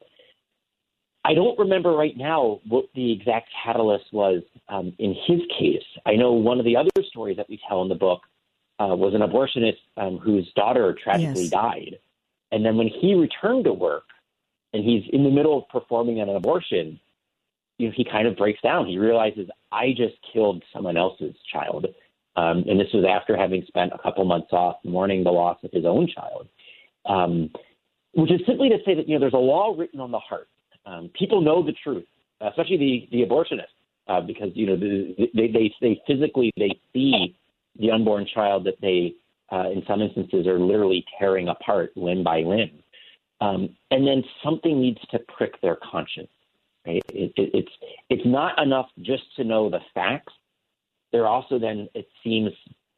I 1.24 1.34
don't 1.34 1.56
remember 1.58 1.92
right 1.92 2.16
now 2.16 2.60
what 2.68 2.86
the 2.94 3.12
exact 3.12 3.48
catalyst 3.64 4.06
was 4.12 4.42
um, 4.68 4.92
in 4.98 5.14
his 5.26 5.40
case. 5.58 5.84
I 6.04 6.14
know 6.14 6.32
one 6.32 6.58
of 6.58 6.64
the 6.64 6.76
other 6.76 6.90
stories 7.10 7.36
that 7.36 7.48
we 7.48 7.60
tell 7.68 7.82
in 7.82 7.88
the 7.88 7.94
book 7.94 8.22
uh, 8.80 8.96
was 8.96 9.14
an 9.14 9.20
abortionist 9.20 9.78
um, 9.96 10.18
whose 10.18 10.50
daughter 10.56 10.96
tragically 11.00 11.42
yes. 11.42 11.50
died. 11.50 11.98
And 12.50 12.64
then 12.64 12.76
when 12.76 12.88
he 12.88 13.14
returned 13.14 13.64
to 13.64 13.72
work 13.72 14.04
and 14.72 14.84
he's 14.84 15.04
in 15.12 15.24
the 15.24 15.30
middle 15.30 15.58
of 15.58 15.68
performing 15.68 16.20
an 16.20 16.28
abortion, 16.28 16.98
you 17.78 17.88
know, 17.88 17.94
he 17.96 18.04
kind 18.04 18.26
of 18.26 18.36
breaks 18.36 18.60
down. 18.62 18.86
He 18.86 18.98
realizes 18.98 19.48
I 19.70 19.90
just 19.96 20.14
killed 20.32 20.62
someone 20.72 20.96
else's 20.96 21.34
child, 21.52 21.86
um, 22.36 22.64
and 22.68 22.78
this 22.78 22.88
was 22.94 23.04
after 23.08 23.36
having 23.36 23.64
spent 23.66 23.92
a 23.92 23.98
couple 23.98 24.24
months 24.24 24.52
off 24.52 24.76
mourning 24.84 25.24
the 25.24 25.30
loss 25.30 25.58
of 25.64 25.70
his 25.72 25.84
own 25.84 26.06
child. 26.06 26.48
Um, 27.04 27.50
which 28.12 28.30
is 28.30 28.40
simply 28.46 28.68
to 28.68 28.76
say 28.84 28.94
that 28.94 29.08
you 29.08 29.14
know 29.14 29.20
there's 29.20 29.32
a 29.32 29.38
law 29.38 29.74
written 29.76 30.00
on 30.00 30.10
the 30.10 30.18
heart. 30.18 30.48
Um, 30.84 31.10
people 31.18 31.40
know 31.40 31.62
the 31.62 31.72
truth, 31.82 32.06
especially 32.40 32.76
the 32.76 33.08
the 33.10 33.26
abortionist, 33.26 33.72
uh, 34.08 34.20
because 34.20 34.50
you 34.54 34.66
know 34.66 34.76
the, 34.76 35.30
they 35.34 35.48
they 35.48 35.74
they 35.80 36.02
physically 36.06 36.52
they 36.56 36.78
see 36.92 37.36
the 37.78 37.90
unborn 37.90 38.26
child 38.32 38.64
that 38.64 38.80
they 38.80 39.14
uh, 39.50 39.70
in 39.70 39.82
some 39.86 40.00
instances 40.00 40.46
are 40.46 40.58
literally 40.58 41.04
tearing 41.18 41.48
apart 41.48 41.92
limb 41.96 42.22
by 42.22 42.40
limb, 42.40 42.70
um, 43.42 43.70
and 43.90 44.06
then 44.06 44.22
something 44.44 44.80
needs 44.80 45.00
to 45.10 45.18
prick 45.36 45.60
their 45.60 45.76
conscience. 45.76 46.30
Right? 46.86 47.02
It, 47.08 47.32
it, 47.36 47.50
it's 47.54 47.72
it's 48.08 48.22
not 48.24 48.60
enough 48.62 48.86
just 49.02 49.24
to 49.36 49.44
know 49.44 49.68
the 49.68 49.80
facts. 49.94 50.32
There 51.10 51.26
also 51.26 51.58
then 51.58 51.88
it 51.94 52.06
seems 52.22 52.50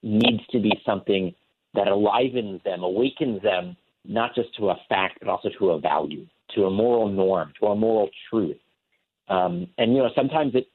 needs 0.03 0.47
to 0.51 0.61
be 0.61 0.72
something 0.84 1.34
that 1.72 1.86
alivens 1.86 2.62
them, 2.62 2.82
awakens 2.82 3.42
them, 3.42 3.76
not 4.05 4.34
just 4.34 4.55
to 4.57 4.68
a 4.68 4.76
fact, 4.88 5.18
but 5.20 5.28
also 5.28 5.49
to 5.59 5.70
a 5.70 5.80
value, 5.80 6.26
to 6.55 6.64
a 6.64 6.70
moral 6.70 7.09
norm, 7.09 7.53
to 7.61 7.66
a 7.68 7.76
moral 7.76 8.11
truth. 8.30 8.59
Um, 9.28 9.66
and 9.78 9.95
you 9.95 10.03
know, 10.03 10.11
sometimes 10.14 10.53
it's 10.55 10.68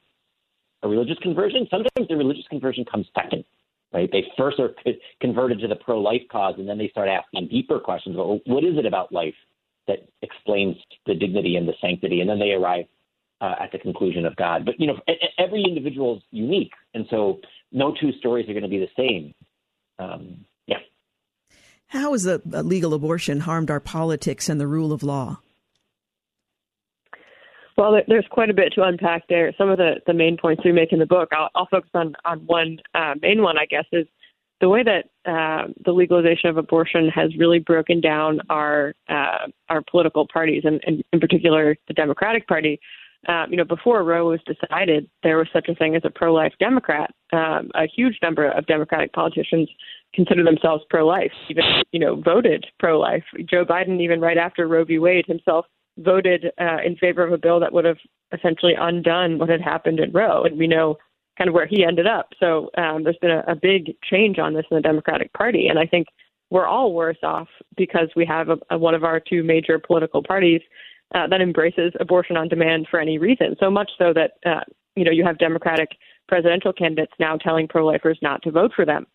a 0.82 0.88
religious 0.88 1.18
conversion. 1.22 1.68
Sometimes 1.70 2.08
the 2.08 2.16
religious 2.16 2.46
conversion 2.50 2.84
comes 2.84 3.06
second. 3.14 3.44
Right? 3.92 4.10
They 4.10 4.24
first 4.36 4.58
are 4.58 4.74
converted 5.20 5.60
to 5.60 5.68
the 5.68 5.76
pro-life 5.76 6.22
cause, 6.30 6.54
and 6.58 6.68
then 6.68 6.78
they 6.78 6.88
start 6.88 7.08
asking 7.08 7.48
deeper 7.48 7.78
questions. 7.78 8.16
Well, 8.16 8.40
what 8.46 8.64
is 8.64 8.76
it 8.76 8.86
about 8.86 9.12
life 9.12 9.34
that 9.90 10.08
explains 10.22 10.76
the 11.06 11.14
dignity 11.14 11.56
and 11.56 11.68
the 11.68 11.74
sanctity? 11.80 12.20
And 12.20 12.30
then 12.30 12.38
they 12.38 12.52
arrive 12.52 12.86
uh, 13.40 13.54
at 13.60 13.72
the 13.72 13.78
conclusion 13.78 14.24
of 14.24 14.36
God. 14.36 14.64
But 14.64 14.74
you 14.78 14.86
know, 14.86 14.98
every 15.38 15.64
individual 15.66 16.16
is 16.16 16.22
unique, 16.30 16.72
and 16.94 17.06
so 17.10 17.40
no 17.72 17.94
two 18.00 18.12
stories 18.18 18.48
are 18.48 18.52
going 18.52 18.62
to 18.62 18.68
be 18.68 18.78
the 18.78 18.88
same. 18.96 19.34
Um, 19.98 20.44
yeah. 20.66 20.78
How 21.88 22.12
has 22.12 22.26
a, 22.26 22.40
a 22.52 22.62
legal 22.62 22.94
abortion 22.94 23.40
harmed 23.40 23.70
our 23.70 23.80
politics 23.80 24.48
and 24.48 24.60
the 24.60 24.66
rule 24.66 24.92
of 24.92 25.02
law? 25.02 25.40
Well, 27.76 27.98
there's 28.08 28.26
quite 28.30 28.50
a 28.50 28.54
bit 28.54 28.74
to 28.74 28.82
unpack 28.82 29.22
there. 29.28 29.54
Some 29.56 29.70
of 29.70 29.78
the, 29.78 30.02
the 30.06 30.12
main 30.12 30.36
points 30.36 30.62
we 30.64 30.72
make 30.72 30.92
in 30.92 30.98
the 30.98 31.06
book, 31.06 31.30
I'll, 31.32 31.48
I'll 31.54 31.68
focus 31.70 31.90
on 31.94 32.14
on 32.26 32.40
one 32.40 32.78
uh, 32.94 33.14
main 33.22 33.42
one, 33.42 33.56
I 33.56 33.64
guess, 33.64 33.86
is 33.90 34.06
the 34.60 34.68
way 34.68 34.82
that 34.82 35.06
uh, 35.30 35.68
the 35.84 35.92
legalization 35.92 36.50
of 36.50 36.56
abortion 36.56 37.08
has 37.08 37.36
really 37.38 37.58
broken 37.58 38.00
down 38.00 38.40
our 38.50 38.94
uh, 39.08 39.46
our 39.68 39.82
political 39.90 40.26
parties, 40.32 40.62
and, 40.64 40.80
and 40.86 41.02
in 41.12 41.20
particular 41.20 41.76
the 41.88 41.94
Democratic 41.94 42.46
Party 42.46 42.80
um, 43.28 43.46
you 43.50 43.56
know, 43.56 43.64
before 43.64 44.02
Roe 44.02 44.30
was 44.30 44.40
decided, 44.46 45.08
there 45.22 45.36
was 45.36 45.48
such 45.52 45.68
a 45.68 45.74
thing 45.74 45.94
as 45.94 46.02
a 46.04 46.10
pro-life 46.10 46.54
Democrat. 46.58 47.10
Um, 47.32 47.70
a 47.74 47.86
huge 47.86 48.18
number 48.22 48.50
of 48.50 48.66
Democratic 48.66 49.12
politicians 49.12 49.68
consider 50.14 50.42
themselves 50.42 50.84
pro-life, 50.88 51.32
even 51.50 51.64
you 51.92 52.00
know 52.00 52.16
voted 52.16 52.64
pro-life. 52.78 53.24
Joe 53.48 53.64
Biden, 53.64 54.00
even 54.00 54.20
right 54.20 54.38
after 54.38 54.66
Roe 54.66 54.84
v. 54.84 54.98
Wade, 54.98 55.26
himself 55.26 55.66
voted 55.98 56.46
uh, 56.58 56.78
in 56.84 56.96
favor 56.96 57.22
of 57.22 57.32
a 57.32 57.38
bill 57.38 57.60
that 57.60 57.72
would 57.72 57.84
have 57.84 57.98
essentially 58.32 58.74
undone 58.78 59.38
what 59.38 59.50
had 59.50 59.60
happened 59.60 60.00
in 60.00 60.12
Roe, 60.12 60.44
and 60.44 60.58
we 60.58 60.66
know 60.66 60.96
kind 61.38 61.48
of 61.48 61.54
where 61.54 61.66
he 61.66 61.84
ended 61.84 62.06
up. 62.06 62.30
So 62.38 62.70
um, 62.76 63.04
there's 63.04 63.18
been 63.20 63.30
a, 63.30 63.44
a 63.46 63.54
big 63.54 63.96
change 64.02 64.38
on 64.38 64.54
this 64.54 64.66
in 64.70 64.76
the 64.76 64.82
Democratic 64.82 65.32
Party, 65.32 65.68
and 65.68 65.78
I 65.78 65.86
think 65.86 66.08
we're 66.50 66.66
all 66.66 66.92
worse 66.92 67.18
off 67.22 67.48
because 67.76 68.08
we 68.16 68.26
have 68.26 68.48
a, 68.48 68.58
a, 68.70 68.78
one 68.78 68.94
of 68.94 69.04
our 69.04 69.20
two 69.20 69.42
major 69.42 69.78
political 69.78 70.22
parties 70.22 70.60
uh, 71.14 71.26
that 71.28 71.40
embraces 71.40 71.92
abortion 72.00 72.36
on 72.36 72.48
demand 72.48 72.86
for 72.90 73.00
any 73.00 73.18
reason. 73.18 73.56
So 73.58 73.70
much 73.70 73.90
so 73.98 74.12
that 74.12 74.32
uh, 74.44 74.60
you 74.96 75.04
know 75.04 75.10
you 75.10 75.24
have 75.24 75.38
Democratic 75.38 75.90
presidential 76.28 76.72
candidates 76.72 77.12
now 77.18 77.36
telling 77.36 77.66
pro-lifers 77.68 78.18
not 78.22 78.42
to 78.42 78.50
vote 78.50 78.72
for 78.74 78.84
them 78.84 79.06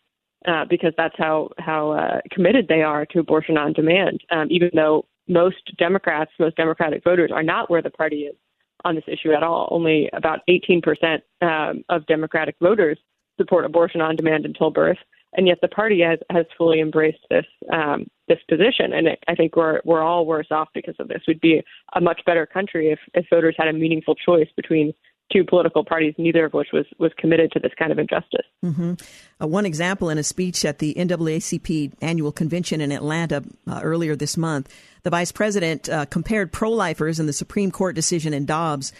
uh, 0.46 0.64
because 0.68 0.92
that's 0.96 1.14
how 1.16 1.50
how 1.58 1.92
uh, 1.92 2.20
committed 2.30 2.68
they 2.68 2.82
are 2.82 3.06
to 3.06 3.20
abortion 3.20 3.56
on 3.56 3.72
demand. 3.72 4.20
Um, 4.30 4.48
even 4.50 4.70
though 4.74 5.06
most 5.28 5.76
Democrats, 5.78 6.30
most 6.38 6.56
Democratic 6.56 7.04
voters, 7.04 7.30
are 7.32 7.42
not 7.42 7.70
where 7.70 7.82
the 7.82 7.90
party 7.90 8.22
is 8.22 8.36
on 8.84 8.94
this 8.94 9.04
issue 9.06 9.32
at 9.32 9.42
all. 9.42 9.68
Only 9.70 10.10
about 10.12 10.40
18% 10.48 11.20
um, 11.42 11.84
of 11.88 12.06
Democratic 12.06 12.56
voters 12.60 12.98
support 13.38 13.64
abortion 13.64 14.00
on 14.00 14.16
demand 14.16 14.46
until 14.46 14.70
birth, 14.70 14.98
and 15.34 15.46
yet 15.46 15.58
the 15.60 15.68
party 15.68 16.00
has 16.00 16.18
has 16.30 16.46
fully 16.56 16.80
embraced 16.80 17.24
this 17.30 17.44
um, 17.72 18.06
this 18.28 18.38
position. 18.48 18.92
And 18.92 19.08
it, 19.08 19.18
I 19.28 19.34
think 19.34 19.56
we're 19.56 19.80
we're 19.84 20.02
all 20.02 20.26
worse 20.26 20.48
off 20.50 20.68
because 20.74 20.94
of 20.98 21.08
this. 21.08 21.22
We'd 21.26 21.40
be 21.40 21.62
a 21.94 22.00
much 22.00 22.22
better 22.24 22.46
country 22.46 22.90
if 22.90 22.98
if 23.14 23.26
voters 23.30 23.54
had 23.58 23.68
a 23.68 23.72
meaningful 23.72 24.14
choice 24.14 24.48
between 24.56 24.92
two 25.32 25.44
political 25.44 25.84
parties, 25.84 26.14
neither 26.18 26.44
of 26.44 26.52
which 26.52 26.68
was, 26.72 26.86
was 26.98 27.12
committed 27.18 27.50
to 27.52 27.58
this 27.58 27.72
kind 27.78 27.92
of 27.92 27.98
injustice. 27.98 28.46
Mm-hmm. 28.64 28.94
Uh, 29.40 29.46
one 29.46 29.66
example 29.66 30.08
in 30.08 30.18
a 30.18 30.22
speech 30.22 30.64
at 30.64 30.78
the 30.78 30.94
NAACP 30.94 31.92
annual 32.00 32.32
convention 32.32 32.80
in 32.80 32.92
Atlanta 32.92 33.42
uh, 33.66 33.80
earlier 33.82 34.14
this 34.14 34.36
month, 34.36 34.72
the 35.02 35.10
vice 35.10 35.32
president 35.32 35.88
uh, 35.88 36.06
compared 36.06 36.52
pro 36.52 36.70
lifers 36.70 37.18
and 37.18 37.28
the 37.28 37.32
Supreme 37.32 37.70
Court 37.70 37.94
decision 37.94 38.32
in 38.32 38.46
Dobbs 38.46 38.92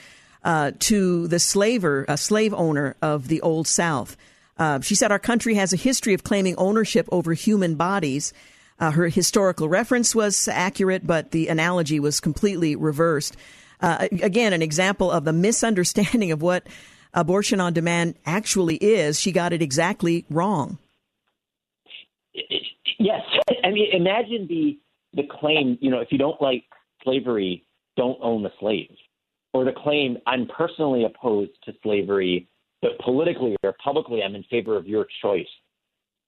uh, 0.44 0.72
to 0.80 1.26
the 1.28 1.38
slaver, 1.38 2.06
slave 2.16 2.54
owner 2.54 2.96
of 3.02 3.28
the 3.28 3.40
Old 3.40 3.66
South. 3.66 4.16
Uh, 4.58 4.80
she 4.80 4.94
said, 4.94 5.12
Our 5.12 5.18
country 5.18 5.54
has 5.54 5.72
a 5.72 5.76
history 5.76 6.14
of 6.14 6.24
claiming 6.24 6.56
ownership 6.56 7.08
over 7.12 7.34
human 7.34 7.74
bodies. 7.74 8.32
Uh, 8.78 8.90
her 8.90 9.08
historical 9.08 9.68
reference 9.68 10.14
was 10.14 10.48
accurate, 10.48 11.06
but 11.06 11.30
the 11.30 11.48
analogy 11.48 11.98
was 11.98 12.20
completely 12.20 12.76
reversed 12.76 13.36
uh, 13.80 14.08
again, 14.22 14.52
an 14.52 14.62
example 14.62 15.10
of 15.10 15.24
the 15.24 15.32
misunderstanding 15.32 16.32
of 16.32 16.42
what 16.42 16.66
abortion 17.14 17.60
on 17.60 17.72
demand 17.72 18.14
actually 18.24 18.76
is. 18.76 19.18
She 19.20 19.32
got 19.32 19.52
it 19.52 19.62
exactly 19.62 20.24
wrong. 20.30 20.78
Yes, 22.98 23.22
I 23.64 23.70
mean, 23.70 23.88
imagine 23.92 24.46
the 24.48 24.78
the 25.14 25.28
claim. 25.40 25.78
You 25.80 25.90
know, 25.90 26.00
if 26.00 26.08
you 26.10 26.18
don't 26.18 26.40
like 26.40 26.64
slavery, 27.02 27.64
don't 27.96 28.18
own 28.22 28.42
the 28.42 28.50
slave, 28.60 28.90
or 29.52 29.64
the 29.64 29.72
claim 29.72 30.18
I'm 30.26 30.46
personally 30.46 31.04
opposed 31.04 31.52
to 31.64 31.72
slavery, 31.82 32.48
but 32.82 32.98
politically 33.04 33.56
or 33.62 33.74
publicly 33.82 34.22
I'm 34.22 34.34
in 34.34 34.44
favor 34.44 34.76
of 34.76 34.86
your 34.86 35.06
choice 35.22 35.46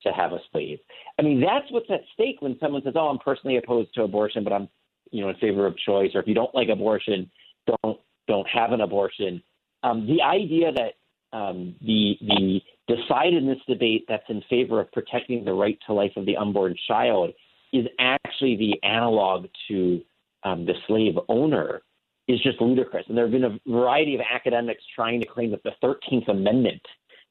to 0.02 0.12
have 0.12 0.32
a 0.32 0.38
slave. 0.52 0.78
I 1.18 1.22
mean, 1.22 1.40
that's 1.40 1.70
what's 1.70 1.90
at 1.90 2.00
stake 2.14 2.36
when 2.40 2.56
someone 2.60 2.82
says, 2.82 2.94
"Oh, 2.96 3.08
I'm 3.08 3.18
personally 3.18 3.56
opposed 3.56 3.92
to 3.94 4.02
abortion, 4.02 4.44
but 4.44 4.52
I'm 4.52 4.68
you 5.10 5.22
know 5.22 5.30
in 5.30 5.36
favor 5.36 5.66
of 5.66 5.76
choice," 5.78 6.10
or 6.14 6.20
if 6.20 6.26
you 6.26 6.34
don't 6.34 6.54
like 6.54 6.68
abortion, 6.68 7.30
don't 7.66 7.98
don't 8.26 8.46
have 8.48 8.72
an 8.72 8.80
abortion. 8.80 9.42
Um, 9.82 10.06
the 10.06 10.22
idea 10.22 10.72
that 10.72 11.36
um, 11.36 11.74
the 11.80 12.16
the 12.20 12.60
this 12.88 13.58
debate 13.66 14.04
that's 14.08 14.24
in 14.28 14.42
favor 14.48 14.80
of 14.80 14.90
protecting 14.92 15.44
the 15.44 15.52
right 15.52 15.78
to 15.86 15.92
life 15.92 16.12
of 16.16 16.26
the 16.26 16.36
unborn 16.36 16.74
child 16.86 17.32
is 17.72 17.86
actually 17.98 18.56
the 18.56 18.86
analog 18.86 19.46
to 19.68 20.00
um, 20.44 20.64
the 20.64 20.74
slave 20.86 21.14
owner 21.28 21.82
is 22.28 22.40
just 22.42 22.60
ludicrous. 22.60 23.04
And 23.08 23.16
there 23.16 23.24
have 23.24 23.32
been 23.32 23.44
a 23.44 23.58
variety 23.70 24.14
of 24.14 24.20
academics 24.20 24.82
trying 24.94 25.20
to 25.20 25.26
claim 25.26 25.50
that 25.50 25.62
the 25.62 25.72
13th 25.82 26.28
Amendment 26.28 26.82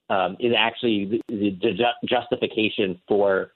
um, 0.09 0.37
is 0.39 0.53
actually 0.57 1.21
the, 1.27 1.57
the 1.61 1.83
justification 2.05 2.99
for 3.07 3.51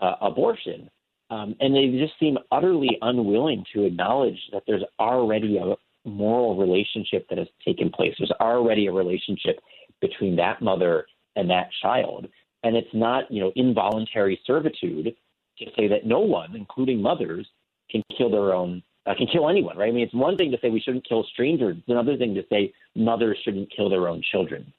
uh, 0.00 0.14
abortion. 0.20 0.90
Um, 1.30 1.54
and 1.60 1.74
they 1.74 1.96
just 1.96 2.18
seem 2.18 2.36
utterly 2.50 2.98
unwilling 3.00 3.64
to 3.72 3.84
acknowledge 3.84 4.38
that 4.52 4.64
there's 4.66 4.82
already 4.98 5.58
a, 5.58 5.76
moral 6.04 6.56
relationship 6.56 7.26
that 7.28 7.38
has 7.38 7.48
taken 7.64 7.90
place. 7.90 8.14
There's 8.18 8.32
already 8.40 8.86
a 8.86 8.92
relationship 8.92 9.60
between 10.00 10.36
that 10.36 10.62
mother 10.62 11.06
and 11.36 11.48
that 11.50 11.68
child. 11.82 12.26
And 12.62 12.76
it's 12.76 12.88
not, 12.92 13.30
you 13.30 13.40
know, 13.40 13.52
involuntary 13.56 14.40
servitude 14.46 15.14
to 15.58 15.64
say 15.76 15.88
that 15.88 16.06
no 16.06 16.20
one, 16.20 16.56
including 16.56 17.00
mothers, 17.00 17.46
can 17.90 18.02
kill 18.16 18.30
their 18.30 18.54
own, 18.54 18.82
uh, 19.06 19.14
can 19.16 19.26
kill 19.26 19.48
anyone, 19.48 19.76
right? 19.76 19.88
I 19.88 19.92
mean, 19.92 20.04
it's 20.04 20.14
one 20.14 20.36
thing 20.36 20.50
to 20.52 20.58
say 20.60 20.70
we 20.70 20.80
shouldn't 20.80 21.08
kill 21.08 21.24
strangers. 21.32 21.76
It's 21.78 21.88
another 21.88 22.16
thing 22.16 22.34
to 22.34 22.44
say 22.50 22.72
mothers 22.94 23.38
shouldn't 23.44 23.70
kill 23.74 23.90
their 23.90 24.08
own 24.08 24.22
children. 24.30 24.72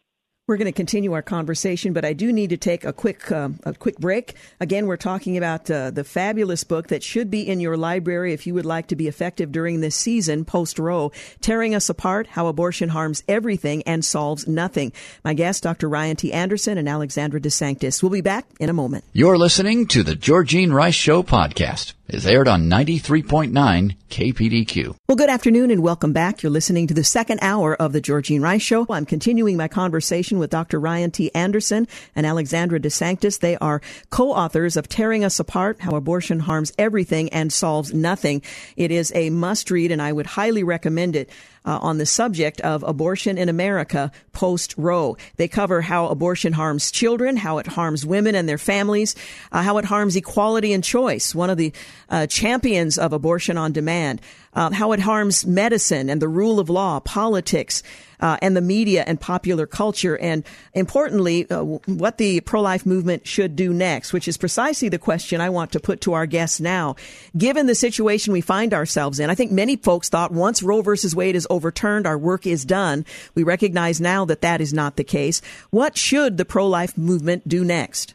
We're 0.47 0.57
going 0.57 0.65
to 0.65 0.71
continue 0.71 1.13
our 1.13 1.21
conversation, 1.21 1.93
but 1.93 2.03
I 2.03 2.13
do 2.13 2.33
need 2.33 2.49
to 2.49 2.57
take 2.57 2.83
a 2.83 2.91
quick 2.91 3.31
um, 3.31 3.59
a 3.63 3.73
quick 3.73 3.99
break. 3.99 4.33
Again, 4.59 4.87
we're 4.87 4.97
talking 4.97 5.37
about 5.37 5.69
uh, 5.69 5.91
the 5.91 6.03
fabulous 6.03 6.63
book 6.63 6.87
that 6.87 7.03
should 7.03 7.29
be 7.29 7.47
in 7.47 7.59
your 7.59 7.77
library 7.77 8.33
if 8.33 8.47
you 8.47 8.55
would 8.55 8.65
like 8.65 8.87
to 8.87 8.95
be 8.95 9.07
effective 9.07 9.51
during 9.51 9.81
this 9.81 9.95
season, 9.95 10.43
post 10.43 10.79
Roe, 10.79 11.11
Tearing 11.41 11.75
Us 11.75 11.89
Apart: 11.89 12.25
How 12.25 12.47
Abortion 12.47 12.89
Harms 12.89 13.23
Everything 13.27 13.83
and 13.83 14.03
Solves 14.03 14.47
Nothing. 14.47 14.93
My 15.23 15.35
guests, 15.35 15.61
Dr. 15.61 15.87
Ryan 15.87 16.15
T. 16.15 16.33
Anderson 16.33 16.79
and 16.79 16.89
Alexandra 16.89 17.39
DeSanctis. 17.39 18.01
We'll 18.01 18.09
be 18.09 18.21
back 18.21 18.47
in 18.59 18.69
a 18.69 18.73
moment. 18.73 19.03
You're 19.13 19.37
listening 19.37 19.85
to 19.87 20.01
the 20.01 20.15
Georgene 20.15 20.73
Rice 20.73 20.95
Show 20.95 21.21
podcast 21.21 21.93
is 22.13 22.25
aired 22.25 22.47
on 22.47 22.69
93.9 22.69 23.95
KPDQ. 24.09 24.95
Well, 25.07 25.15
good 25.15 25.29
afternoon 25.29 25.71
and 25.71 25.81
welcome 25.81 26.11
back. 26.11 26.43
You're 26.43 26.51
listening 26.51 26.87
to 26.87 26.93
the 26.93 27.03
second 27.03 27.39
hour 27.41 27.75
of 27.75 27.93
the 27.93 28.01
Georgene 28.01 28.41
Rice 28.41 28.61
Show. 28.61 28.85
I'm 28.89 29.05
continuing 29.05 29.55
my 29.55 29.67
conversation 29.67 30.37
with 30.37 30.49
Dr. 30.49 30.79
Ryan 30.79 31.11
T. 31.11 31.33
Anderson 31.33 31.87
and 32.15 32.25
Alexandra 32.25 32.79
DeSanctis. 32.79 33.39
They 33.39 33.55
are 33.57 33.81
co-authors 34.09 34.75
of 34.75 34.89
Tearing 34.89 35.23
Us 35.23 35.39
Apart, 35.39 35.79
How 35.79 35.95
Abortion 35.95 36.39
Harms 36.39 36.73
Everything 36.77 37.29
and 37.29 37.51
Solves 37.51 37.93
Nothing. 37.93 38.41
It 38.75 38.91
is 38.91 39.11
a 39.15 39.29
must 39.29 39.71
read 39.71 39.91
and 39.91 40.01
I 40.01 40.11
would 40.11 40.25
highly 40.25 40.63
recommend 40.63 41.15
it 41.15 41.29
uh, 41.65 41.79
on 41.81 41.97
the 41.97 42.05
subject 42.05 42.61
of 42.61 42.83
abortion 42.83 43.37
in 43.37 43.49
America 43.49 44.11
post 44.33 44.73
Roe. 44.77 45.17
They 45.37 45.47
cover 45.47 45.81
how 45.81 46.07
abortion 46.07 46.53
harms 46.53 46.91
children, 46.91 47.37
how 47.37 47.57
it 47.57 47.67
harms 47.67 48.05
women 48.05 48.35
and 48.35 48.47
their 48.47 48.57
families, 48.57 49.15
uh, 49.51 49.61
how 49.61 49.77
it 49.77 49.85
harms 49.85 50.15
equality 50.15 50.73
and 50.73 50.83
choice. 50.83 51.35
One 51.35 51.49
of 51.49 51.57
the 51.57 51.73
uh, 52.09 52.27
champions 52.27 52.97
of 52.97 53.13
abortion 53.13 53.57
on 53.57 53.71
demand, 53.71 54.21
uh, 54.53 54.71
how 54.71 54.91
it 54.91 54.99
harms 54.99 55.45
medicine 55.45 56.09
and 56.09 56.21
the 56.21 56.27
rule 56.27 56.59
of 56.59 56.69
law, 56.69 56.99
politics, 56.99 57.83
uh, 58.19 58.37
and 58.41 58.55
the 58.55 58.61
media 58.61 59.03
and 59.07 59.19
popular 59.19 59.65
culture, 59.65 60.17
and 60.17 60.43
importantly, 60.73 61.49
uh, 61.49 61.63
what 61.63 62.17
the 62.17 62.39
pro-life 62.41 62.85
movement 62.85 63.25
should 63.25 63.55
do 63.55 63.73
next, 63.73 64.13
which 64.13 64.27
is 64.27 64.37
precisely 64.37 64.89
the 64.89 64.99
question 64.99 65.41
I 65.41 65.49
want 65.49 65.71
to 65.71 65.79
put 65.79 66.01
to 66.01 66.13
our 66.13 66.25
guests 66.25 66.59
now. 66.59 66.95
Given 67.35 67.65
the 67.65 67.75
situation 67.75 68.31
we 68.31 68.41
find 68.41 68.73
ourselves 68.73 69.19
in, 69.19 69.29
I 69.29 69.35
think 69.35 69.51
many 69.51 69.75
folks 69.75 70.09
thought 70.09 70.31
once 70.31 70.61
Roe 70.61 70.81
versus 70.81 71.15
Wade 71.15 71.35
is 71.35 71.47
overturned, 71.49 72.05
our 72.05 72.17
work 72.17 72.45
is 72.45 72.63
done. 72.63 73.05
We 73.33 73.43
recognize 73.43 73.99
now 73.99 74.25
that 74.25 74.41
that 74.41 74.61
is 74.61 74.73
not 74.73 74.97
the 74.97 75.03
case. 75.03 75.41
What 75.71 75.97
should 75.97 76.37
the 76.37 76.45
pro-life 76.45 76.97
movement 76.97 77.47
do 77.47 77.63
next? 77.63 78.13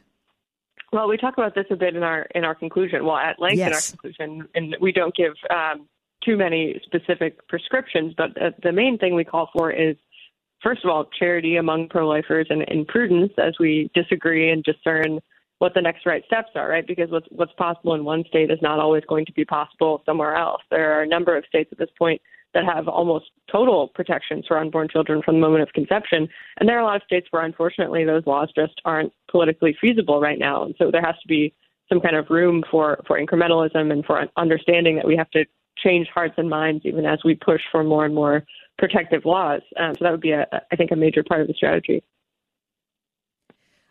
Well, 0.92 1.08
we 1.08 1.16
talk 1.16 1.34
about 1.36 1.54
this 1.54 1.66
a 1.70 1.76
bit 1.76 1.96
in 1.96 2.04
our 2.04 2.22
in 2.34 2.44
our 2.44 2.54
conclusion. 2.54 3.04
Well, 3.04 3.16
at 3.16 3.40
length 3.40 3.58
yes. 3.58 3.68
in 3.68 3.74
our 3.74 3.80
conclusion, 3.80 4.48
and 4.54 4.76
we 4.80 4.92
don't 4.92 5.14
give 5.14 5.32
um, 5.50 5.88
too 6.26 6.36
many 6.36 6.80
specific 6.84 7.46
prescriptions, 7.48 8.12
but 8.16 8.30
uh, 8.42 8.50
the 8.62 8.72
main 8.72 8.98
thing 8.98 9.14
we 9.14 9.24
call 9.24 9.48
for 9.52 9.70
is, 9.70 9.96
first 10.62 10.84
of 10.84 10.90
all, 10.90 11.08
charity 11.18 11.56
among 11.56 11.88
pro 11.88 12.06
lifers 12.06 12.48
and, 12.50 12.68
and 12.68 12.86
prudence 12.88 13.32
as 13.38 13.54
we 13.60 13.90
disagree 13.94 14.50
and 14.50 14.64
discern 14.64 15.20
what 15.58 15.72
the 15.72 15.80
next 15.80 16.04
right 16.04 16.24
steps 16.26 16.50
are, 16.54 16.68
right? 16.68 16.86
Because 16.86 17.10
what's 17.10 17.28
what's 17.30 17.52
possible 17.54 17.94
in 17.94 18.04
one 18.04 18.24
state 18.28 18.50
is 18.50 18.58
not 18.60 18.78
always 18.78 19.04
going 19.08 19.24
to 19.24 19.32
be 19.32 19.44
possible 19.44 20.02
somewhere 20.04 20.34
else. 20.34 20.60
There 20.70 20.92
are 20.92 21.02
a 21.02 21.06
number 21.06 21.36
of 21.36 21.44
states 21.46 21.70
at 21.72 21.78
this 21.78 21.88
point 21.98 22.20
that 22.52 22.64
have 22.64 22.88
almost 22.88 23.26
total 23.50 23.88
protections 23.88 24.44
for 24.46 24.58
unborn 24.58 24.88
children 24.88 25.22
from 25.22 25.36
the 25.36 25.40
moment 25.40 25.62
of 25.62 25.72
conception, 25.72 26.28
and 26.58 26.68
there 26.68 26.76
are 26.76 26.82
a 26.82 26.84
lot 26.84 26.96
of 26.96 27.02
states 27.04 27.28
where 27.30 27.44
unfortunately 27.44 28.04
those 28.04 28.26
laws 28.26 28.50
just 28.54 28.80
aren't 28.84 29.12
politically 29.30 29.76
feasible 29.80 30.20
right 30.20 30.38
now. 30.38 30.64
And 30.64 30.74
so 30.78 30.90
there 30.90 31.02
has 31.02 31.16
to 31.22 31.28
be 31.28 31.54
some 31.88 32.00
kind 32.00 32.16
of 32.16 32.28
room 32.28 32.64
for 32.70 33.02
for 33.06 33.18
incrementalism 33.18 33.92
and 33.92 34.04
for 34.04 34.26
understanding 34.36 34.96
that 34.96 35.06
we 35.06 35.16
have 35.16 35.30
to 35.30 35.46
change 35.82 36.08
hearts 36.12 36.34
and 36.36 36.48
minds 36.48 36.84
even 36.84 37.04
as 37.04 37.20
we 37.24 37.34
push 37.34 37.60
for 37.70 37.84
more 37.84 38.04
and 38.04 38.14
more 38.14 38.44
protective 38.78 39.24
laws. 39.24 39.62
Um, 39.78 39.94
so 39.94 40.04
that 40.04 40.10
would 40.10 40.20
be, 40.20 40.32
a, 40.32 40.46
I 40.70 40.76
think, 40.76 40.90
a 40.90 40.96
major 40.96 41.22
part 41.22 41.40
of 41.40 41.46
the 41.46 41.54
strategy. 41.54 42.02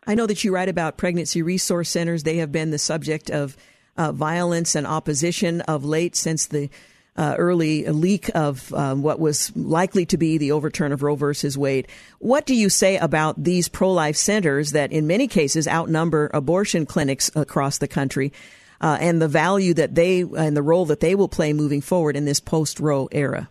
I 0.07 0.13
know 0.13 0.27
that 0.27 0.43
you 0.43 0.53
write 0.53 0.69
about 0.69 0.97
pregnancy 0.97 1.41
resource 1.41 1.89
centers. 1.89 2.23
They 2.23 2.37
have 2.37 2.51
been 2.51 2.69
the 2.69 2.77
subject 2.77 3.31
of 3.31 3.57
uh, 3.97 4.11
violence 4.11 4.75
and 4.75 4.85
opposition 4.85 5.61
of 5.61 5.83
late 5.83 6.15
since 6.15 6.45
the 6.45 6.69
uh, 7.17 7.35
early 7.37 7.87
leak 7.87 8.29
of 8.35 8.73
um, 8.73 9.01
what 9.01 9.19
was 9.19 9.55
likely 9.55 10.05
to 10.05 10.17
be 10.17 10.37
the 10.37 10.51
overturn 10.51 10.91
of 10.91 11.01
Roe 11.01 11.15
versus 11.15 11.57
Wade. 11.57 11.87
What 12.19 12.45
do 12.45 12.53
you 12.53 12.69
say 12.69 12.97
about 12.97 13.41
these 13.41 13.69
pro 13.69 13.91
life 13.91 14.17
centers 14.17 14.71
that, 14.71 14.91
in 14.91 15.07
many 15.07 15.27
cases, 15.27 15.67
outnumber 15.67 16.29
abortion 16.33 16.85
clinics 16.85 17.31
across 17.33 17.77
the 17.77 17.87
country? 17.87 18.33
Uh, 18.81 18.97
and 18.99 19.21
the 19.21 19.27
value 19.27 19.73
that 19.73 19.95
they 19.95 20.21
and 20.21 20.55
the 20.55 20.61
role 20.61 20.85
that 20.85 20.99
they 20.99 21.15
will 21.15 21.29
play 21.29 21.53
moving 21.53 21.81
forward 21.81 22.15
in 22.15 22.25
this 22.25 22.39
post 22.39 22.79
Roe 22.79 23.07
era? 23.11 23.49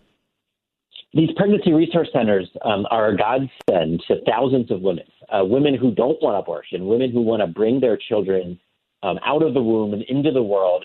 These 1.13 1.29
pregnancy 1.37 1.71
resource 1.71 2.09
centers 2.11 2.49
um, 2.63 2.85
are 2.91 3.07
a 3.07 3.17
godsend 3.17 4.03
to 4.07 4.15
thousands 4.27 4.69
of 4.69 4.81
women, 4.81 5.05
uh, 5.29 5.45
women 5.45 5.73
who 5.73 5.95
don't 5.95 6.21
want 6.21 6.37
abortion, 6.37 6.87
women 6.87 7.09
who 7.09 7.21
want 7.21 7.41
to 7.41 7.47
bring 7.47 7.79
their 7.79 7.97
children 7.97 8.59
um, 9.01 9.17
out 9.25 9.41
of 9.41 9.53
the 9.53 9.61
womb 9.61 9.93
and 9.93 10.03
into 10.03 10.31
the 10.31 10.43
world, 10.43 10.83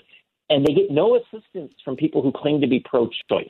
and 0.49 0.65
they 0.65 0.73
get 0.73 0.89
no 0.89 1.17
assistance 1.17 1.73
from 1.83 1.97
people 1.97 2.21
who 2.21 2.31
claim 2.31 2.61
to 2.61 2.67
be 2.67 2.79
pro-choice. 2.79 3.49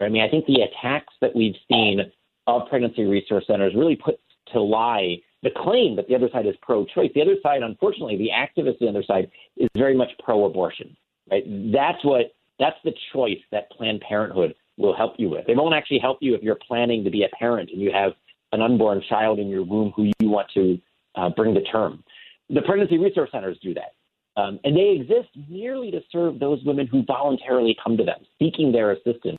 I 0.00 0.08
mean, 0.08 0.22
I 0.22 0.28
think 0.28 0.46
the 0.46 0.62
attacks 0.62 1.12
that 1.20 1.34
we've 1.34 1.56
seen 1.68 2.00
of 2.46 2.68
pregnancy 2.68 3.04
resource 3.04 3.44
centers 3.46 3.74
really 3.74 3.96
put 3.96 4.18
to 4.52 4.60
lie 4.60 5.16
the 5.42 5.50
claim 5.56 5.96
that 5.96 6.06
the 6.08 6.14
other 6.14 6.28
side 6.32 6.46
is 6.46 6.54
pro-choice. 6.62 7.10
The 7.14 7.22
other 7.22 7.36
side, 7.42 7.62
unfortunately, 7.62 8.16
the 8.16 8.28
activists 8.28 8.80
on 8.80 8.86
the 8.86 8.88
other 8.88 9.02
side 9.02 9.30
is 9.56 9.68
very 9.76 9.96
much 9.96 10.10
pro-abortion. 10.22 10.96
Right? 11.30 11.44
That's 11.72 12.04
what 12.04 12.32
that's 12.58 12.76
the 12.84 12.92
choice 13.12 13.38
that 13.52 13.70
Planned 13.70 14.02
Parenthood 14.02 14.54
will 14.76 14.94
help 14.94 15.14
you 15.18 15.30
with. 15.30 15.46
They 15.46 15.54
won't 15.54 15.74
actually 15.74 15.98
help 15.98 16.18
you 16.20 16.34
if 16.34 16.42
you're 16.42 16.58
planning 16.66 17.04
to 17.04 17.10
be 17.10 17.24
a 17.24 17.28
parent 17.38 17.70
and 17.72 17.80
you 17.80 17.90
have 17.92 18.12
an 18.52 18.60
unborn 18.60 19.02
child 19.08 19.38
in 19.38 19.48
your 19.48 19.64
womb 19.64 19.92
who 19.96 20.10
you 20.18 20.28
want 20.28 20.48
to 20.54 20.78
uh, 21.14 21.30
bring 21.30 21.54
to 21.54 21.62
term. 21.64 22.04
The 22.50 22.62
pregnancy 22.62 22.98
resource 22.98 23.30
centers 23.32 23.58
do 23.62 23.74
that. 23.74 23.94
Um, 24.40 24.60
and 24.64 24.76
they 24.76 24.98
exist 25.00 25.28
merely 25.48 25.90
to 25.90 26.00
serve 26.10 26.38
those 26.38 26.62
women 26.64 26.86
who 26.86 27.02
voluntarily 27.04 27.76
come 27.82 27.96
to 27.96 28.04
them, 28.04 28.20
seeking 28.38 28.72
their 28.72 28.92
assistance. 28.92 29.38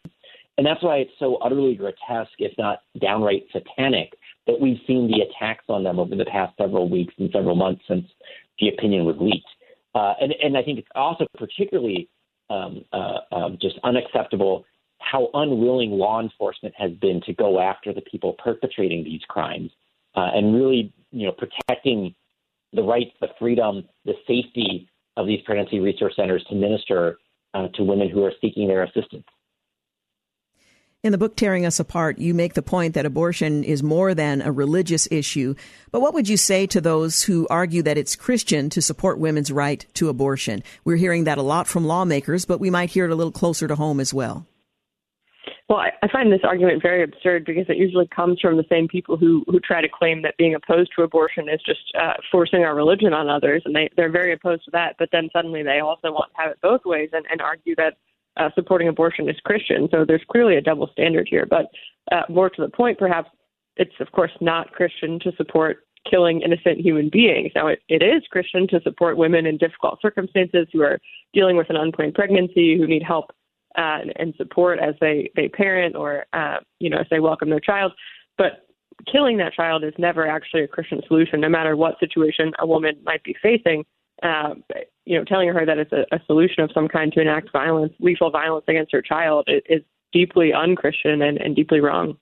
And 0.57 0.65
that's 0.65 0.83
why 0.83 0.97
it's 0.97 1.11
so 1.17 1.35
utterly 1.37 1.75
grotesque, 1.75 2.39
if 2.39 2.51
not 2.57 2.79
downright 2.99 3.45
satanic, 3.51 4.13
that 4.47 4.59
we've 4.59 4.79
seen 4.87 5.09
the 5.09 5.21
attacks 5.21 5.65
on 5.69 5.83
them 5.83 5.99
over 5.99 6.15
the 6.15 6.25
past 6.25 6.55
several 6.57 6.89
weeks 6.89 7.13
and 7.17 7.29
several 7.31 7.55
months 7.55 7.81
since 7.87 8.05
the 8.59 8.69
opinion 8.69 9.05
was 9.05 9.15
leaked. 9.19 9.47
Uh, 9.93 10.13
and, 10.21 10.33
and 10.43 10.57
I 10.57 10.63
think 10.63 10.79
it's 10.79 10.87
also 10.95 11.25
particularly 11.37 12.09
um, 12.49 12.83
uh, 12.91 13.19
um, 13.31 13.57
just 13.61 13.75
unacceptable 13.83 14.65
how 14.99 15.29
unwilling 15.33 15.91
law 15.91 16.21
enforcement 16.21 16.73
has 16.77 16.91
been 16.93 17.21
to 17.25 17.33
go 17.33 17.59
after 17.59 17.93
the 17.93 18.01
people 18.01 18.33
perpetrating 18.33 19.03
these 19.03 19.21
crimes 19.27 19.71
uh, 20.15 20.29
and 20.33 20.53
really, 20.53 20.93
you 21.11 21.25
know, 21.25 21.33
protecting 21.33 22.13
the 22.73 22.83
rights, 22.83 23.11
the 23.19 23.27
freedom, 23.39 23.83
the 24.05 24.13
safety 24.27 24.87
of 25.17 25.27
these 25.27 25.41
pregnancy 25.45 25.79
resource 25.79 26.13
centers 26.15 26.43
to 26.49 26.55
minister 26.55 27.17
uh, 27.53 27.67
to 27.73 27.83
women 27.83 28.09
who 28.09 28.23
are 28.23 28.31
seeking 28.39 28.67
their 28.67 28.83
assistance. 28.83 29.25
In 31.03 31.11
the 31.11 31.17
book 31.17 31.35
Tearing 31.35 31.65
Us 31.65 31.79
Apart, 31.79 32.19
you 32.19 32.35
make 32.35 32.53
the 32.53 32.61
point 32.61 32.93
that 32.93 33.07
abortion 33.07 33.63
is 33.63 33.81
more 33.81 34.13
than 34.13 34.39
a 34.39 34.51
religious 34.51 35.07
issue. 35.09 35.55
But 35.91 35.99
what 35.99 36.13
would 36.13 36.29
you 36.29 36.37
say 36.37 36.67
to 36.67 36.79
those 36.79 37.23
who 37.23 37.47
argue 37.49 37.81
that 37.81 37.97
it's 37.97 38.15
Christian 38.15 38.69
to 38.69 38.83
support 38.83 39.17
women's 39.17 39.51
right 39.51 39.83
to 39.95 40.09
abortion? 40.09 40.61
We're 40.85 40.97
hearing 40.97 41.23
that 41.23 41.39
a 41.39 41.41
lot 41.41 41.67
from 41.67 41.87
lawmakers, 41.87 42.45
but 42.45 42.59
we 42.59 42.69
might 42.69 42.91
hear 42.91 43.05
it 43.05 43.11
a 43.11 43.15
little 43.15 43.31
closer 43.31 43.67
to 43.67 43.75
home 43.75 43.99
as 43.99 44.13
well. 44.13 44.45
Well, 45.67 45.79
I, 45.79 46.07
find 46.11 46.31
this 46.31 46.41
argument 46.43 46.83
very 46.83 47.01
absurd 47.01 47.45
because 47.45 47.65
it 47.67 47.77
usually 47.77 48.07
comes 48.15 48.39
from 48.39 48.57
the 48.57 48.65
same 48.69 48.87
people 48.87 49.17
who 49.17 49.43
who 49.47 49.59
try 49.59 49.81
to 49.81 49.89
claim 49.89 50.21
that 50.21 50.37
being 50.37 50.53
opposed 50.53 50.91
to 50.95 51.01
abortion 51.01 51.49
is 51.49 51.61
just 51.65 51.81
uh, 51.99 52.13
forcing 52.31 52.63
our 52.63 52.75
religion 52.75 53.11
on 53.13 53.27
others, 53.27 53.63
and 53.65 53.75
they 53.75 53.89
they're 53.95 54.11
very 54.11 54.33
opposed 54.33 54.65
to 54.65 54.71
that. 54.71 54.97
But 54.99 55.09
then 55.11 55.29
suddenly 55.33 55.63
they 55.63 55.79
also 55.79 56.11
want 56.11 56.29
to 56.35 56.41
have 56.41 56.51
it 56.51 56.61
both 56.61 56.81
ways 56.85 57.09
and, 57.13 57.25
and 57.31 57.41
argue 57.41 57.73
that 57.77 57.97
uh, 58.37 58.49
supporting 58.55 58.87
abortion 58.87 59.29
is 59.29 59.35
Christian. 59.45 59.87
So 59.91 60.05
there's 60.05 60.23
clearly 60.31 60.55
a 60.55 60.61
double 60.61 60.89
standard 60.91 61.27
here. 61.29 61.45
But 61.49 61.67
uh, 62.11 62.23
more 62.29 62.49
to 62.49 62.61
the 62.61 62.69
point, 62.69 62.97
perhaps 62.97 63.29
it's 63.77 63.93
of 63.99 64.11
course 64.11 64.31
not 64.41 64.71
Christian 64.71 65.19
to 65.21 65.31
support 65.35 65.85
killing 66.09 66.41
innocent 66.41 66.79
human 66.79 67.09
beings. 67.09 67.51
Now, 67.55 67.67
it, 67.67 67.79
it 67.87 68.01
is 68.01 68.23
Christian 68.31 68.67
to 68.69 68.81
support 68.81 69.17
women 69.17 69.45
in 69.45 69.57
difficult 69.57 70.01
circumstances 70.01 70.67
who 70.73 70.81
are 70.81 70.99
dealing 71.33 71.57
with 71.57 71.69
an 71.69 71.75
unplanned 71.75 72.15
pregnancy, 72.15 72.77
who 72.77 72.87
need 72.87 73.03
help 73.03 73.31
uh, 73.77 73.99
and, 74.01 74.13
and 74.17 74.33
support 74.35 74.79
as 74.79 74.95
they, 74.99 75.29
they 75.35 75.47
parent 75.47 75.95
or, 75.95 76.25
uh, 76.33 76.57
you 76.79 76.89
know, 76.89 76.97
as 76.97 77.05
they 77.11 77.19
welcome 77.19 77.49
their 77.49 77.59
child. 77.59 77.91
But 78.37 78.65
killing 79.11 79.37
that 79.37 79.53
child 79.53 79.83
is 79.83 79.93
never 79.97 80.27
actually 80.27 80.63
a 80.63 80.67
Christian 80.67 81.01
solution, 81.07 81.39
no 81.39 81.49
matter 81.49 81.75
what 81.75 81.99
situation 81.99 82.51
a 82.59 82.65
woman 82.65 82.99
might 83.03 83.23
be 83.23 83.35
facing. 83.41 83.85
Uh, 84.21 84.53
you 85.05 85.17
know, 85.17 85.23
telling 85.23 85.49
her 85.49 85.65
that 85.65 85.79
it's 85.79 85.91
a, 85.91 86.05
a 86.11 86.19
solution 86.27 86.63
of 86.63 86.69
some 86.73 86.87
kind 86.87 87.11
to 87.11 87.21
enact 87.21 87.51
violence, 87.51 87.93
lethal 87.99 88.29
violence 88.29 88.65
against 88.67 88.91
her 88.91 89.01
child, 89.01 89.47
is, 89.47 89.81
deeply 90.13 90.51
unchristian 90.51 91.21
and, 91.21 91.37
and 91.37 91.55
deeply 91.55 91.79
wrong. 91.79 92.17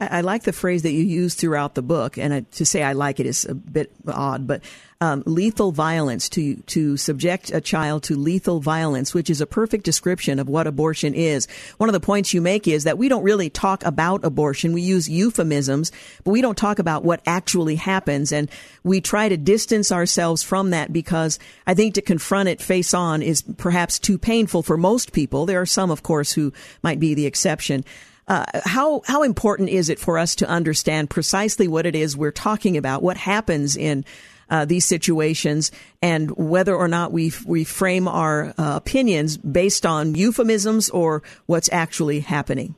I, 0.00 0.18
I, 0.18 0.20
like 0.20 0.44
the 0.44 0.52
phrase 0.52 0.82
that 0.82 0.92
you 0.92 1.02
use 1.02 1.34
throughout 1.34 1.74
the 1.74 1.82
book, 1.82 2.18
and 2.18 2.32
I, 2.32 2.40
to 2.52 2.64
say 2.64 2.82
I 2.82 2.92
like 2.92 3.20
it 3.20 3.26
is 3.26 3.44
a 3.44 3.54
bit 3.54 3.90
odd, 4.06 4.46
but 4.46 4.62
um, 5.00 5.22
lethal 5.26 5.70
violence 5.70 6.28
to 6.30 6.56
to 6.56 6.96
subject 6.96 7.52
a 7.52 7.60
child 7.60 8.02
to 8.04 8.16
lethal 8.16 8.60
violence, 8.60 9.14
which 9.14 9.30
is 9.30 9.40
a 9.40 9.46
perfect 9.46 9.84
description 9.84 10.40
of 10.40 10.48
what 10.48 10.66
abortion 10.66 11.14
is. 11.14 11.46
One 11.76 11.88
of 11.88 11.92
the 11.92 12.00
points 12.00 12.34
you 12.34 12.40
make 12.40 12.66
is 12.66 12.84
that 12.84 12.98
we 12.98 13.08
don't 13.08 13.22
really 13.22 13.48
talk 13.48 13.84
about 13.84 14.24
abortion. 14.24 14.72
We 14.72 14.82
use 14.82 15.08
euphemisms, 15.08 15.92
but 16.24 16.32
we 16.32 16.42
don't 16.42 16.58
talk 16.58 16.80
about 16.80 17.04
what 17.04 17.20
actually 17.26 17.76
happens, 17.76 18.32
and 18.32 18.50
we 18.82 19.00
try 19.00 19.28
to 19.28 19.36
distance 19.36 19.92
ourselves 19.92 20.42
from 20.42 20.70
that 20.70 20.92
because 20.92 21.38
I 21.66 21.74
think 21.74 21.94
to 21.94 22.02
confront 22.02 22.48
it 22.48 22.60
face 22.60 22.92
on 22.92 23.22
is 23.22 23.42
perhaps 23.42 24.00
too 24.00 24.18
painful 24.18 24.62
for 24.64 24.76
most 24.76 25.12
people. 25.12 25.46
There 25.46 25.60
are 25.60 25.66
some, 25.66 25.92
of 25.92 26.02
course, 26.02 26.32
who 26.32 26.52
might 26.82 26.98
be 26.98 27.14
the 27.14 27.26
exception. 27.26 27.84
Uh, 28.28 28.44
how 28.64 29.00
how 29.06 29.22
important 29.22 29.70
is 29.70 29.88
it 29.88 29.98
for 29.98 30.18
us 30.18 30.34
to 30.36 30.48
understand 30.48 31.08
precisely 31.08 31.66
what 31.66 31.86
it 31.86 31.96
is 31.96 32.16
we're 32.16 32.30
talking 32.30 32.76
about? 32.76 33.02
What 33.02 33.16
happens 33.16 33.74
in 33.74 34.04
uh, 34.50 34.66
these 34.66 34.84
situations, 34.84 35.72
and 36.02 36.30
whether 36.36 36.76
or 36.76 36.88
not 36.88 37.10
we 37.10 37.32
we 37.46 37.64
frame 37.64 38.06
our 38.06 38.52
uh, 38.58 38.76
opinions 38.76 39.38
based 39.38 39.86
on 39.86 40.14
euphemisms 40.14 40.90
or 40.90 41.22
what's 41.46 41.70
actually 41.72 42.20
happening? 42.20 42.74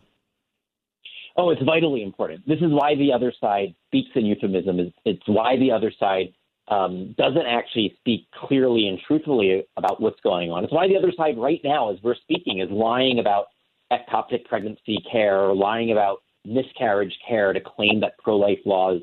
Oh, 1.36 1.50
it's 1.50 1.62
vitally 1.62 2.02
important. 2.02 2.46
This 2.46 2.58
is 2.58 2.70
why 2.70 2.94
the 2.94 3.12
other 3.12 3.32
side 3.40 3.74
speaks 3.86 4.10
in 4.14 4.26
euphemism. 4.26 4.92
It's 5.04 5.22
why 5.26 5.56
the 5.56 5.72
other 5.72 5.92
side 5.98 6.32
um, 6.68 7.14
doesn't 7.18 7.46
actually 7.46 7.94
speak 7.98 8.26
clearly 8.32 8.86
and 8.86 9.00
truthfully 9.06 9.64
about 9.76 10.00
what's 10.00 10.20
going 10.20 10.50
on. 10.50 10.64
It's 10.64 10.72
why 10.72 10.86
the 10.86 10.96
other 10.96 11.12
side 11.16 11.38
right 11.38 11.60
now, 11.64 11.92
as 11.92 11.98
we're 12.02 12.14
speaking, 12.14 12.60
is 12.60 12.70
lying 12.70 13.18
about 13.18 13.46
ectopic 13.92 14.44
pregnancy 14.44 14.98
care 15.10 15.40
or 15.40 15.54
lying 15.54 15.92
about 15.92 16.22
miscarriage 16.44 17.16
care 17.26 17.52
to 17.52 17.60
claim 17.60 18.00
that 18.00 18.16
pro 18.18 18.36
life 18.36 18.58
laws 18.64 19.00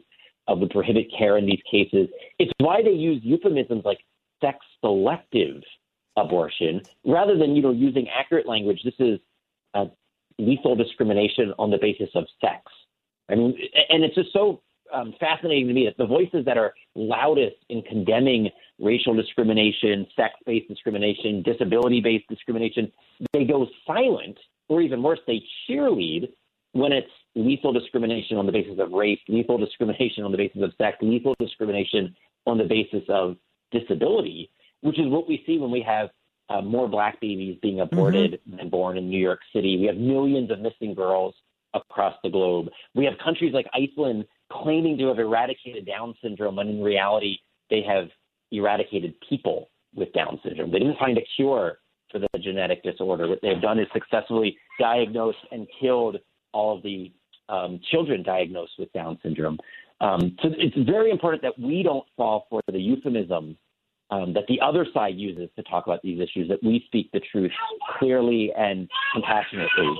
uh, 0.47 0.55
would 0.55 0.69
prohibit 0.69 1.07
care 1.17 1.37
in 1.37 1.45
these 1.45 1.61
cases. 1.69 2.07
It's 2.39 2.51
why 2.59 2.81
they 2.81 2.91
use 2.91 3.21
euphemisms 3.23 3.83
like 3.85 3.99
sex 4.41 4.57
selective 4.81 5.61
abortion 6.15 6.81
rather 7.05 7.37
than 7.37 7.55
you 7.55 7.61
know 7.61 7.71
using 7.71 8.07
accurate 8.09 8.47
language. 8.47 8.81
This 8.83 8.93
is 8.99 9.19
uh, 9.73 9.85
lethal 10.39 10.75
discrimination 10.75 11.53
on 11.59 11.69
the 11.69 11.77
basis 11.77 12.09
of 12.15 12.25
sex. 12.41 12.61
I 13.29 13.35
mean, 13.35 13.57
and 13.89 14.03
it's 14.03 14.15
just 14.15 14.31
so 14.31 14.61
um, 14.93 15.13
fascinating 15.19 15.67
to 15.67 15.73
me 15.73 15.85
that 15.85 15.97
the 15.97 16.07
voices 16.07 16.45
that 16.45 16.57
are 16.57 16.73
loudest 16.95 17.57
in 17.69 17.81
condemning 17.81 18.49
racial 18.79 19.13
discrimination, 19.13 20.07
sex 20.15 20.35
based 20.45 20.67
discrimination, 20.69 21.43
disability 21.43 21.99
based 21.99 22.27
discrimination, 22.29 22.91
they 23.33 23.43
go 23.43 23.67
silent 23.85 24.37
or 24.69 24.81
even 24.81 25.01
worse, 25.03 25.19
they 25.27 25.41
cheerlead 25.69 26.29
when 26.73 26.91
it's 26.91 27.09
lethal 27.35 27.73
discrimination 27.73 28.37
on 28.37 28.45
the 28.45 28.51
basis 28.51 28.79
of 28.79 28.91
race, 28.91 29.19
lethal 29.27 29.57
discrimination 29.57 30.23
on 30.23 30.31
the 30.31 30.37
basis 30.37 30.61
of 30.61 30.71
sex, 30.77 30.97
lethal 31.01 31.35
discrimination 31.39 32.15
on 32.45 32.57
the 32.57 32.63
basis 32.63 33.03
of 33.09 33.37
disability, 33.71 34.49
which 34.81 34.99
is 34.99 35.07
what 35.07 35.27
we 35.27 35.43
see 35.45 35.57
when 35.57 35.71
we 35.71 35.81
have 35.81 36.09
uh, 36.49 36.61
more 36.61 36.87
black 36.87 37.19
babies 37.19 37.57
being 37.61 37.81
aborted 37.81 38.33
mm-hmm. 38.33 38.57
than 38.57 38.69
born 38.69 38.97
in 38.97 39.09
New 39.09 39.19
York 39.19 39.39
City. 39.53 39.77
We 39.77 39.87
have 39.87 39.97
millions 39.97 40.49
of 40.51 40.59
missing 40.59 40.93
girls 40.93 41.35
across 41.73 42.15
the 42.23 42.29
globe. 42.29 42.67
We 42.95 43.05
have 43.05 43.15
countries 43.23 43.53
like 43.53 43.67
Iceland 43.73 44.25
claiming 44.51 44.97
to 44.99 45.07
have 45.07 45.19
eradicated 45.19 45.85
Down 45.85 46.15
syndrome, 46.21 46.55
when 46.55 46.69
in 46.69 46.81
reality, 46.81 47.37
they 47.69 47.81
have 47.83 48.07
eradicated 48.51 49.13
people 49.27 49.69
with 49.93 50.13
Down 50.13 50.39
syndrome. 50.43 50.71
They 50.71 50.79
didn't 50.79 50.99
find 50.99 51.17
a 51.17 51.25
cure 51.35 51.79
for 52.11 52.19
the 52.19 52.27
genetic 52.39 52.83
disorder. 52.83 53.27
What 53.27 53.39
they've 53.41 53.61
done 53.61 53.79
is 53.79 53.87
successfully 53.93 54.57
diagnosed 54.79 55.37
and 55.51 55.67
killed 55.79 56.17
all 56.53 56.77
of 56.77 56.83
the 56.83 57.11
um, 57.49 57.79
children 57.91 58.23
diagnosed 58.23 58.73
with 58.77 58.91
Down 58.93 59.17
syndrome. 59.23 59.57
Um, 59.99 60.37
so 60.41 60.49
it's 60.57 60.77
very 60.89 61.11
important 61.11 61.41
that 61.43 61.57
we 61.59 61.83
don't 61.83 62.05
fall 62.15 62.45
for 62.49 62.61
the 62.71 62.79
euphemisms 62.79 63.57
um, 64.09 64.33
that 64.33 64.43
the 64.47 64.59
other 64.61 64.85
side 64.93 65.15
uses 65.15 65.49
to 65.55 65.63
talk 65.63 65.85
about 65.85 66.01
these 66.01 66.19
issues, 66.19 66.47
that 66.49 66.63
we 66.63 66.83
speak 66.85 67.11
the 67.11 67.21
truth 67.31 67.51
clearly 67.97 68.51
and 68.57 68.89
compassionately. 69.13 69.97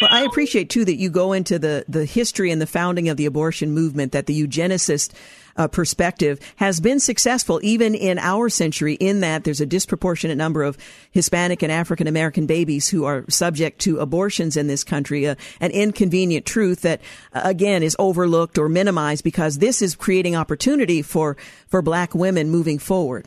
Well, 0.00 0.10
I 0.12 0.22
appreciate 0.22 0.70
too 0.70 0.84
that 0.84 0.94
you 0.94 1.10
go 1.10 1.32
into 1.32 1.58
the, 1.58 1.84
the 1.88 2.04
history 2.04 2.52
and 2.52 2.62
the 2.62 2.66
founding 2.66 3.08
of 3.08 3.16
the 3.16 3.26
abortion 3.26 3.72
movement, 3.72 4.12
that 4.12 4.26
the 4.26 4.46
eugenicist 4.46 5.12
uh, 5.56 5.66
perspective 5.66 6.38
has 6.56 6.78
been 6.78 7.00
successful 7.00 7.58
even 7.64 7.96
in 7.96 8.16
our 8.18 8.48
century 8.48 8.94
in 8.94 9.20
that 9.20 9.42
there's 9.42 9.60
a 9.60 9.66
disproportionate 9.66 10.38
number 10.38 10.62
of 10.62 10.78
Hispanic 11.10 11.62
and 11.62 11.72
African 11.72 12.06
American 12.06 12.46
babies 12.46 12.88
who 12.88 13.04
are 13.04 13.24
subject 13.28 13.80
to 13.80 13.98
abortions 13.98 14.56
in 14.56 14.68
this 14.68 14.84
country, 14.84 15.26
uh, 15.26 15.34
an 15.60 15.72
inconvenient 15.72 16.46
truth 16.46 16.82
that 16.82 17.00
uh, 17.32 17.40
again 17.44 17.82
is 17.82 17.96
overlooked 17.98 18.56
or 18.56 18.68
minimized 18.68 19.24
because 19.24 19.58
this 19.58 19.82
is 19.82 19.96
creating 19.96 20.36
opportunity 20.36 21.02
for, 21.02 21.36
for 21.66 21.82
black 21.82 22.14
women 22.14 22.50
moving 22.50 22.78
forward. 22.78 23.26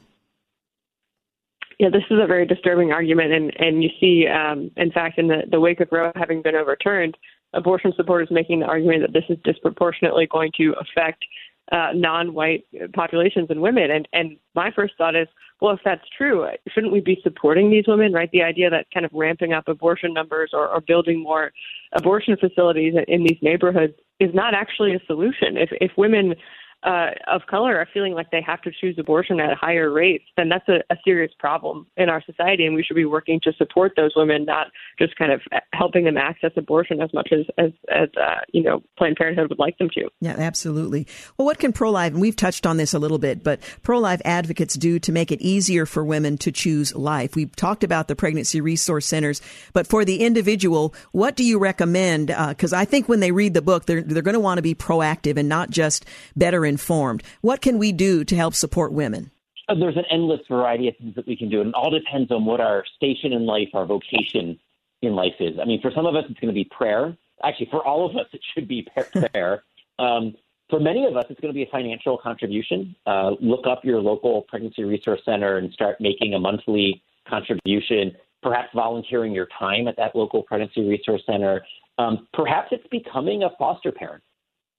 Yeah, 1.82 1.90
this 1.90 2.04
is 2.12 2.20
a 2.22 2.28
very 2.28 2.46
disturbing 2.46 2.92
argument, 2.92 3.34
and 3.34 3.52
and 3.60 3.82
you 3.82 3.90
see, 4.00 4.28
um, 4.28 4.70
in 4.78 4.92
fact, 4.92 5.18
in 5.18 5.28
the 5.30 5.46
the 5.50 5.60
wake 5.60 5.80
of 5.80 5.88
Roe 5.92 6.12
having 6.14 6.44
been 6.44 6.54
overturned, 6.54 7.18
abortion 7.54 7.92
supporters 7.98 8.28
making 8.30 8.60
the 8.60 8.68
argument 8.68 9.02
that 9.02 9.14
this 9.14 9.24
is 9.30 9.40
disproportionately 9.44 10.28
going 10.28 10.52
to 10.58 10.76
affect 10.80 11.26
uh, 11.72 11.88
non-white 11.96 12.66
populations 12.94 13.48
and 13.50 13.64
women. 13.64 13.90
And 13.90 14.08
and 14.14 14.38
my 14.54 14.70
first 14.70 14.94
thought 14.96 15.16
is, 15.16 15.28
well, 15.60 15.74
if 15.74 15.80
that's 15.84 16.08
true, 16.16 16.48
shouldn't 16.72 16.94
we 16.94 17.00
be 17.00 17.20
supporting 17.24 17.72
these 17.72 17.86
women? 17.88 18.14
Right? 18.14 18.30
The 18.30 18.44
idea 18.44 18.70
that 18.70 18.86
kind 18.94 19.04
of 19.04 19.12
ramping 19.12 19.52
up 19.52 19.68
abortion 19.68 20.14
numbers 20.14 20.52
or, 20.54 20.68
or 20.68 20.82
building 20.82 21.24
more 21.24 21.52
abortion 21.94 22.38
facilities 22.38 22.94
in 23.08 23.24
these 23.24 23.40
neighborhoods 23.42 23.94
is 24.20 24.30
not 24.36 24.54
actually 24.54 24.94
a 24.94 25.00
solution. 25.08 25.58
If 25.58 25.70
if 25.82 25.94
women 25.98 26.36
uh, 26.84 27.12
of 27.28 27.42
color 27.48 27.78
are 27.78 27.88
feeling 27.94 28.14
like 28.14 28.32
they 28.32 28.42
have 28.42 28.62
to 28.64 28.72
choose 28.72 28.98
abortion 28.98 29.40
at 29.40 29.56
higher 29.56 29.92
rates, 29.92 30.26
then 30.36 30.50
that's 30.50 30.68
a, 30.68 30.82
a 30.92 30.98
serious 31.04 31.32
problem 31.38 31.86
in 31.96 32.10
our 32.10 32.24
society, 32.24 32.66
and 32.66 32.76
we 32.76 32.84
should 32.84 32.96
be 32.96 33.06
working 33.06 33.40
to 33.44 33.54
support 33.54 33.94
those 33.96 34.14
women, 34.16 34.46
not 34.46 34.68
just 34.98 35.16
kind 35.16 35.32
of 35.32 35.42
helping 35.74 36.06
them 36.06 36.18
access 36.18 36.52
abortion 36.58 37.02
as 37.02 37.14
much 37.14 37.30
as 37.32 37.46
as, 37.58 37.72
as 37.90 38.10
uh, 38.20 38.40
you 38.52 38.64
know 38.64 38.82
Planned 38.98 39.18
Parenthood 39.18 39.50
would 39.50 39.60
like 39.60 39.78
them 39.78 39.90
to. 39.94 40.10
Yeah, 40.22 40.36
absolutely. 40.38 41.08
Well, 41.38 41.46
what 41.46 41.60
can 41.60 41.72
pro 41.72 41.92
life? 41.92 42.14
And 42.14 42.22
we've 42.22 42.36
touched 42.36 42.66
on 42.66 42.78
this 42.78 42.94
a 42.94 43.00
little 43.00 43.20
bit, 43.20 43.44
but 43.44 43.60
pro 43.84 44.00
life 44.00 44.22
advocates 44.26 44.74
do 44.74 44.98
to 45.00 45.12
make 45.12 45.32
it 45.32 45.42
easier 45.42 45.86
for 45.86 46.04
women 46.04 46.38
to 46.40 46.52
choose 46.52 46.96
life. 46.96 47.36
We've 47.36 47.56
talked 47.56 47.84
about 47.84 48.08
the 48.08 48.16
pregnancy 48.16 48.60
resource 48.60 49.06
centers, 49.06 49.42
but 49.74 49.86
for 49.86 50.04
the 50.04 50.22
individual, 50.24 50.96
what 51.12 51.36
do 51.36 51.44
you 51.44 51.60
recommend? 51.60 52.28
Because 52.28 52.74
uh, 52.74 52.78
I 52.78 52.86
think 52.86 53.08
when 53.08 53.20
they 53.20 53.32
read 53.32 53.54
the 53.54 53.62
book, 53.62 53.86
they're 53.86 54.02
they're 54.02 54.24
going 54.24 54.34
to 54.34 54.40
want 54.40 54.58
to 54.58 54.64
be 54.64 54.74
proactive 54.74 55.38
and 55.38 55.48
not 55.48 55.70
just 55.70 56.06
better 56.36 56.66
informed. 56.72 57.22
What 57.42 57.62
can 57.62 57.78
we 57.78 57.92
do 57.92 58.24
to 58.24 58.36
help 58.36 58.56
support 58.56 58.92
women? 58.94 59.30
Uh, 59.68 59.76
there's 59.76 59.98
an 59.98 60.06
endless 60.10 60.42
variety 60.50 60.88
of 60.88 60.96
things 60.98 61.16
that 61.16 61.28
we 61.28 61.36
can 61.36 61.50
do, 61.50 61.62
and 61.62 61.70
it 61.70 61.76
all 61.76 61.92
depends 61.92 62.32
on 62.32 62.46
what 62.46 62.60
our 62.60 62.84
station 62.96 63.34
in 63.34 63.46
life, 63.46 63.70
our 63.74 63.86
vocation 63.86 64.58
in 65.02 65.14
life 65.14 65.36
is. 65.40 65.60
I 65.62 65.66
mean, 65.66 65.82
for 65.82 65.92
some 65.96 66.06
of 66.06 66.16
us, 66.16 66.24
it's 66.30 66.40
going 66.40 66.54
to 66.54 66.60
be 66.64 66.70
prayer. 66.76 67.16
Actually, 67.44 67.68
for 67.70 67.86
all 67.86 68.10
of 68.10 68.16
us, 68.22 68.28
it 68.34 68.42
should 68.54 68.68
be 68.68 68.88
prayer. 69.32 69.64
um, 70.00 70.36
for 70.70 70.80
many 70.80 71.06
of 71.06 71.18
us, 71.18 71.26
it's 71.30 71.40
going 71.42 71.54
to 71.54 71.58
be 71.58 71.64
a 71.64 71.70
financial 71.70 72.18
contribution. 72.18 72.96
Uh, 73.06 73.32
look 73.42 73.68
up 73.68 73.84
your 73.84 74.00
local 74.00 74.44
pregnancy 74.44 74.86
resource 74.86 75.20
center 75.26 75.58
and 75.58 75.72
start 75.74 75.98
making 76.00 76.34
a 76.34 76.40
monthly 76.40 77.04
contribution, 77.28 78.14
perhaps 78.42 78.70
volunteering 78.74 79.34
your 79.34 79.48
time 79.60 79.90
at 79.90 79.98
that 79.98 80.16
local 80.16 80.44
pregnancy 80.44 80.88
resource 80.88 81.22
center. 81.26 81.62
Um, 81.98 82.28
perhaps 82.34 82.70
it's 82.72 82.88
becoming 82.88 83.44
a 83.44 83.50
foster 83.60 83.92
parent. 83.92 84.24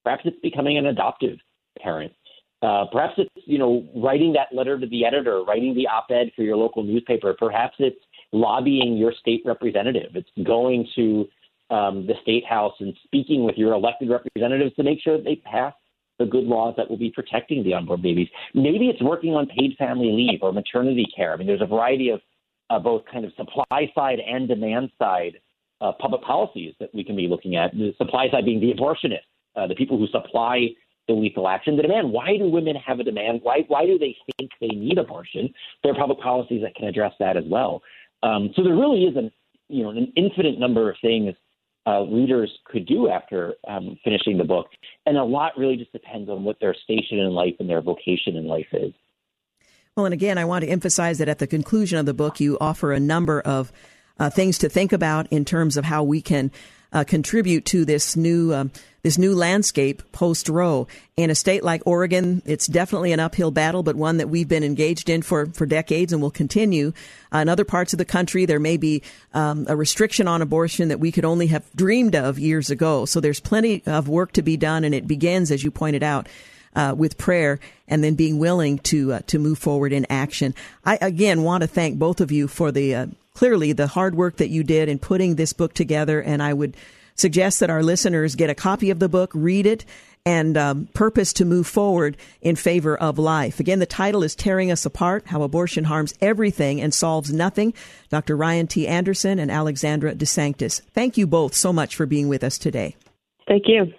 Perhaps 0.03 0.23
it's 0.25 0.39
becoming 0.41 0.79
an 0.79 0.87
adoptive 0.87 1.37
parent. 1.81 2.11
Uh, 2.61 2.85
perhaps 2.91 3.13
it's 3.17 3.29
you 3.45 3.57
know 3.57 3.85
writing 3.95 4.33
that 4.33 4.55
letter 4.55 4.79
to 4.79 4.87
the 4.87 5.05
editor, 5.05 5.43
writing 5.43 5.75
the 5.75 5.87
op-ed 5.87 6.31
for 6.35 6.43
your 6.43 6.55
local 6.55 6.83
newspaper. 6.83 7.35
Perhaps 7.37 7.75
it's 7.79 7.99
lobbying 8.31 8.95
your 8.97 9.13
state 9.19 9.41
representative. 9.45 10.15
It's 10.15 10.29
going 10.45 10.87
to 10.95 11.27
um, 11.69 12.07
the 12.07 12.13
state 12.21 12.45
house 12.45 12.73
and 12.79 12.93
speaking 13.03 13.43
with 13.43 13.57
your 13.57 13.73
elected 13.73 14.09
representatives 14.09 14.75
to 14.75 14.83
make 14.83 15.01
sure 15.01 15.17
that 15.17 15.23
they 15.23 15.35
pass 15.35 15.73
the 16.19 16.25
good 16.25 16.43
laws 16.43 16.75
that 16.77 16.89
will 16.89 16.97
be 16.97 17.09
protecting 17.09 17.63
the 17.63 17.73
unborn 17.73 18.01
babies. 18.01 18.27
Maybe 18.53 18.87
it's 18.87 19.01
working 19.01 19.33
on 19.33 19.47
paid 19.47 19.75
family 19.77 20.11
leave 20.11 20.39
or 20.41 20.53
maternity 20.53 21.07
care. 21.15 21.33
I 21.33 21.37
mean, 21.37 21.47
there's 21.47 21.61
a 21.61 21.65
variety 21.65 22.09
of 22.09 22.21
uh, 22.69 22.79
both 22.79 23.03
kind 23.11 23.25
of 23.25 23.31
supply 23.35 23.91
side 23.95 24.19
and 24.19 24.47
demand 24.47 24.91
side 24.99 25.39
uh, 25.81 25.91
public 25.99 26.21
policies 26.21 26.73
that 26.79 26.93
we 26.93 27.03
can 27.03 27.15
be 27.15 27.27
looking 27.27 27.55
at. 27.55 27.73
The 27.73 27.93
supply 27.97 28.29
side 28.31 28.45
being 28.45 28.59
the 28.59 28.73
abortionist, 28.73 29.25
uh, 29.55 29.67
the 29.67 29.75
people 29.75 29.97
who 29.97 30.07
supply 30.07 30.67
the 31.07 31.13
lethal 31.13 31.47
action. 31.47 31.75
The 31.75 31.83
demand: 31.83 32.11
why 32.11 32.37
do 32.37 32.49
women 32.49 32.75
have 32.75 32.99
a 32.99 33.03
demand? 33.03 33.41
Why 33.43 33.63
why 33.67 33.85
do 33.85 33.97
they 33.97 34.15
think 34.37 34.51
they 34.59 34.67
need 34.67 34.97
abortion? 34.97 35.53
There 35.83 35.91
are 35.91 35.95
public 35.95 36.19
policies 36.19 36.61
that 36.63 36.75
can 36.75 36.87
address 36.87 37.13
that 37.19 37.37
as 37.37 37.43
well. 37.47 37.81
Um, 38.21 38.51
so 38.55 38.63
there 38.63 38.75
really 38.75 39.03
is 39.03 39.15
an 39.15 39.31
you 39.69 39.83
know 39.83 39.89
an 39.89 40.11
infinite 40.15 40.59
number 40.59 40.89
of 40.89 40.95
things 41.01 41.35
uh, 41.85 42.03
readers 42.03 42.51
could 42.65 42.85
do 42.85 43.09
after 43.09 43.55
um, 43.67 43.97
finishing 44.03 44.37
the 44.37 44.43
book, 44.43 44.67
and 45.05 45.17
a 45.17 45.23
lot 45.23 45.53
really 45.57 45.75
just 45.75 45.91
depends 45.91 46.29
on 46.29 46.43
what 46.43 46.59
their 46.59 46.75
station 46.83 47.19
in 47.19 47.31
life 47.31 47.55
and 47.59 47.69
their 47.69 47.81
vocation 47.81 48.35
in 48.35 48.47
life 48.47 48.67
is. 48.71 48.93
Well, 49.95 50.05
and 50.05 50.13
again, 50.13 50.39
I 50.39 50.45
want 50.45 50.63
to 50.63 50.71
emphasize 50.71 51.19
that 51.19 51.29
at 51.29 51.37
the 51.37 51.45
conclusion 51.45 51.99
of 51.99 52.07
the 52.07 52.15
book, 52.15 52.39
you 52.39 52.57
offer 52.59 52.93
a 52.93 52.99
number 52.99 53.41
of 53.41 53.71
uh, 54.19 54.29
things 54.29 54.57
to 54.59 54.69
think 54.69 54.93
about 54.93 55.27
in 55.31 55.45
terms 55.45 55.77
of 55.77 55.85
how 55.85 56.03
we 56.03 56.21
can 56.21 56.51
uh, 56.91 57.03
contribute 57.03 57.65
to 57.65 57.85
this 57.85 58.15
new 58.15 58.53
um, 58.53 58.71
this 59.03 59.17
new 59.17 59.35
landscape 59.35 60.01
post 60.13 60.47
Roe. 60.47 60.87
In 61.17 61.29
a 61.29 61.35
state 61.35 61.63
like 61.63 61.81
Oregon, 61.85 62.41
it's 62.45 62.67
definitely 62.67 63.11
an 63.11 63.19
uphill 63.19 63.51
battle, 63.51 63.83
but 63.83 63.97
one 63.97 64.17
that 64.17 64.29
we've 64.29 64.47
been 64.47 64.63
engaged 64.63 65.09
in 65.09 65.21
for, 65.21 65.47
for 65.47 65.65
decades 65.65 66.13
and 66.13 66.21
will 66.21 66.31
continue. 66.31 66.93
Uh, 67.33 67.39
in 67.39 67.49
other 67.49 67.65
parts 67.65 67.93
of 67.93 67.97
the 67.97 68.05
country, 68.05 68.45
there 68.45 68.61
may 68.61 68.77
be 68.77 69.03
um, 69.33 69.65
a 69.67 69.75
restriction 69.75 70.25
on 70.27 70.41
abortion 70.41 70.87
that 70.87 71.01
we 71.01 71.11
could 71.11 71.25
only 71.25 71.47
have 71.47 71.69
dreamed 71.75 72.15
of 72.15 72.39
years 72.39 72.71
ago. 72.71 73.03
So 73.03 73.19
there's 73.19 73.41
plenty 73.41 73.83
of 73.85 74.07
work 74.07 74.31
to 74.33 74.41
be 74.41 74.55
done, 74.55 74.85
and 74.85 74.95
it 74.95 75.05
begins, 75.05 75.51
as 75.51 75.65
you 75.65 75.71
pointed 75.71 76.01
out, 76.01 76.29
uh, 76.73 76.95
with 76.97 77.17
prayer 77.17 77.59
and 77.89 78.03
then 78.03 78.15
being 78.15 78.39
willing 78.39 78.79
to 78.79 79.13
uh, 79.13 79.19
to 79.27 79.37
move 79.37 79.59
forward 79.59 79.91
in 79.91 80.07
action. 80.09 80.55
I 80.85 80.97
again 81.01 81.43
want 81.43 81.61
to 81.61 81.67
thank 81.67 81.99
both 81.99 82.21
of 82.21 82.31
you 82.31 82.47
for 82.47 82.71
the 82.71 82.95
uh, 82.95 83.07
clearly 83.33 83.73
the 83.73 83.87
hard 83.87 84.15
work 84.15 84.37
that 84.37 84.49
you 84.49 84.63
did 84.63 84.89
in 84.89 84.99
putting 84.99 85.35
this 85.35 85.53
book 85.53 85.73
together, 85.73 86.21
and 86.21 86.41
I 86.41 86.53
would 86.53 86.77
suggest 87.15 87.59
that 87.59 87.69
our 87.69 87.83
listeners 87.83 88.35
get 88.35 88.49
a 88.49 88.55
copy 88.55 88.89
of 88.89 88.99
the 88.99 89.09
book, 89.09 89.31
read 89.33 89.65
it, 89.65 89.85
and 90.25 90.57
um, 90.57 90.87
purpose 90.93 91.33
to 91.33 91.45
move 91.45 91.67
forward 91.67 92.15
in 92.41 92.55
favor 92.55 92.97
of 92.97 93.19
life. 93.19 93.59
Again, 93.59 93.79
the 93.79 93.85
title 93.85 94.23
is 94.23 94.35
Tearing 94.35 94.71
Us 94.71 94.85
Apart 94.85 95.27
How 95.27 95.43
Abortion 95.43 95.83
Harms 95.83 96.13
Everything 96.21 96.79
and 96.79 96.93
Solves 96.93 97.33
Nothing. 97.33 97.73
Dr. 98.09 98.37
Ryan 98.37 98.67
T. 98.67 98.87
Anderson 98.87 99.37
and 99.37 99.51
Alexandra 99.51 100.15
DeSanctis. 100.15 100.81
Thank 100.93 101.17
you 101.17 101.27
both 101.27 101.53
so 101.53 101.73
much 101.73 101.95
for 101.95 102.05
being 102.05 102.29
with 102.29 102.43
us 102.43 102.57
today. 102.57 102.95
Thank 103.47 103.63
you. 103.67 103.93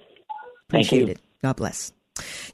Appreciate 0.69 0.99
Thank 0.99 1.09
you. 1.09 1.13
it. 1.13 1.21
God 1.43 1.57
bless. 1.57 1.93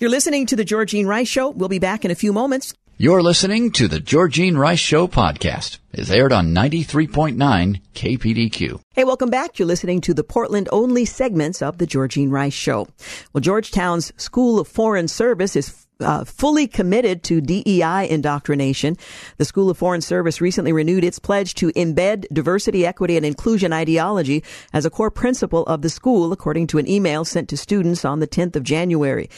You're 0.00 0.10
listening 0.10 0.46
to 0.46 0.56
the 0.56 0.64
Georgene 0.64 1.06
Rice 1.06 1.28
Show. 1.28 1.50
We'll 1.50 1.68
be 1.68 1.78
back 1.78 2.04
in 2.04 2.10
a 2.10 2.14
few 2.14 2.32
moments. 2.32 2.74
You're 3.00 3.22
listening 3.22 3.70
to 3.72 3.88
the 3.88 3.98
Georgene 3.98 4.58
Rice 4.58 4.78
Show 4.78 5.08
podcast. 5.08 5.78
It's 5.90 6.10
aired 6.10 6.34
on 6.34 6.54
93.9 6.54 7.80
KPDQ. 7.94 8.78
Hey, 8.92 9.04
welcome 9.04 9.30
back. 9.30 9.58
You're 9.58 9.68
listening 9.68 10.02
to 10.02 10.12
the 10.12 10.22
Portland 10.22 10.68
only 10.70 11.06
segments 11.06 11.62
of 11.62 11.78
the 11.78 11.86
Georgene 11.86 12.30
Rice 12.30 12.52
Show. 12.52 12.88
Well, 13.32 13.40
Georgetown's 13.40 14.12
School 14.18 14.60
of 14.60 14.68
Foreign 14.68 15.08
Service 15.08 15.56
is 15.56 15.86
uh, 16.00 16.24
fully 16.24 16.66
committed 16.66 17.22
to 17.22 17.40
DEI 17.40 18.06
indoctrination. 18.10 18.98
The 19.38 19.46
School 19.46 19.70
of 19.70 19.78
Foreign 19.78 20.02
Service 20.02 20.42
recently 20.42 20.74
renewed 20.74 21.02
its 21.02 21.18
pledge 21.18 21.54
to 21.54 21.72
embed 21.72 22.26
diversity, 22.30 22.84
equity, 22.84 23.16
and 23.16 23.24
inclusion 23.24 23.72
ideology 23.72 24.44
as 24.74 24.84
a 24.84 24.90
core 24.90 25.10
principle 25.10 25.64
of 25.64 25.80
the 25.80 25.88
school, 25.88 26.32
according 26.32 26.66
to 26.66 26.76
an 26.76 26.86
email 26.86 27.24
sent 27.24 27.48
to 27.48 27.56
students 27.56 28.04
on 28.04 28.20
the 28.20 28.28
10th 28.28 28.56
of 28.56 28.62
January. 28.62 29.30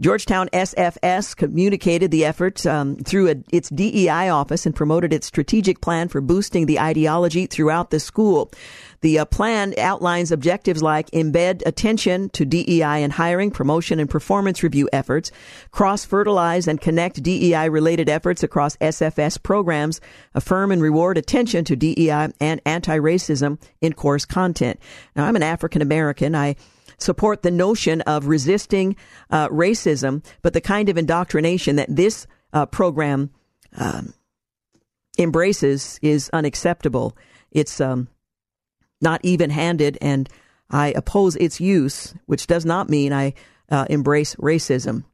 Georgetown 0.00 0.48
SFS 0.52 1.34
communicated 1.34 2.12
the 2.12 2.24
effort 2.24 2.64
um, 2.66 2.96
through 2.96 3.30
a, 3.30 3.36
its 3.50 3.68
DEI 3.68 4.28
office 4.28 4.64
and 4.64 4.74
promoted 4.74 5.12
its 5.12 5.26
strategic 5.26 5.80
plan 5.80 6.06
for 6.06 6.20
boosting 6.20 6.66
the 6.66 6.78
ideology 6.78 7.46
throughout 7.46 7.90
the 7.90 7.98
school. 7.98 8.52
The 9.00 9.20
uh, 9.20 9.24
plan 9.24 9.74
outlines 9.78 10.32
objectives 10.32 10.82
like 10.82 11.10
embed 11.10 11.62
attention 11.66 12.30
to 12.30 12.44
DEI 12.44 13.02
in 13.02 13.10
hiring, 13.10 13.50
promotion, 13.50 13.98
and 13.98 14.10
performance 14.10 14.62
review 14.62 14.88
efforts, 14.92 15.32
cross-fertilize 15.70 16.68
and 16.68 16.80
connect 16.80 17.22
DEI 17.22 17.68
related 17.68 18.08
efforts 18.08 18.42
across 18.42 18.76
SFS 18.76 19.42
programs, 19.42 20.00
affirm 20.34 20.72
and 20.72 20.82
reward 20.82 21.18
attention 21.18 21.64
to 21.64 21.76
DEI 21.76 22.32
and 22.40 22.60
anti-racism 22.64 23.60
in 23.80 23.92
course 23.92 24.24
content. 24.24 24.80
Now, 25.16 25.26
I'm 25.26 25.36
an 25.36 25.42
African 25.42 25.82
American. 25.82 26.34
I 26.34 26.56
support 26.98 27.42
the 27.42 27.50
notion 27.50 28.00
of 28.02 28.26
resisting 28.26 28.96
uh, 29.30 29.48
racism, 29.48 30.24
but 30.42 30.52
the 30.52 30.60
kind 30.60 30.88
of 30.88 30.98
indoctrination 30.98 31.76
that 31.76 31.94
this 31.94 32.26
uh, 32.52 32.66
program 32.66 33.30
um, 33.76 34.12
embraces 35.18 35.98
is 36.02 36.30
unacceptable. 36.32 37.16
It's 37.50 37.80
um, 37.80 38.08
not 39.00 39.20
even 39.22 39.50
handed, 39.50 39.98
and 40.00 40.28
I 40.70 40.88
oppose 40.88 41.36
its 41.36 41.60
use, 41.60 42.14
which 42.26 42.46
does 42.46 42.66
not 42.66 42.88
mean 42.88 43.12
I 43.12 43.34
uh, 43.70 43.86
embrace 43.88 44.34
racism. 44.36 45.04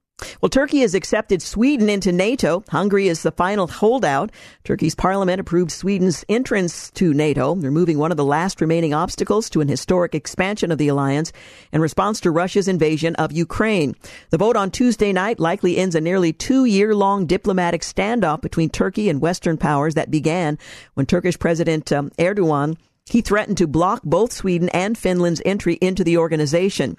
Well, 0.40 0.48
Turkey 0.48 0.80
has 0.80 0.94
accepted 0.94 1.42
Sweden 1.42 1.88
into 1.88 2.12
NATO. 2.12 2.64
Hungary 2.70 3.08
is 3.08 3.22
the 3.22 3.32
final 3.32 3.66
holdout. 3.66 4.30
Turkey's 4.64 4.94
parliament 4.94 5.40
approved 5.40 5.70
Sweden's 5.70 6.24
entrance 6.28 6.90
to 6.92 7.14
NATO, 7.14 7.54
removing 7.54 7.98
one 7.98 8.10
of 8.10 8.16
the 8.16 8.24
last 8.24 8.60
remaining 8.60 8.94
obstacles 8.94 9.50
to 9.50 9.60
an 9.60 9.68
historic 9.68 10.14
expansion 10.14 10.70
of 10.70 10.78
the 10.78 10.88
alliance 10.88 11.32
in 11.72 11.80
response 11.80 12.20
to 12.20 12.30
Russia's 12.30 12.68
invasion 12.68 13.14
of 13.16 13.32
Ukraine. 13.32 13.94
The 14.30 14.38
vote 14.38 14.56
on 14.56 14.70
Tuesday 14.70 15.12
night 15.12 15.40
likely 15.40 15.76
ends 15.76 15.94
a 15.94 16.00
nearly 16.00 16.32
two 16.32 16.64
year 16.64 16.94
long 16.94 17.26
diplomatic 17.26 17.82
standoff 17.82 18.40
between 18.40 18.70
Turkey 18.70 19.08
and 19.08 19.20
Western 19.20 19.56
powers 19.56 19.94
that 19.94 20.10
began 20.10 20.58
when 20.94 21.06
Turkish 21.06 21.38
President 21.38 21.90
um, 21.92 22.10
Erdogan 22.18 22.76
he 23.06 23.20
threatened 23.20 23.58
to 23.58 23.66
block 23.66 24.00
both 24.02 24.32
Sweden 24.32 24.70
and 24.70 24.96
Finland's 24.96 25.42
entry 25.44 25.74
into 25.74 26.04
the 26.04 26.16
organization. 26.16 26.96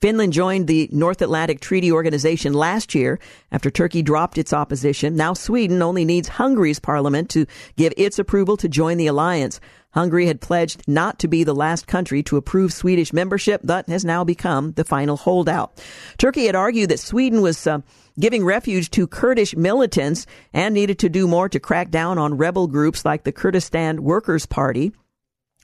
Finland 0.00 0.32
joined 0.32 0.66
the 0.66 0.88
North 0.92 1.22
Atlantic 1.22 1.60
Treaty 1.60 1.92
Organization 1.92 2.52
last 2.52 2.94
year 2.94 3.18
after 3.52 3.70
Turkey 3.70 4.02
dropped 4.02 4.38
its 4.38 4.52
opposition. 4.52 5.16
Now 5.16 5.34
Sweden 5.34 5.82
only 5.82 6.04
needs 6.04 6.28
Hungary's 6.28 6.78
parliament 6.78 7.30
to 7.30 7.46
give 7.76 7.92
its 7.96 8.18
approval 8.18 8.56
to 8.58 8.68
join 8.68 8.96
the 8.96 9.06
alliance. 9.06 9.60
Hungary 9.92 10.26
had 10.26 10.40
pledged 10.40 10.82
not 10.86 11.18
to 11.18 11.28
be 11.28 11.44
the 11.44 11.54
last 11.54 11.86
country 11.86 12.22
to 12.24 12.36
approve 12.36 12.72
Swedish 12.72 13.12
membership, 13.12 13.62
but 13.64 13.88
has 13.88 14.04
now 14.04 14.22
become 14.22 14.72
the 14.72 14.84
final 14.84 15.16
holdout. 15.16 15.82
Turkey 16.18 16.46
had 16.46 16.54
argued 16.54 16.90
that 16.90 17.00
Sweden 17.00 17.40
was 17.40 17.66
uh, 17.66 17.80
giving 18.20 18.44
refuge 18.44 18.90
to 18.90 19.06
Kurdish 19.06 19.56
militants 19.56 20.26
and 20.52 20.74
needed 20.74 20.98
to 20.98 21.08
do 21.08 21.26
more 21.26 21.48
to 21.48 21.58
crack 21.58 21.90
down 21.90 22.18
on 22.18 22.36
rebel 22.36 22.66
groups 22.66 23.04
like 23.04 23.24
the 23.24 23.32
Kurdistan 23.32 24.02
Workers' 24.02 24.46
Party. 24.46 24.92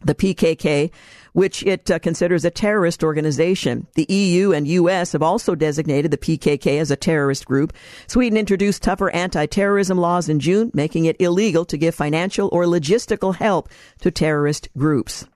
the 0.04 0.14
PKK, 0.14 0.90
which 1.34 1.62
it 1.64 1.90
uh, 1.90 1.98
considers 1.98 2.44
a 2.44 2.50
terrorist 2.50 3.04
organization. 3.04 3.86
The 3.94 4.06
EU 4.08 4.52
and 4.52 4.66
US 4.66 5.12
have 5.12 5.22
also 5.22 5.54
designated 5.54 6.10
the 6.10 6.16
PKK 6.16 6.80
as 6.80 6.90
a 6.90 6.96
terrorist 6.96 7.44
group. 7.44 7.74
Sweden 8.06 8.38
introduced 8.38 8.82
tougher 8.82 9.10
anti-terrorism 9.10 9.98
laws 9.98 10.28
in 10.28 10.40
June, 10.40 10.70
making 10.72 11.04
it 11.04 11.20
illegal 11.20 11.64
to 11.66 11.76
give 11.76 11.94
financial 11.94 12.48
or 12.52 12.64
logistical 12.64 13.34
help 13.34 13.68
to 14.00 14.10
terrorist 14.10 14.68
groups. 14.78 15.26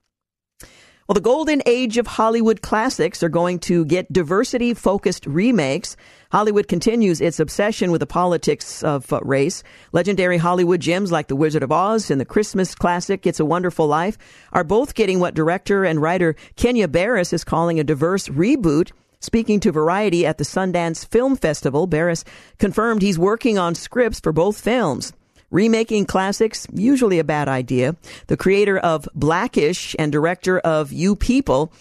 Well, 1.09 1.15
the 1.15 1.23
golden 1.23 1.63
age 1.65 1.97
of 1.97 2.07
Hollywood 2.07 2.61
classics 2.61 3.23
are 3.23 3.31
going 3.31 3.61
to 3.61 3.87
get 3.87 4.13
diversity 4.13 4.75
focused 4.75 5.25
remakes. 5.25 5.97
Hollywood 6.31 6.69
continues 6.69 7.23
its 7.23 7.41
obsession 7.41 7.91
with 7.91 8.01
the 8.01 8.07
politics 8.07 8.83
of 8.83 9.11
uh, 9.11 9.21
race. 9.23 9.63
Legendary 9.93 10.37
Hollywood 10.37 10.81
gems 10.81 11.11
like 11.11 11.29
The 11.29 11.35
Wizard 11.35 11.63
of 11.63 11.73
Oz 11.73 12.11
and 12.11 12.21
the 12.21 12.27
Christmas 12.27 12.75
classic 12.75 13.27
It's 13.27 13.41
a 13.41 13.47
Wonderful 13.47 13.87
Life 13.87 14.19
are 14.53 14.65
both 14.65 14.95
getting 14.95 15.19
what 15.19 15.33
director 15.33 15.83
and 15.83 16.03
writer 16.03 16.37
Kenya 16.57 16.87
Barris 16.87 17.33
is 17.33 17.43
calling 17.43 17.81
a 17.81 17.85
diverse 17.85 18.29
reboot. 18.29 18.93
Speaking 19.19 19.61
to 19.61 19.73
Variety 19.73 20.27
at 20.27 20.37
the 20.37 20.45
Sundance 20.45 21.07
Film 21.07 21.37
Festival, 21.37 21.87
Barris 21.87 22.23
confirmed 22.59 23.01
he's 23.01 23.19
working 23.19 23.57
on 23.57 23.75
scripts 23.75 24.21
for 24.21 24.33
both 24.35 24.61
films. 24.61 25.15
Remaking 25.51 26.05
classics, 26.05 26.67
usually 26.75 27.19
a 27.19 27.25
bad 27.25 27.49
idea. 27.49 27.97
The 28.27 28.37
creator 28.37 28.79
of 28.79 29.09
Blackish 29.15 29.97
and 29.99 30.13
director 30.13 30.59
of 30.59 30.93
You 30.93 31.17
People 31.17 31.73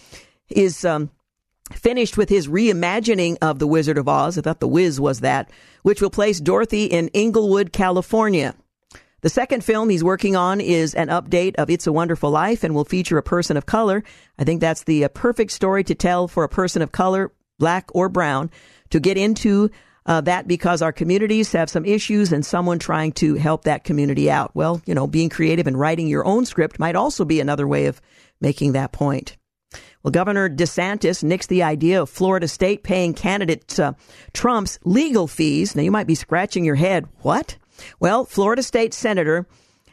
is 0.48 0.86
um, 0.86 1.10
finished 1.72 2.16
with 2.16 2.30
his 2.30 2.48
reimagining 2.48 3.36
of 3.42 3.58
The 3.58 3.66
Wizard 3.66 3.98
of 3.98 4.08
Oz. 4.08 4.38
I 4.38 4.40
thought 4.40 4.60
The 4.60 4.68
Wiz 4.68 4.98
was 4.98 5.20
that, 5.20 5.50
which 5.82 6.00
will 6.00 6.08
place 6.08 6.40
Dorothy 6.40 6.86
in 6.86 7.08
Inglewood, 7.08 7.72
California. 7.72 8.54
The 9.20 9.28
second 9.28 9.64
film 9.64 9.90
he's 9.90 10.04
working 10.04 10.36
on 10.36 10.60
is 10.60 10.94
an 10.94 11.08
update 11.08 11.56
of 11.56 11.68
It's 11.68 11.86
a 11.86 11.92
Wonderful 11.92 12.30
Life 12.30 12.62
and 12.64 12.74
will 12.74 12.84
feature 12.84 13.18
a 13.18 13.22
person 13.22 13.56
of 13.56 13.66
color. 13.66 14.04
I 14.38 14.44
think 14.44 14.60
that's 14.60 14.84
the 14.84 15.04
uh, 15.04 15.08
perfect 15.08 15.50
story 15.50 15.84
to 15.84 15.94
tell 15.94 16.28
for 16.28 16.44
a 16.44 16.48
person 16.48 16.82
of 16.82 16.92
color, 16.92 17.32
black 17.58 17.90
or 17.92 18.08
brown, 18.08 18.50
to 18.90 19.00
get 19.00 19.18
into 19.18 19.70
uh, 20.08 20.22
that 20.22 20.48
because 20.48 20.80
our 20.80 20.90
communities 20.90 21.52
have 21.52 21.68
some 21.70 21.84
issues 21.84 22.32
and 22.32 22.44
someone 22.44 22.78
trying 22.78 23.12
to 23.12 23.34
help 23.34 23.64
that 23.64 23.84
community 23.84 24.30
out. 24.30 24.50
Well, 24.54 24.80
you 24.86 24.94
know, 24.94 25.06
being 25.06 25.28
creative 25.28 25.66
and 25.66 25.78
writing 25.78 26.08
your 26.08 26.24
own 26.26 26.46
script 26.46 26.78
might 26.78 26.96
also 26.96 27.24
be 27.26 27.38
another 27.38 27.68
way 27.68 27.86
of 27.86 28.00
making 28.40 28.72
that 28.72 28.90
point. 28.90 29.36
Well, 30.02 30.10
Governor 30.10 30.48
DeSantis 30.48 31.22
nixed 31.22 31.48
the 31.48 31.62
idea 31.62 32.00
of 32.00 32.08
Florida 32.08 32.48
State 32.48 32.82
paying 32.82 33.12
candidate 33.12 33.78
uh, 33.78 33.92
Trump's 34.32 34.78
legal 34.84 35.28
fees. 35.28 35.76
Now, 35.76 35.82
you 35.82 35.90
might 35.90 36.06
be 36.06 36.14
scratching 36.14 36.64
your 36.64 36.76
head. 36.76 37.06
What? 37.20 37.58
Well, 38.00 38.24
Florida 38.24 38.62
State 38.62 38.94
Senator 38.94 39.46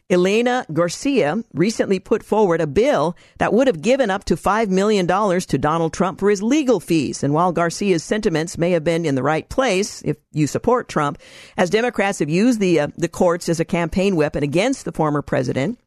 Ileana 0.10 0.72
Garcia 0.72 1.44
recently 1.54 2.00
put 2.00 2.22
forward 2.22 2.62
a 2.62 2.68
bill 2.68 3.18
that 3.40 3.54
would 3.54 3.66
have 3.66 3.82
given 3.82 4.12
up 4.12 4.24
to 4.26 4.36
$5 4.36 4.70
million 4.70 5.08
to 5.08 5.58
Donald 5.58 5.94
Trump 5.94 6.20
for 6.20 6.30
his 6.30 6.44
legal 6.44 6.80
fees. 6.80 7.24
And 7.24 7.34
while 7.34 7.52
Garcia's 7.52 8.04
sentiments 8.04 8.58
may 8.58 8.72
have 8.72 8.84
been 8.84 9.06
in 9.06 9.16
the 9.16 9.24
right 9.24 9.50
place 9.50 10.04
if 10.04 10.18
you 10.32 10.46
support 10.46 10.90
Trump, 10.90 11.18
as 11.58 11.72
Democrats 11.72 12.20
have 12.20 12.30
used 12.30 12.60
the, 12.60 12.82
uh, 12.82 12.88
the 12.98 13.08
courts 13.08 13.50
as 13.50 13.60
a 13.60 13.66
campaign 13.66 14.16
weapon 14.16 14.44
against 14.44 14.86
the 14.86 14.92
former 14.92 15.24
president, 15.24 15.80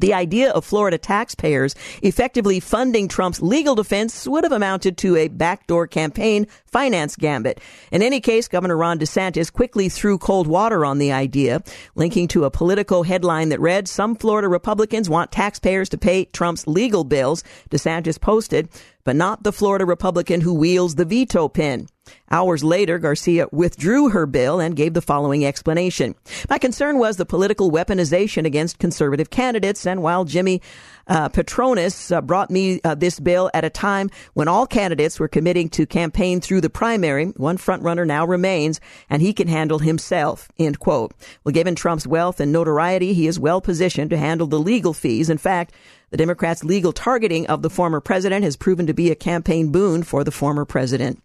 the 0.00 0.14
idea 0.14 0.50
of 0.50 0.64
Florida 0.64 0.98
taxpayers 0.98 1.74
effectively 2.02 2.58
funding 2.58 3.06
Trump's 3.06 3.40
legal 3.40 3.74
defense 3.74 4.26
would 4.26 4.44
have 4.44 4.52
amounted 4.52 4.96
to 4.98 5.16
a 5.16 5.28
backdoor 5.28 5.86
campaign 5.86 6.46
finance 6.66 7.16
gambit. 7.16 7.60
In 7.92 8.02
any 8.02 8.20
case, 8.20 8.48
Governor 8.48 8.76
Ron 8.76 8.98
DeSantis 8.98 9.52
quickly 9.52 9.88
threw 9.88 10.18
cold 10.18 10.46
water 10.46 10.84
on 10.84 10.98
the 10.98 11.12
idea, 11.12 11.62
linking 11.94 12.28
to 12.28 12.44
a 12.44 12.50
Politico 12.50 13.02
headline 13.02 13.50
that 13.50 13.60
read, 13.60 13.88
Some 13.88 14.16
Florida 14.16 14.48
Republicans 14.48 15.10
want 15.10 15.32
taxpayers 15.32 15.88
to 15.90 15.98
pay 15.98 16.24
Trump's 16.24 16.66
legal 16.66 17.04
bills. 17.04 17.44
DeSantis 17.70 18.20
posted, 18.20 18.68
but 19.04 19.16
not 19.16 19.42
the 19.42 19.52
Florida 19.52 19.84
Republican 19.84 20.40
who 20.40 20.54
wields 20.54 20.94
the 20.94 21.04
veto 21.04 21.48
pen. 21.48 21.88
Hours 22.30 22.62
later, 22.62 22.98
Garcia 22.98 23.46
withdrew 23.50 24.10
her 24.10 24.26
bill 24.26 24.60
and 24.60 24.76
gave 24.76 24.94
the 24.94 25.02
following 25.02 25.44
explanation. 25.44 26.14
My 26.48 26.58
concern 26.58 26.98
was 26.98 27.16
the 27.16 27.26
political 27.26 27.72
weaponization 27.72 28.44
against 28.44 28.78
conservative 28.78 29.30
candidates, 29.30 29.86
and 29.86 30.02
while 30.02 30.24
Jimmy 30.24 30.62
uh, 31.08 31.28
uh, 31.28 32.20
brought 32.20 32.50
me 32.50 32.80
uh, 32.84 32.94
this 32.94 33.18
bill 33.18 33.50
at 33.52 33.64
a 33.64 33.70
time 33.70 34.10
when 34.34 34.46
all 34.46 34.66
candidates 34.66 35.18
were 35.18 35.26
committing 35.26 35.68
to 35.70 35.86
campaign 35.86 36.40
through 36.40 36.60
the 36.60 36.70
primary. 36.70 37.26
One 37.36 37.58
frontrunner 37.58 38.06
now 38.06 38.24
remains, 38.26 38.80
and 39.08 39.20
he 39.20 39.32
can 39.32 39.48
handle 39.48 39.80
himself. 39.80 40.48
End 40.58 40.78
quote. 40.78 41.12
Well, 41.42 41.52
given 41.52 41.74
Trump's 41.74 42.06
wealth 42.06 42.38
and 42.38 42.52
notoriety, 42.52 43.12
he 43.12 43.26
is 43.26 43.40
well 43.40 43.60
positioned 43.60 44.10
to 44.10 44.18
handle 44.18 44.46
the 44.46 44.60
legal 44.60 44.94
fees. 44.94 45.30
In 45.30 45.38
fact, 45.38 45.74
the 46.10 46.16
Democrats' 46.16 46.64
legal 46.64 46.92
targeting 46.92 47.46
of 47.48 47.62
the 47.62 47.70
former 47.70 48.00
president 48.00 48.44
has 48.44 48.56
proven 48.56 48.86
to 48.86 48.94
be 48.94 49.10
a 49.10 49.16
campaign 49.16 49.72
boon 49.72 50.02
for 50.02 50.22
the 50.22 50.32
former 50.32 50.64
president. 50.64 51.22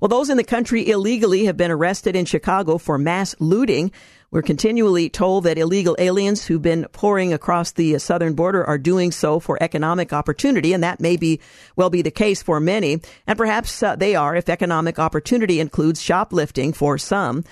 Well, 0.00 0.08
those 0.08 0.30
in 0.30 0.36
the 0.36 0.44
country 0.44 0.88
illegally 0.88 1.44
have 1.44 1.56
been 1.56 1.70
arrested 1.70 2.16
in 2.16 2.24
Chicago 2.24 2.78
for 2.78 2.98
mass 2.98 3.34
looting. 3.38 3.92
We're 4.30 4.42
continually 4.42 5.08
told 5.08 5.44
that 5.44 5.58
illegal 5.58 5.94
aliens 5.98 6.44
who've 6.44 6.60
been 6.60 6.86
pouring 6.90 7.32
across 7.32 7.70
the 7.70 7.98
southern 7.98 8.34
border 8.34 8.64
are 8.64 8.78
doing 8.78 9.12
so 9.12 9.38
for 9.38 9.62
economic 9.62 10.12
opportunity, 10.12 10.72
and 10.72 10.82
that 10.82 10.98
may 10.98 11.16
be 11.16 11.40
well 11.76 11.88
be 11.88 12.02
the 12.02 12.10
case 12.10 12.42
for 12.42 12.58
many, 12.58 13.00
and 13.28 13.38
perhaps 13.38 13.80
uh, 13.80 13.94
they 13.94 14.16
are 14.16 14.34
if 14.34 14.48
economic 14.48 14.98
opportunity 14.98 15.60
includes 15.60 16.02
shoplifting 16.02 16.72
for 16.72 16.98
some. 16.98 17.44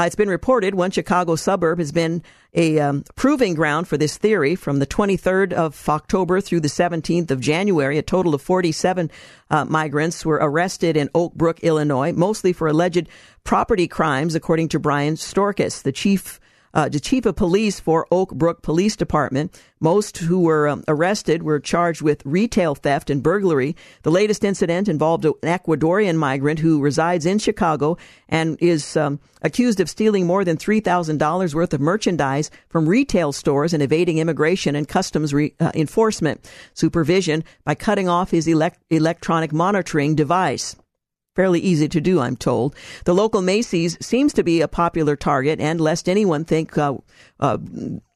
Uh, 0.00 0.04
it's 0.04 0.16
been 0.16 0.30
reported 0.30 0.74
one 0.74 0.90
Chicago 0.90 1.36
suburb 1.36 1.78
has 1.78 1.92
been 1.92 2.22
a 2.54 2.78
um, 2.78 3.04
proving 3.16 3.52
ground 3.52 3.86
for 3.86 3.98
this 3.98 4.16
theory 4.16 4.54
from 4.54 4.78
the 4.78 4.86
23rd 4.86 5.52
of 5.52 5.86
October 5.90 6.40
through 6.40 6.60
the 6.60 6.68
17th 6.68 7.30
of 7.30 7.38
January. 7.38 7.98
A 7.98 8.02
total 8.02 8.34
of 8.34 8.40
47 8.40 9.10
uh, 9.50 9.66
migrants 9.66 10.24
were 10.24 10.38
arrested 10.40 10.96
in 10.96 11.10
Oak 11.14 11.34
Brook, 11.34 11.60
Illinois, 11.60 12.14
mostly 12.14 12.54
for 12.54 12.66
alleged 12.66 13.10
property 13.44 13.86
crimes, 13.86 14.34
according 14.34 14.68
to 14.68 14.78
Brian 14.78 15.16
Strockis, 15.16 15.82
the 15.82 15.92
chief 15.92 16.40
uh, 16.74 16.88
the 16.88 17.00
chief 17.00 17.26
of 17.26 17.36
police 17.36 17.80
for 17.80 18.06
Oak 18.10 18.34
Brook 18.34 18.62
Police 18.62 18.96
Department. 18.96 19.60
Most 19.80 20.18
who 20.18 20.40
were 20.40 20.68
um, 20.68 20.84
arrested 20.88 21.42
were 21.42 21.58
charged 21.58 22.02
with 22.02 22.24
retail 22.26 22.74
theft 22.74 23.08
and 23.08 23.22
burglary. 23.22 23.76
The 24.02 24.10
latest 24.10 24.44
incident 24.44 24.88
involved 24.88 25.24
an 25.24 25.32
Ecuadorian 25.42 26.16
migrant 26.16 26.58
who 26.58 26.80
resides 26.80 27.24
in 27.24 27.38
Chicago 27.38 27.96
and 28.28 28.56
is 28.60 28.96
um, 28.96 29.20
accused 29.42 29.80
of 29.80 29.88
stealing 29.88 30.26
more 30.26 30.44
than 30.44 30.58
$3,000 30.58 31.54
worth 31.54 31.72
of 31.72 31.80
merchandise 31.80 32.50
from 32.68 32.88
retail 32.88 33.32
stores 33.32 33.72
and 33.72 33.82
evading 33.82 34.18
immigration 34.18 34.76
and 34.76 34.86
customs 34.86 35.32
re- 35.32 35.54
uh, 35.60 35.72
enforcement 35.74 36.48
supervision 36.74 37.42
by 37.64 37.74
cutting 37.74 38.08
off 38.08 38.30
his 38.30 38.46
elect- 38.46 38.80
electronic 38.90 39.52
monitoring 39.52 40.14
device 40.14 40.76
fairly 41.40 41.60
easy 41.60 41.88
to 41.88 42.02
do, 42.02 42.20
I'm 42.20 42.36
told. 42.36 42.74
The 43.06 43.14
local 43.14 43.40
Macy's 43.40 43.96
seems 44.04 44.34
to 44.34 44.42
be 44.42 44.60
a 44.60 44.68
popular 44.68 45.16
target, 45.16 45.58
and 45.58 45.80
lest 45.80 46.06
anyone 46.06 46.44
think 46.44 46.76
uh, 46.76 46.98
uh, 47.40 47.56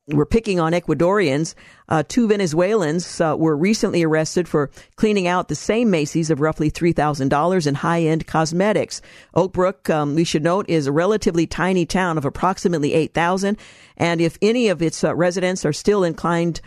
we're 0.09 0.27
picking 0.27 0.61
on 0.61 0.75
Ecuadorians, 0.75 1.55
uh, 1.89 2.03
two 2.07 2.29
Venezuelans 2.29 3.22
uh, 3.22 3.35
were 3.39 3.57
recently 3.57 4.03
arrested 4.03 4.47
for 4.47 4.70
cleaning 4.97 5.27
out 5.27 5.49
the 5.49 5.55
same 5.55 5.91
Macy's 5.91 6.29
of 6.29 6.43
roughly 6.43 6.70
$3,000 6.70 7.66
in 7.66 7.75
high 7.77 8.03
end 8.03 8.27
cosmetics. 8.27 9.01
Oak 9.33 9.55
Brook, 9.55 9.89
um, 9.89 10.14
we 10.14 10.25
should 10.25 10.45
note, 10.45 10.68
is 10.68 10.87
a 10.87 10.93
relatively 10.93 11.47
tiny 11.47 11.87
town 11.87 12.18
of 12.18 12.27
approximately 12.27 12.93
8,000, 12.93 13.57
and 13.97 14.20
if 14.20 14.37
any 14.43 14.68
of 14.68 14.83
its 14.83 15.03
uh, 15.03 15.14
residents 15.14 15.64
are 15.64 15.72
still 15.72 16.05
inclined 16.05 16.61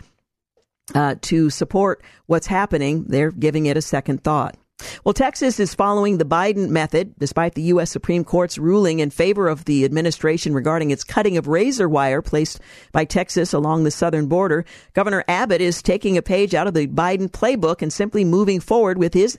uh, 0.96 1.14
to 1.20 1.50
support 1.50 2.02
what's 2.26 2.48
happening, 2.48 3.04
they're 3.04 3.30
giving 3.30 3.66
it 3.66 3.76
a 3.76 3.82
second 3.82 4.24
thought. 4.24 4.56
Well, 5.04 5.12
Texas 5.12 5.58
is 5.58 5.74
following 5.74 6.18
the 6.18 6.24
Biden 6.24 6.68
method, 6.68 7.14
despite 7.18 7.54
the 7.54 7.62
U.S. 7.62 7.90
Supreme 7.90 8.24
Court's 8.24 8.58
ruling 8.58 9.00
in 9.00 9.10
favor 9.10 9.48
of 9.48 9.64
the 9.64 9.84
administration 9.84 10.54
regarding 10.54 10.90
its 10.90 11.04
cutting 11.04 11.36
of 11.36 11.48
razor 11.48 11.88
wire 11.88 12.22
placed 12.22 12.60
by 12.92 13.04
Texas 13.04 13.52
along 13.52 13.84
the 13.84 13.90
southern 13.90 14.26
border. 14.26 14.64
Governor 14.94 15.24
Abbott 15.26 15.60
is 15.60 15.82
taking 15.82 16.16
a 16.16 16.22
page 16.22 16.54
out 16.54 16.66
of 16.66 16.74
the 16.74 16.86
Biden 16.86 17.28
playbook 17.28 17.82
and 17.82 17.92
simply 17.92 18.24
moving 18.24 18.60
forward 18.60 18.98
with 18.98 19.14
his 19.14 19.38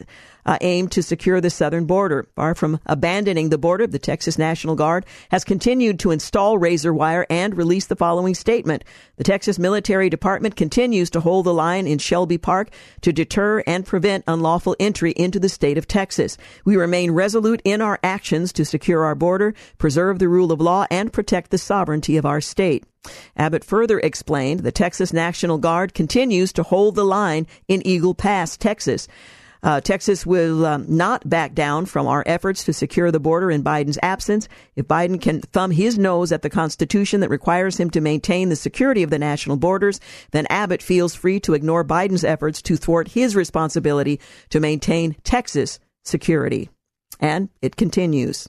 uh, 0.50 0.58
aim 0.62 0.88
to 0.88 1.04
secure 1.04 1.40
the 1.40 1.50
southern 1.52 1.86
border. 1.86 2.28
Far 2.36 2.56
from 2.56 2.80
abandoning 2.88 3.50
the 3.50 3.58
border, 3.60 3.86
the 3.86 4.00
Texas 4.00 4.40
National 4.40 4.76
Guard 4.76 5.06
has 5.30 5.44
continued 5.44 6.00
to 6.00 6.10
install 6.10 6.58
razor 6.58 6.92
wire 6.92 7.28
and 7.30 7.56
release 7.56 7.86
the 7.86 7.96
following 7.96 8.34
statement. 8.34 8.84
The 9.18 9.24
Texas 9.24 9.60
Military 9.60 10.10
Department 10.10 10.56
continues 10.56 11.12
to 11.12 11.20
hold 11.20 11.46
the 11.46 11.54
line 11.54 11.86
in 11.86 12.00
Shelby 12.00 12.40
Park 12.40 12.72
to 13.02 13.14
deter 13.14 13.62
and 13.68 13.86
prevent 13.86 14.24
unlawful 14.26 14.76
entry 14.80 15.12
into 15.12 15.40
the 15.40 15.50
state 15.50 15.78
of 15.78 15.88
Texas. 15.88 16.36
We 16.66 16.78
remain 16.78 17.12
resolute 17.12 17.62
in 17.64 17.80
our 17.80 18.00
actions 18.04 18.52
to 18.54 18.66
secure 18.66 19.04
our 19.04 19.14
border, 19.14 19.54
preserve 19.78 20.18
the 20.18 20.30
rule 20.30 20.52
of 20.52 20.60
law, 20.60 20.88
and 20.90 21.14
protect 21.14 21.52
the 21.52 21.60
sovereignty 21.60 22.18
of 22.18 22.26
our 22.26 22.42
state. 22.42 22.86
Abbott 23.38 23.64
further 23.64 24.00
explained 24.00 24.62
the 24.62 24.72
Texas 24.72 25.14
National 25.14 25.60
Guard 25.60 25.94
continues 25.94 26.52
to 26.54 26.64
hold 26.64 26.96
the 26.96 27.06
line 27.06 27.46
in 27.68 27.86
Eagle 27.86 28.16
Pass, 28.16 28.58
Texas. 28.58 29.08
Uh, 29.62 29.82
Texas 29.82 30.26
will 30.26 30.66
um, 30.66 30.86
not 30.88 31.28
back 31.30 31.54
down 31.54 31.86
from 31.86 32.08
our 32.08 32.24
efforts 32.26 32.64
to 32.64 32.74
secure 32.74 33.12
the 33.12 33.20
border 33.20 33.52
in 33.52 33.64
Biden's 33.64 34.00
absence. 34.02 34.48
If 34.76 34.88
Biden 34.88 35.22
can 35.22 35.42
thumb 35.42 35.72
his 35.72 35.98
nose 35.98 36.32
at 36.32 36.42
the 36.42 36.50
Constitution 36.50 37.20
that 37.22 37.30
requires 37.30 37.78
him 37.78 37.90
to 37.92 38.02
maintain 38.02 38.50
the 38.50 38.56
security 38.56 39.04
of 39.04 39.10
the 39.10 39.20
national 39.20 39.58
borders, 39.58 40.00
then 40.32 40.48
Abbott 40.50 40.82
feels 40.82 41.16
free 41.16 41.40
to 41.42 41.54
ignore 41.54 41.84
Biden's 41.84 42.24
efforts 42.24 42.62
to 42.64 42.78
thwart 42.78 43.10
his 43.10 43.36
responsibility 43.36 44.20
to 44.50 44.60
maintain 44.60 45.16
Texas 45.24 45.80
security. 46.06 46.70
And 47.20 47.50
it 47.62 47.76
continues. 47.76 48.48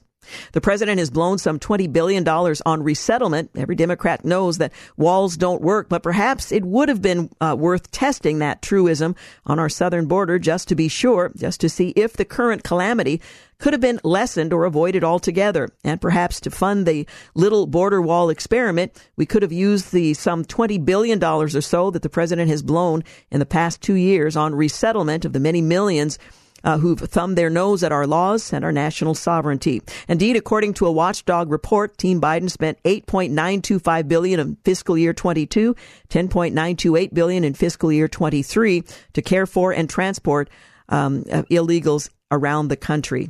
The 0.51 0.61
president 0.61 0.99
has 0.99 1.09
blown 1.09 1.37
some 1.37 1.59
$20 1.59 1.91
billion 1.91 2.27
on 2.27 2.83
resettlement. 2.83 3.51
Every 3.55 3.75
Democrat 3.75 4.25
knows 4.25 4.57
that 4.57 4.73
walls 4.97 5.37
don't 5.37 5.61
work, 5.61 5.89
but 5.89 6.03
perhaps 6.03 6.51
it 6.51 6.65
would 6.65 6.89
have 6.89 7.01
been 7.01 7.29
uh, 7.39 7.55
worth 7.57 7.91
testing 7.91 8.39
that 8.39 8.61
truism 8.61 9.15
on 9.45 9.59
our 9.59 9.69
southern 9.69 10.07
border 10.07 10.39
just 10.39 10.67
to 10.69 10.75
be 10.75 10.87
sure, 10.87 11.31
just 11.35 11.61
to 11.61 11.69
see 11.69 11.89
if 11.89 12.13
the 12.13 12.25
current 12.25 12.63
calamity 12.63 13.21
could 13.57 13.73
have 13.73 13.81
been 13.81 13.99
lessened 14.03 14.51
or 14.51 14.65
avoided 14.65 15.03
altogether. 15.03 15.69
And 15.83 16.01
perhaps 16.01 16.39
to 16.41 16.51
fund 16.51 16.85
the 16.85 17.07
little 17.35 17.67
border 17.67 18.01
wall 18.01 18.29
experiment, 18.29 18.91
we 19.15 19.25
could 19.25 19.43
have 19.43 19.51
used 19.51 19.91
the 19.91 20.13
some 20.15 20.43
$20 20.43 20.83
billion 20.83 21.23
or 21.23 21.47
so 21.49 21.91
that 21.91 22.01
the 22.01 22.09
president 22.09 22.49
has 22.49 22.63
blown 22.63 23.03
in 23.29 23.39
the 23.39 23.45
past 23.45 23.81
two 23.81 23.93
years 23.93 24.35
on 24.35 24.55
resettlement 24.55 25.25
of 25.25 25.33
the 25.33 25.39
many 25.39 25.61
millions 25.61 26.17
uh, 26.63 26.77
who've 26.77 26.99
thumbed 26.99 27.37
their 27.37 27.49
nose 27.49 27.83
at 27.83 27.91
our 27.91 28.07
laws 28.07 28.53
and 28.53 28.63
our 28.63 28.71
national 28.71 29.15
sovereignty. 29.15 29.81
Indeed, 30.07 30.35
according 30.35 30.73
to 30.75 30.87
a 30.87 30.91
watchdog 30.91 31.51
report, 31.51 31.97
Team 31.97 32.21
Biden 32.21 32.49
spent 32.49 32.81
8.925 32.83 34.07
billion 34.07 34.39
in 34.39 34.57
fiscal 34.63 34.97
year 34.97 35.13
22, 35.13 35.75
10.928 36.09 37.13
billion 37.13 37.43
in 37.43 37.53
fiscal 37.53 37.91
year 37.91 38.07
23 38.07 38.83
to 39.13 39.21
care 39.21 39.45
for 39.45 39.71
and 39.71 39.89
transport 39.89 40.49
um, 40.89 41.23
illegals 41.25 42.09
around 42.31 42.67
the 42.67 42.77
country. 42.77 43.29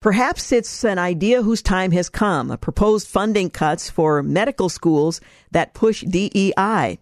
Perhaps 0.00 0.52
it's 0.52 0.84
an 0.84 0.98
idea 0.98 1.42
whose 1.42 1.60
time 1.60 1.90
has 1.90 2.08
come, 2.08 2.56
proposed 2.58 3.08
funding 3.08 3.50
cuts 3.50 3.90
for 3.90 4.22
medical 4.22 4.68
schools 4.68 5.20
that 5.50 5.74
push 5.74 6.02
DEI. 6.02 6.98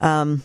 Um, 0.00 0.42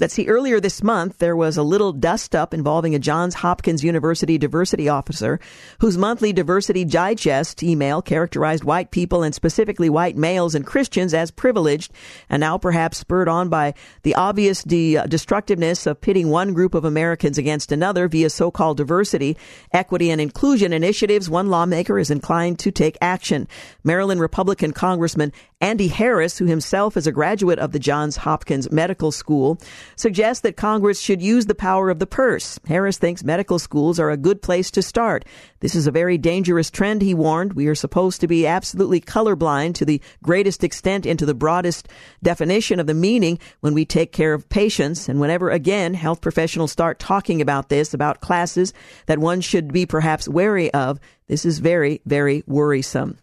Let's 0.00 0.14
see, 0.14 0.26
earlier 0.26 0.58
this 0.58 0.82
month, 0.82 1.18
there 1.18 1.36
was 1.36 1.56
a 1.56 1.62
little 1.62 1.92
dust 1.92 2.34
up 2.34 2.52
involving 2.52 2.96
a 2.96 2.98
Johns 2.98 3.32
Hopkins 3.32 3.84
University 3.84 4.38
diversity 4.38 4.88
officer 4.88 5.38
whose 5.78 5.96
monthly 5.96 6.32
diversity 6.32 6.84
digest 6.84 7.62
email 7.62 8.02
characterized 8.02 8.64
white 8.64 8.90
people 8.90 9.22
and 9.22 9.32
specifically 9.32 9.88
white 9.88 10.16
males 10.16 10.56
and 10.56 10.66
Christians 10.66 11.14
as 11.14 11.30
privileged, 11.30 11.92
and 12.28 12.40
now 12.40 12.58
perhaps 12.58 12.98
spurred 12.98 13.28
on 13.28 13.48
by 13.48 13.72
the 14.02 14.16
obvious 14.16 14.64
de- 14.64 14.96
uh, 14.96 15.06
destructiveness 15.06 15.86
of 15.86 16.00
pitting 16.00 16.28
one 16.28 16.54
group 16.54 16.74
of 16.74 16.84
Americans 16.84 17.38
against 17.38 17.70
another 17.70 18.08
via 18.08 18.30
so-called 18.30 18.78
diversity, 18.78 19.36
equity, 19.72 20.10
and 20.10 20.20
inclusion 20.20 20.72
initiatives, 20.72 21.30
one 21.30 21.50
lawmaker 21.50 22.00
is 22.00 22.10
inclined 22.10 22.58
to 22.58 22.72
take 22.72 22.98
action. 23.00 23.46
Maryland 23.84 24.20
Republican 24.20 24.72
Congressman 24.72 25.30
Andy 25.60 25.88
Harris, 25.88 26.36
who 26.36 26.44
himself 26.44 26.94
is 26.94 27.06
a 27.06 27.12
graduate 27.12 27.58
of 27.58 27.72
the 27.72 27.78
Johns 27.78 28.18
Hopkins 28.18 28.70
Medical 28.70 29.10
School, 29.10 29.58
suggests 29.96 30.42
that 30.42 30.56
Congress 30.56 31.00
should 31.00 31.22
use 31.22 31.46
the 31.46 31.54
power 31.54 31.90
of 31.90 31.98
the 31.98 32.06
purse. 32.06 32.58
Harris 32.66 32.98
thinks 32.98 33.24
medical 33.24 33.58
schools 33.58 33.98
are 34.00 34.10
a 34.10 34.16
good 34.16 34.42
place 34.42 34.70
to 34.72 34.82
start. 34.82 35.24
This 35.60 35.74
is 35.74 35.86
a 35.86 35.90
very 35.92 36.18
dangerous 36.18 36.70
trend, 36.70 37.02
he 37.02 37.14
warned. 37.14 37.54
We 37.54 37.66
are 37.68 37.74
supposed 37.74 38.20
to 38.20 38.26
be 38.26 38.46
absolutely 38.46 39.00
colorblind 39.00 39.74
to 39.76 39.84
the 39.84 40.00
greatest 40.22 40.62
extent 40.62 41.06
into 41.06 41.26
the 41.26 41.34
broadest 41.34 41.88
definition 42.22 42.80
of 42.80 42.86
the 42.86 42.94
meaning 42.94 43.38
when 43.60 43.74
we 43.74 43.84
take 43.84 44.12
care 44.12 44.34
of 44.34 44.48
patients. 44.48 45.08
And 45.08 45.20
whenever 45.20 45.50
again 45.50 45.94
health 45.94 46.20
professionals 46.20 46.72
start 46.72 46.98
talking 46.98 47.40
about 47.40 47.68
this, 47.68 47.94
about 47.94 48.20
classes 48.20 48.72
that 49.06 49.18
one 49.18 49.40
should 49.40 49.72
be 49.72 49.86
perhaps 49.86 50.28
wary 50.28 50.72
of, 50.72 51.00
this 51.26 51.44
is 51.44 51.58
very, 51.58 52.00
very 52.04 52.42
worrisome. 52.46 53.18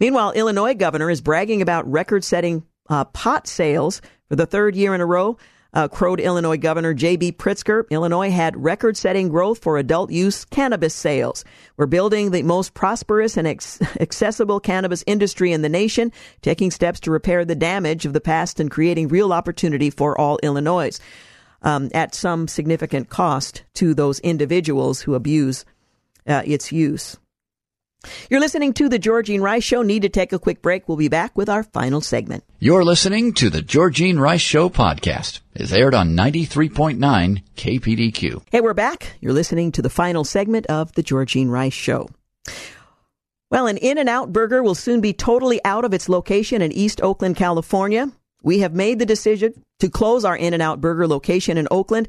Meanwhile, 0.00 0.32
Illinois 0.32 0.74
governor 0.74 1.10
is 1.10 1.20
bragging 1.20 1.60
about 1.60 1.90
record 1.90 2.24
setting 2.24 2.64
uh, 2.88 3.04
pot 3.04 3.46
sales 3.46 4.00
for 4.28 4.36
the 4.36 4.46
third 4.46 4.74
year 4.76 4.94
in 4.94 5.00
a 5.00 5.06
row. 5.06 5.36
Uh, 5.74 5.86
crowed 5.86 6.18
Illinois 6.18 6.56
Governor 6.56 6.94
J.B. 6.94 7.32
Pritzker. 7.32 7.88
Illinois 7.90 8.30
had 8.30 8.62
record 8.62 8.96
setting 8.96 9.28
growth 9.28 9.58
for 9.58 9.76
adult 9.76 10.10
use 10.10 10.46
cannabis 10.46 10.94
sales. 10.94 11.44
We're 11.76 11.86
building 11.86 12.30
the 12.30 12.42
most 12.42 12.72
prosperous 12.72 13.36
and 13.36 13.46
ex- 13.46 13.78
accessible 14.00 14.60
cannabis 14.60 15.04
industry 15.06 15.52
in 15.52 15.60
the 15.60 15.68
nation, 15.68 16.10
taking 16.40 16.70
steps 16.70 17.00
to 17.00 17.10
repair 17.10 17.44
the 17.44 17.54
damage 17.54 18.06
of 18.06 18.14
the 18.14 18.20
past 18.20 18.60
and 18.60 18.70
creating 18.70 19.08
real 19.08 19.32
opportunity 19.32 19.90
for 19.90 20.18
all 20.18 20.38
Illinois 20.42 20.98
um, 21.62 21.90
at 21.92 22.14
some 22.14 22.48
significant 22.48 23.08
cost 23.10 23.64
to 23.74 23.94
those 23.94 24.20
individuals 24.20 25.02
who 25.02 25.14
abuse 25.14 25.64
uh, 26.26 26.42
its 26.44 26.72
use. 26.72 27.16
You're 28.30 28.40
listening 28.40 28.74
to 28.74 28.88
the 28.88 28.98
Georgene 28.98 29.40
Rice 29.40 29.64
Show. 29.64 29.82
Need 29.82 30.02
to 30.02 30.08
take 30.08 30.32
a 30.32 30.38
quick 30.38 30.62
break. 30.62 30.86
We'll 30.86 30.96
be 30.96 31.08
back 31.08 31.36
with 31.36 31.48
our 31.48 31.62
final 31.62 32.00
segment. 32.00 32.44
You're 32.60 32.84
listening 32.84 33.32
to 33.34 33.50
the 33.50 33.60
Georgene 33.60 34.20
Rice 34.20 34.40
Show 34.40 34.68
podcast. 34.68 35.40
It's 35.54 35.72
aired 35.72 35.94
on 35.94 36.16
93.9 36.16 37.42
KPDQ. 37.56 38.42
Hey, 38.50 38.60
we're 38.60 38.74
back. 38.74 39.14
You're 39.20 39.32
listening 39.32 39.72
to 39.72 39.82
the 39.82 39.90
final 39.90 40.24
segment 40.24 40.66
of 40.66 40.92
the 40.92 41.02
Georgene 41.02 41.50
Rice 41.50 41.72
Show. 41.72 42.08
Well, 43.50 43.66
an 43.66 43.78
In-N-Out 43.78 44.32
Burger 44.32 44.62
will 44.62 44.74
soon 44.74 45.00
be 45.00 45.12
totally 45.12 45.60
out 45.64 45.84
of 45.84 45.94
its 45.94 46.08
location 46.08 46.62
in 46.62 46.70
East 46.70 47.00
Oakland, 47.02 47.36
California. 47.36 48.12
We 48.42 48.60
have 48.60 48.74
made 48.74 48.98
the 48.98 49.06
decision 49.06 49.64
to 49.80 49.88
close 49.88 50.24
our 50.24 50.36
In-N-Out 50.36 50.80
Burger 50.80 51.08
location 51.08 51.56
in 51.56 51.66
Oakland 51.70 52.08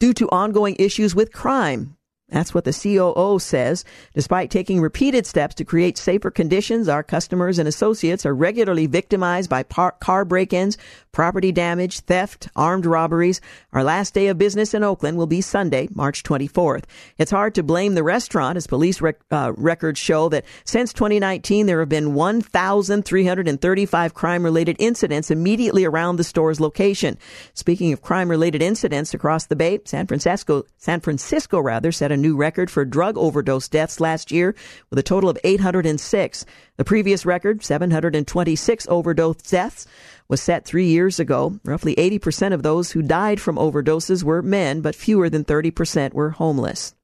due 0.00 0.14
to 0.14 0.28
ongoing 0.30 0.76
issues 0.78 1.14
with 1.14 1.32
crime. 1.32 1.96
That's 2.30 2.54
what 2.54 2.64
the 2.64 2.72
COO 2.72 3.38
says. 3.38 3.84
Despite 4.14 4.50
taking 4.50 4.80
repeated 4.80 5.26
steps 5.26 5.54
to 5.56 5.64
create 5.64 5.98
safer 5.98 6.30
conditions, 6.30 6.88
our 6.88 7.02
customers 7.02 7.58
and 7.58 7.68
associates 7.68 8.24
are 8.24 8.34
regularly 8.34 8.86
victimized 8.86 9.50
by 9.50 9.62
par- 9.64 9.96
car 10.00 10.24
break-ins, 10.24 10.78
property 11.12 11.52
damage, 11.52 12.00
theft, 12.00 12.48
armed 12.54 12.86
robberies. 12.86 13.40
Our 13.72 13.82
last 13.82 14.14
day 14.14 14.28
of 14.28 14.38
business 14.38 14.74
in 14.74 14.84
Oakland 14.84 15.16
will 15.16 15.26
be 15.26 15.40
Sunday, 15.40 15.88
March 15.94 16.22
24th. 16.22 16.84
It's 17.18 17.30
hard 17.30 17.54
to 17.56 17.62
blame 17.62 17.94
the 17.94 18.02
restaurant 18.02 18.56
as 18.56 18.66
police 18.66 19.00
rec- 19.00 19.20
uh, 19.30 19.52
records 19.56 19.98
show 19.98 20.28
that 20.28 20.44
since 20.64 20.92
2019 20.92 21.66
there 21.66 21.80
have 21.80 21.88
been 21.88 22.14
1,335 22.14 24.14
crime-related 24.14 24.76
incidents 24.78 25.30
immediately 25.30 25.84
around 25.84 26.16
the 26.16 26.24
store's 26.24 26.60
location. 26.60 27.18
Speaking 27.54 27.92
of 27.92 28.02
crime-related 28.02 28.62
incidents 28.62 29.14
across 29.14 29.46
the 29.46 29.56
Bay, 29.56 29.80
San 29.84 30.06
Francisco, 30.06 30.64
San 30.78 31.00
Francisco 31.00 31.60
rather, 31.60 31.92
set 31.92 32.12
a 32.12 32.16
new 32.16 32.36
record 32.36 32.70
for 32.70 32.84
drug 32.84 33.18
overdose 33.18 33.68
deaths 33.68 34.00
last 34.00 34.30
year 34.30 34.54
with 34.90 34.98
a 34.98 35.02
total 35.02 35.28
of 35.28 35.38
806. 35.44 36.46
The 36.76 36.84
previous 36.84 37.26
record, 37.26 37.62
726 37.62 38.86
overdose 38.88 39.42
deaths, 39.42 39.86
was 40.30 40.40
set 40.40 40.64
three 40.64 40.86
years 40.86 41.18
ago. 41.18 41.58
Roughly 41.64 41.94
80% 41.96 42.54
of 42.54 42.62
those 42.62 42.92
who 42.92 43.02
died 43.02 43.40
from 43.40 43.56
overdoses 43.56 44.22
were 44.22 44.40
men, 44.40 44.80
but 44.80 44.94
fewer 44.94 45.28
than 45.28 45.44
30% 45.44 46.14
were 46.14 46.30
homeless. 46.30 46.94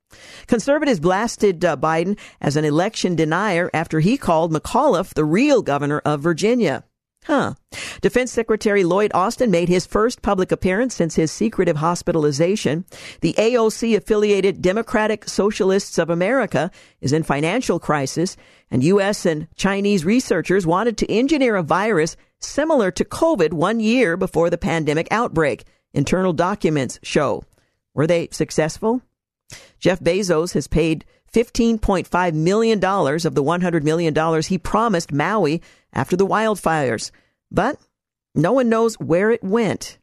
Conservatives 0.46 1.00
blasted 1.00 1.64
uh, 1.64 1.76
Biden 1.76 2.16
as 2.40 2.56
an 2.56 2.64
election 2.64 3.16
denier 3.16 3.68
after 3.74 4.00
he 4.00 4.16
called 4.16 4.52
McAuliffe 4.52 5.14
the 5.14 5.24
real 5.24 5.60
governor 5.60 5.98
of 6.04 6.20
Virginia. 6.20 6.84
Huh. 7.24 7.54
Defense 8.02 8.30
Secretary 8.30 8.84
Lloyd 8.84 9.10
Austin 9.12 9.50
made 9.50 9.68
his 9.68 9.84
first 9.84 10.22
public 10.22 10.52
appearance 10.52 10.94
since 10.94 11.16
his 11.16 11.32
secretive 11.32 11.78
hospitalization. 11.78 12.84
The 13.20 13.34
AOC 13.36 13.96
affiliated 13.96 14.62
Democratic 14.62 15.28
Socialists 15.28 15.98
of 15.98 16.08
America 16.08 16.70
is 17.00 17.12
in 17.12 17.24
financial 17.24 17.80
crisis, 17.80 18.36
and 18.70 18.84
U.S. 18.84 19.26
and 19.26 19.48
Chinese 19.56 20.04
researchers 20.04 20.68
wanted 20.68 20.96
to 20.98 21.10
engineer 21.10 21.56
a 21.56 21.64
virus 21.64 22.16
similar 22.40 22.90
to 22.92 23.04
COVID 23.04 23.52
one 23.52 23.80
year 23.80 24.16
before 24.16 24.50
the 24.50 24.58
pandemic 24.58 25.08
outbreak. 25.10 25.64
Internal 25.92 26.32
documents 26.32 26.98
show. 27.02 27.44
Were 27.94 28.06
they 28.06 28.28
successful? 28.30 29.02
Jeff 29.78 30.00
Bezos 30.00 30.52
has 30.54 30.66
paid 30.66 31.04
$15.5 31.32 32.34
million 32.34 32.78
of 32.84 33.34
the 33.34 33.42
$100 33.42 33.82
million 33.82 34.42
he 34.42 34.58
promised 34.58 35.12
Maui 35.12 35.62
after 35.92 36.16
the 36.16 36.26
wildfires. 36.26 37.10
But 37.50 37.78
no 38.34 38.52
one 38.52 38.68
knows 38.68 38.94
where 38.96 39.30
it 39.30 39.42
went. 39.42 39.98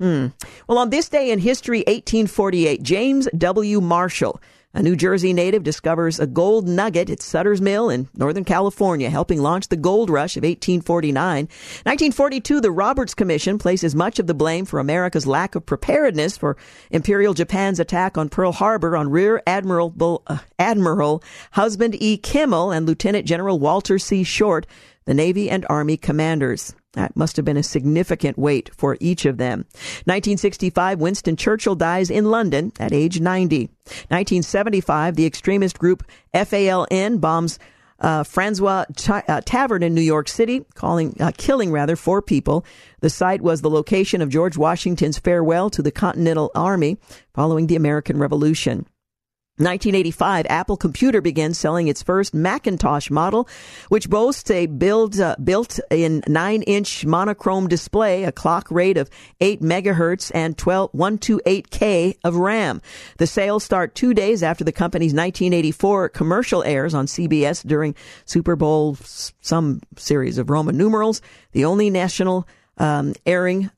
Hmm. 0.00 0.28
Well, 0.68 0.78
on 0.78 0.90
this 0.90 1.08
day 1.08 1.30
in 1.30 1.38
history, 1.38 1.78
1848, 1.86 2.82
James 2.82 3.28
W. 3.36 3.80
Marshall 3.80 4.40
a 4.74 4.82
New 4.82 4.96
Jersey 4.96 5.32
native 5.32 5.62
discovers 5.62 6.18
a 6.18 6.26
gold 6.26 6.66
nugget 6.66 7.08
at 7.08 7.22
Sutter's 7.22 7.60
Mill 7.60 7.88
in 7.88 8.08
Northern 8.14 8.44
California, 8.44 9.08
helping 9.08 9.40
launch 9.40 9.68
the 9.68 9.76
gold 9.76 10.10
rush 10.10 10.36
of 10.36 10.42
1849. 10.42 11.44
1942, 11.44 12.60
the 12.60 12.72
Roberts 12.72 13.14
Commission 13.14 13.56
places 13.56 13.94
much 13.94 14.18
of 14.18 14.26
the 14.26 14.34
blame 14.34 14.64
for 14.64 14.80
America's 14.80 15.26
lack 15.26 15.54
of 15.54 15.64
preparedness 15.64 16.36
for 16.36 16.56
Imperial 16.90 17.34
Japan's 17.34 17.78
attack 17.78 18.18
on 18.18 18.28
Pearl 18.28 18.52
Harbor 18.52 18.96
on 18.96 19.10
Rear 19.10 19.40
Admiral, 19.46 20.22
uh, 20.26 20.38
Admiral 20.58 21.22
Husband 21.52 21.94
E. 22.00 22.16
Kimmel 22.16 22.72
and 22.72 22.84
Lieutenant 22.84 23.26
General 23.26 23.58
Walter 23.58 23.98
C. 23.98 24.24
Short, 24.24 24.66
the 25.04 25.14
Navy 25.14 25.48
and 25.48 25.64
Army 25.70 25.96
commanders. 25.96 26.74
That 26.94 27.16
must 27.16 27.36
have 27.36 27.44
been 27.44 27.56
a 27.56 27.62
significant 27.62 28.38
weight 28.38 28.70
for 28.76 28.96
each 29.00 29.26
of 29.26 29.36
them. 29.36 29.66
1965, 30.04 31.00
Winston 31.00 31.36
Churchill 31.36 31.74
dies 31.74 32.10
in 32.10 32.26
London 32.26 32.72
at 32.78 32.92
age 32.92 33.20
90. 33.20 33.68
1975, 34.08 35.16
the 35.16 35.26
extremist 35.26 35.78
group 35.78 36.04
FALN 36.32 37.20
bombs 37.20 37.58
uh, 38.00 38.24
Fraunces 38.24 38.62
uh, 38.62 39.40
Tavern 39.44 39.82
in 39.82 39.94
New 39.94 40.02
York 40.02 40.28
City, 40.28 40.64
calling, 40.74 41.16
uh, 41.20 41.32
killing 41.36 41.70
rather 41.72 41.96
four 41.96 42.20
people. 42.20 42.64
The 43.00 43.10
site 43.10 43.40
was 43.40 43.60
the 43.60 43.70
location 43.70 44.20
of 44.20 44.28
George 44.28 44.56
Washington's 44.56 45.18
farewell 45.18 45.70
to 45.70 45.82
the 45.82 45.92
Continental 45.92 46.50
Army 46.54 46.98
following 47.34 47.66
the 47.66 47.76
American 47.76 48.18
Revolution. 48.18 48.86
1985, 49.56 50.46
Apple 50.48 50.76
Computer 50.76 51.20
began 51.20 51.54
selling 51.54 51.86
its 51.86 52.02
first 52.02 52.34
Macintosh 52.34 53.08
model, 53.08 53.48
which 53.88 54.10
boasts 54.10 54.50
a 54.50 54.66
build, 54.66 55.20
uh, 55.20 55.36
built-in 55.44 56.22
9-inch 56.22 57.06
monochrome 57.06 57.68
display, 57.68 58.24
a 58.24 58.32
clock 58.32 58.68
rate 58.72 58.96
of 58.96 59.08
8 59.40 59.62
megahertz, 59.62 60.32
and 60.34 60.58
12, 60.58 60.90
128K 60.92 62.16
of 62.24 62.34
RAM. 62.34 62.82
The 63.18 63.28
sales 63.28 63.62
start 63.62 63.94
two 63.94 64.12
days 64.12 64.42
after 64.42 64.64
the 64.64 64.72
company's 64.72 65.14
1984 65.14 66.08
commercial 66.08 66.64
airs 66.64 66.92
on 66.92 67.06
CBS 67.06 67.64
during 67.64 67.94
Super 68.24 68.56
Bowl, 68.56 68.96
some 69.04 69.82
series 69.96 70.36
of 70.36 70.50
Roman 70.50 70.76
numerals, 70.76 71.22
the 71.52 71.64
only 71.64 71.90
national 71.90 72.48
um, 72.78 73.14
airing 73.24 73.70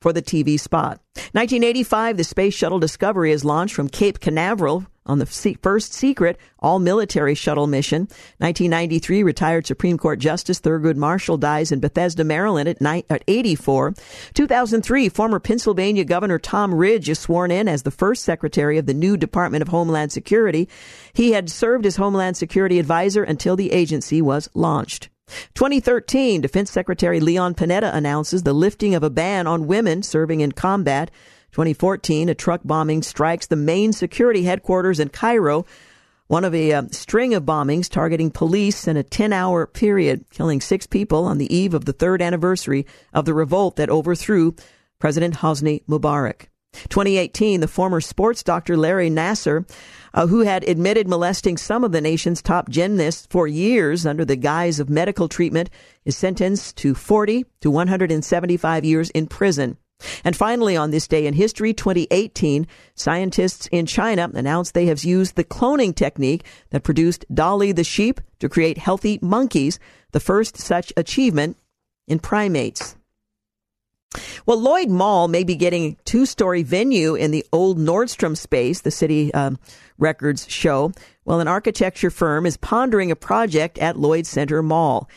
for 0.00 0.12
the 0.12 0.22
TV 0.22 0.58
spot. 0.58 1.00
1985, 1.32 2.16
the 2.16 2.24
Space 2.24 2.54
Shuttle 2.54 2.78
Discovery 2.78 3.32
is 3.32 3.44
launched 3.44 3.74
from 3.74 3.88
Cape 3.88 4.20
Canaveral 4.20 4.86
on 5.06 5.18
the 5.18 5.26
first 5.26 5.92
secret 5.92 6.38
all 6.60 6.78
military 6.78 7.34
shuttle 7.34 7.66
mission. 7.66 8.02
1993, 8.38 9.22
retired 9.22 9.66
Supreme 9.66 9.98
Court 9.98 10.18
Justice 10.18 10.60
Thurgood 10.60 10.96
Marshall 10.96 11.36
dies 11.36 11.72
in 11.72 11.80
Bethesda, 11.80 12.24
Maryland 12.24 12.68
at, 12.68 12.80
ni- 12.80 13.04
at 13.10 13.24
84. 13.26 13.94
2003, 14.34 15.08
former 15.08 15.40
Pennsylvania 15.40 16.04
Governor 16.04 16.38
Tom 16.38 16.74
Ridge 16.74 17.08
is 17.08 17.18
sworn 17.18 17.50
in 17.50 17.68
as 17.68 17.82
the 17.82 17.90
first 17.90 18.24
secretary 18.24 18.78
of 18.78 18.86
the 18.86 18.94
new 18.94 19.16
Department 19.16 19.62
of 19.62 19.68
Homeland 19.68 20.12
Security. 20.12 20.68
He 21.12 21.32
had 21.32 21.50
served 21.50 21.86
as 21.86 21.96
Homeland 21.96 22.36
Security 22.36 22.78
advisor 22.78 23.24
until 23.24 23.56
the 23.56 23.72
agency 23.72 24.22
was 24.22 24.48
launched. 24.54 25.08
2013, 25.54 26.40
Defense 26.40 26.70
Secretary 26.70 27.20
Leon 27.20 27.54
Panetta 27.54 27.94
announces 27.94 28.42
the 28.42 28.52
lifting 28.52 28.94
of 28.94 29.02
a 29.02 29.10
ban 29.10 29.46
on 29.46 29.66
women 29.66 30.02
serving 30.02 30.40
in 30.40 30.52
combat. 30.52 31.10
2014, 31.52 32.28
a 32.28 32.34
truck 32.34 32.60
bombing 32.64 33.02
strikes 33.02 33.46
the 33.46 33.56
main 33.56 33.92
security 33.92 34.44
headquarters 34.44 35.00
in 35.00 35.08
Cairo, 35.08 35.66
one 36.28 36.44
of 36.44 36.54
a 36.54 36.72
uh, 36.72 36.82
string 36.92 37.34
of 37.34 37.42
bombings 37.42 37.88
targeting 37.88 38.30
police 38.30 38.86
in 38.86 38.96
a 38.96 39.02
10 39.02 39.32
hour 39.32 39.66
period, 39.66 40.24
killing 40.30 40.60
six 40.60 40.86
people 40.86 41.24
on 41.24 41.38
the 41.38 41.52
eve 41.54 41.74
of 41.74 41.86
the 41.86 41.92
third 41.92 42.22
anniversary 42.22 42.86
of 43.12 43.24
the 43.24 43.34
revolt 43.34 43.76
that 43.76 43.90
overthrew 43.90 44.54
President 45.00 45.34
Hosni 45.34 45.84
Mubarak. 45.86 46.46
2018, 46.72 47.60
the 47.60 47.66
former 47.66 48.00
sports 48.00 48.44
doctor 48.44 48.76
Larry 48.76 49.10
Nassar, 49.10 49.68
uh, 50.14 50.26
who 50.26 50.40
had 50.40 50.68
admitted 50.68 51.08
molesting 51.08 51.56
some 51.56 51.84
of 51.84 51.92
the 51.92 52.00
nation's 52.00 52.42
top 52.42 52.68
gymnasts 52.68 53.26
for 53.30 53.46
years 53.46 54.06
under 54.06 54.24
the 54.24 54.36
guise 54.36 54.80
of 54.80 54.90
medical 54.90 55.28
treatment, 55.28 55.70
is 56.04 56.16
sentenced 56.16 56.76
to 56.76 56.94
40 56.94 57.44
to 57.60 57.70
175 57.70 58.84
years 58.84 59.10
in 59.10 59.26
prison. 59.26 59.76
And 60.24 60.36
finally, 60.36 60.76
on 60.76 60.90
this 60.90 61.06
day 61.06 61.26
in 61.26 61.34
history, 61.34 61.74
2018, 61.74 62.66
scientists 62.94 63.68
in 63.70 63.86
China 63.86 64.30
announced 64.34 64.74
they 64.74 64.86
have 64.86 65.04
used 65.04 65.36
the 65.36 65.44
cloning 65.44 65.94
technique 65.94 66.44
that 66.70 66.84
produced 66.84 67.24
Dolly 67.32 67.72
the 67.72 67.84
sheep 67.84 68.20
to 68.38 68.48
create 68.48 68.78
healthy 68.78 69.18
monkeys, 69.20 69.78
the 70.12 70.20
first 70.20 70.56
such 70.56 70.92
achievement 70.96 71.56
in 72.08 72.18
primates. 72.18 72.96
Well, 74.44 74.60
Lloyd 74.60 74.88
Mall 74.88 75.28
may 75.28 75.44
be 75.44 75.54
getting 75.54 75.96
two 76.04 76.26
story 76.26 76.64
venue 76.64 77.14
in 77.14 77.30
the 77.30 77.46
old 77.52 77.78
Nordstrom 77.78 78.36
space, 78.36 78.80
the 78.80 78.90
city 78.90 79.32
um, 79.34 79.58
records 80.00 80.50
show. 80.50 80.92
Well, 81.24 81.40
an 81.40 81.48
architecture 81.48 82.10
firm 82.10 82.46
is 82.46 82.56
pondering 82.56 83.10
a 83.10 83.16
project 83.16 83.78
at 83.78 83.98
Lloyd 83.98 84.26
Center 84.26 84.62
Mall. 84.62 85.08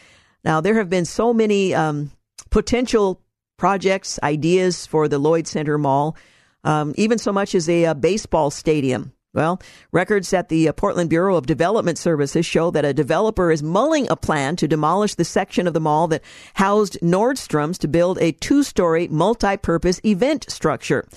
Now, 0.44 0.62
there 0.62 0.76
have 0.76 0.90
been 0.90 1.06
so 1.06 1.34
many 1.34 1.74
um, 1.74 2.12
potential 2.50 3.22
projects, 3.58 4.20
ideas 4.22 4.86
for 4.86 5.08
the 5.08 5.20
Lloyd 5.20 5.48
Center 5.48 5.78
Mall, 5.78 6.18
um, 6.64 6.94
even 6.98 7.18
so 7.18 7.32
much 7.32 7.56
as 7.56 7.70
a, 7.70 7.86
a 7.86 7.96
baseball 7.96 8.52
stadium. 8.52 9.14
Well, 9.34 9.60
records 9.92 10.32
at 10.32 10.50
the 10.50 10.70
uh, 10.70 10.74
Portland 10.74 11.10
Bureau 11.10 11.36
of 11.38 11.48
Development 11.48 11.98
Services 11.98 12.46
show 12.46 12.70
that 12.70 12.86
a 12.86 12.94
developer 12.94 13.52
is 13.52 13.64
mulling 13.64 14.08
a 14.12 14.16
plan 14.16 14.56
to 14.58 14.68
demolish 14.68 15.16
the 15.16 15.26
section 15.26 15.66
of 15.66 15.74
the 15.74 15.80
mall 15.80 16.08
that 16.10 16.22
housed 16.54 17.00
Nordstrom's 17.02 17.80
to 17.80 17.88
build 17.88 18.20
a 18.20 18.34
two 18.34 18.62
story 18.62 19.08
multi 19.08 19.58
purpose 19.58 20.00
event 20.06 20.52
structure. 20.52 21.08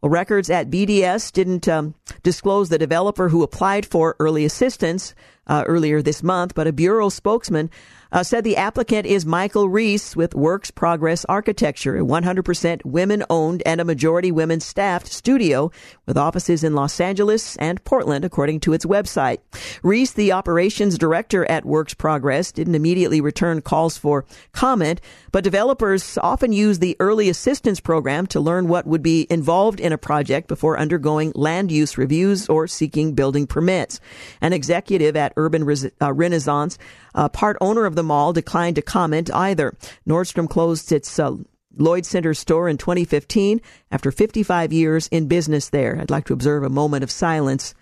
Well, 0.00 0.10
records 0.10 0.48
at 0.48 0.70
BDS 0.70 1.30
didn't 1.30 1.68
um, 1.68 1.94
disclose 2.22 2.70
the 2.70 2.78
developer 2.78 3.28
who 3.28 3.42
applied 3.42 3.84
for 3.84 4.16
early 4.18 4.46
assistance 4.46 5.14
uh, 5.46 5.64
earlier 5.66 6.00
this 6.00 6.22
month, 6.22 6.54
but 6.54 6.66
a 6.66 6.72
Bureau 6.72 7.10
spokesman 7.10 7.70
uh, 8.12 8.22
said 8.22 8.44
the 8.44 8.56
applicant 8.56 9.06
is 9.06 9.24
Michael 9.24 9.68
Reese 9.68 10.16
with 10.16 10.34
Works 10.34 10.70
Progress 10.70 11.24
Architecture, 11.28 11.96
a 11.96 12.04
100% 12.04 12.84
women 12.84 13.24
owned 13.30 13.62
and 13.64 13.80
a 13.80 13.84
majority 13.84 14.32
women 14.32 14.60
staffed 14.60 15.06
studio 15.06 15.70
with 16.06 16.16
offices 16.16 16.64
in 16.64 16.74
Los 16.74 17.00
Angeles 17.00 17.56
and 17.56 17.82
Portland, 17.84 18.24
according 18.24 18.60
to 18.60 18.72
its 18.72 18.84
website. 18.84 19.38
Reese, 19.82 20.12
the 20.12 20.32
operations 20.32 20.98
director 20.98 21.44
at 21.46 21.64
Works 21.64 21.94
Progress, 21.94 22.52
didn't 22.52 22.74
immediately 22.74 23.20
return 23.20 23.60
calls 23.60 23.96
for 23.96 24.24
comment, 24.52 25.00
but 25.32 25.44
developers 25.44 26.18
often 26.18 26.52
use 26.52 26.78
the 26.78 26.96
early 26.98 27.28
assistance 27.28 27.80
program 27.80 28.26
to 28.26 28.40
learn 28.40 28.68
what 28.68 28.86
would 28.86 29.02
be 29.02 29.26
involved 29.30 29.78
in 29.78 29.92
a 29.92 29.98
project 29.98 30.48
before 30.48 30.78
undergoing 30.78 31.32
land 31.34 31.70
use 31.70 31.96
reviews 31.96 32.48
or 32.48 32.66
seeking 32.66 33.14
building 33.14 33.46
permits. 33.46 34.00
An 34.40 34.52
executive 34.52 35.16
at 35.16 35.32
Urban 35.36 35.60
uh, 36.00 36.12
Renaissance 36.12 36.78
uh, 37.14 37.28
part 37.28 37.56
owner 37.60 37.86
of 37.86 37.94
the 37.94 37.99
mall 38.02 38.32
declined 38.32 38.76
to 38.76 38.82
comment 38.82 39.30
either. 39.32 39.76
Nordstrom 40.08 40.48
closed 40.48 40.92
its 40.92 41.18
uh, 41.18 41.36
Lloyd 41.76 42.04
Center 42.04 42.34
store 42.34 42.68
in 42.68 42.78
2015 42.78 43.60
after 43.90 44.10
55 44.10 44.72
years 44.72 45.08
in 45.08 45.28
business 45.28 45.68
there. 45.68 45.98
I'd 46.00 46.10
like 46.10 46.26
to 46.26 46.32
observe 46.32 46.62
a 46.62 46.68
moment 46.68 47.04
of 47.04 47.10
silence. 47.10 47.74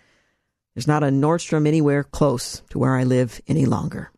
There's 0.74 0.86
not 0.86 1.02
a 1.02 1.08
Nordstrom 1.08 1.66
anywhere 1.66 2.04
close 2.04 2.62
to 2.70 2.78
where 2.78 2.96
I 2.96 3.04
live 3.04 3.40
any 3.48 3.66
longer. 3.66 4.10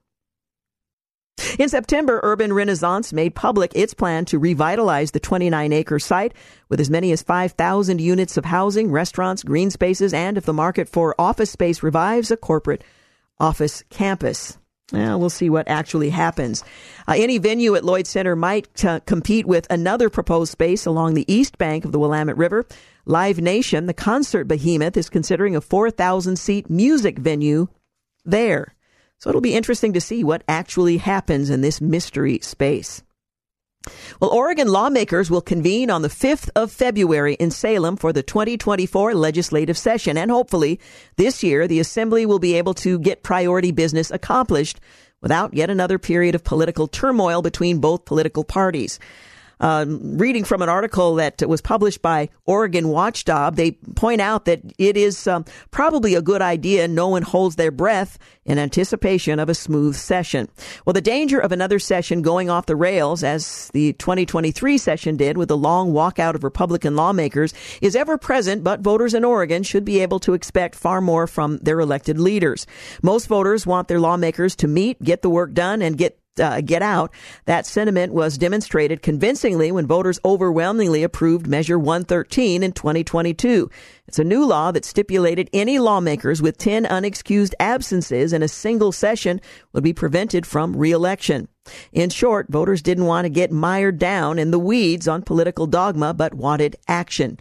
In 1.58 1.68
September, 1.68 2.20
Urban 2.22 2.52
Renaissance 2.52 3.12
made 3.12 3.34
public 3.34 3.72
its 3.74 3.94
plan 3.94 4.24
to 4.26 4.38
revitalize 4.38 5.12
the 5.12 5.20
29 5.20 5.72
acre 5.72 5.98
site 5.98 6.34
with 6.68 6.80
as 6.80 6.90
many 6.90 7.12
as 7.12 7.22
5,000 7.22 8.00
units 8.00 8.36
of 8.36 8.44
housing, 8.44 8.90
restaurants, 8.90 9.42
green 9.42 9.70
spaces, 9.70 10.12
and 10.12 10.36
if 10.36 10.44
the 10.44 10.52
market 10.52 10.88
for 10.88 11.14
office 11.18 11.50
space 11.50 11.82
revives, 11.82 12.30
a 12.30 12.36
corporate 12.36 12.84
office 13.38 13.82
campus. 13.88 14.58
Well, 14.92 15.20
we'll 15.20 15.30
see 15.30 15.50
what 15.50 15.68
actually 15.68 16.10
happens. 16.10 16.64
Uh, 17.06 17.14
any 17.16 17.38
venue 17.38 17.76
at 17.76 17.84
Lloyd 17.84 18.06
Center 18.06 18.34
might 18.34 18.84
uh, 18.84 19.00
compete 19.00 19.46
with 19.46 19.66
another 19.70 20.10
proposed 20.10 20.50
space 20.50 20.84
along 20.84 21.14
the 21.14 21.32
east 21.32 21.58
bank 21.58 21.84
of 21.84 21.92
the 21.92 21.98
Willamette 21.98 22.36
River. 22.36 22.66
Live 23.06 23.40
Nation, 23.40 23.86
the 23.86 23.94
concert 23.94 24.44
behemoth, 24.44 24.96
is 24.96 25.08
considering 25.08 25.54
a 25.54 25.60
4,000 25.60 26.36
seat 26.36 26.68
music 26.68 27.18
venue 27.18 27.68
there. 28.24 28.74
So 29.18 29.28
it'll 29.28 29.40
be 29.40 29.54
interesting 29.54 29.92
to 29.92 30.00
see 30.00 30.24
what 30.24 30.42
actually 30.48 30.96
happens 30.96 31.50
in 31.50 31.60
this 31.60 31.80
mystery 31.80 32.40
space. 32.40 33.02
Well, 34.20 34.30
Oregon 34.30 34.68
lawmakers 34.68 35.30
will 35.30 35.40
convene 35.40 35.90
on 35.90 36.02
the 36.02 36.08
5th 36.08 36.50
of 36.54 36.70
February 36.70 37.34
in 37.34 37.50
Salem 37.50 37.96
for 37.96 38.12
the 38.12 38.22
2024 38.22 39.14
legislative 39.14 39.78
session. 39.78 40.18
And 40.18 40.30
hopefully 40.30 40.78
this 41.16 41.42
year, 41.42 41.66
the 41.66 41.80
Assembly 41.80 42.26
will 42.26 42.38
be 42.38 42.56
able 42.56 42.74
to 42.74 42.98
get 42.98 43.22
priority 43.22 43.72
business 43.72 44.10
accomplished 44.10 44.80
without 45.22 45.54
yet 45.54 45.70
another 45.70 45.98
period 45.98 46.34
of 46.34 46.44
political 46.44 46.88
turmoil 46.88 47.40
between 47.40 47.80
both 47.80 48.04
political 48.04 48.44
parties. 48.44 48.98
Uh, 49.60 49.84
reading 49.88 50.44
from 50.44 50.62
an 50.62 50.68
article 50.68 51.16
that 51.16 51.46
was 51.46 51.60
published 51.60 52.00
by 52.00 52.28
Oregon 52.46 52.88
Watchdog, 52.88 53.56
they 53.56 53.72
point 53.72 54.20
out 54.20 54.46
that 54.46 54.62
it 54.78 54.96
is 54.96 55.26
um, 55.26 55.44
probably 55.70 56.14
a 56.14 56.22
good 56.22 56.40
idea 56.40 56.88
no 56.88 57.08
one 57.08 57.22
holds 57.22 57.56
their 57.56 57.70
breath 57.70 58.18
in 58.44 58.58
anticipation 58.58 59.38
of 59.38 59.48
a 59.48 59.54
smooth 59.54 59.94
session. 59.94 60.48
Well, 60.84 60.94
the 60.94 61.00
danger 61.00 61.38
of 61.38 61.52
another 61.52 61.78
session 61.78 62.22
going 62.22 62.48
off 62.48 62.66
the 62.66 62.74
rails, 62.74 63.22
as 63.22 63.70
the 63.72 63.92
2023 63.94 64.78
session 64.78 65.16
did 65.16 65.36
with 65.36 65.50
a 65.50 65.56
long 65.56 65.92
walkout 65.92 66.34
of 66.34 66.42
Republican 66.42 66.96
lawmakers, 66.96 67.52
is 67.82 67.94
ever 67.94 68.16
present, 68.16 68.64
but 68.64 68.80
voters 68.80 69.14
in 69.14 69.24
Oregon 69.24 69.62
should 69.62 69.84
be 69.84 70.00
able 70.00 70.20
to 70.20 70.34
expect 70.34 70.74
far 70.74 71.00
more 71.00 71.26
from 71.26 71.58
their 71.58 71.80
elected 71.80 72.18
leaders. 72.18 72.66
Most 73.02 73.26
voters 73.26 73.66
want 73.66 73.88
their 73.88 74.00
lawmakers 74.00 74.56
to 74.56 74.68
meet, 74.68 75.02
get 75.02 75.22
the 75.22 75.30
work 75.30 75.52
done, 75.52 75.82
and 75.82 75.98
get 75.98 76.19
uh, 76.38 76.60
get 76.60 76.82
out. 76.82 77.12
That 77.46 77.66
sentiment 77.66 78.12
was 78.12 78.38
demonstrated 78.38 79.02
convincingly 79.02 79.72
when 79.72 79.86
voters 79.86 80.20
overwhelmingly 80.24 81.02
approved 81.02 81.46
Measure 81.46 81.78
113 81.78 82.62
in 82.62 82.72
2022. 82.72 83.70
It's 84.06 84.18
a 84.18 84.24
new 84.24 84.44
law 84.44 84.70
that 84.72 84.84
stipulated 84.84 85.50
any 85.52 85.78
lawmakers 85.78 86.42
with 86.42 86.58
10 86.58 86.84
unexcused 86.84 87.54
absences 87.58 88.32
in 88.32 88.42
a 88.42 88.48
single 88.48 88.92
session 88.92 89.40
would 89.72 89.84
be 89.84 89.92
prevented 89.92 90.46
from 90.46 90.76
reelection. 90.76 91.48
In 91.92 92.10
short, 92.10 92.48
voters 92.48 92.82
didn't 92.82 93.06
want 93.06 93.24
to 93.24 93.30
get 93.30 93.52
mired 93.52 93.98
down 93.98 94.38
in 94.38 94.50
the 94.50 94.58
weeds 94.58 95.06
on 95.06 95.22
political 95.22 95.66
dogma, 95.66 96.14
but 96.14 96.34
wanted 96.34 96.76
action 96.88 97.38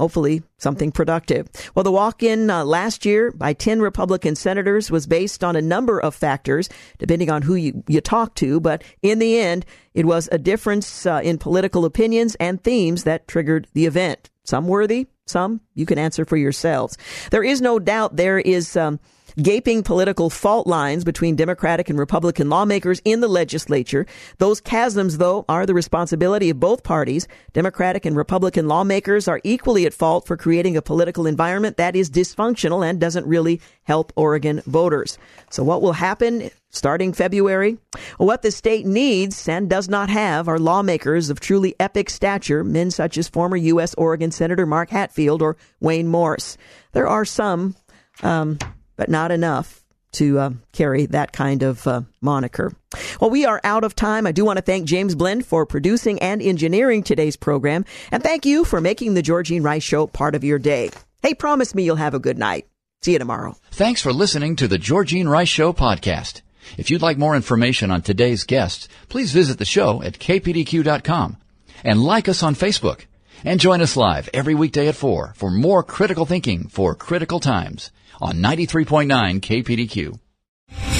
hopefully 0.00 0.42
something 0.58 0.90
productive. 0.90 1.48
Well, 1.74 1.84
the 1.84 1.92
walk 1.92 2.22
in 2.22 2.50
uh, 2.50 2.64
last 2.64 3.04
year 3.04 3.30
by 3.30 3.52
10 3.52 3.80
Republican 3.80 4.34
senators 4.34 4.90
was 4.90 5.06
based 5.06 5.44
on 5.44 5.56
a 5.56 5.62
number 5.62 6.00
of 6.00 6.14
factors, 6.14 6.68
depending 6.98 7.30
on 7.30 7.42
who 7.42 7.54
you, 7.54 7.84
you 7.86 8.00
talk 8.00 8.34
to. 8.36 8.60
But 8.60 8.82
in 9.02 9.18
the 9.18 9.38
end, 9.38 9.66
it 9.94 10.06
was 10.06 10.28
a 10.32 10.38
difference 10.38 11.06
uh, 11.06 11.20
in 11.22 11.38
political 11.38 11.84
opinions 11.84 12.34
and 12.40 12.62
themes 12.62 13.04
that 13.04 13.28
triggered 13.28 13.68
the 13.74 13.86
event. 13.86 14.30
Some 14.44 14.66
worthy, 14.66 15.06
some 15.26 15.60
you 15.74 15.86
can 15.86 15.98
answer 15.98 16.24
for 16.24 16.36
yourselves. 16.36 16.96
There 17.30 17.44
is 17.44 17.60
no 17.60 17.78
doubt 17.78 18.16
there 18.16 18.38
is. 18.38 18.76
Um, 18.76 18.98
gaping 19.40 19.82
political 19.82 20.30
fault 20.30 20.66
lines 20.66 21.04
between 21.04 21.36
Democratic 21.36 21.88
and 21.88 21.98
Republican 21.98 22.48
lawmakers 22.48 23.00
in 23.04 23.20
the 23.20 23.28
legislature. 23.28 24.06
Those 24.38 24.60
chasms, 24.60 25.18
though, 25.18 25.44
are 25.48 25.66
the 25.66 25.74
responsibility 25.74 26.50
of 26.50 26.60
both 26.60 26.82
parties. 26.82 27.28
Democratic 27.52 28.04
and 28.04 28.16
Republican 28.16 28.68
lawmakers 28.68 29.28
are 29.28 29.40
equally 29.44 29.86
at 29.86 29.94
fault 29.94 30.26
for 30.26 30.36
creating 30.36 30.76
a 30.76 30.82
political 30.82 31.26
environment 31.26 31.76
that 31.76 31.96
is 31.96 32.10
dysfunctional 32.10 32.88
and 32.88 33.00
doesn't 33.00 33.26
really 33.26 33.60
help 33.84 34.12
Oregon 34.16 34.62
voters. 34.66 35.18
So 35.50 35.62
what 35.62 35.82
will 35.82 35.92
happen 35.92 36.50
starting 36.70 37.12
February? 37.12 37.78
what 38.16 38.42
the 38.42 38.50
state 38.50 38.86
needs 38.86 39.48
and 39.48 39.68
does 39.68 39.88
not 39.88 40.08
have 40.08 40.48
are 40.48 40.58
lawmakers 40.58 41.30
of 41.30 41.40
truly 41.40 41.74
epic 41.80 42.08
stature, 42.10 42.62
men 42.62 42.90
such 42.90 43.18
as 43.18 43.28
former 43.28 43.56
U.S. 43.56 43.94
Oregon 43.96 44.30
Senator 44.30 44.66
Mark 44.66 44.90
Hatfield 44.90 45.42
or 45.42 45.56
Wayne 45.80 46.06
Morse. 46.06 46.56
There 46.92 47.08
are 47.08 47.24
some 47.24 47.74
um, 48.22 48.58
but 49.00 49.08
not 49.08 49.32
enough 49.32 49.82
to 50.12 50.38
uh, 50.38 50.50
carry 50.72 51.06
that 51.06 51.32
kind 51.32 51.62
of 51.62 51.86
uh, 51.86 52.02
moniker. 52.20 52.70
Well, 53.18 53.30
we 53.30 53.46
are 53.46 53.58
out 53.64 53.82
of 53.82 53.96
time. 53.96 54.26
I 54.26 54.32
do 54.32 54.44
want 54.44 54.58
to 54.58 54.62
thank 54.62 54.84
James 54.84 55.14
Blend 55.14 55.46
for 55.46 55.64
producing 55.64 56.18
and 56.18 56.42
engineering 56.42 57.02
today's 57.02 57.34
program, 57.34 57.86
and 58.12 58.22
thank 58.22 58.44
you 58.44 58.62
for 58.66 58.78
making 58.78 59.14
the 59.14 59.22
Georgene 59.22 59.64
Rice 59.64 59.84
Show 59.84 60.06
part 60.06 60.34
of 60.34 60.44
your 60.44 60.58
day. 60.58 60.90
Hey, 61.22 61.32
promise 61.32 61.74
me 61.74 61.82
you'll 61.82 61.96
have 61.96 62.12
a 62.12 62.18
good 62.18 62.36
night. 62.36 62.66
See 63.00 63.12
you 63.12 63.18
tomorrow. 63.18 63.56
Thanks 63.70 64.02
for 64.02 64.12
listening 64.12 64.54
to 64.56 64.68
the 64.68 64.78
Georgene 64.78 65.26
Rice 65.26 65.48
Show 65.48 65.72
podcast. 65.72 66.42
If 66.76 66.90
you'd 66.90 67.00
like 67.00 67.16
more 67.16 67.34
information 67.34 67.90
on 67.90 68.02
today's 68.02 68.44
guests, 68.44 68.86
please 69.08 69.32
visit 69.32 69.56
the 69.56 69.64
show 69.64 70.02
at 70.02 70.18
kpdq.com 70.18 71.38
and 71.84 72.02
like 72.02 72.28
us 72.28 72.42
on 72.42 72.54
Facebook. 72.54 73.06
And 73.46 73.58
join 73.58 73.80
us 73.80 73.96
live 73.96 74.28
every 74.34 74.54
weekday 74.54 74.88
at 74.88 74.94
4 74.94 75.32
for 75.34 75.50
more 75.50 75.82
critical 75.82 76.26
thinking 76.26 76.68
for 76.68 76.94
critical 76.94 77.40
times 77.40 77.90
on 78.20 78.36
93.9 78.36 79.40
KPDQ. 79.40 80.99